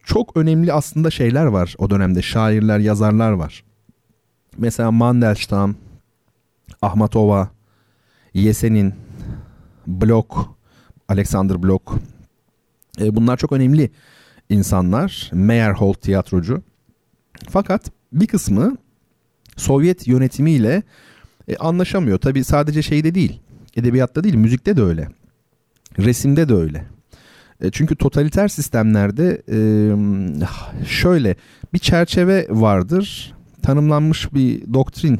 çok 0.03 0.37
önemli 0.37 0.73
aslında 0.73 1.11
şeyler 1.11 1.45
var 1.45 1.75
o 1.77 1.89
dönemde. 1.89 2.21
Şairler, 2.21 2.79
yazarlar 2.79 3.31
var. 3.31 3.63
Mesela 4.57 4.91
Mandelstam, 4.91 5.75
Ahmatova, 6.81 7.49
Yesenin, 8.33 8.93
Blok, 9.89 10.55
Alexander 11.07 11.63
Blok. 11.63 11.99
E, 13.01 13.15
bunlar 13.15 13.37
çok 13.37 13.51
önemli 13.51 13.91
insanlar. 14.49 15.29
Meyerhold 15.33 15.93
tiyatrocu. 15.93 16.61
Fakat 17.49 17.91
bir 18.13 18.27
kısmı 18.27 18.77
Sovyet 19.57 20.07
yönetimiyle 20.07 20.83
e, 21.47 21.57
anlaşamıyor. 21.57 22.17
Tabii 22.17 22.43
sadece 22.43 22.81
şeyde 22.81 23.15
değil. 23.15 23.39
Edebiyatta 23.75 24.23
değil, 24.23 24.35
müzikte 24.35 24.77
de 24.77 24.81
öyle. 24.81 25.07
Resimde 25.99 26.49
de 26.49 26.53
öyle. 26.53 26.85
E, 27.61 27.71
çünkü 27.71 27.95
totaliter 27.95 28.47
sistemlerde 28.47 29.41
e, 29.51 29.59
şöyle 30.85 31.35
bir 31.73 31.79
çerçeve 31.79 32.47
vardır. 32.49 33.33
Tanımlanmış 33.61 34.33
bir 34.33 34.73
doktrin 34.73 35.19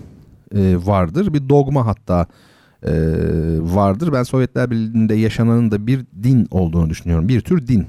e, 0.56 0.76
vardır. 0.86 1.34
Bir 1.34 1.50
dogma 1.50 1.86
hatta 1.86 2.28
e, 2.84 2.92
vardır. 3.60 4.14
Ben 4.14 4.24
Sovyetler 4.24 4.72
Birliği'nde 4.72 5.16
yaşananın 5.16 5.72
da 5.72 5.88
bir 5.88 6.06
din 6.24 6.48
olduğunu 6.52 6.90
düşünüyorum. 6.90 7.28
Bir 7.28 7.42
tür 7.42 7.68
din. 7.68 7.88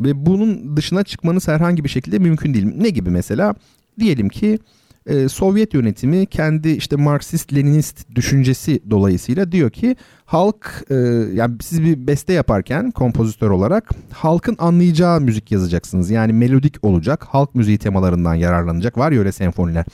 Ve 0.00 0.26
bunun 0.26 0.76
dışına 0.76 1.02
çıkmanız 1.02 1.48
herhangi 1.48 1.84
bir 1.84 1.88
şekilde 1.88 2.18
mümkün 2.18 2.54
değil. 2.54 2.66
Ne 2.76 2.88
gibi 2.88 3.10
mesela? 3.10 3.54
Diyelim 3.98 4.28
ki 4.28 4.58
e, 5.06 5.28
Sovyet 5.28 5.74
yönetimi 5.74 6.26
kendi 6.26 6.68
işte 6.68 6.96
Marksist-Leninist 6.96 8.14
düşüncesi 8.14 8.80
dolayısıyla 8.90 9.52
diyor 9.52 9.70
ki 9.70 9.96
halk 10.24 10.84
e, 10.90 10.94
yani 11.34 11.56
siz 11.62 11.82
bir 11.82 12.06
beste 12.06 12.32
yaparken 12.32 12.90
kompozitör 12.90 13.50
olarak 13.50 13.90
halkın 14.12 14.56
anlayacağı 14.58 15.20
müzik 15.20 15.52
yazacaksınız. 15.52 16.10
Yani 16.10 16.32
melodik 16.32 16.84
olacak, 16.84 17.24
halk 17.24 17.54
müziği 17.54 17.78
temalarından 17.78 18.34
yararlanacak. 18.34 18.98
Var 18.98 19.12
ya 19.12 19.18
öyle 19.18 19.32
senfoniler. 19.32 19.84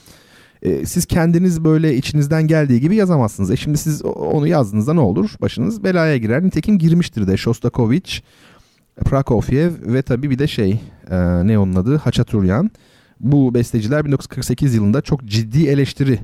E, 0.63 0.87
siz 0.87 1.07
kendiniz 1.07 1.65
böyle 1.65 1.97
içinizden 1.97 2.47
geldiği 2.47 2.81
gibi 2.81 2.97
yazamazsınız. 2.97 3.51
E 3.51 3.57
şimdi 3.57 3.79
siz 3.79 4.05
onu 4.05 4.47
yazdığınızda 4.47 4.95
ne 4.95 5.01
olur? 5.01 5.31
Başınız 5.41 5.85
belaya 5.85 6.17
girer. 6.17 6.43
Nitekim 6.43 6.79
girmiştir 6.79 7.27
de 7.27 7.37
Shostakovich, 7.37 8.21
Prokofiev 9.05 9.73
ve 9.87 10.03
tabii 10.03 10.31
bir 10.31 10.39
de 10.39 10.47
şey 10.47 10.81
e, 11.11 11.47
ne 11.47 11.59
onun 11.59 11.75
adı 11.75 11.97
Haçaturyan 11.97 12.71
bu 13.21 13.55
besteciler 13.55 14.05
1948 14.05 14.75
yılında 14.75 15.03
çok 15.03 15.25
ciddi 15.25 15.67
eleştiri 15.67 16.19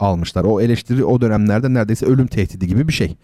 almışlar. 0.00 0.44
O 0.44 0.60
eleştiri 0.60 1.04
o 1.04 1.20
dönemlerde 1.20 1.74
neredeyse 1.74 2.06
ölüm 2.06 2.26
tehdidi 2.26 2.66
gibi 2.66 2.88
bir 2.88 2.92
şey. 2.92 3.16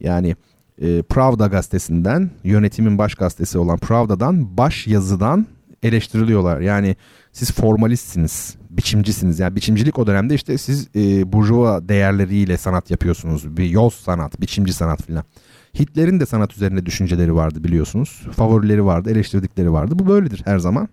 Yani 0.00 0.36
e, 0.82 1.02
Pravda 1.02 1.46
gazetesinden 1.46 2.30
yönetimin 2.44 2.98
baş 2.98 3.14
gazetesi 3.14 3.58
olan 3.58 3.78
Pravda'dan 3.78 4.56
baş 4.56 4.86
yazıdan 4.86 5.46
eleştiriliyorlar. 5.82 6.60
Yani 6.60 6.96
siz 7.36 7.52
formalistsiniz, 7.52 8.56
biçimcisiniz. 8.70 9.38
Yani 9.38 9.56
biçimcilik 9.56 9.98
o 9.98 10.06
dönemde 10.06 10.34
işte 10.34 10.58
siz 10.58 10.88
e, 10.96 11.32
burjuva 11.32 11.88
değerleriyle 11.88 12.56
sanat 12.56 12.90
yapıyorsunuz. 12.90 13.56
Bir 13.56 13.64
yoz 13.64 13.94
sanat, 13.94 14.40
biçimci 14.40 14.72
sanat 14.72 15.02
filan. 15.02 15.24
Hitler'in 15.78 16.20
de 16.20 16.26
sanat 16.26 16.56
üzerine 16.56 16.86
düşünceleri 16.86 17.34
vardı 17.34 17.64
biliyorsunuz. 17.64 18.22
Favorileri 18.32 18.84
vardı, 18.84 19.10
eleştirdikleri 19.10 19.72
vardı. 19.72 19.98
Bu 19.98 20.08
böyledir 20.08 20.42
her 20.44 20.58
zaman. 20.58 20.88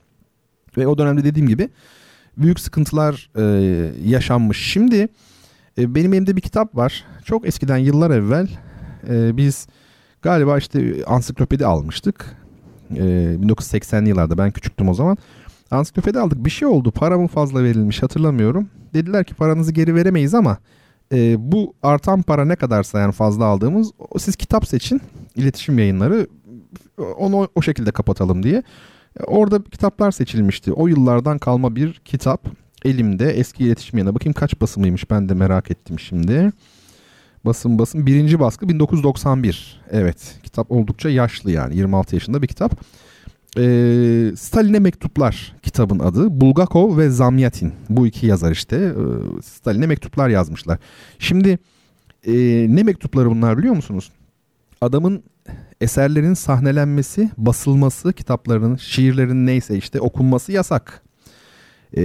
Ve 0.78 0.88
o 0.88 0.98
dönemde 0.98 1.24
dediğim 1.24 1.48
gibi 1.48 1.70
büyük 2.38 2.60
sıkıntılar 2.60 3.30
e, 3.36 3.44
yaşanmış. 4.06 4.58
Şimdi 4.72 5.08
E, 5.78 5.96
benim 5.96 6.14
elimde 6.14 6.36
bir 6.36 6.42
kitap 6.42 6.76
var. 6.76 7.04
Çok 7.26 7.48
eskiden 7.48 7.78
yıllar 7.78 8.12
evvel 8.12 8.48
e, 9.10 9.38
biz 9.38 9.68
galiba 10.22 10.58
işte 10.58 11.06
ansiklopedi 11.06 11.66
almıştık. 11.66 12.36
E, 12.96 13.02
1980'li 13.42 14.10
yıllarda 14.10 14.38
ben 14.38 14.52
küçüktüm 14.52 14.90
o 14.90 14.94
zaman. 14.94 15.18
Ansiklopedi 15.74 16.20
aldık. 16.20 16.46
Bir 16.46 16.50
şey 16.50 16.68
oldu. 16.68 16.92
Para 16.92 17.18
mı 17.18 17.28
fazla 17.28 17.64
verilmiş 17.64 18.04
hatırlamıyorum. 18.04 18.70
Dediler 18.94 19.24
ki 19.24 19.34
paranızı 19.34 19.72
geri 19.72 19.96
veremeyiz 19.96 20.34
ama 20.34 20.58
e, 21.14 21.52
bu 21.52 21.74
artan 21.84 22.22
para 22.22 22.46
ne 22.46 22.56
kadarsa 22.56 23.00
yani 23.00 23.12
fazla 23.12 23.46
aldığımız 23.46 23.92
siz 24.18 24.36
kitap 24.36 24.68
seçin. 24.68 25.02
iletişim 25.36 25.80
yayınları 25.80 26.28
onu 27.18 27.48
o 27.56 27.62
şekilde 27.62 27.92
kapatalım 27.92 28.44
diye. 28.44 28.64
Orada 29.26 29.64
kitaplar 29.64 30.12
seçilmişti. 30.12 30.74
O 30.74 30.88
yıllardan 30.88 31.38
kalma 31.38 31.76
bir 31.76 31.94
kitap 31.94 32.48
elimde 32.86 33.30
eski 33.30 33.64
iletişim 33.64 33.98
yayına. 33.98 34.16
Bakayım 34.16 34.34
kaç 34.34 34.62
basımıymış 34.62 35.10
ben 35.10 35.30
de 35.30 35.34
merak 35.34 35.72
ettim 35.72 36.00
şimdi. 36.00 36.52
Basım 37.46 37.80
basım 37.80 38.06
birinci 38.06 38.40
baskı 38.40 38.70
1991. 38.70 39.82
Evet 39.92 40.40
kitap 40.44 40.72
oldukça 40.72 41.10
yaşlı 41.10 41.52
yani 41.52 41.78
26 41.78 42.16
yaşında 42.16 42.42
bir 42.42 42.48
kitap. 42.48 42.72
Ee, 43.58 44.32
Stalin'e 44.36 44.80
mektuplar 44.80 45.56
kitabın 45.64 46.00
adı. 46.00 46.42
Bulgakov 46.42 46.98
ve 46.98 47.10
Zamyatin 47.10 47.74
bu 47.90 48.08
iki 48.08 48.26
yazar 48.26 48.52
işte 48.52 48.76
ee, 48.76 49.42
Stalin'e 49.42 49.88
mektuplar 49.88 50.30
yazmışlar. 50.30 50.80
Şimdi 51.20 51.60
e, 52.28 52.34
ne 52.70 52.84
mektupları 52.84 53.30
bunlar 53.30 53.58
biliyor 53.58 53.76
musunuz? 53.76 54.12
Adamın 54.82 55.24
eserlerin 55.82 56.34
sahnelenmesi, 56.34 57.30
basılması, 57.38 58.14
kitaplarının, 58.14 58.76
şiirlerin 58.76 59.46
neyse 59.46 59.78
işte 59.78 60.00
okunması 60.00 60.52
yasak. 60.52 61.04
Ee, 61.94 62.02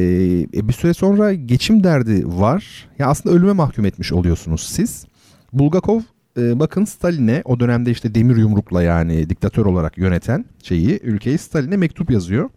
e, 0.54 0.68
bir 0.68 0.72
süre 0.72 0.94
sonra 0.94 1.32
geçim 1.34 1.84
derdi 1.84 2.26
var. 2.26 2.88
Ya 2.98 3.06
aslında 3.06 3.36
ölüme 3.36 3.52
mahkum 3.52 3.84
etmiş 3.84 4.12
oluyorsunuz 4.12 4.60
siz. 4.60 5.06
Bulgakov 5.52 6.00
e, 6.38 6.58
bakın 6.58 6.84
Stalin'e 6.84 7.42
o 7.44 7.60
dönemde 7.60 7.90
işte 7.90 8.14
demir 8.14 8.36
yumrukla 8.36 8.82
yani 8.82 9.30
diktatör 9.30 9.66
olarak 9.66 9.98
yöneten 9.98 10.44
şeyi 10.62 11.00
ülkeyi 11.02 11.38
Stalin'e 11.38 11.76
mektup 11.76 12.10
yazıyor. 12.10 12.50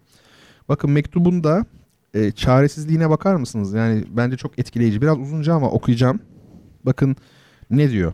Bakın 0.69 0.91
mektubunda 0.91 1.65
e, 2.13 2.31
çaresizliğine 2.31 3.09
bakar 3.09 3.35
mısınız? 3.35 3.73
Yani 3.73 4.03
bence 4.09 4.37
çok 4.37 4.59
etkileyici. 4.59 5.01
Biraz 5.01 5.19
uzunca 5.19 5.53
ama 5.53 5.71
okuyacağım. 5.71 6.19
Bakın 6.85 7.15
ne 7.69 7.91
diyor? 7.91 8.13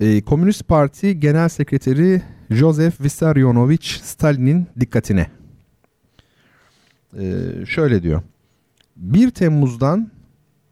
E, 0.00 0.22
Komünist 0.22 0.68
Parti 0.68 1.20
Genel 1.20 1.48
Sekreteri 1.48 2.22
Joseph 2.50 3.00
Vissarionovich 3.00 3.86
Stalin'in 4.02 4.66
dikkatine. 4.80 5.26
E, 7.18 7.42
şöyle 7.66 8.02
diyor. 8.02 8.22
1 8.96 9.30
Temmuz'dan 9.30 10.10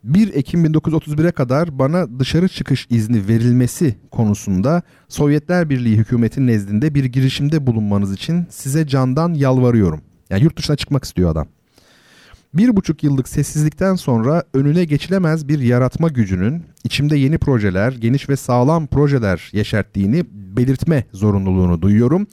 1 0.04 0.34
Ekim 0.34 0.64
1931'e 0.64 1.30
kadar 1.30 1.78
bana 1.78 2.18
dışarı 2.18 2.48
çıkış 2.48 2.86
izni 2.90 3.28
verilmesi 3.28 3.96
konusunda 4.10 4.82
Sovyetler 5.08 5.70
Birliği 5.70 5.96
hükümeti 5.96 6.46
nezdinde 6.46 6.94
bir 6.94 7.04
girişimde 7.04 7.66
bulunmanız 7.66 8.12
için 8.12 8.46
size 8.50 8.86
candan 8.86 9.34
yalvarıyorum. 9.34 10.00
Yani 10.30 10.42
yurt 10.42 10.58
dışına 10.58 10.76
çıkmak 10.76 11.04
istiyor 11.04 11.30
adam. 11.30 11.46
Bir 12.54 12.76
buçuk 12.76 13.04
yıllık 13.04 13.28
sessizlikten 13.28 13.94
sonra 13.94 14.44
önüne 14.54 14.84
geçilemez 14.84 15.48
bir 15.48 15.58
yaratma 15.58 16.08
gücünün 16.08 16.64
içimde 16.84 17.16
yeni 17.16 17.38
projeler, 17.38 17.92
geniş 17.92 18.28
ve 18.28 18.36
sağlam 18.36 18.86
projeler 18.86 19.50
yeşerttiğini 19.52 20.24
belirtme 20.32 21.04
zorunluluğunu 21.12 21.82
duyuyorum 21.82 22.26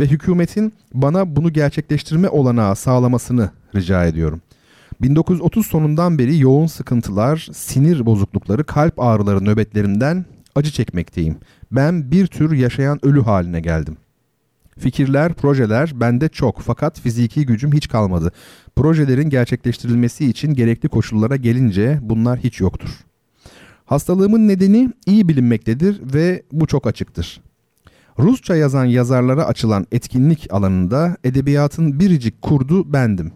ve 0.00 0.06
hükümetin 0.06 0.72
bana 0.94 1.36
bunu 1.36 1.52
gerçekleştirme 1.52 2.28
olanağı 2.28 2.76
sağlamasını 2.76 3.50
rica 3.74 4.04
ediyorum. 4.04 4.40
1930 5.02 5.66
sonundan 5.66 6.18
beri 6.18 6.38
yoğun 6.38 6.66
sıkıntılar, 6.66 7.48
sinir 7.52 8.06
bozuklukları, 8.06 8.64
kalp 8.64 9.00
ağrıları 9.00 9.44
nöbetlerinden 9.44 10.24
acı 10.54 10.70
çekmekteyim. 10.70 11.36
Ben 11.72 12.10
bir 12.10 12.26
tür 12.26 12.52
yaşayan 12.52 13.06
ölü 13.06 13.22
haline 13.22 13.60
geldim. 13.60 13.96
Fikirler, 14.78 15.34
projeler 15.34 15.92
bende 16.00 16.28
çok 16.28 16.60
fakat 16.60 17.00
fiziki 17.00 17.46
gücüm 17.46 17.72
hiç 17.72 17.88
kalmadı. 17.88 18.32
Projelerin 18.76 19.30
gerçekleştirilmesi 19.30 20.26
için 20.26 20.54
gerekli 20.54 20.88
koşullara 20.88 21.36
gelince 21.36 21.98
bunlar 22.02 22.38
hiç 22.38 22.60
yoktur. 22.60 22.90
Hastalığımın 23.84 24.48
nedeni 24.48 24.90
iyi 25.06 25.28
bilinmektedir 25.28 26.14
ve 26.14 26.42
bu 26.52 26.66
çok 26.66 26.86
açıktır. 26.86 27.40
Rusça 28.18 28.56
yazan 28.56 28.84
yazarlara 28.84 29.44
açılan 29.44 29.86
etkinlik 29.92 30.46
alanında 30.50 31.16
edebiyatın 31.24 32.00
biricik 32.00 32.42
kurdu 32.42 32.92
bendim. 32.92 33.32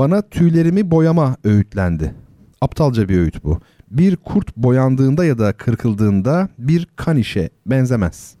Bana 0.00 0.22
tüylerimi 0.22 0.90
boyama 0.90 1.36
öğütlendi. 1.44 2.14
Aptalca 2.60 3.08
bir 3.08 3.18
öğüt 3.18 3.44
bu. 3.44 3.60
Bir 3.90 4.16
kurt 4.16 4.56
boyandığında 4.56 5.24
ya 5.24 5.38
da 5.38 5.52
kırkıldığında 5.52 6.48
bir 6.58 6.86
kanişe 6.96 7.50
benzemez.'' 7.66 8.36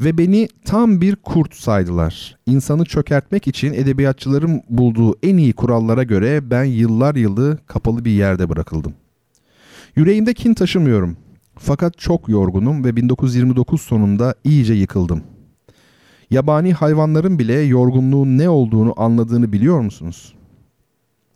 ve 0.00 0.18
beni 0.18 0.48
tam 0.64 1.00
bir 1.00 1.16
kurt 1.16 1.54
saydılar. 1.54 2.38
İnsanı 2.46 2.84
çökertmek 2.84 3.48
için 3.48 3.72
edebiyatçıların 3.72 4.62
bulduğu 4.68 5.14
en 5.22 5.36
iyi 5.36 5.52
kurallara 5.52 6.02
göre 6.02 6.50
ben 6.50 6.64
yıllar 6.64 7.14
yılı 7.14 7.58
kapalı 7.66 8.04
bir 8.04 8.10
yerde 8.10 8.48
bırakıldım. 8.48 8.94
Yüreğimde 9.96 10.34
kin 10.34 10.54
taşımıyorum. 10.54 11.16
Fakat 11.58 11.98
çok 11.98 12.28
yorgunum 12.28 12.84
ve 12.84 12.96
1929 12.96 13.80
sonunda 13.80 14.34
iyice 14.44 14.74
yıkıldım. 14.74 15.22
Yabani 16.30 16.72
hayvanların 16.72 17.38
bile 17.38 17.54
yorgunluğun 17.60 18.38
ne 18.38 18.48
olduğunu 18.48 18.94
anladığını 18.96 19.52
biliyor 19.52 19.80
musunuz? 19.80 20.34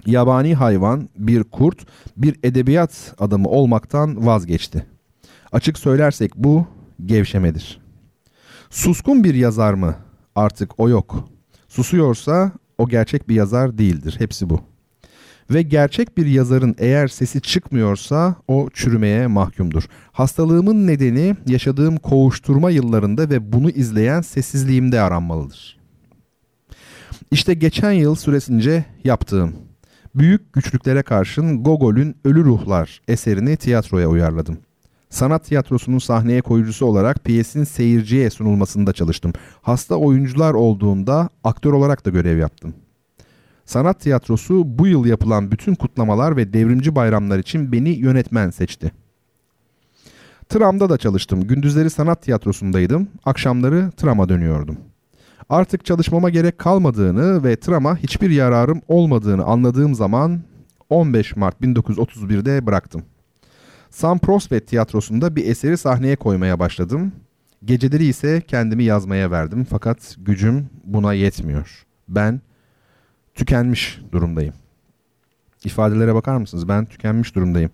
Yabani 0.07 0.55
hayvan, 0.55 1.09
bir 1.19 1.45
kurt, 1.45 1.87
bir 2.17 2.37
edebiyat 2.43 3.15
adamı 3.19 3.49
olmaktan 3.49 4.27
vazgeçti. 4.27 4.87
Açık 5.53 5.79
söylersek 5.79 6.37
bu 6.37 6.67
gevşemedir.'' 7.07 7.87
Suskun 8.71 9.25
bir 9.25 9.35
yazar 9.35 9.75
mı? 9.75 9.95
Artık 10.35 10.81
o 10.81 10.89
yok. 10.89 11.29
Susuyorsa 11.69 12.53
o 12.79 12.89
gerçek 12.89 13.29
bir 13.29 13.35
yazar 13.35 13.79
değildir. 13.79 14.15
Hepsi 14.19 14.51
bu. 14.51 14.61
Ve 15.51 15.63
gerçek 15.63 16.19
bir 16.19 16.27
yazarın 16.27 16.75
eğer 16.79 17.09
sesi 17.09 17.41
çıkmıyorsa 17.41 18.37
o 18.49 18.69
çürümeye 18.75 19.27
mahkumdur. 19.27 19.85
Hastalığımın 20.13 20.87
nedeni 20.87 21.37
yaşadığım 21.47 21.97
koğuşturma 21.97 22.71
yıllarında 22.71 23.31
ve 23.31 23.53
bunu 23.53 23.71
izleyen 23.71 24.21
sessizliğimde 24.21 25.01
aranmalıdır. 25.01 25.79
İşte 27.31 27.55
geçen 27.55 27.93
yıl 27.93 28.15
süresince 28.15 28.85
yaptığım 29.05 29.55
büyük 30.19 30.53
güçlüklere 30.53 31.03
karşın 31.03 31.63
Gogol'ün 31.63 32.17
Ölü 32.25 32.45
Ruhlar 32.45 33.01
eserini 33.09 33.57
tiyatroya 33.57 34.09
uyarladım. 34.09 34.59
Sanat 35.11 35.45
tiyatrosunun 35.45 35.99
sahneye 35.99 36.41
koyucusu 36.41 36.87
olarak 36.87 37.25
piyesin 37.25 37.65
seyirciye 37.65 38.31
sunulmasında 38.31 38.93
çalıştım. 38.93 39.33
Hasta 39.63 39.97
oyuncular 39.97 40.55
olduğunda 40.55 41.29
aktör 41.45 41.73
olarak 41.73 42.07
da 42.07 42.11
görev 42.11 42.39
yaptım. 42.39 42.75
Sanat 43.65 44.01
tiyatrosu 44.01 44.79
bu 44.79 44.87
yıl 44.87 45.07
yapılan 45.07 45.51
bütün 45.51 45.75
kutlamalar 45.75 46.37
ve 46.37 46.53
devrimci 46.53 46.95
bayramlar 46.95 47.39
için 47.39 47.73
beni 47.73 47.91
yönetmen 47.91 48.51
seçti. 48.51 48.93
Tram'da 50.49 50.91
da 50.91 50.99
çalıştım. 50.99 51.47
Gündüzleri 51.47 51.91
sanat 51.91 52.23
tiyatrosundaydım. 52.23 53.09
Akşamları 53.25 53.91
trama 53.97 54.29
dönüyordum. 54.29 54.77
Artık 55.49 55.85
çalışmama 55.85 56.31
gerek 56.31 56.59
kalmadığını 56.59 57.45
ve 57.45 57.57
trama 57.57 57.97
hiçbir 57.97 58.31
yararım 58.31 58.81
olmadığını 58.89 59.45
anladığım 59.45 59.95
zaman 59.95 60.41
15 60.91 61.37
Mart 61.37 61.61
1931'de 61.61 62.67
bıraktım. 62.67 63.03
Sam 63.91 64.19
Prospect 64.19 64.69
tiyatrosunda 64.69 65.37
bir 65.37 65.47
eseri 65.47 65.77
sahneye 65.79 66.17
koymaya 66.17 66.59
başladım. 66.59 67.13
Geceleri 67.65 68.05
ise 68.05 68.41
kendimi 68.41 68.85
yazmaya 68.85 69.31
verdim 69.31 69.67
fakat 69.71 70.17
gücüm 70.19 70.67
buna 70.85 71.13
yetmiyor. 71.13 71.87
Ben 72.09 72.41
tükenmiş 73.35 74.01
durumdayım. 74.13 74.55
İfadelere 75.65 76.15
bakar 76.15 76.37
mısınız? 76.37 76.69
Ben 76.69 76.85
tükenmiş 76.85 77.35
durumdayım. 77.35 77.71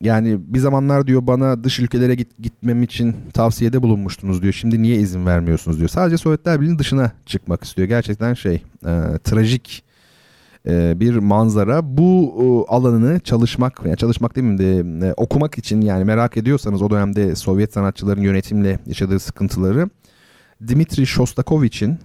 Yani 0.00 0.38
bir 0.46 0.58
zamanlar 0.58 1.06
diyor 1.06 1.26
bana 1.26 1.64
dış 1.64 1.80
ülkelere 1.80 2.14
git, 2.14 2.38
gitmem 2.38 2.82
için 2.82 3.16
tavsiyede 3.34 3.82
bulunmuştunuz 3.82 4.42
diyor. 4.42 4.52
Şimdi 4.52 4.82
niye 4.82 4.96
izin 4.96 5.26
vermiyorsunuz 5.26 5.78
diyor. 5.78 5.88
Sadece 5.88 6.16
Sovyetler 6.16 6.60
Birliği'nin 6.60 6.78
dışına 6.78 7.12
çıkmak 7.26 7.64
istiyor. 7.64 7.88
Gerçekten 7.88 8.34
şey 8.34 8.54
e, 8.54 8.92
trajik 9.24 9.84
e, 10.68 11.00
bir 11.00 11.16
manzara. 11.16 11.96
Bu 11.96 12.34
e, 12.38 12.72
alanını 12.72 13.20
çalışmak, 13.20 13.80
yani 13.84 13.96
çalışmak 13.96 14.36
mi 14.36 14.58
de 14.58 15.06
e, 15.06 15.12
okumak 15.12 15.58
için 15.58 15.80
yani 15.80 16.04
merak 16.04 16.36
ediyorsanız 16.36 16.82
o 16.82 16.90
dönemde 16.90 17.36
Sovyet 17.36 17.72
sanatçıların 17.72 18.22
yönetimle 18.22 18.78
yaşadığı 18.86 19.20
sıkıntıları 19.20 19.90
Dmitri 20.68 21.06
Shostakovich'in 21.06 21.98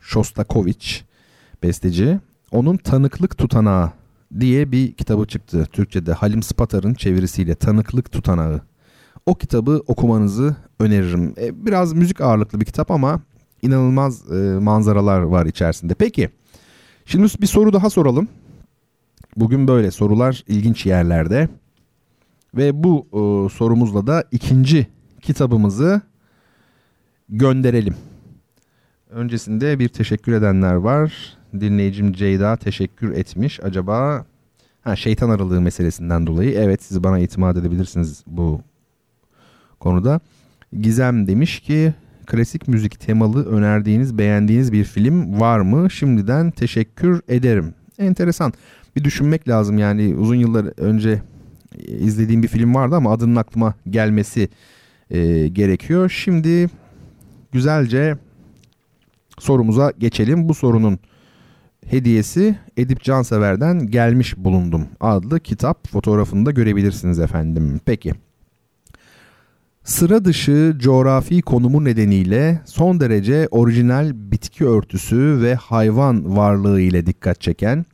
Shostakovich 0.00 1.02
besteci 1.62 2.18
onun 2.52 2.76
Tanıklık 2.76 3.38
Tutanağı 3.38 3.90
diye 4.40 4.72
bir 4.72 4.92
kitabı 4.92 5.26
çıktı 5.26 5.66
Türkçe'de 5.72 6.12
Halim 6.12 6.42
Spatar'ın 6.42 6.94
çevirisiyle 6.94 7.54
Tanıklık 7.54 8.12
Tutanağı. 8.12 8.60
O 9.26 9.34
kitabı 9.34 9.82
okumanızı 9.86 10.56
öneririm. 10.80 11.34
Biraz 11.66 11.92
müzik 11.92 12.20
ağırlıklı 12.20 12.60
bir 12.60 12.66
kitap 12.66 12.90
ama 12.90 13.20
inanılmaz 13.62 14.30
manzaralar 14.60 15.20
var 15.20 15.46
içerisinde. 15.46 15.94
Peki 15.94 16.30
Şimdi 17.10 17.28
bir 17.40 17.46
soru 17.46 17.72
daha 17.72 17.90
soralım. 17.90 18.28
Bugün 19.36 19.68
böyle 19.68 19.90
sorular 19.90 20.44
ilginç 20.48 20.86
yerlerde. 20.86 21.48
Ve 22.54 22.84
bu 22.84 23.06
e, 23.12 23.54
sorumuzla 23.54 24.06
da 24.06 24.24
ikinci 24.30 24.86
kitabımızı 25.20 26.00
gönderelim. 27.28 27.94
Öncesinde 29.10 29.78
bir 29.78 29.88
teşekkür 29.88 30.32
edenler 30.32 30.74
var. 30.74 31.38
Dinleyicim 31.60 32.12
Ceyda 32.12 32.56
teşekkür 32.56 33.12
etmiş. 33.12 33.60
Acaba 33.62 34.24
ha, 34.80 34.96
şeytan 34.96 35.30
aralığı 35.30 35.60
meselesinden 35.60 36.26
dolayı 36.26 36.50
evet 36.50 36.82
siz 36.82 37.04
bana 37.04 37.18
itimat 37.18 37.56
edebilirsiniz 37.56 38.24
bu 38.26 38.60
konuda. 39.80 40.20
Gizem 40.80 41.26
demiş 41.26 41.60
ki 41.60 41.94
klasik 42.26 42.68
müzik 42.68 43.00
temalı 43.00 43.46
önerdiğiniz 43.46 44.18
beğendiğiniz 44.18 44.72
bir 44.72 44.84
film 44.84 45.40
var 45.40 45.60
mı? 45.60 45.90
Şimdiden 45.90 46.50
teşekkür 46.50 47.22
ederim. 47.28 47.74
Enteresan. 47.98 48.52
Bir 48.96 49.04
düşünmek 49.04 49.48
lazım 49.48 49.78
yani 49.78 50.14
uzun 50.14 50.34
yıllar 50.34 50.80
önce 50.80 51.22
izlediğim 51.86 52.42
bir 52.42 52.48
film 52.48 52.74
vardı 52.74 52.96
ama 52.96 53.12
adının 53.12 53.36
aklıma 53.36 53.74
gelmesi 53.90 54.48
e, 55.10 55.48
gerekiyor. 55.48 56.08
Şimdi 56.08 56.68
güzelce 57.52 58.16
sorumuza 59.38 59.92
geçelim. 59.98 60.48
Bu 60.48 60.54
sorunun 60.54 60.98
hediyesi 61.90 62.56
Edip 62.76 63.02
Cansever'den 63.02 63.86
Gelmiş 63.86 64.36
Bulundum 64.36 64.86
adlı 65.00 65.40
kitap 65.40 65.88
fotoğrafını 65.88 66.46
da 66.46 66.50
görebilirsiniz 66.50 67.18
efendim. 67.18 67.80
Peki. 67.84 68.12
Sıra 69.84 70.24
dışı 70.24 70.76
coğrafi 70.78 71.42
konumu 71.42 71.84
nedeniyle 71.84 72.60
son 72.64 73.00
derece 73.00 73.48
orijinal 73.50 74.12
bitki 74.14 74.66
örtüsü 74.66 75.38
ve 75.42 75.54
hayvan 75.54 76.36
varlığı 76.36 76.80
ile 76.80 77.06
dikkat 77.06 77.40
çeken, 77.40 77.86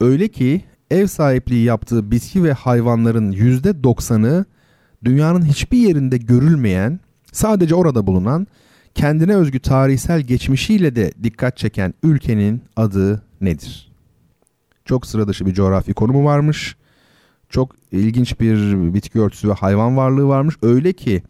öyle 0.00 0.28
ki 0.28 0.64
ev 0.90 1.06
sahipliği 1.06 1.64
yaptığı 1.64 2.10
bitki 2.10 2.44
ve 2.44 2.52
hayvanların 2.52 3.32
%90'ı 3.32 4.44
dünyanın 5.04 5.42
hiçbir 5.44 5.78
yerinde 5.78 6.16
görülmeyen, 6.16 7.00
sadece 7.32 7.74
orada 7.74 8.06
bulunan, 8.06 8.46
kendine 8.98 9.36
özgü 9.36 9.60
tarihsel 9.60 10.20
geçmişiyle 10.20 10.96
de 10.96 11.12
dikkat 11.22 11.56
çeken 11.56 11.94
ülkenin 12.02 12.62
adı 12.76 13.22
nedir? 13.40 13.92
Çok 14.84 15.06
sıra 15.06 15.28
dışı 15.28 15.46
bir 15.46 15.54
coğrafi 15.54 15.94
konumu 15.94 16.24
varmış. 16.24 16.76
Çok 17.48 17.76
ilginç 17.92 18.40
bir 18.40 18.94
bitki 18.94 19.20
örtüsü 19.20 19.48
ve 19.48 19.52
hayvan 19.52 19.96
varlığı 19.96 20.28
varmış. 20.28 20.54
Öyle 20.62 20.92
ki 20.92 21.22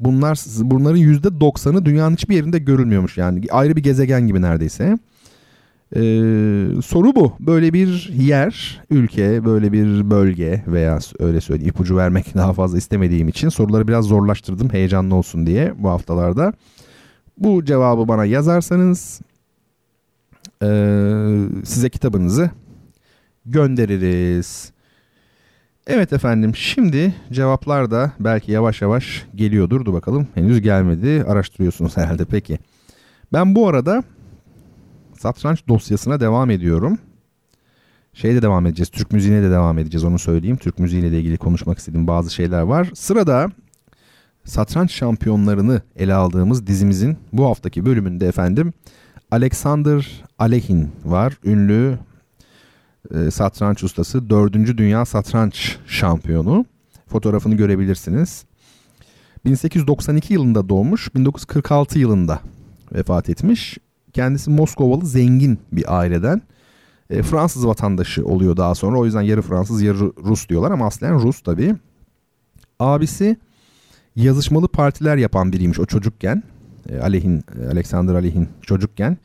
bunlar 0.00 0.38
bunların 0.58 1.00
%90'ı 1.00 1.84
dünyanın 1.84 2.14
hiçbir 2.14 2.34
yerinde 2.36 2.58
görülmüyormuş. 2.58 3.18
Yani 3.18 3.44
ayrı 3.50 3.76
bir 3.76 3.82
gezegen 3.82 4.26
gibi 4.26 4.42
neredeyse. 4.42 4.98
Ee, 5.96 5.98
soru 6.84 7.14
bu. 7.14 7.32
Böyle 7.40 7.72
bir 7.72 8.12
yer, 8.18 8.82
ülke, 8.90 9.44
böyle 9.44 9.72
bir 9.72 10.10
bölge 10.10 10.64
veya 10.66 10.98
öyle 11.18 11.40
söyleyeyim 11.40 11.68
ipucu 11.68 11.96
vermek 11.96 12.34
daha 12.34 12.52
fazla 12.52 12.78
istemediğim 12.78 13.28
için 13.28 13.48
soruları 13.48 13.88
biraz 13.88 14.04
zorlaştırdım 14.04 14.70
heyecanlı 14.72 15.14
olsun 15.14 15.46
diye 15.46 15.74
bu 15.78 15.88
haftalarda. 15.88 16.52
Bu 17.38 17.64
cevabı 17.64 18.08
bana 18.08 18.24
yazarsanız 18.24 19.20
e, 20.62 20.68
size 21.64 21.90
kitabınızı 21.90 22.50
göndeririz. 23.46 24.72
Evet 25.86 26.12
efendim 26.12 26.56
şimdi 26.56 27.14
cevaplar 27.32 27.90
da 27.90 28.12
belki 28.20 28.52
yavaş 28.52 28.82
yavaş 28.82 29.26
geliyordur. 29.34 29.84
Dur 29.84 29.92
bakalım 29.92 30.28
henüz 30.34 30.60
gelmedi. 30.60 31.24
Araştırıyorsunuz 31.28 31.96
herhalde 31.96 32.24
peki. 32.24 32.58
Ben 33.32 33.54
bu 33.54 33.68
arada 33.68 34.02
satranç 35.18 35.68
dosyasına 35.68 36.20
devam 36.20 36.50
ediyorum. 36.50 36.98
Şeyde 38.14 38.42
devam 38.42 38.66
edeceğiz. 38.66 38.88
Türk 38.88 39.12
müziğine 39.12 39.42
de 39.42 39.50
devam 39.50 39.78
edeceğiz 39.78 40.04
onu 40.04 40.18
söyleyeyim. 40.18 40.56
Türk 40.56 40.78
müziğiyle 40.78 41.12
de 41.12 41.18
ilgili 41.18 41.36
konuşmak 41.36 41.78
istediğim 41.78 42.06
bazı 42.06 42.34
şeyler 42.34 42.62
var. 42.62 42.90
Sırada 42.94 43.50
satranç 44.46 44.92
şampiyonlarını 44.92 45.82
ele 45.96 46.14
aldığımız 46.14 46.66
dizimizin 46.66 47.16
bu 47.32 47.46
haftaki 47.46 47.86
bölümünde 47.86 48.28
efendim 48.28 48.72
Alexander 49.30 50.24
Alehin 50.38 50.92
var. 51.04 51.38
Ünlü 51.44 51.98
e, 53.14 53.30
satranç 53.30 53.84
ustası 53.84 54.30
4. 54.30 54.54
Dünya 54.54 55.04
Satranç 55.04 55.76
Şampiyonu. 55.86 56.66
Fotoğrafını 57.06 57.54
görebilirsiniz. 57.54 58.44
1892 59.44 60.34
yılında 60.34 60.68
doğmuş, 60.68 61.14
1946 61.14 61.98
yılında 61.98 62.40
vefat 62.92 63.28
etmiş. 63.28 63.78
Kendisi 64.12 64.50
Moskovalı 64.50 65.06
zengin 65.06 65.58
bir 65.72 65.98
aileden. 65.98 66.42
E, 67.10 67.22
Fransız 67.22 67.66
vatandaşı 67.66 68.24
oluyor 68.24 68.56
daha 68.56 68.74
sonra. 68.74 68.98
O 68.98 69.04
yüzden 69.04 69.22
yarı 69.22 69.42
Fransız 69.42 69.82
yarı 69.82 69.98
Rus 69.98 70.48
diyorlar 70.48 70.70
ama 70.70 70.86
aslen 70.86 71.22
Rus 71.22 71.40
tabii. 71.40 71.74
Abisi 72.80 73.36
yazışmalı 74.16 74.68
partiler 74.68 75.16
yapan 75.16 75.52
biriymiş 75.52 75.80
o 75.80 75.86
çocukken. 75.86 76.42
E, 76.88 76.98
Aleyhin, 76.98 77.44
Alexander 77.72 78.14
Aleyhin 78.14 78.48
çocukken. 78.62 79.18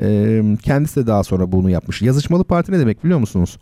E, 0.00 0.42
kendisi 0.62 0.96
de 0.96 1.06
daha 1.06 1.24
sonra 1.24 1.52
bunu 1.52 1.70
yapmış. 1.70 2.02
Yazışmalı 2.02 2.44
parti 2.44 2.72
ne 2.72 2.78
demek 2.78 3.04
biliyor 3.04 3.18
musunuz? 3.18 3.58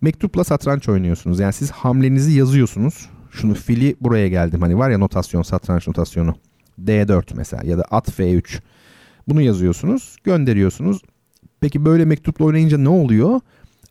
Mektupla 0.00 0.44
satranç 0.44 0.88
oynuyorsunuz. 0.88 1.40
Yani 1.40 1.52
siz 1.52 1.70
hamlenizi 1.70 2.32
yazıyorsunuz. 2.32 3.08
Şunu 3.30 3.54
fili 3.54 3.96
buraya 4.00 4.28
geldim. 4.28 4.62
Hani 4.62 4.78
var 4.78 4.90
ya 4.90 4.98
notasyon, 4.98 5.42
satranç 5.42 5.88
notasyonu. 5.88 6.34
D4 6.84 7.24
mesela 7.34 7.62
ya 7.66 7.78
da 7.78 7.82
at 7.90 8.08
F3. 8.08 8.60
Bunu 9.28 9.42
yazıyorsunuz, 9.42 10.16
gönderiyorsunuz. 10.24 11.02
Peki 11.60 11.84
böyle 11.84 12.04
mektupla 12.04 12.44
oynayınca 12.44 12.78
ne 12.78 12.88
oluyor? 12.88 13.40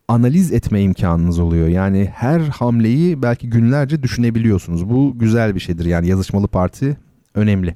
Analiz 0.08 0.52
etme 0.52 0.82
imkanınız 0.82 1.40
oluyor. 1.40 1.68
Yani 1.68 2.10
her 2.14 2.40
hamleyi 2.40 3.22
belki 3.22 3.50
günlerce 3.50 4.04
düşünebiliyorsunuz. 4.04 4.90
Bu 4.90 5.20
güzel 5.20 5.56
bir 5.56 5.60
şeydir. 5.60 5.86
Yani 5.86 6.08
yazışmalı 6.08 6.48
parti 6.48 6.98
önemli. 7.36 7.76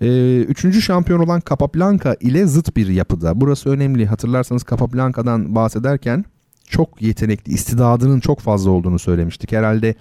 Ee, 0.00 0.38
üçüncü 0.40 0.82
şampiyon 0.82 1.20
olan 1.20 1.42
Capablanca 1.50 2.16
ile 2.20 2.46
zıt 2.46 2.76
bir 2.76 2.88
yapıda. 2.88 3.40
Burası 3.40 3.70
önemli. 3.70 4.06
Hatırlarsanız 4.06 4.62
Capablanca'dan 4.70 5.54
bahsederken 5.54 6.24
çok 6.68 7.02
yetenekli, 7.02 7.52
istidadının 7.52 8.20
çok 8.20 8.40
fazla 8.40 8.70
olduğunu 8.70 8.98
söylemiştik. 8.98 9.52
Herhalde 9.52 9.94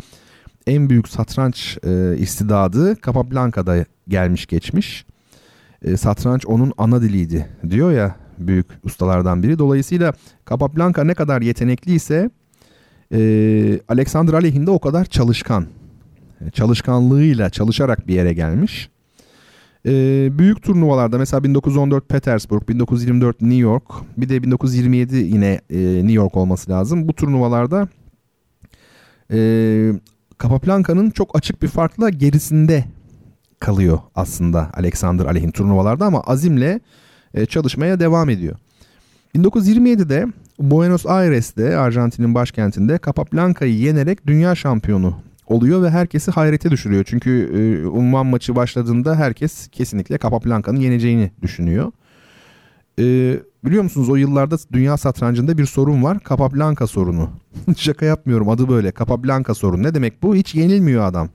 en 0.67 0.89
büyük 0.89 1.07
satranç 1.07 1.77
e, 1.83 2.17
istidadı 2.17 2.97
Capablanca'da 3.05 3.85
gelmiş 4.07 4.45
geçmiş. 4.45 5.05
E, 5.81 5.97
satranç 5.97 6.45
onun 6.45 6.73
ana 6.77 7.01
diliydi 7.01 7.49
diyor 7.69 7.91
ya 7.91 8.15
büyük 8.39 8.65
ustalardan 8.83 9.43
biri. 9.43 9.59
Dolayısıyla 9.59 10.13
Capablanca 10.49 11.03
ne 11.03 11.13
kadar 11.13 11.41
yetenekliyse 11.41 12.29
e, 13.13 13.19
Alexander 13.87 14.33
Aleyhin 14.33 14.65
de 14.65 14.71
o 14.71 14.79
kadar 14.79 15.05
çalışkan. 15.05 15.67
E, 16.41 16.49
çalışkanlığıyla 16.49 17.49
çalışarak 17.49 18.07
bir 18.07 18.13
yere 18.13 18.33
gelmiş. 18.33 18.89
E, 19.85 19.91
büyük 20.37 20.63
turnuvalarda 20.63 21.17
mesela 21.17 21.43
1914 21.43 22.09
Petersburg, 22.09 22.69
1924 22.69 23.41
New 23.41 23.57
York, 23.57 23.83
bir 24.17 24.29
de 24.29 24.43
1927 24.43 25.15
yine 25.15 25.61
e, 25.69 25.77
New 25.79 26.11
York 26.11 26.37
olması 26.37 26.71
lazım. 26.71 27.07
Bu 27.07 27.13
turnuvalarda 27.13 27.87
e, 29.31 29.37
Capablanca'nın 30.43 31.09
çok 31.09 31.37
açık 31.37 31.61
bir 31.61 31.67
farkla 31.67 32.09
gerisinde 32.09 32.85
kalıyor 33.59 33.99
aslında 34.15 34.71
Alexander 34.73 35.25
Aleyhin 35.25 35.51
turnuvalarda 35.51 36.05
ama 36.05 36.21
azimle 36.21 36.79
e, 37.33 37.45
çalışmaya 37.45 37.99
devam 37.99 38.29
ediyor. 38.29 38.55
1927'de 39.35 40.27
Buenos 40.59 41.05
Aires'te 41.05 41.77
Arjantin'in 41.77 42.35
başkentinde 42.35 42.99
Capablanca'yı 43.05 43.75
yenerek 43.75 44.27
dünya 44.27 44.55
şampiyonu 44.55 45.15
oluyor 45.47 45.83
ve 45.83 45.89
herkesi 45.89 46.31
hayrete 46.31 46.71
düşürüyor. 46.71 47.03
Çünkü 47.07 47.51
e, 47.53 47.87
unvan 47.87 48.25
maçı 48.25 48.55
başladığında 48.55 49.15
herkes 49.15 49.67
kesinlikle 49.67 50.17
Capablanca'nın 50.17 50.79
yeneceğini 50.79 51.31
düşünüyor. 51.41 51.91
E, 52.99 53.03
biliyor 53.65 53.83
musunuz 53.83 54.09
o 54.09 54.15
yıllarda 54.15 54.57
dünya 54.73 54.97
satrancında 54.97 55.57
bir 55.57 55.65
sorun 55.65 56.03
var. 56.03 56.17
Capablanca 56.29 56.87
sorunu. 56.87 57.29
Şaka 57.77 58.05
yapmıyorum 58.05 58.49
adı 58.49 58.69
böyle. 58.69 58.93
Capablanca 58.99 59.53
sorunu. 59.53 59.83
Ne 59.83 59.93
demek 59.93 60.23
bu? 60.23 60.35
Hiç 60.35 60.55
yenilmiyor 60.55 61.03
adam. 61.03 61.29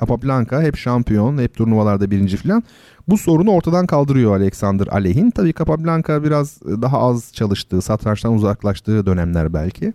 Capablanca 0.00 0.62
hep 0.62 0.76
şampiyon, 0.76 1.38
hep 1.38 1.54
turnuvalarda 1.54 2.10
birinci 2.10 2.36
falan. 2.36 2.62
Bu 3.08 3.18
sorunu 3.18 3.50
ortadan 3.50 3.86
kaldırıyor 3.86 4.36
Alexander 4.36 4.86
Aleyhin. 4.86 5.30
Tabii 5.30 5.54
Capablanca 5.54 6.24
biraz 6.24 6.60
daha 6.62 6.98
az 6.98 7.32
çalıştığı, 7.32 7.82
satrançtan 7.82 8.34
uzaklaştığı 8.34 9.06
dönemler 9.06 9.54
belki. 9.54 9.92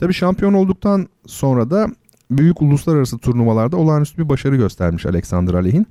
Tabii 0.00 0.14
şampiyon 0.14 0.54
olduktan 0.54 1.08
sonra 1.26 1.70
da 1.70 1.88
büyük 2.30 2.62
uluslararası 2.62 3.18
turnuvalarda 3.18 3.76
olağanüstü 3.76 4.24
bir 4.24 4.28
başarı 4.28 4.56
göstermiş 4.56 5.06
Alexander 5.06 5.54
Aleyhin. 5.54 5.86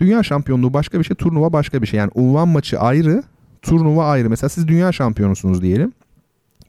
Dünya 0.00 0.22
şampiyonluğu 0.22 0.72
başka 0.72 0.98
bir 0.98 1.04
şey, 1.04 1.16
turnuva 1.16 1.52
başka 1.52 1.82
bir 1.82 1.86
şey. 1.86 1.98
Yani 1.98 2.10
unvan 2.14 2.48
maçı 2.48 2.80
ayrı, 2.80 3.22
turnuva 3.62 4.06
ayrı. 4.06 4.30
Mesela 4.30 4.48
siz 4.48 4.68
dünya 4.68 4.92
şampiyonusunuz 4.92 5.62
diyelim 5.62 5.92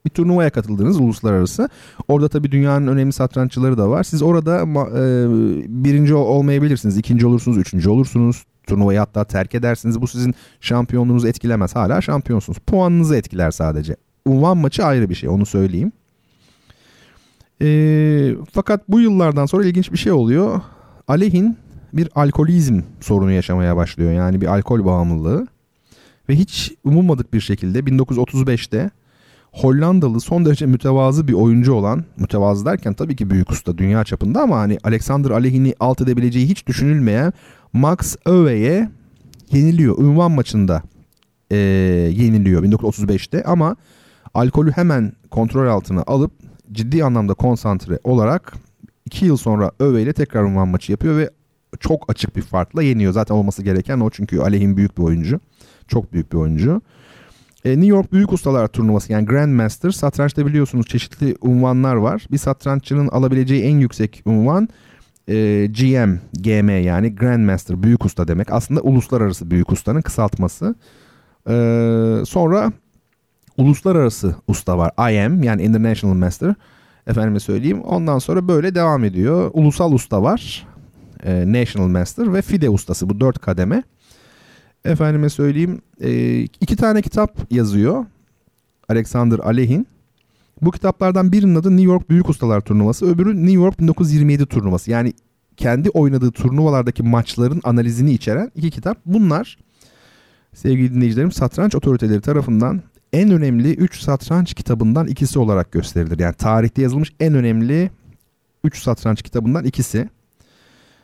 bir 0.06 0.10
turnuvaya 0.10 0.50
katıldınız 0.50 1.00
uluslararası. 1.00 1.70
Orada 2.08 2.30
tabii 2.30 2.52
dünyanın 2.52 2.88
önemli 2.88 3.14
satranççıları 3.14 3.78
da 3.78 3.90
var. 3.90 4.04
Siz 4.04 4.22
orada 4.22 4.62
e, 4.62 5.04
birinci 5.84 6.14
olmayabilirsiniz. 6.14 6.98
ikinci 6.98 7.28
olursunuz, 7.28 7.58
üçüncü 7.58 7.90
olursunuz. 7.90 8.44
Turnuvayı 8.68 9.00
hatta 9.00 9.24
terk 9.24 9.56
edersiniz. 9.56 10.02
Bu 10.02 10.08
sizin 10.08 10.36
şampiyonluğunuzu 10.62 11.28
etkilemez. 11.28 11.76
Hala 11.76 12.02
şampiyonsunuz. 12.02 12.60
Puanınızı 12.60 13.16
etkiler 13.16 13.52
sadece. 13.52 13.96
unvan 14.26 14.58
maçı 14.58 14.86
ayrı 14.86 15.10
bir 15.10 15.16
şey 15.16 15.30
onu 15.30 15.46
söyleyeyim. 15.46 15.92
E, 17.62 18.36
fakat 18.52 18.90
bu 18.90 19.00
yıllardan 19.00 19.46
sonra 19.46 19.66
ilginç 19.66 19.92
bir 19.92 19.98
şey 19.98 20.12
oluyor. 20.12 20.62
Alehin 21.08 21.58
bir 21.94 22.10
alkolizm 22.16 22.82
sorunu 23.02 23.32
yaşamaya 23.32 23.76
başlıyor. 23.76 24.12
Yani 24.12 24.42
bir 24.42 24.48
alkol 24.48 24.86
bağımlılığı. 24.86 25.48
Ve 26.30 26.36
hiç 26.36 26.74
umulmadık 26.84 27.34
bir 27.34 27.40
şekilde 27.40 27.80
1935'te 27.80 28.90
Hollandalı 29.52 30.22
son 30.22 30.46
derece 30.46 30.66
mütevazı 30.66 31.28
bir 31.28 31.34
oyuncu 31.34 31.74
olan, 31.74 32.04
mütevazı 32.18 32.66
derken 32.66 32.94
tabii 32.94 33.16
ki 33.16 33.30
büyük 33.30 33.52
usta 33.52 33.78
dünya 33.78 34.04
çapında 34.04 34.42
ama 34.42 34.58
hani 34.58 34.78
Alexander 34.84 35.30
Alehin'i 35.30 35.74
alt 35.80 36.02
edebileceği 36.02 36.48
hiç 36.48 36.68
düşünülmeyen 36.68 37.34
Max 37.74 38.16
Öve'ye 38.26 38.90
yeniliyor. 39.52 39.98
Ünvan 39.98 40.32
maçında 40.32 40.84
e, 41.52 41.58
yeniliyor 42.16 42.64
1935'te 42.64 43.44
ama 43.44 43.76
alkolü 44.34 44.72
hemen 44.72 45.14
kontrol 45.32 45.68
altına 45.68 46.04
alıp 46.08 46.32
ciddi 46.72 47.04
anlamda 47.04 47.34
konsantre 47.34 48.00
olarak 48.04 48.54
2 49.06 49.26
yıl 49.26 49.38
sonra 49.38 49.72
Öve 49.80 50.02
ile 50.02 50.14
tekrar 50.14 50.44
ünvan 50.44 50.68
maçı 50.68 50.92
yapıyor 50.92 51.18
ve 51.18 51.30
çok 51.80 52.12
açık 52.12 52.36
bir 52.36 52.42
farkla 52.42 52.84
yeniyor. 52.84 53.14
Zaten 53.14 53.36
olması 53.36 53.64
gereken 53.64 54.00
o 54.00 54.10
çünkü 54.10 54.40
Alehin 54.40 54.78
büyük 54.78 54.98
bir 54.98 55.04
oyuncu. 55.04 55.40
Çok 55.88 56.14
büyük 56.14 56.34
bir 56.34 56.38
oyuncu. 56.38 56.82
E, 57.66 57.70
New 57.70 57.88
York 57.88 58.14
Büyük 58.14 58.34
Ustalar 58.34 58.68
Turnuvası 58.68 59.12
yani 59.12 59.26
Grandmaster 59.26 59.92
satrançta 59.92 60.46
biliyorsunuz 60.46 60.88
çeşitli 60.88 61.36
unvanlar 61.42 61.96
var. 61.96 62.28
Bir 62.32 62.38
satranççının 62.38 63.08
alabileceği 63.08 63.64
en 63.64 63.78
yüksek 63.78 64.22
unvan 64.26 64.70
e, 65.28 65.66
GM, 65.66 66.20
GM 66.34 66.70
yani 66.70 67.16
Grandmaster 67.16 67.84
Büyük 67.84 68.06
Usta 68.06 68.28
demek. 68.28 68.52
Aslında 68.52 68.82
uluslararası 68.82 69.52
Büyük 69.52 69.72
Usta'nın 69.72 70.02
kısaltması. 70.02 70.76
E, 71.50 71.54
sonra 72.28 72.72
uluslararası 73.58 74.36
usta 74.48 74.78
var. 74.78 75.12
IM 75.12 75.44
yani 75.44 75.64
International 75.64 76.14
Master. 76.14 76.54
Efendime 77.08 77.40
söyleyeyim. 77.40 77.82
Ondan 77.82 78.20
sonra 78.20 78.48
böyle 78.48 78.76
devam 78.76 79.04
ediyor. 79.04 79.52
Ulusal 79.54 79.92
usta 79.92 80.24
var. 80.24 80.68
E, 81.24 81.52
National 81.54 81.88
Master 81.88 82.34
ve 82.34 82.42
FIDE 82.42 82.70
ustası 82.70 83.10
bu 83.10 83.20
dört 83.20 83.40
kademe. 83.40 83.84
Efendime 84.86 85.30
söyleyeyim 85.30 85.82
e, 86.02 86.40
iki 86.40 86.76
tane 86.76 87.02
kitap 87.02 87.52
yazıyor 87.52 88.06
Alexander 88.90 89.40
Alehin. 89.40 89.88
Bu 90.62 90.72
kitaplardan 90.72 91.32
birinin 91.32 91.56
adı 91.56 91.78
New 91.78 91.92
York 91.92 92.10
Büyük 92.10 92.30
Ustalar 92.30 92.62
Turnuvası, 92.62 93.06
öbürü 93.06 93.38
New 93.38 93.54
York 93.64 93.80
1927 93.80 94.46
Turnuvası. 94.46 94.92
Yani 94.92 95.14
kendi 95.58 95.90
oynadığı 95.90 96.32
turnuvalardaki 96.32 97.04
maçların 97.04 97.62
analizini 97.64 98.12
içeren 98.12 98.52
iki 98.56 98.72
kitap. 98.72 98.98
Bunlar 99.06 99.58
sevgili 100.54 100.94
dinleyicilerim 100.94 101.32
satranç 101.32 101.76
otoriteleri 101.76 102.22
tarafından 102.22 102.82
en 103.14 103.32
önemli 103.32 103.74
3 103.74 104.02
satranç 104.02 104.54
kitabından 104.54 105.08
ikisi 105.08 105.40
olarak 105.40 105.72
gösterilir. 105.72 106.20
Yani 106.20 106.34
tarihte 106.34 106.82
yazılmış 106.82 107.14
en 107.20 107.34
önemli 107.34 107.92
3 108.64 108.82
satranç 108.82 109.22
kitabından 109.22 109.66
ikisi. 109.66 110.10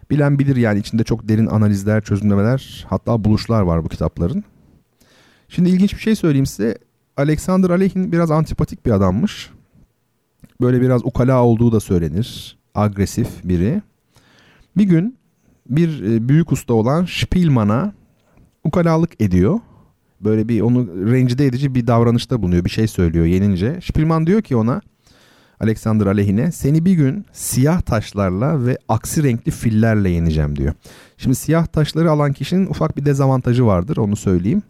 Bilen 0.09 0.39
bilir 0.39 0.55
yani 0.55 0.79
içinde 0.79 1.03
çok 1.03 1.29
derin 1.29 1.47
analizler, 1.47 2.03
çözümlemeler 2.03 2.85
hatta 2.89 3.23
buluşlar 3.23 3.61
var 3.61 3.83
bu 3.83 3.89
kitapların. 3.89 4.43
Şimdi 5.49 5.69
ilginç 5.69 5.93
bir 5.93 5.99
şey 5.99 6.15
söyleyeyim 6.15 6.45
size. 6.45 6.77
Alexander 7.17 7.69
Alehin 7.69 8.11
biraz 8.11 8.31
antipatik 8.31 8.85
bir 8.85 8.91
adammış. 8.91 9.49
Böyle 10.61 10.81
biraz 10.81 11.05
ukala 11.05 11.43
olduğu 11.43 11.71
da 11.71 11.79
söylenir. 11.79 12.57
Agresif 12.75 13.27
biri. 13.43 13.81
Bir 14.77 14.83
gün 14.83 15.17
bir 15.69 16.03
e, 16.03 16.29
büyük 16.29 16.51
usta 16.51 16.73
olan 16.73 17.05
Spielmann'a 17.05 17.93
ukalalık 18.63 19.21
ediyor. 19.21 19.59
Böyle 20.21 20.47
bir 20.47 20.61
onu 20.61 21.11
rencide 21.11 21.45
edici 21.45 21.75
bir 21.75 21.87
davranışta 21.87 22.41
bulunuyor. 22.41 22.65
Bir 22.65 22.69
şey 22.69 22.87
söylüyor 22.87 23.25
yenince. 23.25 23.79
Spielmann 23.81 24.27
diyor 24.27 24.41
ki 24.41 24.55
ona 24.55 24.81
Alexander 25.59 26.05
aleyhine 26.05 26.51
seni 26.51 26.85
bir 26.85 26.93
gün 26.93 27.25
siyah 27.33 27.81
taşlarla 27.81 28.65
ve 28.65 28.77
aksi 28.89 29.23
renkli 29.23 29.51
fillerle 29.51 30.09
yeneceğim 30.09 30.55
diyor. 30.55 30.73
Şimdi 31.17 31.35
siyah 31.35 31.65
taşları 31.65 32.11
alan 32.11 32.33
kişinin 32.33 32.65
ufak 32.65 32.97
bir 32.97 33.05
dezavantajı 33.05 33.65
vardır 33.65 33.97
onu 33.97 34.15
söyleyeyim. 34.15 34.61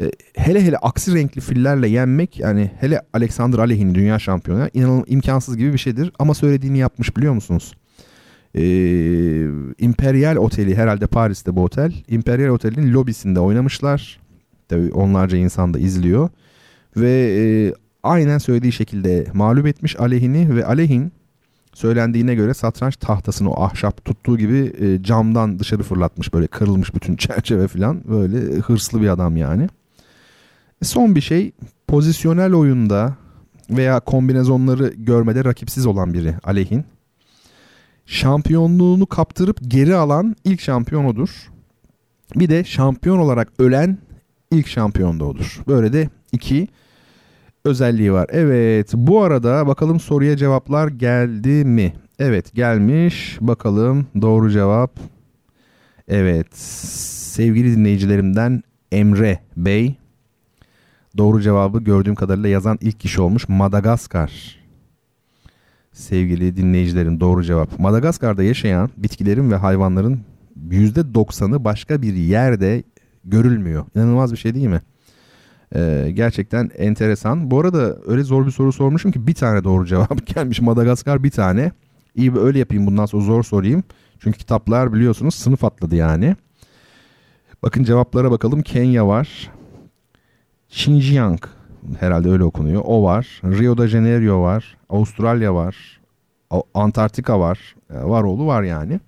Ee, 0.00 0.10
hele 0.36 0.64
hele 0.64 0.76
aksi 0.76 1.14
renkli 1.14 1.40
fillerle 1.40 1.88
yenmek 1.88 2.38
yani 2.38 2.70
hele 2.80 3.00
Alexander 3.12 3.58
Aleyhin 3.58 3.94
dünya 3.94 4.18
şampiyonu 4.18 4.68
inanılmaz 4.74 5.04
imkansız 5.08 5.56
gibi 5.56 5.72
bir 5.72 5.78
şeydir 5.78 6.12
ama 6.18 6.34
söylediğini 6.34 6.78
yapmış 6.78 7.16
biliyor 7.16 7.32
musunuz? 7.34 7.74
Ee, 8.54 8.62
Imperial 9.78 10.36
Oteli 10.36 10.76
herhalde 10.76 11.06
Paris'te 11.06 11.56
bu 11.56 11.62
otel. 11.64 11.92
Imperial 12.08 12.48
Otel'in 12.48 12.92
lobisinde 12.92 13.40
oynamışlar. 13.40 14.20
Tabii 14.68 14.92
onlarca 14.92 15.38
insan 15.38 15.74
da 15.74 15.78
izliyor. 15.78 16.28
Ve 16.96 17.10
e, 17.10 17.42
aynen 18.02 18.38
söylediği 18.38 18.72
şekilde 18.72 19.26
mağlup 19.34 19.66
etmiş 19.66 20.00
aleyhini 20.00 20.56
ve 20.56 20.66
aleyhin 20.66 21.12
söylendiğine 21.74 22.34
göre 22.34 22.54
satranç 22.54 22.96
tahtasını 22.96 23.50
o 23.50 23.62
ahşap 23.62 24.04
tuttuğu 24.04 24.38
gibi 24.38 24.72
e, 24.78 25.02
camdan 25.02 25.58
dışarı 25.58 25.82
fırlatmış 25.82 26.34
böyle 26.34 26.46
kırılmış 26.46 26.94
bütün 26.94 27.16
çerçeve 27.26 27.68
falan 27.68 28.02
böyle 28.08 28.58
hırslı 28.58 29.00
bir 29.00 29.08
adam 29.08 29.36
yani. 29.36 29.68
E, 30.82 30.84
son 30.84 31.14
bir 31.14 31.20
şey 31.20 31.52
pozisyonel 31.86 32.54
oyunda 32.54 33.16
veya 33.70 34.00
kombinezonları 34.00 34.88
görmede 34.96 35.44
rakipsiz 35.44 35.86
olan 35.86 36.14
biri 36.14 36.34
aleyhin. 36.44 36.84
Şampiyonluğunu 38.06 39.06
kaptırıp 39.06 39.58
geri 39.68 39.94
alan 39.94 40.36
ilk 40.44 40.60
şampiyon 40.60 41.04
odur. 41.04 41.50
Bir 42.36 42.48
de 42.48 42.64
şampiyon 42.64 43.18
olarak 43.18 43.48
ölen 43.58 43.98
ilk 44.50 44.68
şampiyon 44.68 45.20
da 45.20 45.24
odur. 45.24 45.60
Böyle 45.68 45.92
de 45.92 46.08
iki 46.32 46.68
özelliği 47.64 48.12
var. 48.12 48.26
Evet 48.32 48.90
bu 48.94 49.22
arada 49.22 49.66
bakalım 49.66 50.00
soruya 50.00 50.36
cevaplar 50.36 50.88
geldi 50.88 51.64
mi? 51.64 51.92
Evet 52.18 52.54
gelmiş. 52.54 53.38
Bakalım 53.40 54.06
doğru 54.22 54.50
cevap. 54.50 55.00
Evet 56.08 56.56
sevgili 56.56 57.76
dinleyicilerimden 57.76 58.62
Emre 58.92 59.38
Bey 59.56 59.94
doğru 61.16 61.40
cevabı 61.40 61.80
gördüğüm 61.80 62.14
kadarıyla 62.14 62.48
yazan 62.48 62.78
ilk 62.80 63.00
kişi 63.00 63.20
olmuş. 63.20 63.48
Madagaskar. 63.48 64.62
Sevgili 65.92 66.56
dinleyicilerim 66.56 67.20
doğru 67.20 67.44
cevap. 67.44 67.78
Madagaskar'da 67.78 68.42
yaşayan 68.42 68.90
bitkilerin 68.96 69.50
ve 69.50 69.56
hayvanların 69.56 70.20
%90'ı 70.68 71.64
başka 71.64 72.02
bir 72.02 72.14
yerde 72.14 72.82
görülmüyor. 73.24 73.84
İnanılmaz 73.94 74.32
bir 74.32 74.36
şey 74.36 74.54
değil 74.54 74.66
mi? 74.68 74.80
Ee, 75.74 76.10
gerçekten 76.14 76.70
enteresan. 76.78 77.50
Bu 77.50 77.60
arada 77.60 77.96
öyle 78.06 78.22
zor 78.22 78.46
bir 78.46 78.50
soru 78.50 78.72
sormuşum 78.72 79.12
ki 79.12 79.26
bir 79.26 79.34
tane 79.34 79.64
doğru 79.64 79.86
cevap 79.86 80.26
gelmiş. 80.34 80.60
Madagaskar 80.60 81.24
bir 81.24 81.30
tane. 81.30 81.72
İyi 82.14 82.36
öyle 82.36 82.58
yapayım 82.58 82.86
bundan 82.86 83.06
sonra 83.06 83.24
zor 83.24 83.42
sorayım. 83.42 83.82
Çünkü 84.18 84.38
kitaplar 84.38 84.92
biliyorsunuz 84.92 85.34
sınıf 85.34 85.64
atladı 85.64 85.96
yani. 85.96 86.36
Bakın 87.62 87.84
cevaplara 87.84 88.30
bakalım. 88.30 88.62
Kenya 88.62 89.06
var. 89.06 89.50
Xinjiang 90.68 91.40
herhalde 92.00 92.30
öyle 92.30 92.44
okunuyor. 92.44 92.82
O 92.84 93.02
var. 93.02 93.40
Rio 93.44 93.78
de 93.78 93.88
Janeiro 93.88 94.42
var. 94.42 94.76
Avustralya 94.88 95.54
var. 95.54 96.00
Antarktika 96.74 97.40
var. 97.40 97.74
Ee, 97.90 98.04
var 98.04 98.22
oğlu 98.22 98.46
var 98.46 98.62
yani. 98.62 99.00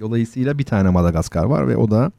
Dolayısıyla 0.00 0.58
bir 0.58 0.64
tane 0.64 0.90
Madagaskar 0.90 1.44
var 1.44 1.68
ve 1.68 1.76
o 1.76 1.90
da 1.90 2.12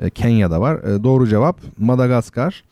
e, 0.00 0.10
Kenya'da 0.10 0.60
var. 0.60 0.76
E, 0.76 1.04
doğru 1.04 1.28
cevap 1.28 1.60
Madagaskar. 1.78 2.64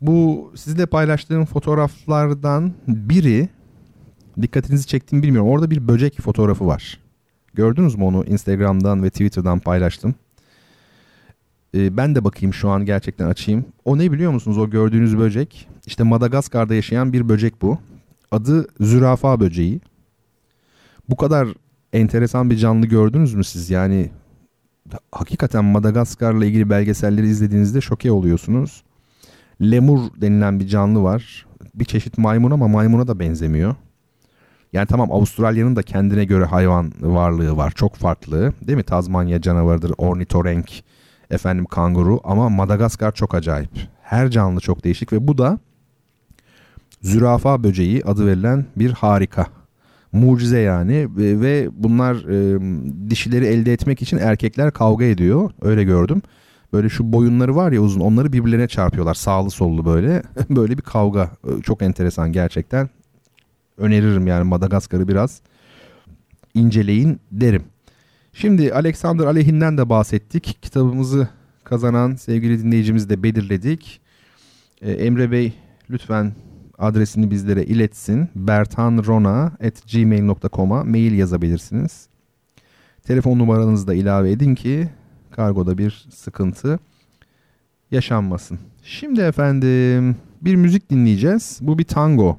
Bu 0.00 0.52
sizle 0.54 0.86
paylaştığım 0.86 1.44
fotoğraflardan 1.44 2.72
biri 2.88 3.48
dikkatinizi 4.42 4.86
çektiğimi 4.86 5.22
bilmiyorum. 5.22 5.50
Orada 5.50 5.70
bir 5.70 5.88
böcek 5.88 6.20
fotoğrafı 6.20 6.66
var. 6.66 7.00
Gördünüz 7.54 7.94
mü 7.94 8.04
onu 8.04 8.24
Instagram'dan 8.24 9.02
ve 9.02 9.10
Twitter'dan 9.10 9.58
paylaştım. 9.58 10.14
E, 11.74 11.96
ben 11.96 12.14
de 12.14 12.24
bakayım 12.24 12.54
şu 12.54 12.68
an 12.68 12.84
gerçekten 12.84 13.26
açayım. 13.26 13.64
O 13.84 13.98
ne 13.98 14.12
biliyor 14.12 14.32
musunuz 14.32 14.58
o 14.58 14.70
gördüğünüz 14.70 15.18
böcek? 15.18 15.68
İşte 15.86 16.02
Madagaskar'da 16.02 16.74
yaşayan 16.74 17.12
bir 17.12 17.28
böcek 17.28 17.62
bu. 17.62 17.78
Adı 18.30 18.66
zürafa 18.80 19.40
böceği. 19.40 19.80
Bu 21.08 21.16
kadar 21.16 21.48
enteresan 21.92 22.50
bir 22.50 22.56
canlı 22.56 22.86
gördünüz 22.86 23.34
mü 23.34 23.44
siz? 23.44 23.70
Yani 23.70 24.10
hakikaten 25.12 25.64
Madagaskar'la 25.64 26.44
ilgili 26.44 26.70
belgeselleri 26.70 27.28
izlediğinizde 27.28 27.80
şoke 27.80 28.12
oluyorsunuz. 28.12 28.82
Lemur 29.60 30.00
denilen 30.20 30.60
bir 30.60 30.66
canlı 30.66 31.02
var. 31.02 31.46
Bir 31.74 31.84
çeşit 31.84 32.18
maymun 32.18 32.50
ama 32.50 32.68
maymuna 32.68 33.08
da 33.08 33.18
benzemiyor. 33.18 33.74
Yani 34.72 34.86
tamam 34.86 35.12
Avustralya'nın 35.12 35.76
da 35.76 35.82
kendine 35.82 36.24
göre 36.24 36.44
hayvan 36.44 36.92
varlığı 37.00 37.56
var. 37.56 37.70
Çok 37.70 37.94
farklı. 37.94 38.52
Değil 38.62 38.76
mi? 38.76 38.82
Tazmanya 38.82 39.40
canavarıdır, 39.40 39.92
ornitorenk, 39.98 40.84
efendim 41.30 41.64
kanguru 41.64 42.20
ama 42.24 42.48
Madagaskar 42.48 43.12
çok 43.12 43.34
acayip. 43.34 43.70
Her 44.02 44.30
canlı 44.30 44.60
çok 44.60 44.84
değişik 44.84 45.12
ve 45.12 45.28
bu 45.28 45.38
da 45.38 45.58
zürafa 47.02 47.64
böceği 47.64 48.02
adı 48.04 48.26
verilen 48.26 48.66
bir 48.76 48.92
harika. 48.92 49.46
Mucize 50.16 50.58
yani 50.58 51.08
ve 51.16 51.68
bunlar 51.72 52.14
e, 52.16 52.60
dişileri 53.10 53.46
elde 53.46 53.72
etmek 53.72 54.02
için 54.02 54.18
erkekler 54.18 54.72
kavga 54.72 55.04
ediyor. 55.04 55.50
Öyle 55.62 55.84
gördüm. 55.84 56.22
Böyle 56.72 56.88
şu 56.88 57.12
boyunları 57.12 57.56
var 57.56 57.72
ya 57.72 57.80
uzun 57.80 58.00
onları 58.00 58.32
birbirlerine 58.32 58.68
çarpıyorlar 58.68 59.14
sağlı 59.14 59.50
sollu 59.50 59.84
böyle. 59.84 60.22
böyle 60.50 60.78
bir 60.78 60.82
kavga 60.82 61.30
çok 61.62 61.82
enteresan 61.82 62.32
gerçekten. 62.32 62.90
Öneririm 63.78 64.26
yani 64.26 64.44
Madagaskar'ı 64.44 65.08
biraz 65.08 65.40
inceleyin 66.54 67.20
derim. 67.32 67.62
Şimdi 68.32 68.74
Alexander 68.74 69.24
Aleyhinden 69.26 69.78
de 69.78 69.88
bahsettik. 69.88 70.58
Kitabımızı 70.62 71.28
kazanan 71.64 72.14
sevgili 72.14 72.62
dinleyicimizi 72.62 73.10
de 73.10 73.22
belirledik. 73.22 74.00
Ee, 74.82 74.92
Emre 74.92 75.30
Bey 75.30 75.52
lütfen 75.90 76.32
adresini 76.78 77.30
bizlere 77.30 77.64
iletsin. 77.64 78.28
bertanrona.gmail.com'a 78.34 80.84
mail 80.84 81.12
yazabilirsiniz. 81.12 82.08
Telefon 83.02 83.38
numaranızı 83.38 83.86
da 83.86 83.94
ilave 83.94 84.30
edin 84.30 84.54
ki 84.54 84.88
kargoda 85.30 85.78
bir 85.78 86.06
sıkıntı 86.14 86.78
yaşanmasın. 87.90 88.58
Şimdi 88.82 89.20
efendim 89.20 90.16
bir 90.42 90.56
müzik 90.56 90.90
dinleyeceğiz. 90.90 91.58
Bu 91.62 91.78
bir 91.78 91.84
tango 91.84 92.38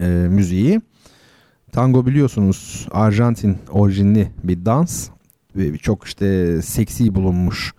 e, 0.00 0.06
müziği. 0.06 0.80
Tango 1.72 2.06
biliyorsunuz 2.06 2.88
Arjantin 2.90 3.58
orijinli 3.70 4.30
bir 4.44 4.64
dans 4.64 5.08
ve 5.56 5.78
çok 5.78 6.04
işte 6.04 6.62
seksi 6.62 7.14
bulunmuş 7.14 7.74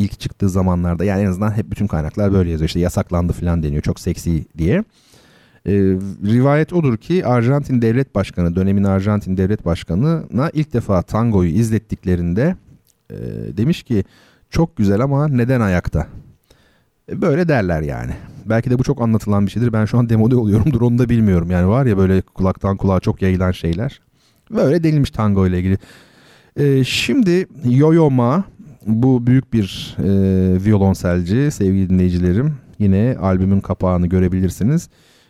ilk 0.00 0.20
çıktığı 0.20 0.48
zamanlarda. 0.48 1.04
Yani 1.04 1.22
en 1.22 1.26
azından 1.26 1.56
hep 1.56 1.70
bütün 1.70 1.86
kaynaklar 1.86 2.32
böyle 2.32 2.50
yazıyor. 2.50 2.68
İşte 2.68 2.80
yasaklandı 2.80 3.32
falan 3.32 3.62
deniyor 3.62 3.82
çok 3.82 4.00
seksi 4.00 4.44
diye. 4.58 4.84
E, 5.66 5.72
rivayet 6.24 6.72
odur 6.72 6.96
ki 6.96 7.26
Arjantin 7.26 7.82
Devlet 7.82 8.14
Başkanı, 8.14 8.56
dönemin 8.56 8.84
Arjantin 8.84 9.36
Devlet 9.36 9.64
Başkanı'na 9.64 10.50
ilk 10.52 10.72
defa 10.72 11.02
tangoyu 11.02 11.50
izlettiklerinde 11.50 12.56
e, 13.10 13.16
demiş 13.56 13.82
ki 13.82 14.04
çok 14.50 14.76
güzel 14.76 15.00
ama 15.00 15.28
neden 15.28 15.60
ayakta? 15.60 16.06
E, 17.12 17.22
böyle 17.22 17.48
derler 17.48 17.82
yani. 17.82 18.12
Belki 18.46 18.70
de 18.70 18.78
bu 18.78 18.82
çok 18.82 19.02
anlatılan 19.02 19.46
bir 19.46 19.50
şeydir. 19.50 19.72
Ben 19.72 19.84
şu 19.84 19.98
an 19.98 20.08
demode 20.08 20.36
oluyorumdur 20.36 20.80
onu 20.80 20.98
da 20.98 21.08
bilmiyorum. 21.08 21.50
Yani 21.50 21.68
var 21.68 21.86
ya 21.86 21.98
böyle 21.98 22.20
kulaktan 22.20 22.76
kulağa 22.76 23.00
çok 23.00 23.22
yayılan 23.22 23.50
şeyler. 23.50 24.00
Böyle 24.50 24.82
denilmiş 24.82 25.10
tango 25.10 25.46
ile 25.46 25.58
ilgili. 25.58 25.78
E, 26.56 26.84
şimdi 26.84 27.46
Yo-Yo 27.64 28.10
Ma 28.10 28.44
bu 28.86 29.26
büyük 29.26 29.52
bir 29.52 29.96
e, 29.98 30.64
violonselci 30.64 31.50
sevgili 31.50 31.90
dinleyicilerim. 31.90 32.54
Yine 32.78 33.16
albümün 33.20 33.60
kapağını 33.60 34.06
görebilirsiniz. 34.06 34.88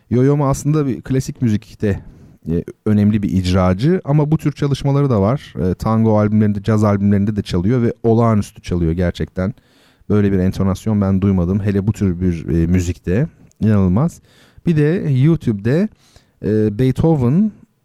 Yo-Yo 0.09 0.37
Ma 0.37 0.49
aslında 0.49 0.87
bir 0.87 1.01
klasik 1.01 1.41
müzikte 1.41 1.99
e, 2.49 2.63
önemli 2.85 3.23
bir 3.23 3.29
icracı 3.29 4.01
ama 4.05 4.31
bu 4.31 4.37
tür 4.37 4.51
çalışmaları 4.51 5.09
da 5.09 5.21
var. 5.21 5.53
E, 5.69 5.73
tango 5.73 6.19
albümlerinde, 6.19 6.63
caz 6.63 6.83
albümlerinde 6.83 7.35
de 7.35 7.41
çalıyor 7.41 7.81
ve 7.81 7.93
olağanüstü 8.03 8.61
çalıyor 8.61 8.91
gerçekten. 8.91 9.53
Böyle 10.09 10.31
bir 10.31 10.37
entonasyon 10.37 11.01
ben 11.01 11.21
duymadım. 11.21 11.59
Hele 11.59 11.87
bu 11.87 11.93
tür 11.93 12.21
bir 12.21 12.47
e, 12.47 12.67
müzikte 12.67 13.27
inanılmaz. 13.59 14.21
Bir 14.65 14.77
de 14.77 15.11
YouTube'de 15.11 15.89
e, 16.45 16.79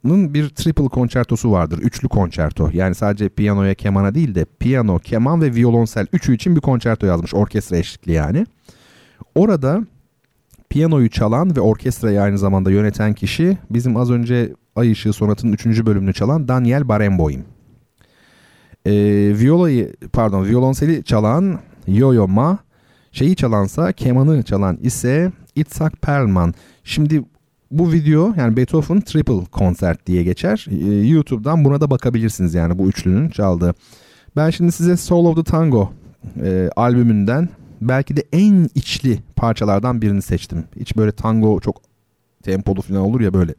Beethoven'ın 0.07 0.33
bir 0.33 0.49
triple 0.49 0.87
konçertosu 0.87 1.51
vardır. 1.51 1.79
Üçlü 1.79 2.07
konçerto. 2.07 2.69
Yani 2.73 2.95
sadece 2.95 3.29
piyanoya, 3.29 3.73
kemana 3.73 4.15
değil 4.15 4.35
de 4.35 4.45
piyano, 4.59 4.99
keman 4.99 5.41
ve 5.41 5.53
violonsel 5.53 6.07
üçü 6.13 6.35
için 6.35 6.55
bir 6.55 6.61
konçerto 6.61 7.07
yazmış. 7.07 7.33
Orkestra 7.33 7.77
eşlikli 7.77 8.11
yani. 8.11 8.45
Orada 9.35 9.81
piyanoyu 10.69 11.09
çalan 11.09 11.55
ve 11.55 11.61
orkestrayı 11.61 12.21
aynı 12.21 12.37
zamanda 12.37 12.71
yöneten 12.71 13.13
kişi 13.13 13.57
bizim 13.69 13.97
az 13.97 14.11
önce 14.11 14.53
Ay 14.75 14.91
Işığı 14.91 15.13
Sonatı'nın 15.13 15.53
3. 15.53 15.65
bölümünü 15.65 16.13
çalan 16.13 16.47
Daniel 16.47 16.87
Barenboim. 16.87 17.45
Ee, 18.85 18.91
violayı 19.39 19.93
pardon 20.13 20.45
violonseli 20.45 21.03
çalan 21.03 21.59
Yo-Yo 21.87 22.27
Ma, 22.27 22.57
şeyi 23.11 23.35
çalansa 23.35 23.91
kemanı 23.91 24.43
çalan 24.43 24.77
ise 24.81 25.31
Itzhak 25.55 26.01
Perlman. 26.01 26.53
Şimdi 26.83 27.23
bu 27.71 27.91
video 27.91 28.33
yani 28.37 28.57
Beethoven 28.57 29.01
Triple 29.01 29.41
Concert 29.53 30.07
diye 30.07 30.23
geçer. 30.23 30.65
Ee, 30.69 31.07
YouTube'dan 31.07 31.65
buna 31.65 31.81
da 31.81 31.89
bakabilirsiniz 31.91 32.53
yani 32.53 32.79
bu 32.79 32.87
üçlünün 32.87 33.29
çaldığı. 33.29 33.73
Ben 34.35 34.49
şimdi 34.49 34.71
size 34.71 34.97
Soul 34.97 35.25
of 35.25 35.35
the 35.35 35.43
Tango 35.43 35.93
e, 36.43 36.69
albümünden 36.75 37.49
belki 37.81 38.17
de 38.17 38.23
en 38.33 38.69
içli 38.75 39.19
parçalardan 39.35 40.01
birini 40.01 40.21
seçtim. 40.21 40.63
Hiç 40.79 40.97
böyle 40.97 41.11
tango 41.11 41.59
çok 41.59 41.81
tempolu 42.43 42.81
falan 42.81 43.01
olur 43.01 43.21
ya 43.21 43.33
böyle. 43.33 43.55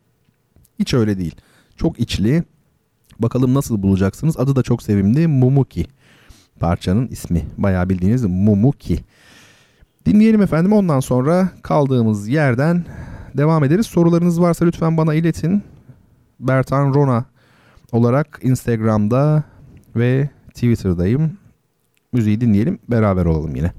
Hiç 0.78 0.94
öyle 0.94 1.18
değil. 1.18 1.34
Çok 1.76 2.00
içli. 2.00 2.44
Bakalım 3.18 3.54
nasıl 3.54 3.82
bulacaksınız. 3.82 4.38
Adı 4.38 4.56
da 4.56 4.62
çok 4.62 4.82
sevimli. 4.82 5.26
Mumuki. 5.26 5.86
Parçanın 6.60 7.08
ismi. 7.08 7.46
Bayağı 7.58 7.88
bildiğiniz 7.88 8.24
Mumuki. 8.24 8.98
Dinleyelim 10.06 10.42
efendim. 10.42 10.72
Ondan 10.72 11.00
sonra 11.00 11.48
kaldığımız 11.62 12.28
yerden 12.28 12.84
devam 13.38 13.64
ederiz. 13.64 13.86
Sorularınız 13.86 14.40
varsa 14.40 14.64
lütfen 14.64 14.96
bana 14.96 15.14
iletin. 15.14 15.62
Bertan 16.40 16.94
Rona 16.94 17.24
olarak 17.92 18.38
Instagram'da 18.42 19.44
ve 19.96 20.28
Twitter'dayım. 20.48 21.38
Müziği 22.12 22.40
dinleyelim. 22.40 22.78
Beraber 22.88 23.24
olalım 23.24 23.54
yine. 23.56 23.72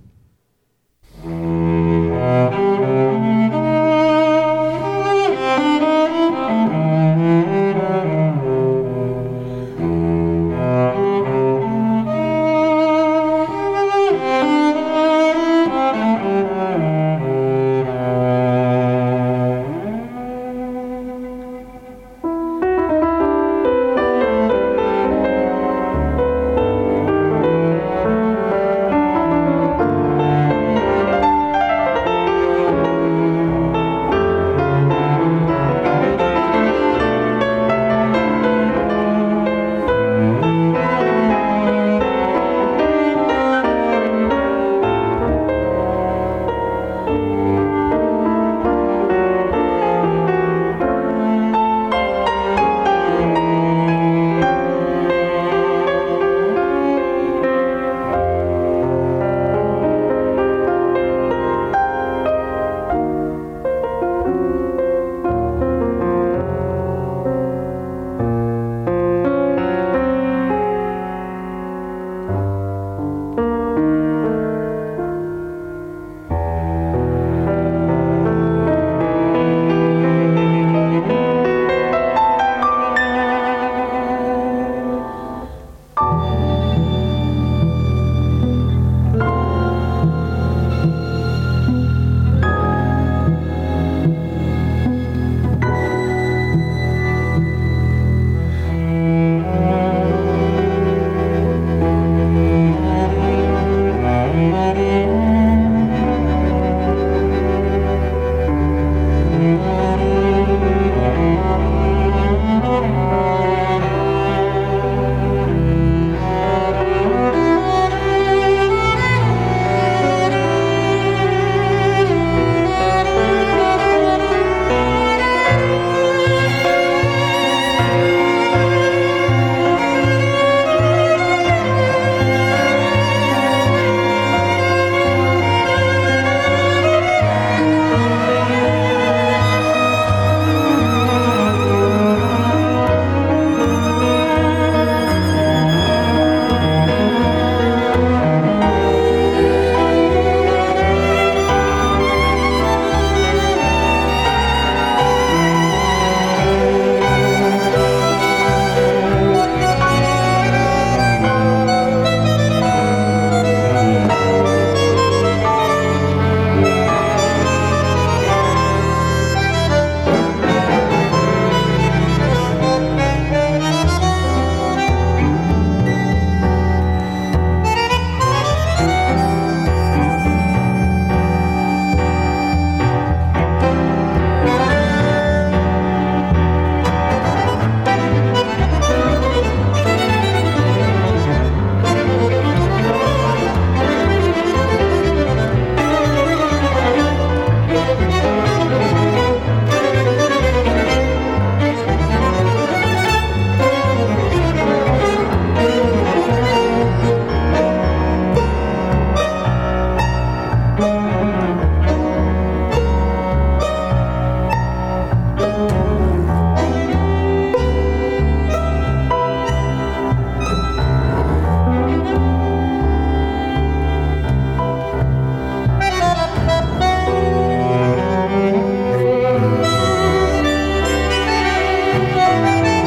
Música 232.29 232.78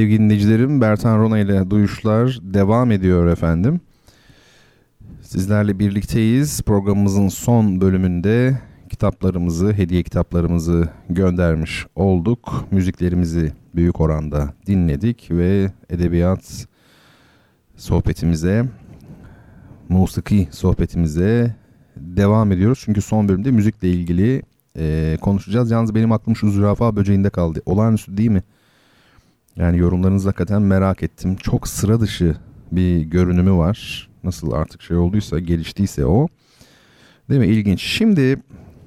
Sevgili 0.00 0.18
dinleyicilerim 0.18 0.80
Bertan 0.80 1.18
Rona 1.18 1.38
ile 1.38 1.70
duyuşlar 1.70 2.38
devam 2.42 2.90
ediyor 2.90 3.26
efendim. 3.26 3.80
Sizlerle 5.22 5.78
birlikteyiz. 5.78 6.62
Programımızın 6.62 7.28
son 7.28 7.80
bölümünde 7.80 8.58
kitaplarımızı, 8.90 9.72
hediye 9.72 10.02
kitaplarımızı 10.02 10.88
göndermiş 11.10 11.86
olduk. 11.94 12.64
Müziklerimizi 12.70 13.52
büyük 13.74 14.00
oranda 14.00 14.54
dinledik 14.66 15.30
ve 15.30 15.72
edebiyat 15.90 16.66
sohbetimize, 17.76 18.64
musiki 19.88 20.48
sohbetimize 20.50 21.54
devam 21.96 22.52
ediyoruz. 22.52 22.82
Çünkü 22.84 23.02
son 23.02 23.28
bölümde 23.28 23.50
müzikle 23.50 23.90
ilgili 23.90 24.42
e, 24.78 25.16
konuşacağız. 25.20 25.70
Yalnız 25.70 25.94
benim 25.94 26.12
aklım 26.12 26.36
şu 26.36 26.50
zürafa 26.50 26.96
böceğinde 26.96 27.30
kaldı. 27.30 27.62
Olağanüstü 27.66 28.16
değil 28.16 28.30
mi? 28.30 28.42
Yani 29.60 29.78
yorumlarınızı 29.78 30.28
hakikaten 30.28 30.62
merak 30.62 31.02
ettim. 31.02 31.36
Çok 31.36 31.68
sıra 31.68 32.00
dışı 32.00 32.36
bir 32.72 33.00
görünümü 33.00 33.52
var. 33.52 34.08
Nasıl 34.24 34.52
artık 34.52 34.82
şey 34.82 34.96
olduysa, 34.96 35.38
geliştiyse 35.38 36.06
o. 36.06 36.28
Değil 37.30 37.40
mi? 37.40 37.46
İlginç. 37.46 37.82
Şimdi 37.82 38.42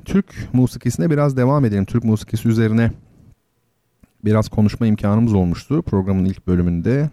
Türk 0.06 0.54
musikisine 0.54 1.10
biraz 1.10 1.38
devam 1.38 1.66
edelim. 1.66 1.86
Türk 1.86 2.04
musikisi 2.04 2.48
üzerine 2.48 2.92
biraz 4.26 4.50
konuşma 4.50 4.88
imkanımız 4.88 5.34
olmuştu 5.34 5.82
programın 5.82 6.26
ilk 6.26 6.48
bölümünde. 6.48 7.10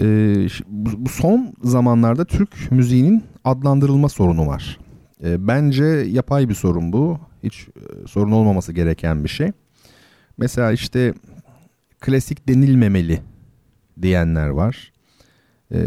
Ee, 0.00 0.46
bu 0.68 1.08
son 1.08 1.54
zamanlarda 1.62 2.24
Türk 2.24 2.72
müziğinin 2.72 3.24
adlandırılma 3.44 4.08
sorunu 4.08 4.46
var. 4.46 4.78
Ee, 5.24 5.46
bence 5.48 5.84
yapay 5.84 6.48
bir 6.48 6.54
sorun 6.54 6.92
bu. 6.92 7.18
Hiç 7.42 7.68
e, 7.68 8.06
sorun 8.06 8.32
olmaması 8.32 8.72
gereken 8.72 9.24
bir 9.24 9.28
şey. 9.28 9.52
Mesela 10.38 10.72
işte 10.72 11.14
klasik 12.02 12.48
denilmemeli 12.48 13.20
diyenler 14.02 14.48
var. 14.48 14.92
Ee, 15.72 15.78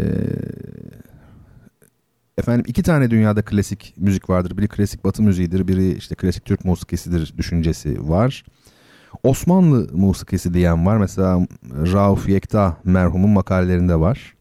efendim 2.37 2.65
iki 2.67 2.83
tane 2.83 3.11
dünyada 3.11 3.41
klasik 3.41 3.93
müzik 3.97 4.29
vardır. 4.29 4.57
Biri 4.57 4.67
klasik 4.67 5.03
batı 5.03 5.23
müziğidir, 5.23 5.67
biri 5.67 5.97
işte 5.97 6.15
klasik 6.15 6.45
Türk 6.45 6.65
musikisidir 6.65 7.33
düşüncesi 7.37 8.09
var. 8.09 8.45
Osmanlı 9.23 9.89
musikisi 9.93 10.53
diyen 10.53 10.85
var. 10.85 10.97
Mesela 10.97 11.47
Rauf 11.71 12.29
Yekta 12.29 12.77
merhumun 12.83 13.29
makalelerinde 13.29 13.99
var. 13.99 14.35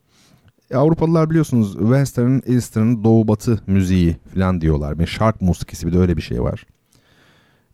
E, 0.70 0.76
Avrupalılar 0.76 1.30
biliyorsunuz 1.30 1.78
Western, 1.78 2.52
Eastern, 2.52 3.04
Doğu 3.04 3.28
Batı 3.28 3.60
müziği 3.66 4.16
falan 4.34 4.60
diyorlar. 4.60 4.98
Bir 4.98 5.06
şark 5.06 5.40
musikisi 5.40 5.86
bir 5.86 5.92
de 5.92 5.98
öyle 5.98 6.16
bir 6.16 6.22
şey 6.22 6.42
var. 6.42 6.66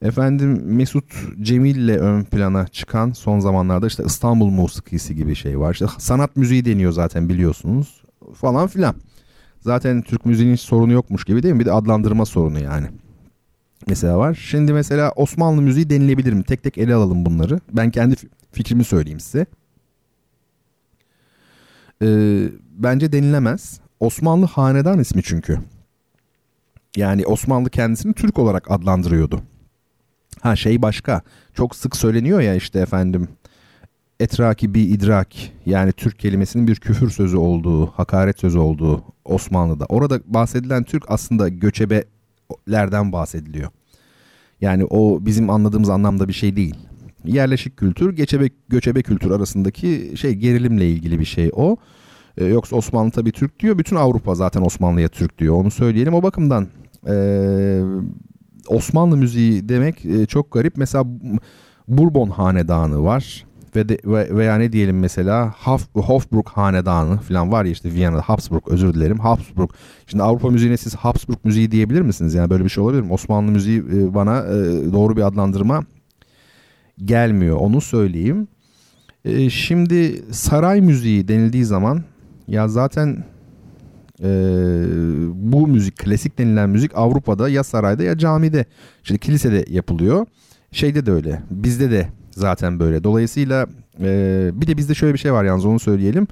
Efendim 0.03 0.63
Mesut 0.65 1.05
Cemil 1.43 1.77
ile 1.77 1.99
ön 1.99 2.25
plana 2.25 2.69
çıkan 2.69 3.13
son 3.13 3.41
zamanlarda 3.41 3.87
işte 3.87 4.03
İstanbul 4.07 4.51
musikisi 4.51 5.15
gibi 5.17 5.35
şey 5.35 5.61
var. 5.61 5.73
İşte 5.73 5.87
sanat 5.99 6.37
müziği 6.37 6.65
deniyor 6.65 6.93
zaten 6.93 7.29
biliyorsunuz 7.29 8.03
falan 8.35 8.67
filan. 8.67 8.95
Zaten 9.61 10.03
Türk 10.03 10.27
müziğinin 10.27 10.57
sorunu 10.57 10.93
yokmuş 10.93 11.25
gibi 11.25 11.43
değil 11.43 11.55
mi? 11.55 11.61
Bir 11.61 11.67
de 11.67 11.73
adlandırma 11.73 12.27
sorunu 12.27 12.63
yani. 12.63 12.87
Mesela 13.89 14.19
var. 14.19 14.35
Şimdi 14.35 14.73
mesela 14.73 15.13
Osmanlı 15.17 15.63
müziği 15.63 15.91
denilebilir 15.91 16.33
mi? 16.33 16.45
Tek 16.45 16.63
tek 16.63 16.79
ele 16.79 16.95
alalım 16.95 17.27
bunları. 17.27 17.61
Ben 17.73 17.91
kendi 17.91 18.17
fikrimi 18.53 18.85
söyleyeyim 18.85 19.21
size. 19.21 19.47
Ee, 22.03 22.49
bence 22.71 23.13
denilemez. 23.13 23.81
Osmanlı 24.01 24.47
hanedan 24.47 24.99
ismi 24.99 25.23
çünkü. 25.23 25.59
Yani 26.97 27.27
Osmanlı 27.27 27.71
kendisini 27.71 28.15
Türk 28.15 28.39
olarak 28.39 28.71
adlandırıyordu. 28.71 29.43
Ha 30.41 30.57
şey 30.57 30.83
başka. 30.83 31.23
Çok 31.55 31.77
sık 31.77 31.97
söyleniyor 31.97 32.41
ya 32.41 32.55
işte 32.55 32.79
efendim 32.79 33.29
etraki 34.21 34.75
bir 34.75 34.89
idrak 34.89 35.29
yani 35.67 35.93
Türk 35.93 36.19
kelimesinin 36.19 36.67
bir 36.67 36.77
küfür 36.77 37.11
sözü 37.11 37.37
olduğu, 37.37 37.87
hakaret 37.87 38.41
sözü 38.41 38.59
olduğu 38.59 39.05
Osmanlı'da. 39.25 39.85
Orada 39.89 40.21
bahsedilen 40.27 40.85
Türk 40.85 41.05
aslında 41.09 41.49
göçebelerden 41.49 43.13
bahsediliyor. 43.13 43.71
Yani 44.61 44.85
o 44.85 45.27
bizim 45.27 45.51
anladığımız 45.51 45.91
anlamda 45.91 46.29
bir 46.29 46.33
şey 46.33 46.57
değil. 46.57 46.75
Yerleşik 47.25 47.77
kültür, 47.77 48.17
göçebe, 48.17 48.49
göçebe 48.69 49.03
kültür 49.03 49.31
arasındaki 49.31 50.13
şey 50.17 50.35
gerilimle 50.35 50.91
ilgili 50.91 51.21
bir 51.21 51.25
şey 51.25 51.51
o. 51.53 51.77
Ee, 52.37 52.45
yoksa 52.45 52.77
Osmanlı 52.77 53.11
tabii 53.11 53.33
Türk 53.33 53.61
diyor. 53.61 53.79
Bütün 53.79 53.97
Avrupa 53.97 54.35
zaten 54.35 54.63
Osmanlı'ya 54.63 55.09
Türk 55.09 55.39
diyor. 55.39 55.55
Onu 55.55 55.71
söyleyelim. 55.71 56.15
O 56.15 56.23
bakımdan 56.23 56.69
ee, 57.09 57.83
Osmanlı 58.69 59.17
müziği 59.17 59.69
demek 59.69 60.05
e, 60.05 60.27
çok 60.27 60.53
garip. 60.53 60.77
Mesela 60.77 61.05
Bourbon 61.89 62.31
hanedanı 62.31 63.05
var 63.05 63.47
ve 63.77 63.89
de, 63.89 63.99
ve, 64.05 64.37
veya 64.37 64.57
ne 64.57 64.73
diyelim 64.73 64.99
mesela 64.99 65.55
Haf, 65.57 65.83
Hofburg 65.95 66.49
hanedanı 66.49 67.19
falan 67.19 67.53
var 67.53 67.65
ya 67.65 67.71
işte 67.71 67.93
Viyana'da 67.93 68.21
Habsburg 68.21 68.63
özür 68.67 68.95
dilerim 68.95 69.19
Habsburg. 69.19 69.71
Şimdi 70.07 70.23
Avrupa 70.23 70.51
müziğine 70.51 70.77
siz 70.77 70.95
Habsburg 70.95 71.39
müziği 71.45 71.71
diyebilir 71.71 72.01
misiniz? 72.01 72.35
Yani 72.35 72.51
böyle 72.51 72.65
bir 72.65 72.69
şey 72.69 72.85
olabilir 72.85 73.03
mi? 73.03 73.13
Osmanlı 73.13 73.53
müziği 73.53 73.79
e, 73.79 74.15
bana 74.15 74.39
e, 74.39 74.93
doğru 74.93 75.17
bir 75.17 75.23
adlandırma 75.23 75.85
gelmiyor 77.05 77.57
onu 77.57 77.81
söyleyeyim. 77.81 78.49
Şimdi 79.51 80.23
saray 80.31 80.81
müziği 80.81 81.29
denildiği 81.29 81.65
zaman 81.65 82.03
ya 82.49 82.69
zaten 82.69 83.25
e, 84.23 84.29
bu 85.35 85.67
müzik 85.67 85.97
klasik 85.97 86.39
denilen 86.39 86.71
müzik 86.71 86.91
Avrupa'da 86.95 87.49
ya 87.49 87.65
sarayda 87.65 88.03
ya 88.03 88.19
camide 88.19 88.65
şimdi 89.03 89.21
kilisede 89.21 89.65
yapılıyor. 89.69 90.27
Şeyde 90.73 91.07
de 91.07 91.11
öyle 91.13 91.43
bizde 91.51 91.91
de 91.91 92.09
zaten 92.31 92.81
böyle. 92.81 93.05
Dolayısıyla 93.05 93.67
e, 94.01 94.51
bir 94.55 94.67
de 94.67 94.77
bizde 94.77 94.95
şöyle 94.95 95.15
bir 95.15 95.19
şey 95.19 95.33
var 95.33 95.45
yalnız 95.45 95.65
onu 95.65 95.79
söyleyelim. 95.79 96.27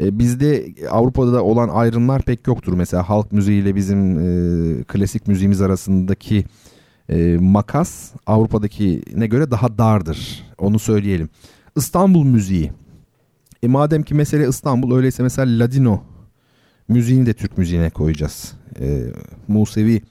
E, 0.00 0.18
bizde 0.18 0.66
Avrupa'da 0.90 1.32
da 1.32 1.44
olan 1.44 1.68
ayrımlar 1.68 2.22
pek 2.22 2.46
yoktur. 2.46 2.72
Mesela 2.72 3.08
halk 3.08 3.32
müziğiyle 3.32 3.74
bizim 3.74 4.18
e, 4.18 4.84
klasik 4.84 5.26
müziğimiz 5.26 5.60
arasındaki 5.60 6.44
e, 7.08 7.36
makas 7.40 8.10
Avrupa'dakine 8.26 9.26
göre 9.26 9.50
daha 9.50 9.78
dardır. 9.78 10.44
Onu 10.58 10.78
söyleyelim. 10.78 11.28
İstanbul 11.76 12.24
müziği. 12.24 12.72
E 13.62 13.68
madem 13.68 14.02
ki 14.02 14.14
mesele 14.14 14.48
İstanbul 14.48 14.96
öyleyse 14.96 15.22
mesela 15.22 15.64
Ladino 15.64 16.02
müziğini 16.88 17.26
de 17.26 17.34
Türk 17.34 17.58
müziğine 17.58 17.90
koyacağız. 17.90 18.52
E, 18.80 19.02
Musevi 19.48 20.02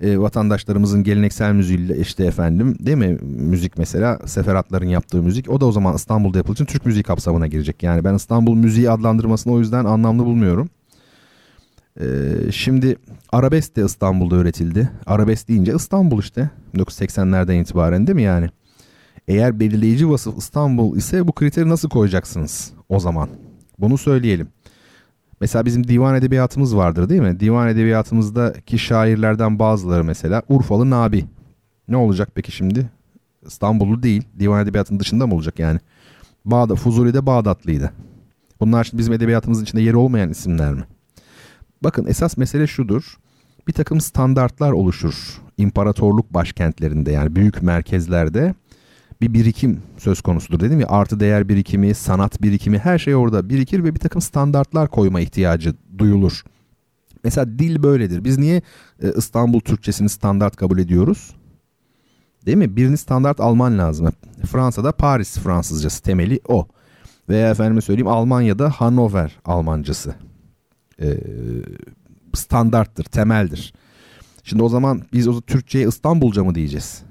e, 0.00 0.18
vatandaşlarımızın 0.18 1.02
geleneksel 1.02 1.52
müziğiyle 1.52 1.98
işte 1.98 2.24
efendim 2.24 2.76
değil 2.80 2.96
mi 2.96 3.18
müzik 3.22 3.78
mesela 3.78 4.18
seferatların 4.26 4.88
yaptığı 4.88 5.22
müzik 5.22 5.50
o 5.50 5.60
da 5.60 5.66
o 5.66 5.72
zaman 5.72 5.94
İstanbul'da 5.94 6.38
yapıldığı 6.38 6.54
için 6.54 6.64
Türk 6.64 6.86
müziği 6.86 7.02
kapsamına 7.02 7.46
girecek. 7.46 7.82
Yani 7.82 8.04
ben 8.04 8.14
İstanbul 8.14 8.54
müziği 8.54 8.90
adlandırmasını 8.90 9.52
o 9.52 9.58
yüzden 9.58 9.84
anlamlı 9.84 10.24
bulmuyorum. 10.24 10.70
E, 12.00 12.06
şimdi 12.52 12.96
arabesk 13.32 13.76
de 13.76 13.84
İstanbul'da 13.84 14.36
üretildi. 14.36 14.90
Arabesk 15.06 15.48
deyince 15.48 15.74
İstanbul 15.74 16.20
işte 16.20 16.50
1980'lerden 16.74 17.60
itibaren 17.60 18.06
değil 18.06 18.16
mi 18.16 18.22
yani? 18.22 18.48
Eğer 19.28 19.60
belirleyici 19.60 20.10
vasıf 20.10 20.38
İstanbul 20.38 20.96
ise 20.96 21.28
bu 21.28 21.32
kriteri 21.32 21.68
nasıl 21.68 21.88
koyacaksınız 21.88 22.72
o 22.88 23.00
zaman? 23.00 23.28
Bunu 23.78 23.98
söyleyelim. 23.98 24.48
Mesela 25.40 25.64
bizim 25.64 25.88
divan 25.88 26.14
edebiyatımız 26.14 26.76
vardır 26.76 27.08
değil 27.08 27.20
mi? 27.20 27.40
Divan 27.40 27.68
edebiyatımızdaki 27.68 28.78
şairlerden 28.78 29.58
bazıları 29.58 30.04
mesela 30.04 30.42
Urfalı 30.48 30.90
Nabi. 30.90 31.24
Ne 31.88 31.96
olacak 31.96 32.28
peki 32.34 32.52
şimdi? 32.52 32.90
İstanbullu 33.46 34.02
değil. 34.02 34.22
Divan 34.38 34.62
edebiyatının 34.62 35.00
dışında 35.00 35.26
mı 35.26 35.34
olacak 35.34 35.58
yani? 35.58 35.80
Bağda, 36.44 36.74
Fuzuli'de 36.74 37.26
Bağdatlıydı. 37.26 37.92
Bunlar 38.60 38.84
şimdi 38.84 38.98
bizim 38.98 39.14
edebiyatımızın 39.14 39.64
içinde 39.64 39.82
yeri 39.82 39.96
olmayan 39.96 40.30
isimler 40.30 40.74
mi? 40.74 40.84
Bakın 41.82 42.06
esas 42.06 42.36
mesele 42.36 42.66
şudur. 42.66 43.18
Bir 43.68 43.72
takım 43.72 44.00
standartlar 44.00 44.72
oluşur 44.72 45.40
imparatorluk 45.58 46.34
başkentlerinde 46.34 47.12
yani 47.12 47.36
büyük 47.36 47.62
merkezlerde 47.62 48.54
bir 49.20 49.34
birikim 49.34 49.82
söz 49.98 50.20
konusudur 50.20 50.60
dedim 50.60 50.80
ya 50.80 50.86
artı 50.88 51.20
değer 51.20 51.48
birikimi, 51.48 51.94
sanat 51.94 52.42
birikimi 52.42 52.78
her 52.78 52.98
şey 52.98 53.14
orada 53.14 53.48
birikir 53.48 53.84
ve 53.84 53.94
bir 53.94 54.00
takım 54.00 54.20
standartlar 54.20 54.88
koyma 54.88 55.20
ihtiyacı 55.20 55.74
duyulur. 55.98 56.44
Mesela 57.24 57.58
dil 57.58 57.82
böyledir. 57.82 58.24
Biz 58.24 58.38
niye 58.38 58.62
e, 59.02 59.12
İstanbul 59.16 59.60
Türkçesini 59.60 60.08
standart 60.08 60.56
kabul 60.56 60.78
ediyoruz? 60.78 61.34
Değil 62.46 62.56
mi? 62.56 62.76
Birini 62.76 62.96
standart 62.96 63.40
alman 63.40 63.78
lazım. 63.78 64.12
Fransa'da 64.46 64.92
Paris 64.92 65.38
Fransızcası 65.38 66.02
temeli 66.02 66.40
o. 66.48 66.68
Veya 67.28 67.50
efendime 67.50 67.80
söyleyeyim 67.80 68.08
Almanya'da 68.08 68.70
Hannover 68.70 69.38
Almancası. 69.44 70.14
Ee, 71.00 71.16
standarttır, 72.34 73.04
temeldir. 73.04 73.74
Şimdi 74.44 74.62
o 74.62 74.68
zaman 74.68 75.02
biz 75.12 75.28
o 75.28 75.40
Türkçe'ye 75.40 75.88
İstanbulca 75.88 76.44
mı 76.44 76.54
diyeceğiz? 76.54 77.02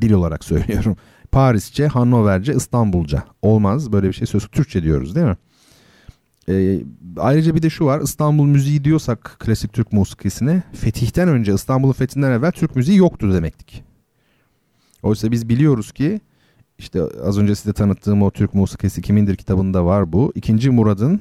Dil 0.00 0.12
olarak 0.12 0.44
söylüyorum. 0.44 0.96
Parisçe, 1.38 1.86
Hannoverce, 1.86 2.54
İstanbulca. 2.54 3.24
Olmaz 3.42 3.92
böyle 3.92 4.08
bir 4.08 4.12
şey 4.12 4.26
söz 4.26 4.46
Türkçe 4.46 4.82
diyoruz 4.82 5.14
değil 5.14 5.26
mi? 5.26 5.36
Ee, 6.48 6.80
ayrıca 7.16 7.54
bir 7.54 7.62
de 7.62 7.70
şu 7.70 7.84
var 7.84 8.00
İstanbul 8.00 8.46
müziği 8.46 8.84
diyorsak 8.84 9.36
klasik 9.38 9.72
Türk 9.72 9.92
musikisine 9.92 10.62
fetihten 10.72 11.28
önce 11.28 11.54
İstanbul'un 11.54 11.92
fethinden 11.92 12.30
evvel 12.30 12.52
Türk 12.52 12.76
müziği 12.76 12.98
yoktur 12.98 13.32
demektik. 13.32 13.84
Oysa 15.02 15.30
biz 15.30 15.48
biliyoruz 15.48 15.92
ki 15.92 16.20
işte 16.78 17.02
az 17.24 17.38
önce 17.38 17.54
size 17.54 17.72
tanıttığım 17.72 18.22
o 18.22 18.30
Türk 18.30 18.54
Musikisi 18.54 19.02
Kimindir 19.02 19.36
kitabında 19.36 19.84
var 19.84 20.12
bu. 20.12 20.32
İkinci 20.34 20.70
Murad'ın 20.70 21.20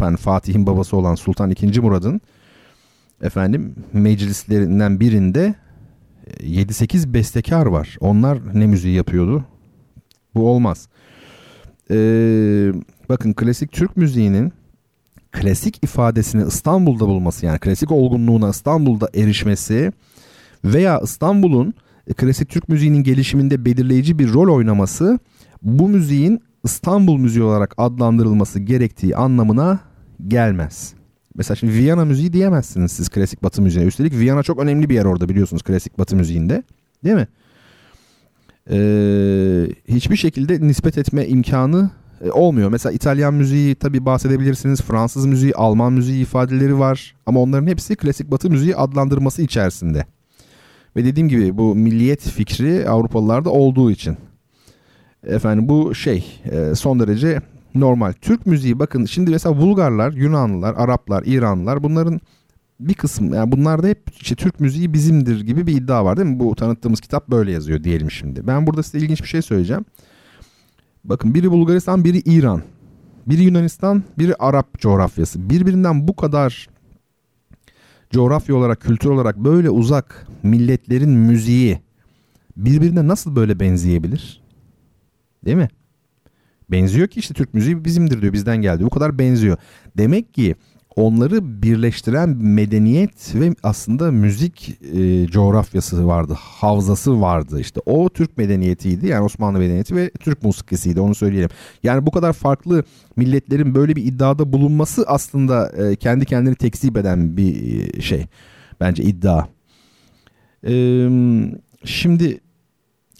yani 0.00 0.16
Fatih'in 0.16 0.66
babası 0.66 0.96
olan 0.96 1.14
Sultan 1.14 1.50
II. 1.50 1.80
Murad'ın 1.80 2.20
efendim 3.22 3.74
meclislerinden 3.92 5.00
birinde 5.00 5.54
7-8 6.26 7.14
bestekar 7.14 7.66
var. 7.66 7.96
Onlar 8.00 8.38
ne 8.60 8.66
müziği 8.66 8.94
yapıyordu? 8.94 9.44
Bu 10.34 10.50
olmaz. 10.50 10.88
Ee, 11.90 12.72
bakın 13.08 13.32
klasik 13.32 13.72
Türk 13.72 13.96
müziğinin 13.96 14.52
klasik 15.32 15.84
ifadesini 15.84 16.46
İstanbul'da 16.48 17.06
bulması 17.06 17.46
yani 17.46 17.58
klasik 17.58 17.92
olgunluğuna 17.92 18.48
İstanbul'da 18.48 19.08
erişmesi 19.14 19.92
veya 20.64 21.00
İstanbul'un 21.04 21.74
e, 22.06 22.12
klasik 22.12 22.48
Türk 22.48 22.68
müziğinin 22.68 23.02
gelişiminde 23.02 23.64
belirleyici 23.64 24.18
bir 24.18 24.32
rol 24.32 24.54
oynaması 24.54 25.18
bu 25.62 25.88
müziğin 25.88 26.42
İstanbul 26.64 27.18
müziği 27.18 27.44
olarak 27.44 27.74
adlandırılması 27.76 28.60
gerektiği 28.60 29.16
anlamına 29.16 29.80
gelmez. 30.28 30.95
Mesela 31.36 31.56
şimdi 31.56 31.72
Viyana 31.72 32.04
müziği 32.04 32.32
diyemezsiniz 32.32 32.92
siz 32.92 33.08
klasik 33.08 33.42
batı 33.42 33.62
müziğine. 33.62 33.88
Üstelik 33.88 34.12
Viyana 34.12 34.42
çok 34.42 34.58
önemli 34.58 34.88
bir 34.88 34.94
yer 34.94 35.04
orada 35.04 35.28
biliyorsunuz 35.28 35.62
klasik 35.62 35.98
batı 35.98 36.16
müziğinde. 36.16 36.62
Değil 37.04 37.16
mi? 37.16 37.28
Ee, 38.70 39.68
hiçbir 39.88 40.16
şekilde 40.16 40.60
nispet 40.60 40.98
etme 40.98 41.26
imkanı 41.26 41.90
e, 42.24 42.30
olmuyor. 42.30 42.70
Mesela 42.70 42.92
İtalyan 42.92 43.34
müziği 43.34 43.74
tabii 43.74 44.06
bahsedebilirsiniz. 44.06 44.82
Fransız 44.82 45.26
müziği, 45.26 45.54
Alman 45.54 45.92
müziği 45.92 46.22
ifadeleri 46.22 46.78
var. 46.78 47.14
Ama 47.26 47.40
onların 47.40 47.66
hepsi 47.66 47.96
klasik 47.96 48.30
batı 48.30 48.50
müziği 48.50 48.76
adlandırması 48.76 49.42
içerisinde. 49.42 50.06
Ve 50.96 51.04
dediğim 51.04 51.28
gibi 51.28 51.58
bu 51.58 51.74
milliyet 51.74 52.22
fikri 52.28 52.88
Avrupalılarda 52.88 53.50
olduğu 53.50 53.90
için. 53.90 54.16
Efendim 55.26 55.68
bu 55.68 55.94
şey 55.94 56.42
e, 56.44 56.74
son 56.74 57.00
derece 57.00 57.40
normal. 57.80 58.12
Türk 58.12 58.46
müziği 58.46 58.78
bakın 58.78 59.04
şimdi 59.04 59.30
mesela 59.30 59.60
Bulgarlar, 59.60 60.12
Yunanlılar, 60.12 60.74
Araplar, 60.74 61.22
İranlılar 61.26 61.82
bunların 61.82 62.20
bir 62.80 62.94
kısım 62.94 63.34
yani 63.34 63.52
bunlarda 63.52 63.86
hep 63.86 64.02
işte 64.20 64.34
Türk 64.34 64.60
müziği 64.60 64.92
bizimdir 64.92 65.40
gibi 65.40 65.66
bir 65.66 65.72
iddia 65.72 66.04
var 66.04 66.16
değil 66.16 66.28
mi? 66.28 66.38
Bu 66.40 66.54
tanıttığımız 66.54 67.00
kitap 67.00 67.28
böyle 67.30 67.52
yazıyor 67.52 67.84
diyelim 67.84 68.10
şimdi. 68.10 68.46
Ben 68.46 68.66
burada 68.66 68.82
size 68.82 68.98
ilginç 68.98 69.22
bir 69.22 69.28
şey 69.28 69.42
söyleyeceğim. 69.42 69.84
Bakın 71.04 71.34
biri 71.34 71.50
Bulgaristan, 71.50 72.04
biri 72.04 72.18
İran. 72.18 72.62
Biri 73.26 73.42
Yunanistan, 73.42 74.02
biri 74.18 74.34
Arap 74.34 74.78
coğrafyası. 74.78 75.50
Birbirinden 75.50 76.08
bu 76.08 76.16
kadar 76.16 76.68
coğrafya 78.10 78.54
olarak, 78.54 78.80
kültür 78.80 79.10
olarak 79.10 79.36
böyle 79.36 79.70
uzak 79.70 80.26
milletlerin 80.42 81.10
müziği 81.10 81.80
birbirine 82.56 83.08
nasıl 83.08 83.36
böyle 83.36 83.60
benzeyebilir? 83.60 84.42
Değil 85.44 85.56
mi? 85.56 85.68
Benziyor 86.70 87.08
ki 87.08 87.20
işte 87.20 87.34
Türk 87.34 87.54
müziği 87.54 87.84
bizimdir 87.84 88.22
diyor 88.22 88.32
bizden 88.32 88.56
geldi. 88.56 88.84
Bu 88.84 88.90
kadar 88.90 89.18
benziyor. 89.18 89.56
Demek 89.98 90.34
ki 90.34 90.54
onları 90.96 91.62
birleştiren 91.62 92.28
medeniyet 92.28 93.34
ve 93.34 93.54
aslında 93.62 94.10
müzik 94.10 94.78
e, 94.94 95.26
coğrafyası 95.26 96.06
vardı. 96.06 96.36
Havzası 96.38 97.20
vardı 97.20 97.60
işte. 97.60 97.80
O 97.86 98.08
Türk 98.08 98.38
medeniyetiydi 98.38 99.06
yani 99.06 99.24
Osmanlı 99.24 99.58
medeniyeti 99.58 99.96
ve 99.96 100.10
Türk 100.10 100.42
musikisiydi 100.42 101.00
onu 101.00 101.14
söyleyelim. 101.14 101.50
Yani 101.82 102.06
bu 102.06 102.10
kadar 102.10 102.32
farklı 102.32 102.84
milletlerin 103.16 103.74
böyle 103.74 103.96
bir 103.96 104.04
iddiada 104.04 104.52
bulunması 104.52 105.04
aslında 105.06 105.68
e, 105.68 105.96
kendi 105.96 106.24
kendini 106.24 106.54
tekzip 106.54 106.96
eden 106.96 107.36
bir 107.36 107.80
e, 107.94 108.00
şey. 108.00 108.26
Bence 108.80 109.02
iddia. 109.02 109.46
E, 110.68 111.08
şimdi 111.84 112.40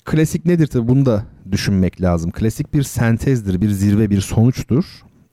klasik 0.07 0.47
nedir 0.47 0.67
tabii 0.67 0.89
bunu 0.89 1.07
da 1.07 1.25
düşünmek 1.51 2.03
lazım. 2.03 2.31
Klasik 2.31 2.75
bir 2.75 2.83
sentezdir, 2.83 3.61
bir 3.61 3.71
zirve, 3.71 4.11
bir 4.11 4.21
sonuçtur. 4.21 4.85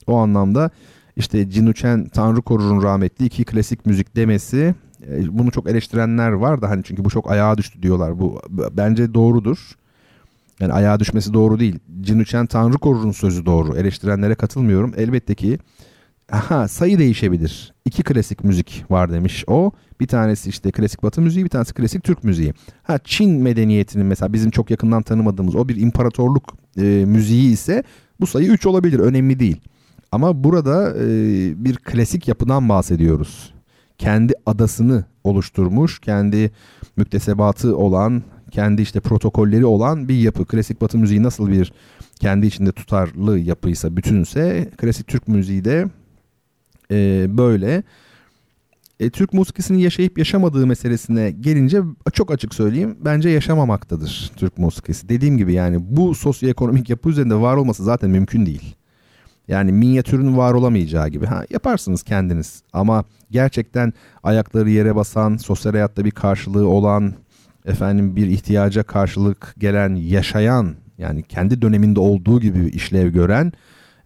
O 0.07 0.17
anlamda 0.17 0.69
işte 1.15 1.49
Cinuçen 1.49 2.07
Tanrı 2.07 2.41
korurun 2.41 2.83
rahmetli 2.83 3.25
iki 3.25 3.43
klasik 3.43 3.85
müzik 3.85 4.15
demesi 4.15 4.75
e, 5.07 5.37
bunu 5.37 5.51
çok 5.51 5.69
eleştirenler 5.69 6.31
var 6.31 6.61
da 6.61 6.69
hani 6.69 6.83
çünkü 6.83 7.05
bu 7.05 7.09
çok 7.09 7.31
ayağa 7.31 7.57
düştü 7.57 7.81
diyorlar. 7.81 8.19
Bu 8.19 8.41
bence 8.71 9.13
doğrudur. 9.13 9.57
Yani 10.59 10.73
ayağa 10.73 10.99
düşmesi 10.99 11.33
doğru 11.33 11.59
değil. 11.59 11.79
Cinuçen 12.01 12.45
Tanrı 12.45 12.77
korurun 12.77 13.11
sözü 13.11 13.45
doğru. 13.45 13.77
Eleştirenlere 13.77 14.35
katılmıyorum. 14.35 14.93
Elbette 14.97 15.35
ki 15.35 15.59
aha, 16.31 16.67
sayı 16.67 16.99
değişebilir. 16.99 17.73
İki 17.85 18.03
klasik 18.03 18.43
müzik 18.43 18.85
var 18.89 19.11
demiş 19.11 19.43
o. 19.47 19.71
Bir 19.99 20.07
tanesi 20.07 20.49
işte 20.49 20.71
klasik 20.71 21.03
batı 21.03 21.21
müziği 21.21 21.45
bir 21.45 21.49
tanesi 21.49 21.73
klasik 21.73 22.03
Türk 22.03 22.23
müziği. 22.23 22.53
Ha 22.83 22.99
Çin 23.03 23.41
medeniyetinin 23.41 24.05
mesela 24.05 24.33
bizim 24.33 24.51
çok 24.51 24.71
yakından 24.71 25.03
tanımadığımız 25.03 25.55
o 25.55 25.69
bir 25.69 25.75
imparatorluk 25.75 26.57
e, 26.77 26.81
müziği 27.07 27.53
ise 27.53 27.83
bu 28.19 28.27
sayı 28.27 28.47
3 28.47 28.65
olabilir 28.65 28.99
önemli 28.99 29.39
değil. 29.39 29.61
Ama 30.11 30.43
burada 30.43 30.93
e, 30.97 31.05
bir 31.65 31.77
klasik 31.77 32.27
yapıdan 32.27 32.69
bahsediyoruz. 32.69 33.53
Kendi 33.97 34.33
adasını 34.45 35.05
oluşturmuş, 35.23 35.99
kendi 35.99 36.51
müktesebatı 36.97 37.77
olan, 37.77 38.23
kendi 38.51 38.81
işte 38.81 38.99
protokolleri 38.99 39.65
olan 39.65 40.07
bir 40.07 40.15
yapı. 40.15 40.45
Klasik 40.45 40.81
batı 40.81 40.97
müziği 40.97 41.23
nasıl 41.23 41.47
bir 41.51 41.73
kendi 42.19 42.47
içinde 42.47 42.71
tutarlı 42.71 43.39
yapıysa, 43.39 43.97
bütünse 43.97 44.69
klasik 44.77 45.07
Türk 45.07 45.27
müziği 45.27 45.65
de 45.65 45.87
e, 46.91 47.25
böyle. 47.37 47.83
E, 48.99 49.09
Türk 49.09 49.33
musikisinin 49.33 49.77
yaşayıp 49.77 50.17
yaşamadığı 50.17 50.67
meselesine 50.67 51.31
gelince 51.31 51.81
çok 52.13 52.31
açık 52.31 52.53
söyleyeyim 52.53 52.97
bence 53.05 53.29
yaşamamaktadır 53.29 54.31
Türk 54.35 54.57
musikisi. 54.57 55.09
Dediğim 55.09 55.37
gibi 55.37 55.53
yani 55.53 55.77
bu 55.81 56.15
sosyoekonomik 56.15 56.89
yapı 56.89 57.09
üzerinde 57.09 57.35
var 57.35 57.55
olması 57.55 57.83
zaten 57.83 58.09
mümkün 58.09 58.45
değil. 58.45 58.75
Yani 59.47 59.71
minyatürün 59.71 60.37
var 60.37 60.53
olamayacağı 60.53 61.09
gibi. 61.09 61.25
Ha, 61.25 61.45
yaparsınız 61.49 62.03
kendiniz 62.03 62.63
ama 62.73 63.03
gerçekten 63.31 63.93
ayakları 64.23 64.69
yere 64.69 64.95
basan, 64.95 65.37
sosyal 65.37 65.71
hayatta 65.71 66.05
bir 66.05 66.11
karşılığı 66.11 66.67
olan, 66.67 67.13
efendim 67.65 68.15
bir 68.15 68.27
ihtiyaca 68.27 68.83
karşılık 68.83 69.55
gelen, 69.57 69.95
yaşayan 69.95 70.75
yani 70.97 71.23
kendi 71.23 71.61
döneminde 71.61 71.99
olduğu 71.99 72.39
gibi 72.39 72.69
işlev 72.69 73.09
gören 73.09 73.51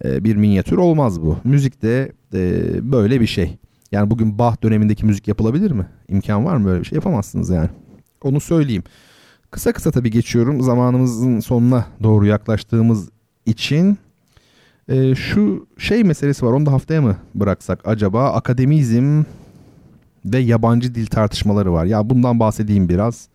e, 0.06 0.24
bir 0.24 0.36
minyatür 0.36 0.78
olmaz 0.78 1.22
bu. 1.22 1.38
Müzik 1.44 1.82
de 1.82 2.12
e, 2.34 2.92
böyle 2.92 3.22
bir 3.22 3.28
şey. 3.28 3.58
Yani 3.92 4.12
bugün 4.12 4.40
Bach 4.40 4.64
dönemindeki 4.64 5.06
müzik 5.06 5.28
yapılabilir 5.28 5.72
mi? 5.72 5.88
İmkan 6.10 6.46
var 6.46 6.56
mı 6.56 6.66
böyle 6.66 6.80
bir 6.80 6.86
şey? 6.86 6.96
Yapamazsınız 6.96 7.50
yani. 7.50 7.70
Onu 8.24 8.40
söyleyeyim. 8.40 8.84
Kısa 9.52 9.74
kısa 9.74 9.92
tabii 9.92 10.12
geçiyorum. 10.12 10.62
Zamanımızın 10.62 11.40
sonuna 11.40 11.86
doğru 12.04 12.26
yaklaştığımız 12.26 13.10
için 13.46 13.98
e, 14.88 15.16
şu 15.16 15.68
şey 15.78 16.04
meselesi 16.04 16.46
var. 16.46 16.52
Onu 16.52 16.66
da 16.66 16.72
haftaya 16.72 17.02
mı 17.02 17.18
bıraksak 17.36 17.88
acaba? 17.88 18.30
Akademizm 18.30 19.24
ve 20.26 20.38
yabancı 20.40 20.96
dil 20.96 21.06
tartışmaları 21.06 21.74
var. 21.74 21.86
Ya 21.86 22.10
bundan 22.10 22.40
bahsedeyim 22.40 22.90
biraz. 22.90 23.28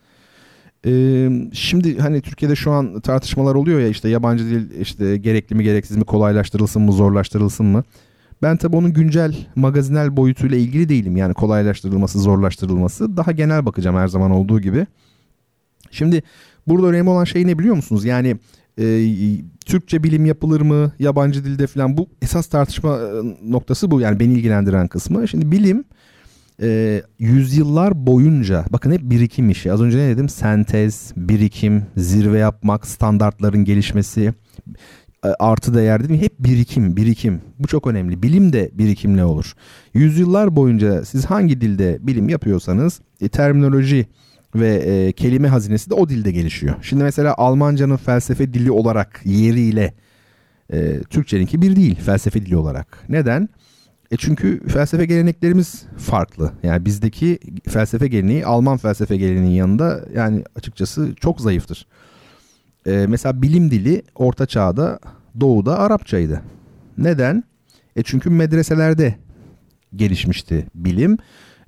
Ee, 0.86 1.28
şimdi 1.52 1.98
hani 1.98 2.20
Türkiye'de 2.20 2.56
şu 2.56 2.72
an 2.72 3.00
tartışmalar 3.00 3.54
oluyor 3.54 3.80
ya 3.80 3.88
işte 3.88 4.08
yabancı 4.08 4.44
dil 4.44 4.80
işte 4.80 5.16
gerekli 5.16 5.56
mi 5.56 5.64
gereksiz 5.64 5.96
mi 5.96 6.04
kolaylaştırılsın 6.04 6.82
mı 6.82 6.92
zorlaştırılsın 6.92 7.66
mı? 7.66 7.84
Ben 8.42 8.56
tabii 8.56 8.76
onun 8.76 8.92
güncel 8.92 9.36
magazinel 9.56 10.16
boyutuyla 10.16 10.56
ilgili 10.56 10.88
değilim. 10.88 11.16
Yani 11.16 11.34
kolaylaştırılması 11.34 12.18
zorlaştırılması 12.18 13.16
daha 13.16 13.32
genel 13.32 13.66
bakacağım 13.66 13.96
her 13.96 14.08
zaman 14.08 14.30
olduğu 14.30 14.60
gibi. 14.60 14.86
Şimdi 15.90 16.22
burada 16.66 16.86
önemli 16.86 17.10
olan 17.10 17.24
şey 17.24 17.46
ne 17.46 17.58
biliyor 17.58 17.74
musunuz? 17.74 18.04
Yani 18.04 18.36
e, 18.78 18.84
Türkçe 19.66 20.02
bilim 20.02 20.26
yapılır 20.26 20.60
mı 20.60 20.92
yabancı 20.98 21.44
dilde 21.44 21.66
falan 21.66 21.96
bu 21.96 22.08
esas 22.22 22.46
tartışma 22.46 22.98
e, 22.98 23.00
noktası 23.50 23.90
bu 23.90 24.00
yani 24.00 24.20
beni 24.20 24.32
ilgilendiren 24.32 24.88
kısmı. 24.88 25.28
Şimdi 25.28 25.50
bilim 25.50 25.84
e, 26.62 27.02
yüzyıllar 27.18 28.06
boyunca 28.06 28.64
bakın 28.70 28.92
hep 28.92 29.00
birikim 29.02 29.50
işi 29.50 29.72
az 29.72 29.80
önce 29.82 29.98
ne 29.98 30.08
dedim 30.08 30.28
sentez 30.28 31.12
birikim 31.16 31.86
zirve 31.96 32.38
yapmak 32.38 32.86
standartların 32.86 33.64
gelişmesi 33.64 34.34
artı 35.22 35.74
değer 35.74 36.04
dedim 36.04 36.16
hep 36.16 36.38
birikim 36.38 36.96
birikim 36.96 37.40
bu 37.58 37.66
çok 37.66 37.86
önemli 37.86 38.22
bilim 38.22 38.52
de 38.52 38.70
birikimle 38.72 39.24
olur 39.24 39.54
yüzyıllar 39.94 40.56
boyunca 40.56 41.04
siz 41.04 41.24
hangi 41.24 41.60
dilde 41.60 41.98
bilim 42.00 42.28
yapıyorsanız 42.28 43.00
e, 43.20 43.28
terminoloji 43.28 44.06
ve 44.54 44.74
e, 44.74 45.12
kelime 45.12 45.48
hazinesi 45.48 45.90
de 45.90 45.94
o 45.94 46.08
dilde 46.08 46.32
gelişiyor. 46.32 46.74
Şimdi 46.82 47.02
mesela 47.02 47.34
Almancanın 47.38 47.96
felsefe 47.96 48.54
dili 48.54 48.70
olarak 48.70 49.20
yeriyle 49.24 49.94
e, 50.72 51.00
Türkçeninki 51.00 51.62
bir 51.62 51.76
değil 51.76 51.94
felsefe 52.00 52.46
dili 52.46 52.56
olarak. 52.56 52.98
Neden? 53.08 53.48
E 54.10 54.16
çünkü 54.16 54.68
felsefe 54.68 55.06
geleneklerimiz 55.06 55.82
farklı. 55.98 56.52
Yani 56.62 56.84
bizdeki 56.84 57.38
felsefe 57.68 58.08
geleneği 58.08 58.46
Alman 58.46 58.76
felsefe 58.76 59.16
geleneğinin 59.16 59.50
yanında 59.50 60.04
yani 60.14 60.44
açıkçası 60.56 61.14
çok 61.14 61.40
zayıftır. 61.40 61.86
E, 62.86 63.06
mesela 63.08 63.42
bilim 63.42 63.70
dili 63.70 64.02
Orta 64.14 64.46
Çağ'da 64.46 64.98
Doğu'da 65.40 65.78
Arapçaydı. 65.78 66.42
Neden? 66.98 67.44
E 67.96 68.02
çünkü 68.02 68.30
medreselerde 68.30 69.14
gelişmişti 69.96 70.66
bilim. 70.74 71.18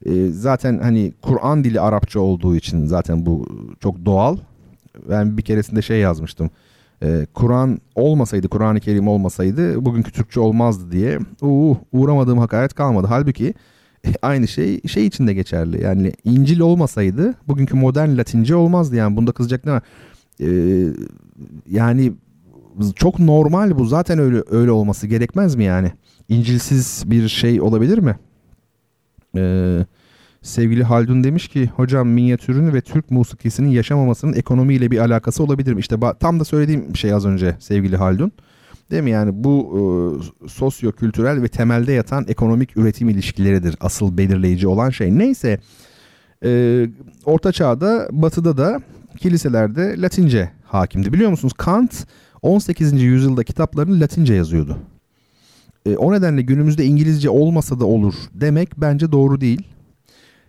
E, 0.07 0.29
zaten 0.29 0.79
hani 0.79 1.13
Kur'an 1.23 1.65
dili 1.65 1.81
Arapça 1.81 2.21
olduğu 2.21 2.57
için 2.57 2.87
zaten 2.87 3.27
bu 3.27 3.47
çok 3.81 4.05
doğal. 4.05 4.37
Ben 5.11 5.39
bir 5.39 5.43
keresinde 5.43 5.83
şey 5.83 6.01
yazmıştım. 6.01 6.51
e, 7.03 7.27
Kur'an 7.35 7.79
olmasaydı, 7.95 8.49
Kur'an-ı 8.49 8.81
Kerim 8.81 9.09
olmasaydı 9.09 9.85
bugünkü 9.85 10.13
Türkçe 10.13 10.41
olmazdı 10.41 10.93
diye 10.93 11.19
uh, 11.41 11.77
uğramadığım 11.93 12.39
hakaret 12.39 12.75
kalmadı. 12.75 13.07
Halbuki 13.11 13.55
aynı 14.23 14.49
şey 14.49 14.81
şey 14.83 15.07
için 15.07 15.27
de 15.27 15.35
geçerli. 15.35 15.83
Yani 15.83 16.13
İncil 16.25 16.61
olmasaydı 16.61 17.35
bugünkü 17.49 17.77
modern 17.77 18.19
Latince 18.19 18.55
olmazdı 18.57 18.97
yani. 18.97 19.17
Bunda 19.17 19.33
kızacak 19.33 19.65
ne 19.65 19.73
var? 19.73 19.83
Ee, 20.41 20.87
yani 21.71 22.13
çok 22.97 23.19
normal 23.19 23.79
bu. 23.79 23.85
Zaten 23.85 24.19
öyle 24.19 24.43
öyle 24.51 24.71
olması 24.71 25.07
gerekmez 25.07 25.55
mi 25.55 25.65
yani? 25.65 25.93
İncilsiz 26.29 27.03
bir 27.07 27.29
şey 27.29 27.61
olabilir 27.61 27.99
mi? 27.99 28.17
Ee, 29.37 29.87
sevgili 30.43 30.85
Haldun 30.85 31.25
demiş 31.25 31.49
ki 31.49 31.67
hocam 31.67 32.09
minyatürün 32.09 32.75
ve 32.75 32.81
Türk 32.81 33.11
musikisinin 33.11 33.69
yaşamamasının 33.69 34.33
ekonomiyle 34.33 34.91
bir 34.91 34.99
alakası 34.99 35.45
olabilir 35.45 35.73
mi? 35.73 35.81
İşte 35.81 35.97
tam 36.21 36.41
da 36.41 36.45
söylediğim 36.45 36.97
şey 36.97 37.13
az 37.13 37.27
önce 37.27 37.57
sevgili 37.61 37.97
Haldun. 37.97 38.33
Değil 38.91 39.03
mi 39.03 39.11
yani 39.11 39.31
bu 39.35 39.71
e, 39.75 39.79
sosyo-kültürel 40.49 41.43
ve 41.43 41.49
temelde 41.49 41.93
yatan 41.93 42.25
ekonomik 42.29 42.77
üretim 42.77 43.09
ilişkileridir 43.09 43.77
asıl 43.81 44.19
belirleyici 44.19 44.69
olan 44.69 44.91
şey. 44.91 45.19
Neyse 45.19 45.61
e, 46.45 46.87
Orta 47.25 47.53
Çağ'da 47.53 48.09
batıda 48.13 48.57
da 48.57 48.81
kiliselerde 49.19 50.01
Latince 50.01 50.51
hakimdi. 50.65 51.13
Biliyor 51.13 51.31
musunuz 51.31 51.53
Kant 51.57 52.07
18. 52.43 53.03
yüzyılda 53.03 53.45
kitaplarını 53.45 54.01
Latince 54.01 54.35
yazıyordu. 54.35 54.79
E, 55.87 55.97
o 55.97 56.13
nedenle 56.13 56.43
günümüzde 56.43 56.85
İngilizce 56.85 57.31
olmasa 57.31 57.81
da 57.81 57.87
olur 57.87 58.15
demek 58.35 58.81
bence 58.81 59.13
doğru 59.13 59.41
değil. 59.41 59.63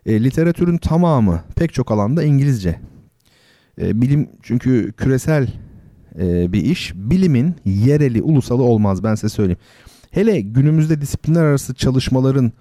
E, 0.06 0.24
literatürün 0.24 0.78
tamamı 0.78 1.44
pek 1.56 1.74
çok 1.74 1.92
alanda 1.92 2.24
İngilizce. 2.24 2.80
E, 3.82 4.02
bilim 4.02 4.30
çünkü 4.44 4.94
küresel 4.98 5.48
e, 6.20 6.54
bir 6.54 6.62
iş. 6.62 6.94
Bilimin 6.96 7.56
yereli, 7.66 8.22
ulusalı 8.22 8.64
olmaz 8.64 9.04
ben 9.04 9.16
size 9.16 9.30
söyleyeyim. 9.30 9.60
Hele 10.12 10.42
günümüzde 10.42 11.02
disiplinler 11.02 11.44
arası 11.44 11.74
çalışmaların 11.74 12.52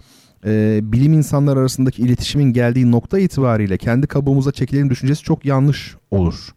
e, 0.46 0.80
bilim 0.82 1.12
insanlar 1.12 1.56
arasındaki 1.56 2.02
iletişimin 2.02 2.52
geldiği 2.52 2.90
nokta 2.90 3.18
itibariyle 3.18 3.78
kendi 3.78 4.06
kabuğumuza 4.06 4.52
çekilelim 4.52 4.90
düşüncesi 4.90 5.22
çok 5.22 5.44
yanlış 5.44 5.96
olur. 6.10 6.54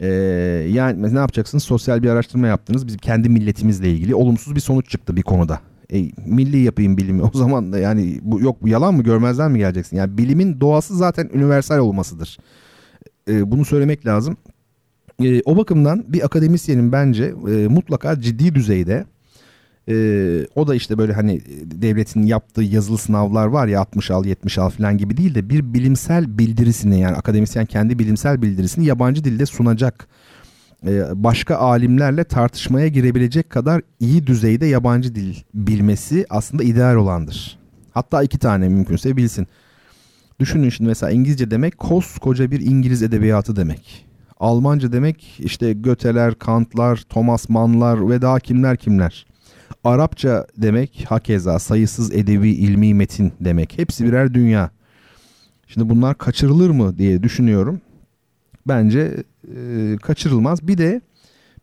Ee, 0.00 0.06
yani 0.70 1.14
ne 1.14 1.18
yapacaksınız? 1.18 1.64
Sosyal 1.64 2.02
bir 2.02 2.08
araştırma 2.08 2.46
yaptınız. 2.46 2.86
Bizim 2.86 2.98
kendi 2.98 3.28
milletimizle 3.28 3.90
ilgili 3.90 4.14
olumsuz 4.14 4.54
bir 4.54 4.60
sonuç 4.60 4.90
çıktı 4.90 5.16
bir 5.16 5.22
konuda. 5.22 5.60
E, 5.92 6.10
milli 6.26 6.58
yapayım 6.58 6.96
bilimi. 6.96 7.22
O 7.22 7.30
zaman 7.34 7.72
da 7.72 7.78
yani 7.78 8.18
bu 8.22 8.40
yok 8.40 8.62
bu 8.62 8.68
yalan 8.68 8.94
mı 8.94 9.02
görmezden 9.02 9.52
mi 9.52 9.58
geleceksin? 9.58 9.96
Yani 9.96 10.18
bilimin 10.18 10.60
doğası 10.60 10.96
zaten 10.96 11.30
universal 11.34 11.78
olmasıdır. 11.78 12.38
E, 13.28 13.50
bunu 13.50 13.64
söylemek 13.64 14.06
lazım. 14.06 14.36
E, 15.24 15.42
o 15.44 15.56
bakımdan 15.56 16.04
bir 16.08 16.24
akademisyenin 16.24 16.92
bence 16.92 17.24
e, 17.24 17.68
mutlaka 17.68 18.20
ciddi 18.20 18.54
düzeyde 18.54 19.06
e, 19.88 20.46
o 20.54 20.66
da 20.66 20.74
işte 20.74 20.98
böyle 20.98 21.12
hani 21.12 21.40
devletin 21.64 22.22
yaptığı 22.22 22.62
yazılı 22.62 22.98
sınavlar 22.98 23.46
var 23.46 23.66
ya 23.66 23.80
60 23.80 24.10
al 24.10 24.24
70 24.24 24.58
al 24.58 24.70
falan 24.70 24.98
gibi 24.98 25.16
değil 25.16 25.34
de 25.34 25.50
bir 25.50 25.74
bilimsel 25.74 26.38
bildirisini 26.38 27.00
yani 27.00 27.16
akademisyen 27.16 27.66
kendi 27.66 27.98
bilimsel 27.98 28.42
bildirisini 28.42 28.86
yabancı 28.86 29.24
dilde 29.24 29.46
sunacak. 29.46 30.08
E, 30.86 31.02
başka 31.14 31.56
alimlerle 31.56 32.24
tartışmaya 32.24 32.88
girebilecek 32.88 33.50
kadar 33.50 33.82
iyi 34.00 34.26
düzeyde 34.26 34.66
yabancı 34.66 35.14
dil 35.14 35.34
bilmesi 35.54 36.26
aslında 36.30 36.62
ideal 36.62 36.94
olandır. 36.94 37.58
Hatta 37.92 38.22
iki 38.22 38.38
tane 38.38 38.68
mümkünse 38.68 39.16
bilsin. 39.16 39.46
Düşünün 40.40 40.68
şimdi 40.68 40.88
mesela 40.88 41.12
İngilizce 41.12 41.50
demek 41.50 41.78
koskoca 41.78 42.50
bir 42.50 42.60
İngiliz 42.60 43.02
edebiyatı 43.02 43.56
demek. 43.56 44.06
Almanca 44.40 44.92
demek 44.92 45.34
işte 45.38 45.72
Göteler, 45.72 46.34
Kantlar, 46.34 46.96
Thomas 46.96 47.48
Mann'lar 47.48 48.10
ve 48.10 48.22
daha 48.22 48.40
kimler 48.40 48.76
kimler. 48.76 49.26
Arapça 49.86 50.46
demek 50.56 51.04
hakeza 51.08 51.58
sayısız 51.58 52.12
edebi 52.12 52.50
ilmi 52.50 52.94
metin 52.94 53.32
demek. 53.40 53.78
Hepsi 53.78 54.04
birer 54.04 54.34
dünya. 54.34 54.70
Şimdi 55.66 55.88
bunlar 55.88 56.18
kaçırılır 56.18 56.70
mı 56.70 56.98
diye 56.98 57.22
düşünüyorum. 57.22 57.80
Bence 58.68 59.24
e, 59.56 59.96
kaçırılmaz. 60.02 60.68
Bir 60.68 60.78
de 60.78 61.00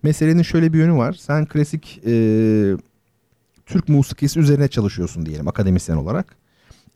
meselenin 0.04 0.41
şöyle 0.41 0.74
bir 0.74 0.78
yönü 0.78 0.94
var. 0.94 1.14
Sen 1.14 1.45
klasik 1.45 2.02
e, 2.06 2.14
Türk 3.66 3.90
musikisi 3.90 4.40
üzerine 4.40 4.68
çalışıyorsun 4.68 5.26
diyelim 5.26 5.48
akademisyen 5.48 5.98
olarak. 5.98 6.36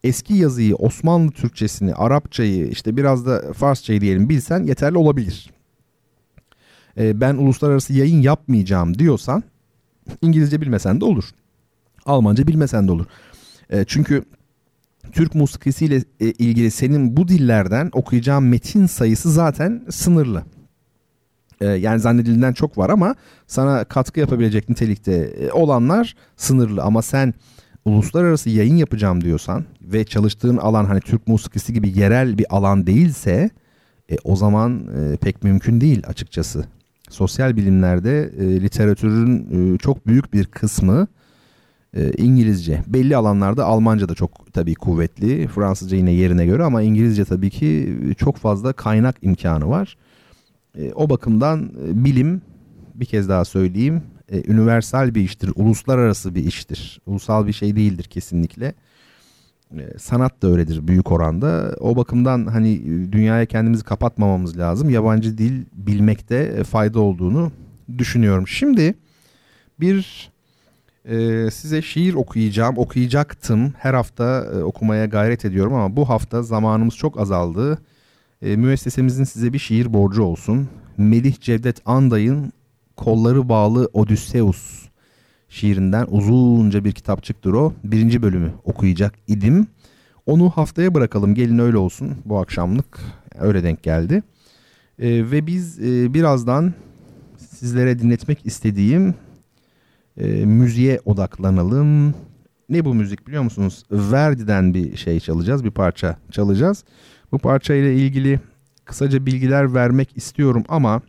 Eski 0.04 0.34
yazıyı, 0.34 0.76
Osmanlı 0.76 1.32
Türkçesini, 1.32 1.94
Arapçayı, 1.94 2.68
işte 2.68 2.98
biraz 2.98 3.26
da 3.26 3.54
Farsçayı 3.54 4.02
diyelim 4.02 4.30
bilsen 4.30 4.64
yeterli 4.64 4.98
olabilir. 4.98 5.50
E, 6.98 7.22
ben 7.22 7.36
uluslararası 7.36 7.94
yayın 7.94 8.22
yapmayacağım 8.22 9.00
diyorsan 9.00 9.44
İngilizce 10.22 10.62
bilmesen 10.62 11.02
de 11.02 11.06
olur. 11.06 11.24
Almanca 12.06 12.48
bilmesen 12.48 12.88
de 12.88 12.92
olur. 12.92 13.06
E, 13.70 13.86
çünkü 13.88 14.24
Türk 15.12 15.36
musikisiyle 15.36 16.04
e, 16.20 16.26
ilgili 16.26 16.72
senin 16.72 17.18
bu 17.18 17.28
dillerden 17.28 17.90
okuyacağın 17.94 18.44
metin 18.44 18.86
sayısı 18.86 19.32
zaten 19.32 19.86
sınırlı. 19.90 20.44
E, 21.62 21.66
yani 21.66 22.00
zannedildiğinden 22.00 22.54
çok 22.54 22.78
var 22.78 22.90
ama 22.90 23.16
sana 23.48 23.84
katkı 23.84 24.20
yapabilecek 24.20 24.70
nitelikte 24.70 25.14
e, 25.14 25.52
olanlar 25.52 26.16
sınırlı. 26.36 26.84
Ama 26.84 27.02
sen 27.02 27.34
uluslararası 27.86 28.50
yayın 28.50 28.76
yapacağım 28.76 29.24
diyorsan 29.24 29.66
ve 29.82 30.04
çalıştığın 30.04 30.58
alan 30.58 30.86
hani 30.86 31.00
Türk 31.00 31.28
musikisi 31.28 31.74
gibi 31.74 32.00
yerel 32.00 32.38
bir 32.38 32.46
alan 32.50 32.88
değilse 32.88 33.50
e, 34.12 34.16
o 34.24 34.36
zaman 34.36 34.88
e, 34.88 35.18
pek 35.18 35.44
mümkün 35.44 35.82
değil 35.82 36.04
açıkçası 36.08 36.66
sosyal 37.10 37.58
bilimlerde 37.58 38.32
e, 38.40 38.62
literatürün 38.62 39.48
e, 39.74 39.78
çok 39.78 40.08
büyük 40.08 40.34
bir 40.34 40.46
kısmı 40.46 41.08
e, 41.94 42.12
İngilizce. 42.12 42.84
Belli 42.88 43.16
alanlarda 43.16 43.66
Almanca 43.66 44.10
da 44.10 44.16
çok 44.16 44.54
tabii 44.54 44.76
kuvvetli. 44.76 45.48
Fransızca 45.48 45.98
yine 45.98 46.12
yerine 46.12 46.46
göre 46.46 46.64
ama 46.64 46.82
İngilizce 46.82 47.26
tabii 47.26 47.50
ki 47.50 47.98
çok 48.18 48.38
fazla 48.38 48.74
kaynak 48.74 49.16
imkanı 49.22 49.70
var. 49.70 49.98
E, 50.78 50.94
o 50.94 51.10
bakımdan 51.10 51.72
e, 51.88 52.06
bilim 52.06 52.42
bir 52.96 53.06
kez 53.06 53.30
daha 53.30 53.46
söyleyeyim 53.46 54.04
e, 54.32 54.52
üniversal 54.52 55.16
bir 55.16 55.22
iştir, 55.22 55.52
uluslararası 55.56 56.36
bir 56.36 56.44
iştir. 56.44 57.02
Ulusal 57.06 57.48
bir 57.48 57.54
şey 57.54 57.76
değildir 57.76 58.04
kesinlikle. 58.04 58.74
E, 59.72 60.00
sanat 60.00 60.42
da 60.42 60.48
öyledir 60.48 60.88
büyük 60.88 61.12
oranda. 61.12 61.76
O 61.80 61.96
bakımdan 61.96 62.46
hani 62.46 62.82
dünyaya 63.12 63.46
kendimizi 63.46 63.84
kapatmamamız 63.84 64.58
lazım. 64.58 64.90
Yabancı 64.90 65.38
dil 65.38 65.66
bilmekte 65.74 66.36
e, 66.36 66.64
fayda 66.64 67.00
olduğunu 67.00 67.52
düşünüyorum. 67.98 68.48
Şimdi 68.48 68.96
bir 69.80 70.30
e, 71.06 71.48
size 71.52 71.82
şiir 71.82 72.14
okuyacağım, 72.14 72.78
okuyacaktım. 72.78 73.74
Her 73.78 73.94
hafta 73.94 74.46
e, 74.54 74.64
okumaya 74.64 75.06
gayret 75.06 75.46
ediyorum 75.46 75.74
ama 75.74 75.96
bu 75.96 76.10
hafta 76.10 76.44
zamanımız 76.44 76.96
çok 76.96 77.20
azaldı. 77.20 77.78
E, 78.42 78.56
müessesemizin 78.56 79.24
size 79.24 79.54
bir 79.54 79.60
şiir 79.60 79.94
borcu 79.94 80.24
olsun. 80.24 80.70
Melih 80.98 81.40
Cevdet 81.42 81.82
Anday'ın 81.86 82.54
Kolları 82.98 83.50
Bağlı 83.50 83.90
Odysseus 83.94 84.87
şiirinden 85.50 86.06
uzunca 86.10 86.84
bir 86.84 86.92
kitapçıktır 86.92 87.54
o. 87.54 87.74
Birinci 87.84 88.22
bölümü 88.22 88.52
okuyacak 88.64 89.14
idim. 89.28 89.68
Onu 90.26 90.50
haftaya 90.50 90.94
bırakalım 90.94 91.36
gelin 91.36 91.60
öyle 91.60 91.78
olsun 91.78 92.16
bu 92.26 92.40
akşamlık 92.40 93.00
öyle 93.40 93.64
denk 93.64 93.84
geldi. 93.84 94.24
E, 95.00 95.32
ve 95.32 95.48
biz 95.48 95.80
e, 95.80 96.14
birazdan 96.14 96.74
sizlere 97.38 98.00
dinletmek 98.00 98.46
istediğim 98.46 99.16
e, 100.18 100.46
müziğe 100.46 101.00
odaklanalım. 101.06 102.14
Ne 102.70 102.86
bu 102.86 102.94
müzik 102.94 103.28
biliyor 103.28 103.44
musunuz? 103.44 103.84
Verdi'den 103.92 104.74
bir 104.74 104.98
şey 104.98 105.20
çalacağız, 105.20 105.64
bir 105.64 105.72
parça 105.72 106.18
çalacağız. 106.32 106.84
Bu 107.32 107.38
parça 107.38 107.74
ile 107.74 107.96
ilgili 107.96 108.40
kısaca 108.86 109.26
bilgiler 109.26 109.74
vermek 109.74 110.18
istiyorum 110.18 110.64
ama 110.70 111.02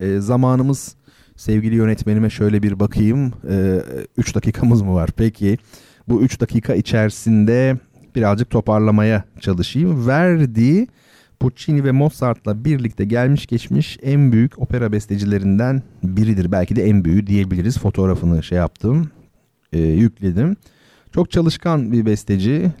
e, 0.00 0.18
zamanımız 0.20 0.96
sevgili 1.36 1.74
yönetmenime 1.74 2.30
şöyle 2.30 2.62
bir 2.62 2.80
bakayım. 2.80 3.32
3 4.16 4.30
ee, 4.30 4.34
dakikamız 4.34 4.82
mı 4.82 4.94
var? 4.94 5.10
Peki 5.16 5.58
bu 6.08 6.22
3 6.22 6.40
dakika 6.40 6.74
içerisinde 6.74 7.78
birazcık 8.16 8.50
toparlamaya 8.50 9.24
çalışayım. 9.40 10.06
Verdi 10.06 10.86
Puccini 11.40 11.84
ve 11.84 11.92
Mozart'la 11.92 12.64
birlikte 12.64 13.04
gelmiş 13.04 13.46
geçmiş 13.46 13.98
en 14.02 14.32
büyük 14.32 14.58
opera 14.58 14.92
bestecilerinden 14.92 15.82
biridir. 16.02 16.52
Belki 16.52 16.76
de 16.76 16.84
en 16.84 17.04
büyüğü 17.04 17.26
diyebiliriz. 17.26 17.78
Fotoğrafını 17.78 18.42
şey 18.42 18.58
yaptım, 18.58 19.10
e, 19.72 19.78
yükledim. 19.78 20.56
Çok 21.14 21.30
çalışkan 21.30 21.92
bir 21.92 22.06
besteci. 22.06 22.72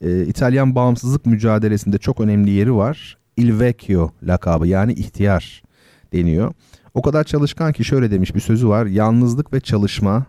E, 0.00 0.26
İtalyan 0.26 0.74
bağımsızlık 0.74 1.26
mücadelesinde 1.26 1.98
çok 1.98 2.20
önemli 2.20 2.50
yeri 2.50 2.74
var. 2.74 3.18
Il 3.36 3.60
Vecchio 3.60 4.10
lakabı 4.22 4.66
yani 4.66 4.92
ihtiyar 4.92 5.62
deniyor. 6.12 6.52
O 6.94 7.02
kadar 7.02 7.24
çalışkan 7.24 7.72
ki 7.72 7.84
şöyle 7.84 8.10
demiş 8.10 8.34
bir 8.34 8.40
sözü 8.40 8.68
var. 8.68 8.86
Yalnızlık 8.86 9.52
ve 9.52 9.60
çalışma 9.60 10.26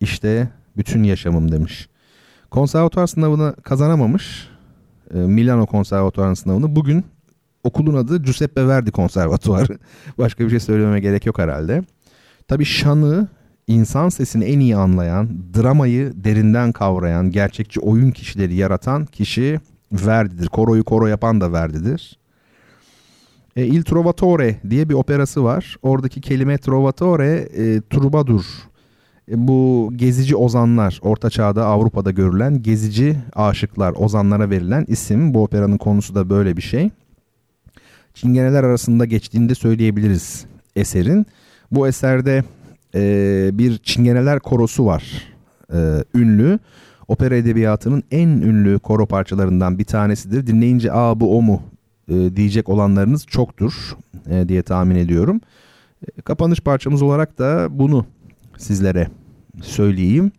işte 0.00 0.48
bütün 0.76 1.02
yaşamım 1.02 1.52
demiş. 1.52 1.88
Konservatuar 2.50 3.06
sınavını 3.06 3.54
kazanamamış. 3.62 4.48
E, 5.14 5.18
Milano 5.18 5.66
Konservatuar 5.66 6.34
sınavını 6.34 6.76
bugün 6.76 7.04
okulun 7.64 7.94
adı 7.94 8.22
Giuseppe 8.22 8.68
Verdi 8.68 8.90
Konservatuarı. 8.90 9.78
Başka 10.18 10.44
bir 10.44 10.50
şey 10.50 10.60
söylememe 10.60 11.00
gerek 11.00 11.26
yok 11.26 11.38
herhalde. 11.38 11.82
Tabii 12.48 12.64
şanı, 12.64 13.28
insan 13.66 14.08
sesini 14.08 14.44
en 14.44 14.60
iyi 14.60 14.76
anlayan, 14.76 15.28
dramayı 15.54 16.12
derinden 16.14 16.72
kavrayan, 16.72 17.30
gerçekçi 17.30 17.80
oyun 17.80 18.10
kişileri 18.10 18.54
yaratan 18.54 19.06
kişi 19.06 19.60
Verdi'dir. 19.92 20.46
Koroyu 20.46 20.84
koro 20.84 21.06
yapan 21.06 21.40
da 21.40 21.52
Verdi'dir. 21.52 22.18
E, 23.56 23.66
Il 23.66 23.82
Trovatore 23.82 24.56
diye 24.70 24.88
bir 24.88 24.94
operası 24.94 25.44
var. 25.44 25.76
Oradaki 25.82 26.20
kelime 26.20 26.58
Trovatore 26.58 27.48
e, 27.56 27.80
Trubadur. 27.90 28.44
E, 29.30 29.48
bu 29.48 29.92
gezici 29.96 30.36
ozanlar, 30.36 30.98
Orta 31.02 31.30
Çağ'da 31.30 31.66
Avrupa'da 31.66 32.10
görülen 32.10 32.62
gezici 32.62 33.16
aşıklar, 33.34 33.94
ozanlara 33.96 34.50
verilen 34.50 34.84
isim. 34.88 35.34
Bu 35.34 35.42
operanın 35.42 35.78
konusu 35.78 36.14
da 36.14 36.30
böyle 36.30 36.56
bir 36.56 36.62
şey. 36.62 36.90
Çingeneler 38.14 38.64
arasında 38.64 39.04
geçtiğini 39.04 39.48
de 39.48 39.54
söyleyebiliriz 39.54 40.46
eserin. 40.76 41.26
Bu 41.70 41.88
eserde 41.88 42.44
e, 42.94 43.50
bir 43.52 43.78
Çingeneler 43.78 44.40
korosu 44.40 44.86
var. 44.86 45.22
E, 45.72 46.04
ünlü. 46.14 46.58
Opera 47.08 47.36
edebiyatının 47.36 48.02
en 48.10 48.28
ünlü 48.28 48.78
koro 48.78 49.06
parçalarından 49.06 49.78
bir 49.78 49.84
tanesidir. 49.84 50.46
Dinleyince 50.46 50.92
aa 50.92 51.20
bu 51.20 51.38
o 51.38 51.42
mu 51.42 51.62
e, 52.08 52.36
diyecek 52.36 52.68
olanlarınız 52.68 53.26
çoktur 53.26 53.96
e, 54.30 54.48
diye 54.48 54.62
tahmin 54.62 54.96
ediyorum. 54.96 55.40
E, 56.18 56.20
kapanış 56.20 56.60
parçamız 56.60 57.02
olarak 57.02 57.38
da 57.38 57.68
bunu 57.70 58.06
sizlere 58.58 59.08
söyleyeyim. 59.62 60.32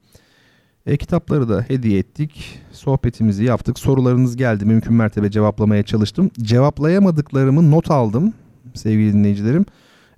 E, 0.85 0.97
kitapları 0.97 1.49
da 1.49 1.65
hediye 1.67 1.99
ettik. 1.99 2.59
Sohbetimizi 2.71 3.43
yaptık. 3.43 3.79
Sorularınız 3.79 4.35
geldi. 4.35 4.65
Mümkün 4.65 4.93
mertebe 4.93 5.31
cevaplamaya 5.31 5.83
çalıştım. 5.83 6.31
Cevaplayamadıklarımı 6.41 7.71
not 7.71 7.91
aldım 7.91 8.33
sevgili 8.73 9.13
dinleyicilerim. 9.13 9.65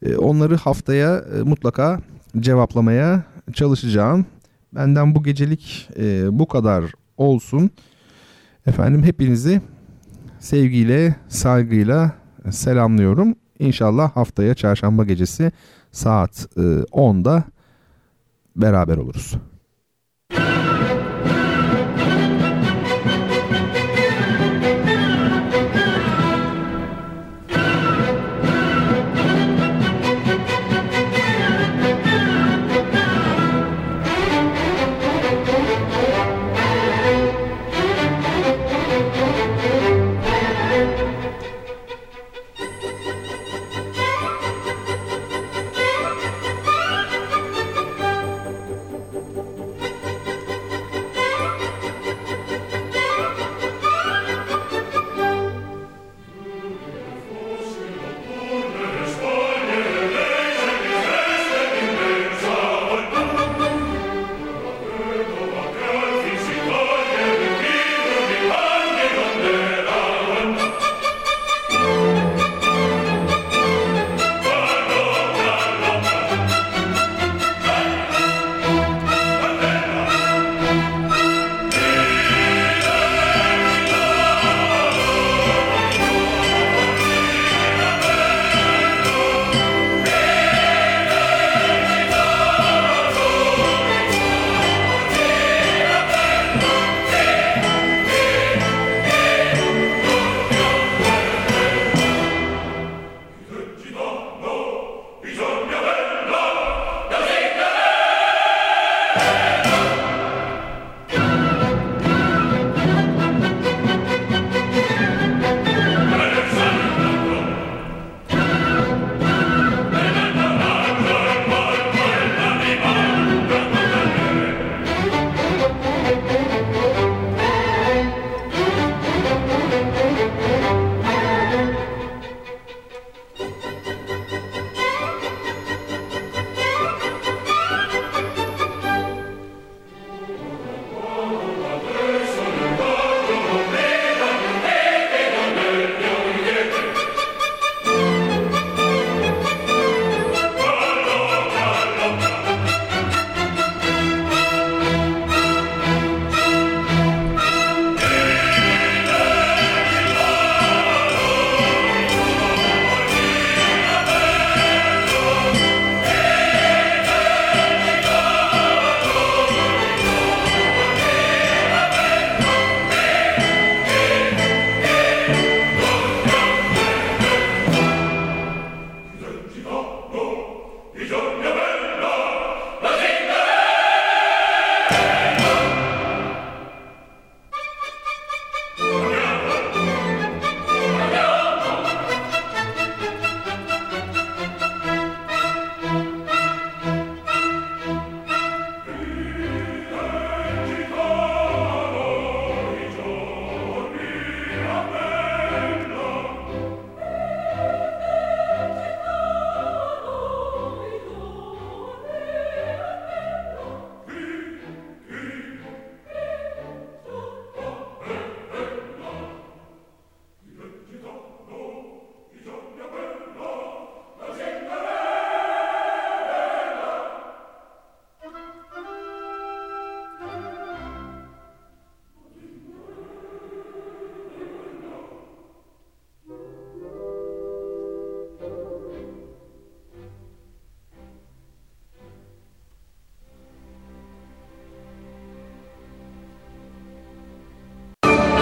E, 0.06 0.16
onları 0.16 0.56
haftaya 0.56 1.18
e, 1.18 1.42
mutlaka 1.42 2.02
cevaplamaya 2.40 3.24
çalışacağım. 3.54 4.26
Benden 4.76 5.16
bu 5.16 5.24
gecelik 5.24 5.90
e, 5.98 6.40
bu 6.40 6.48
kadar 6.48 6.84
olsun. 7.18 7.70
Efendim 8.66 9.04
hepinizi 9.04 9.62
sevgiyle, 10.40 11.16
saygıyla 11.28 12.12
selamlıyorum. 12.50 13.36
İnşallah 13.60 14.16
haftaya 14.16 14.56
çarşamba 14.56 15.04
gecesi 15.04 15.52
saat 15.92 16.48
e, 16.58 16.62
10'da 16.62 17.44
beraber 18.56 18.98
oluruz. 18.98 19.36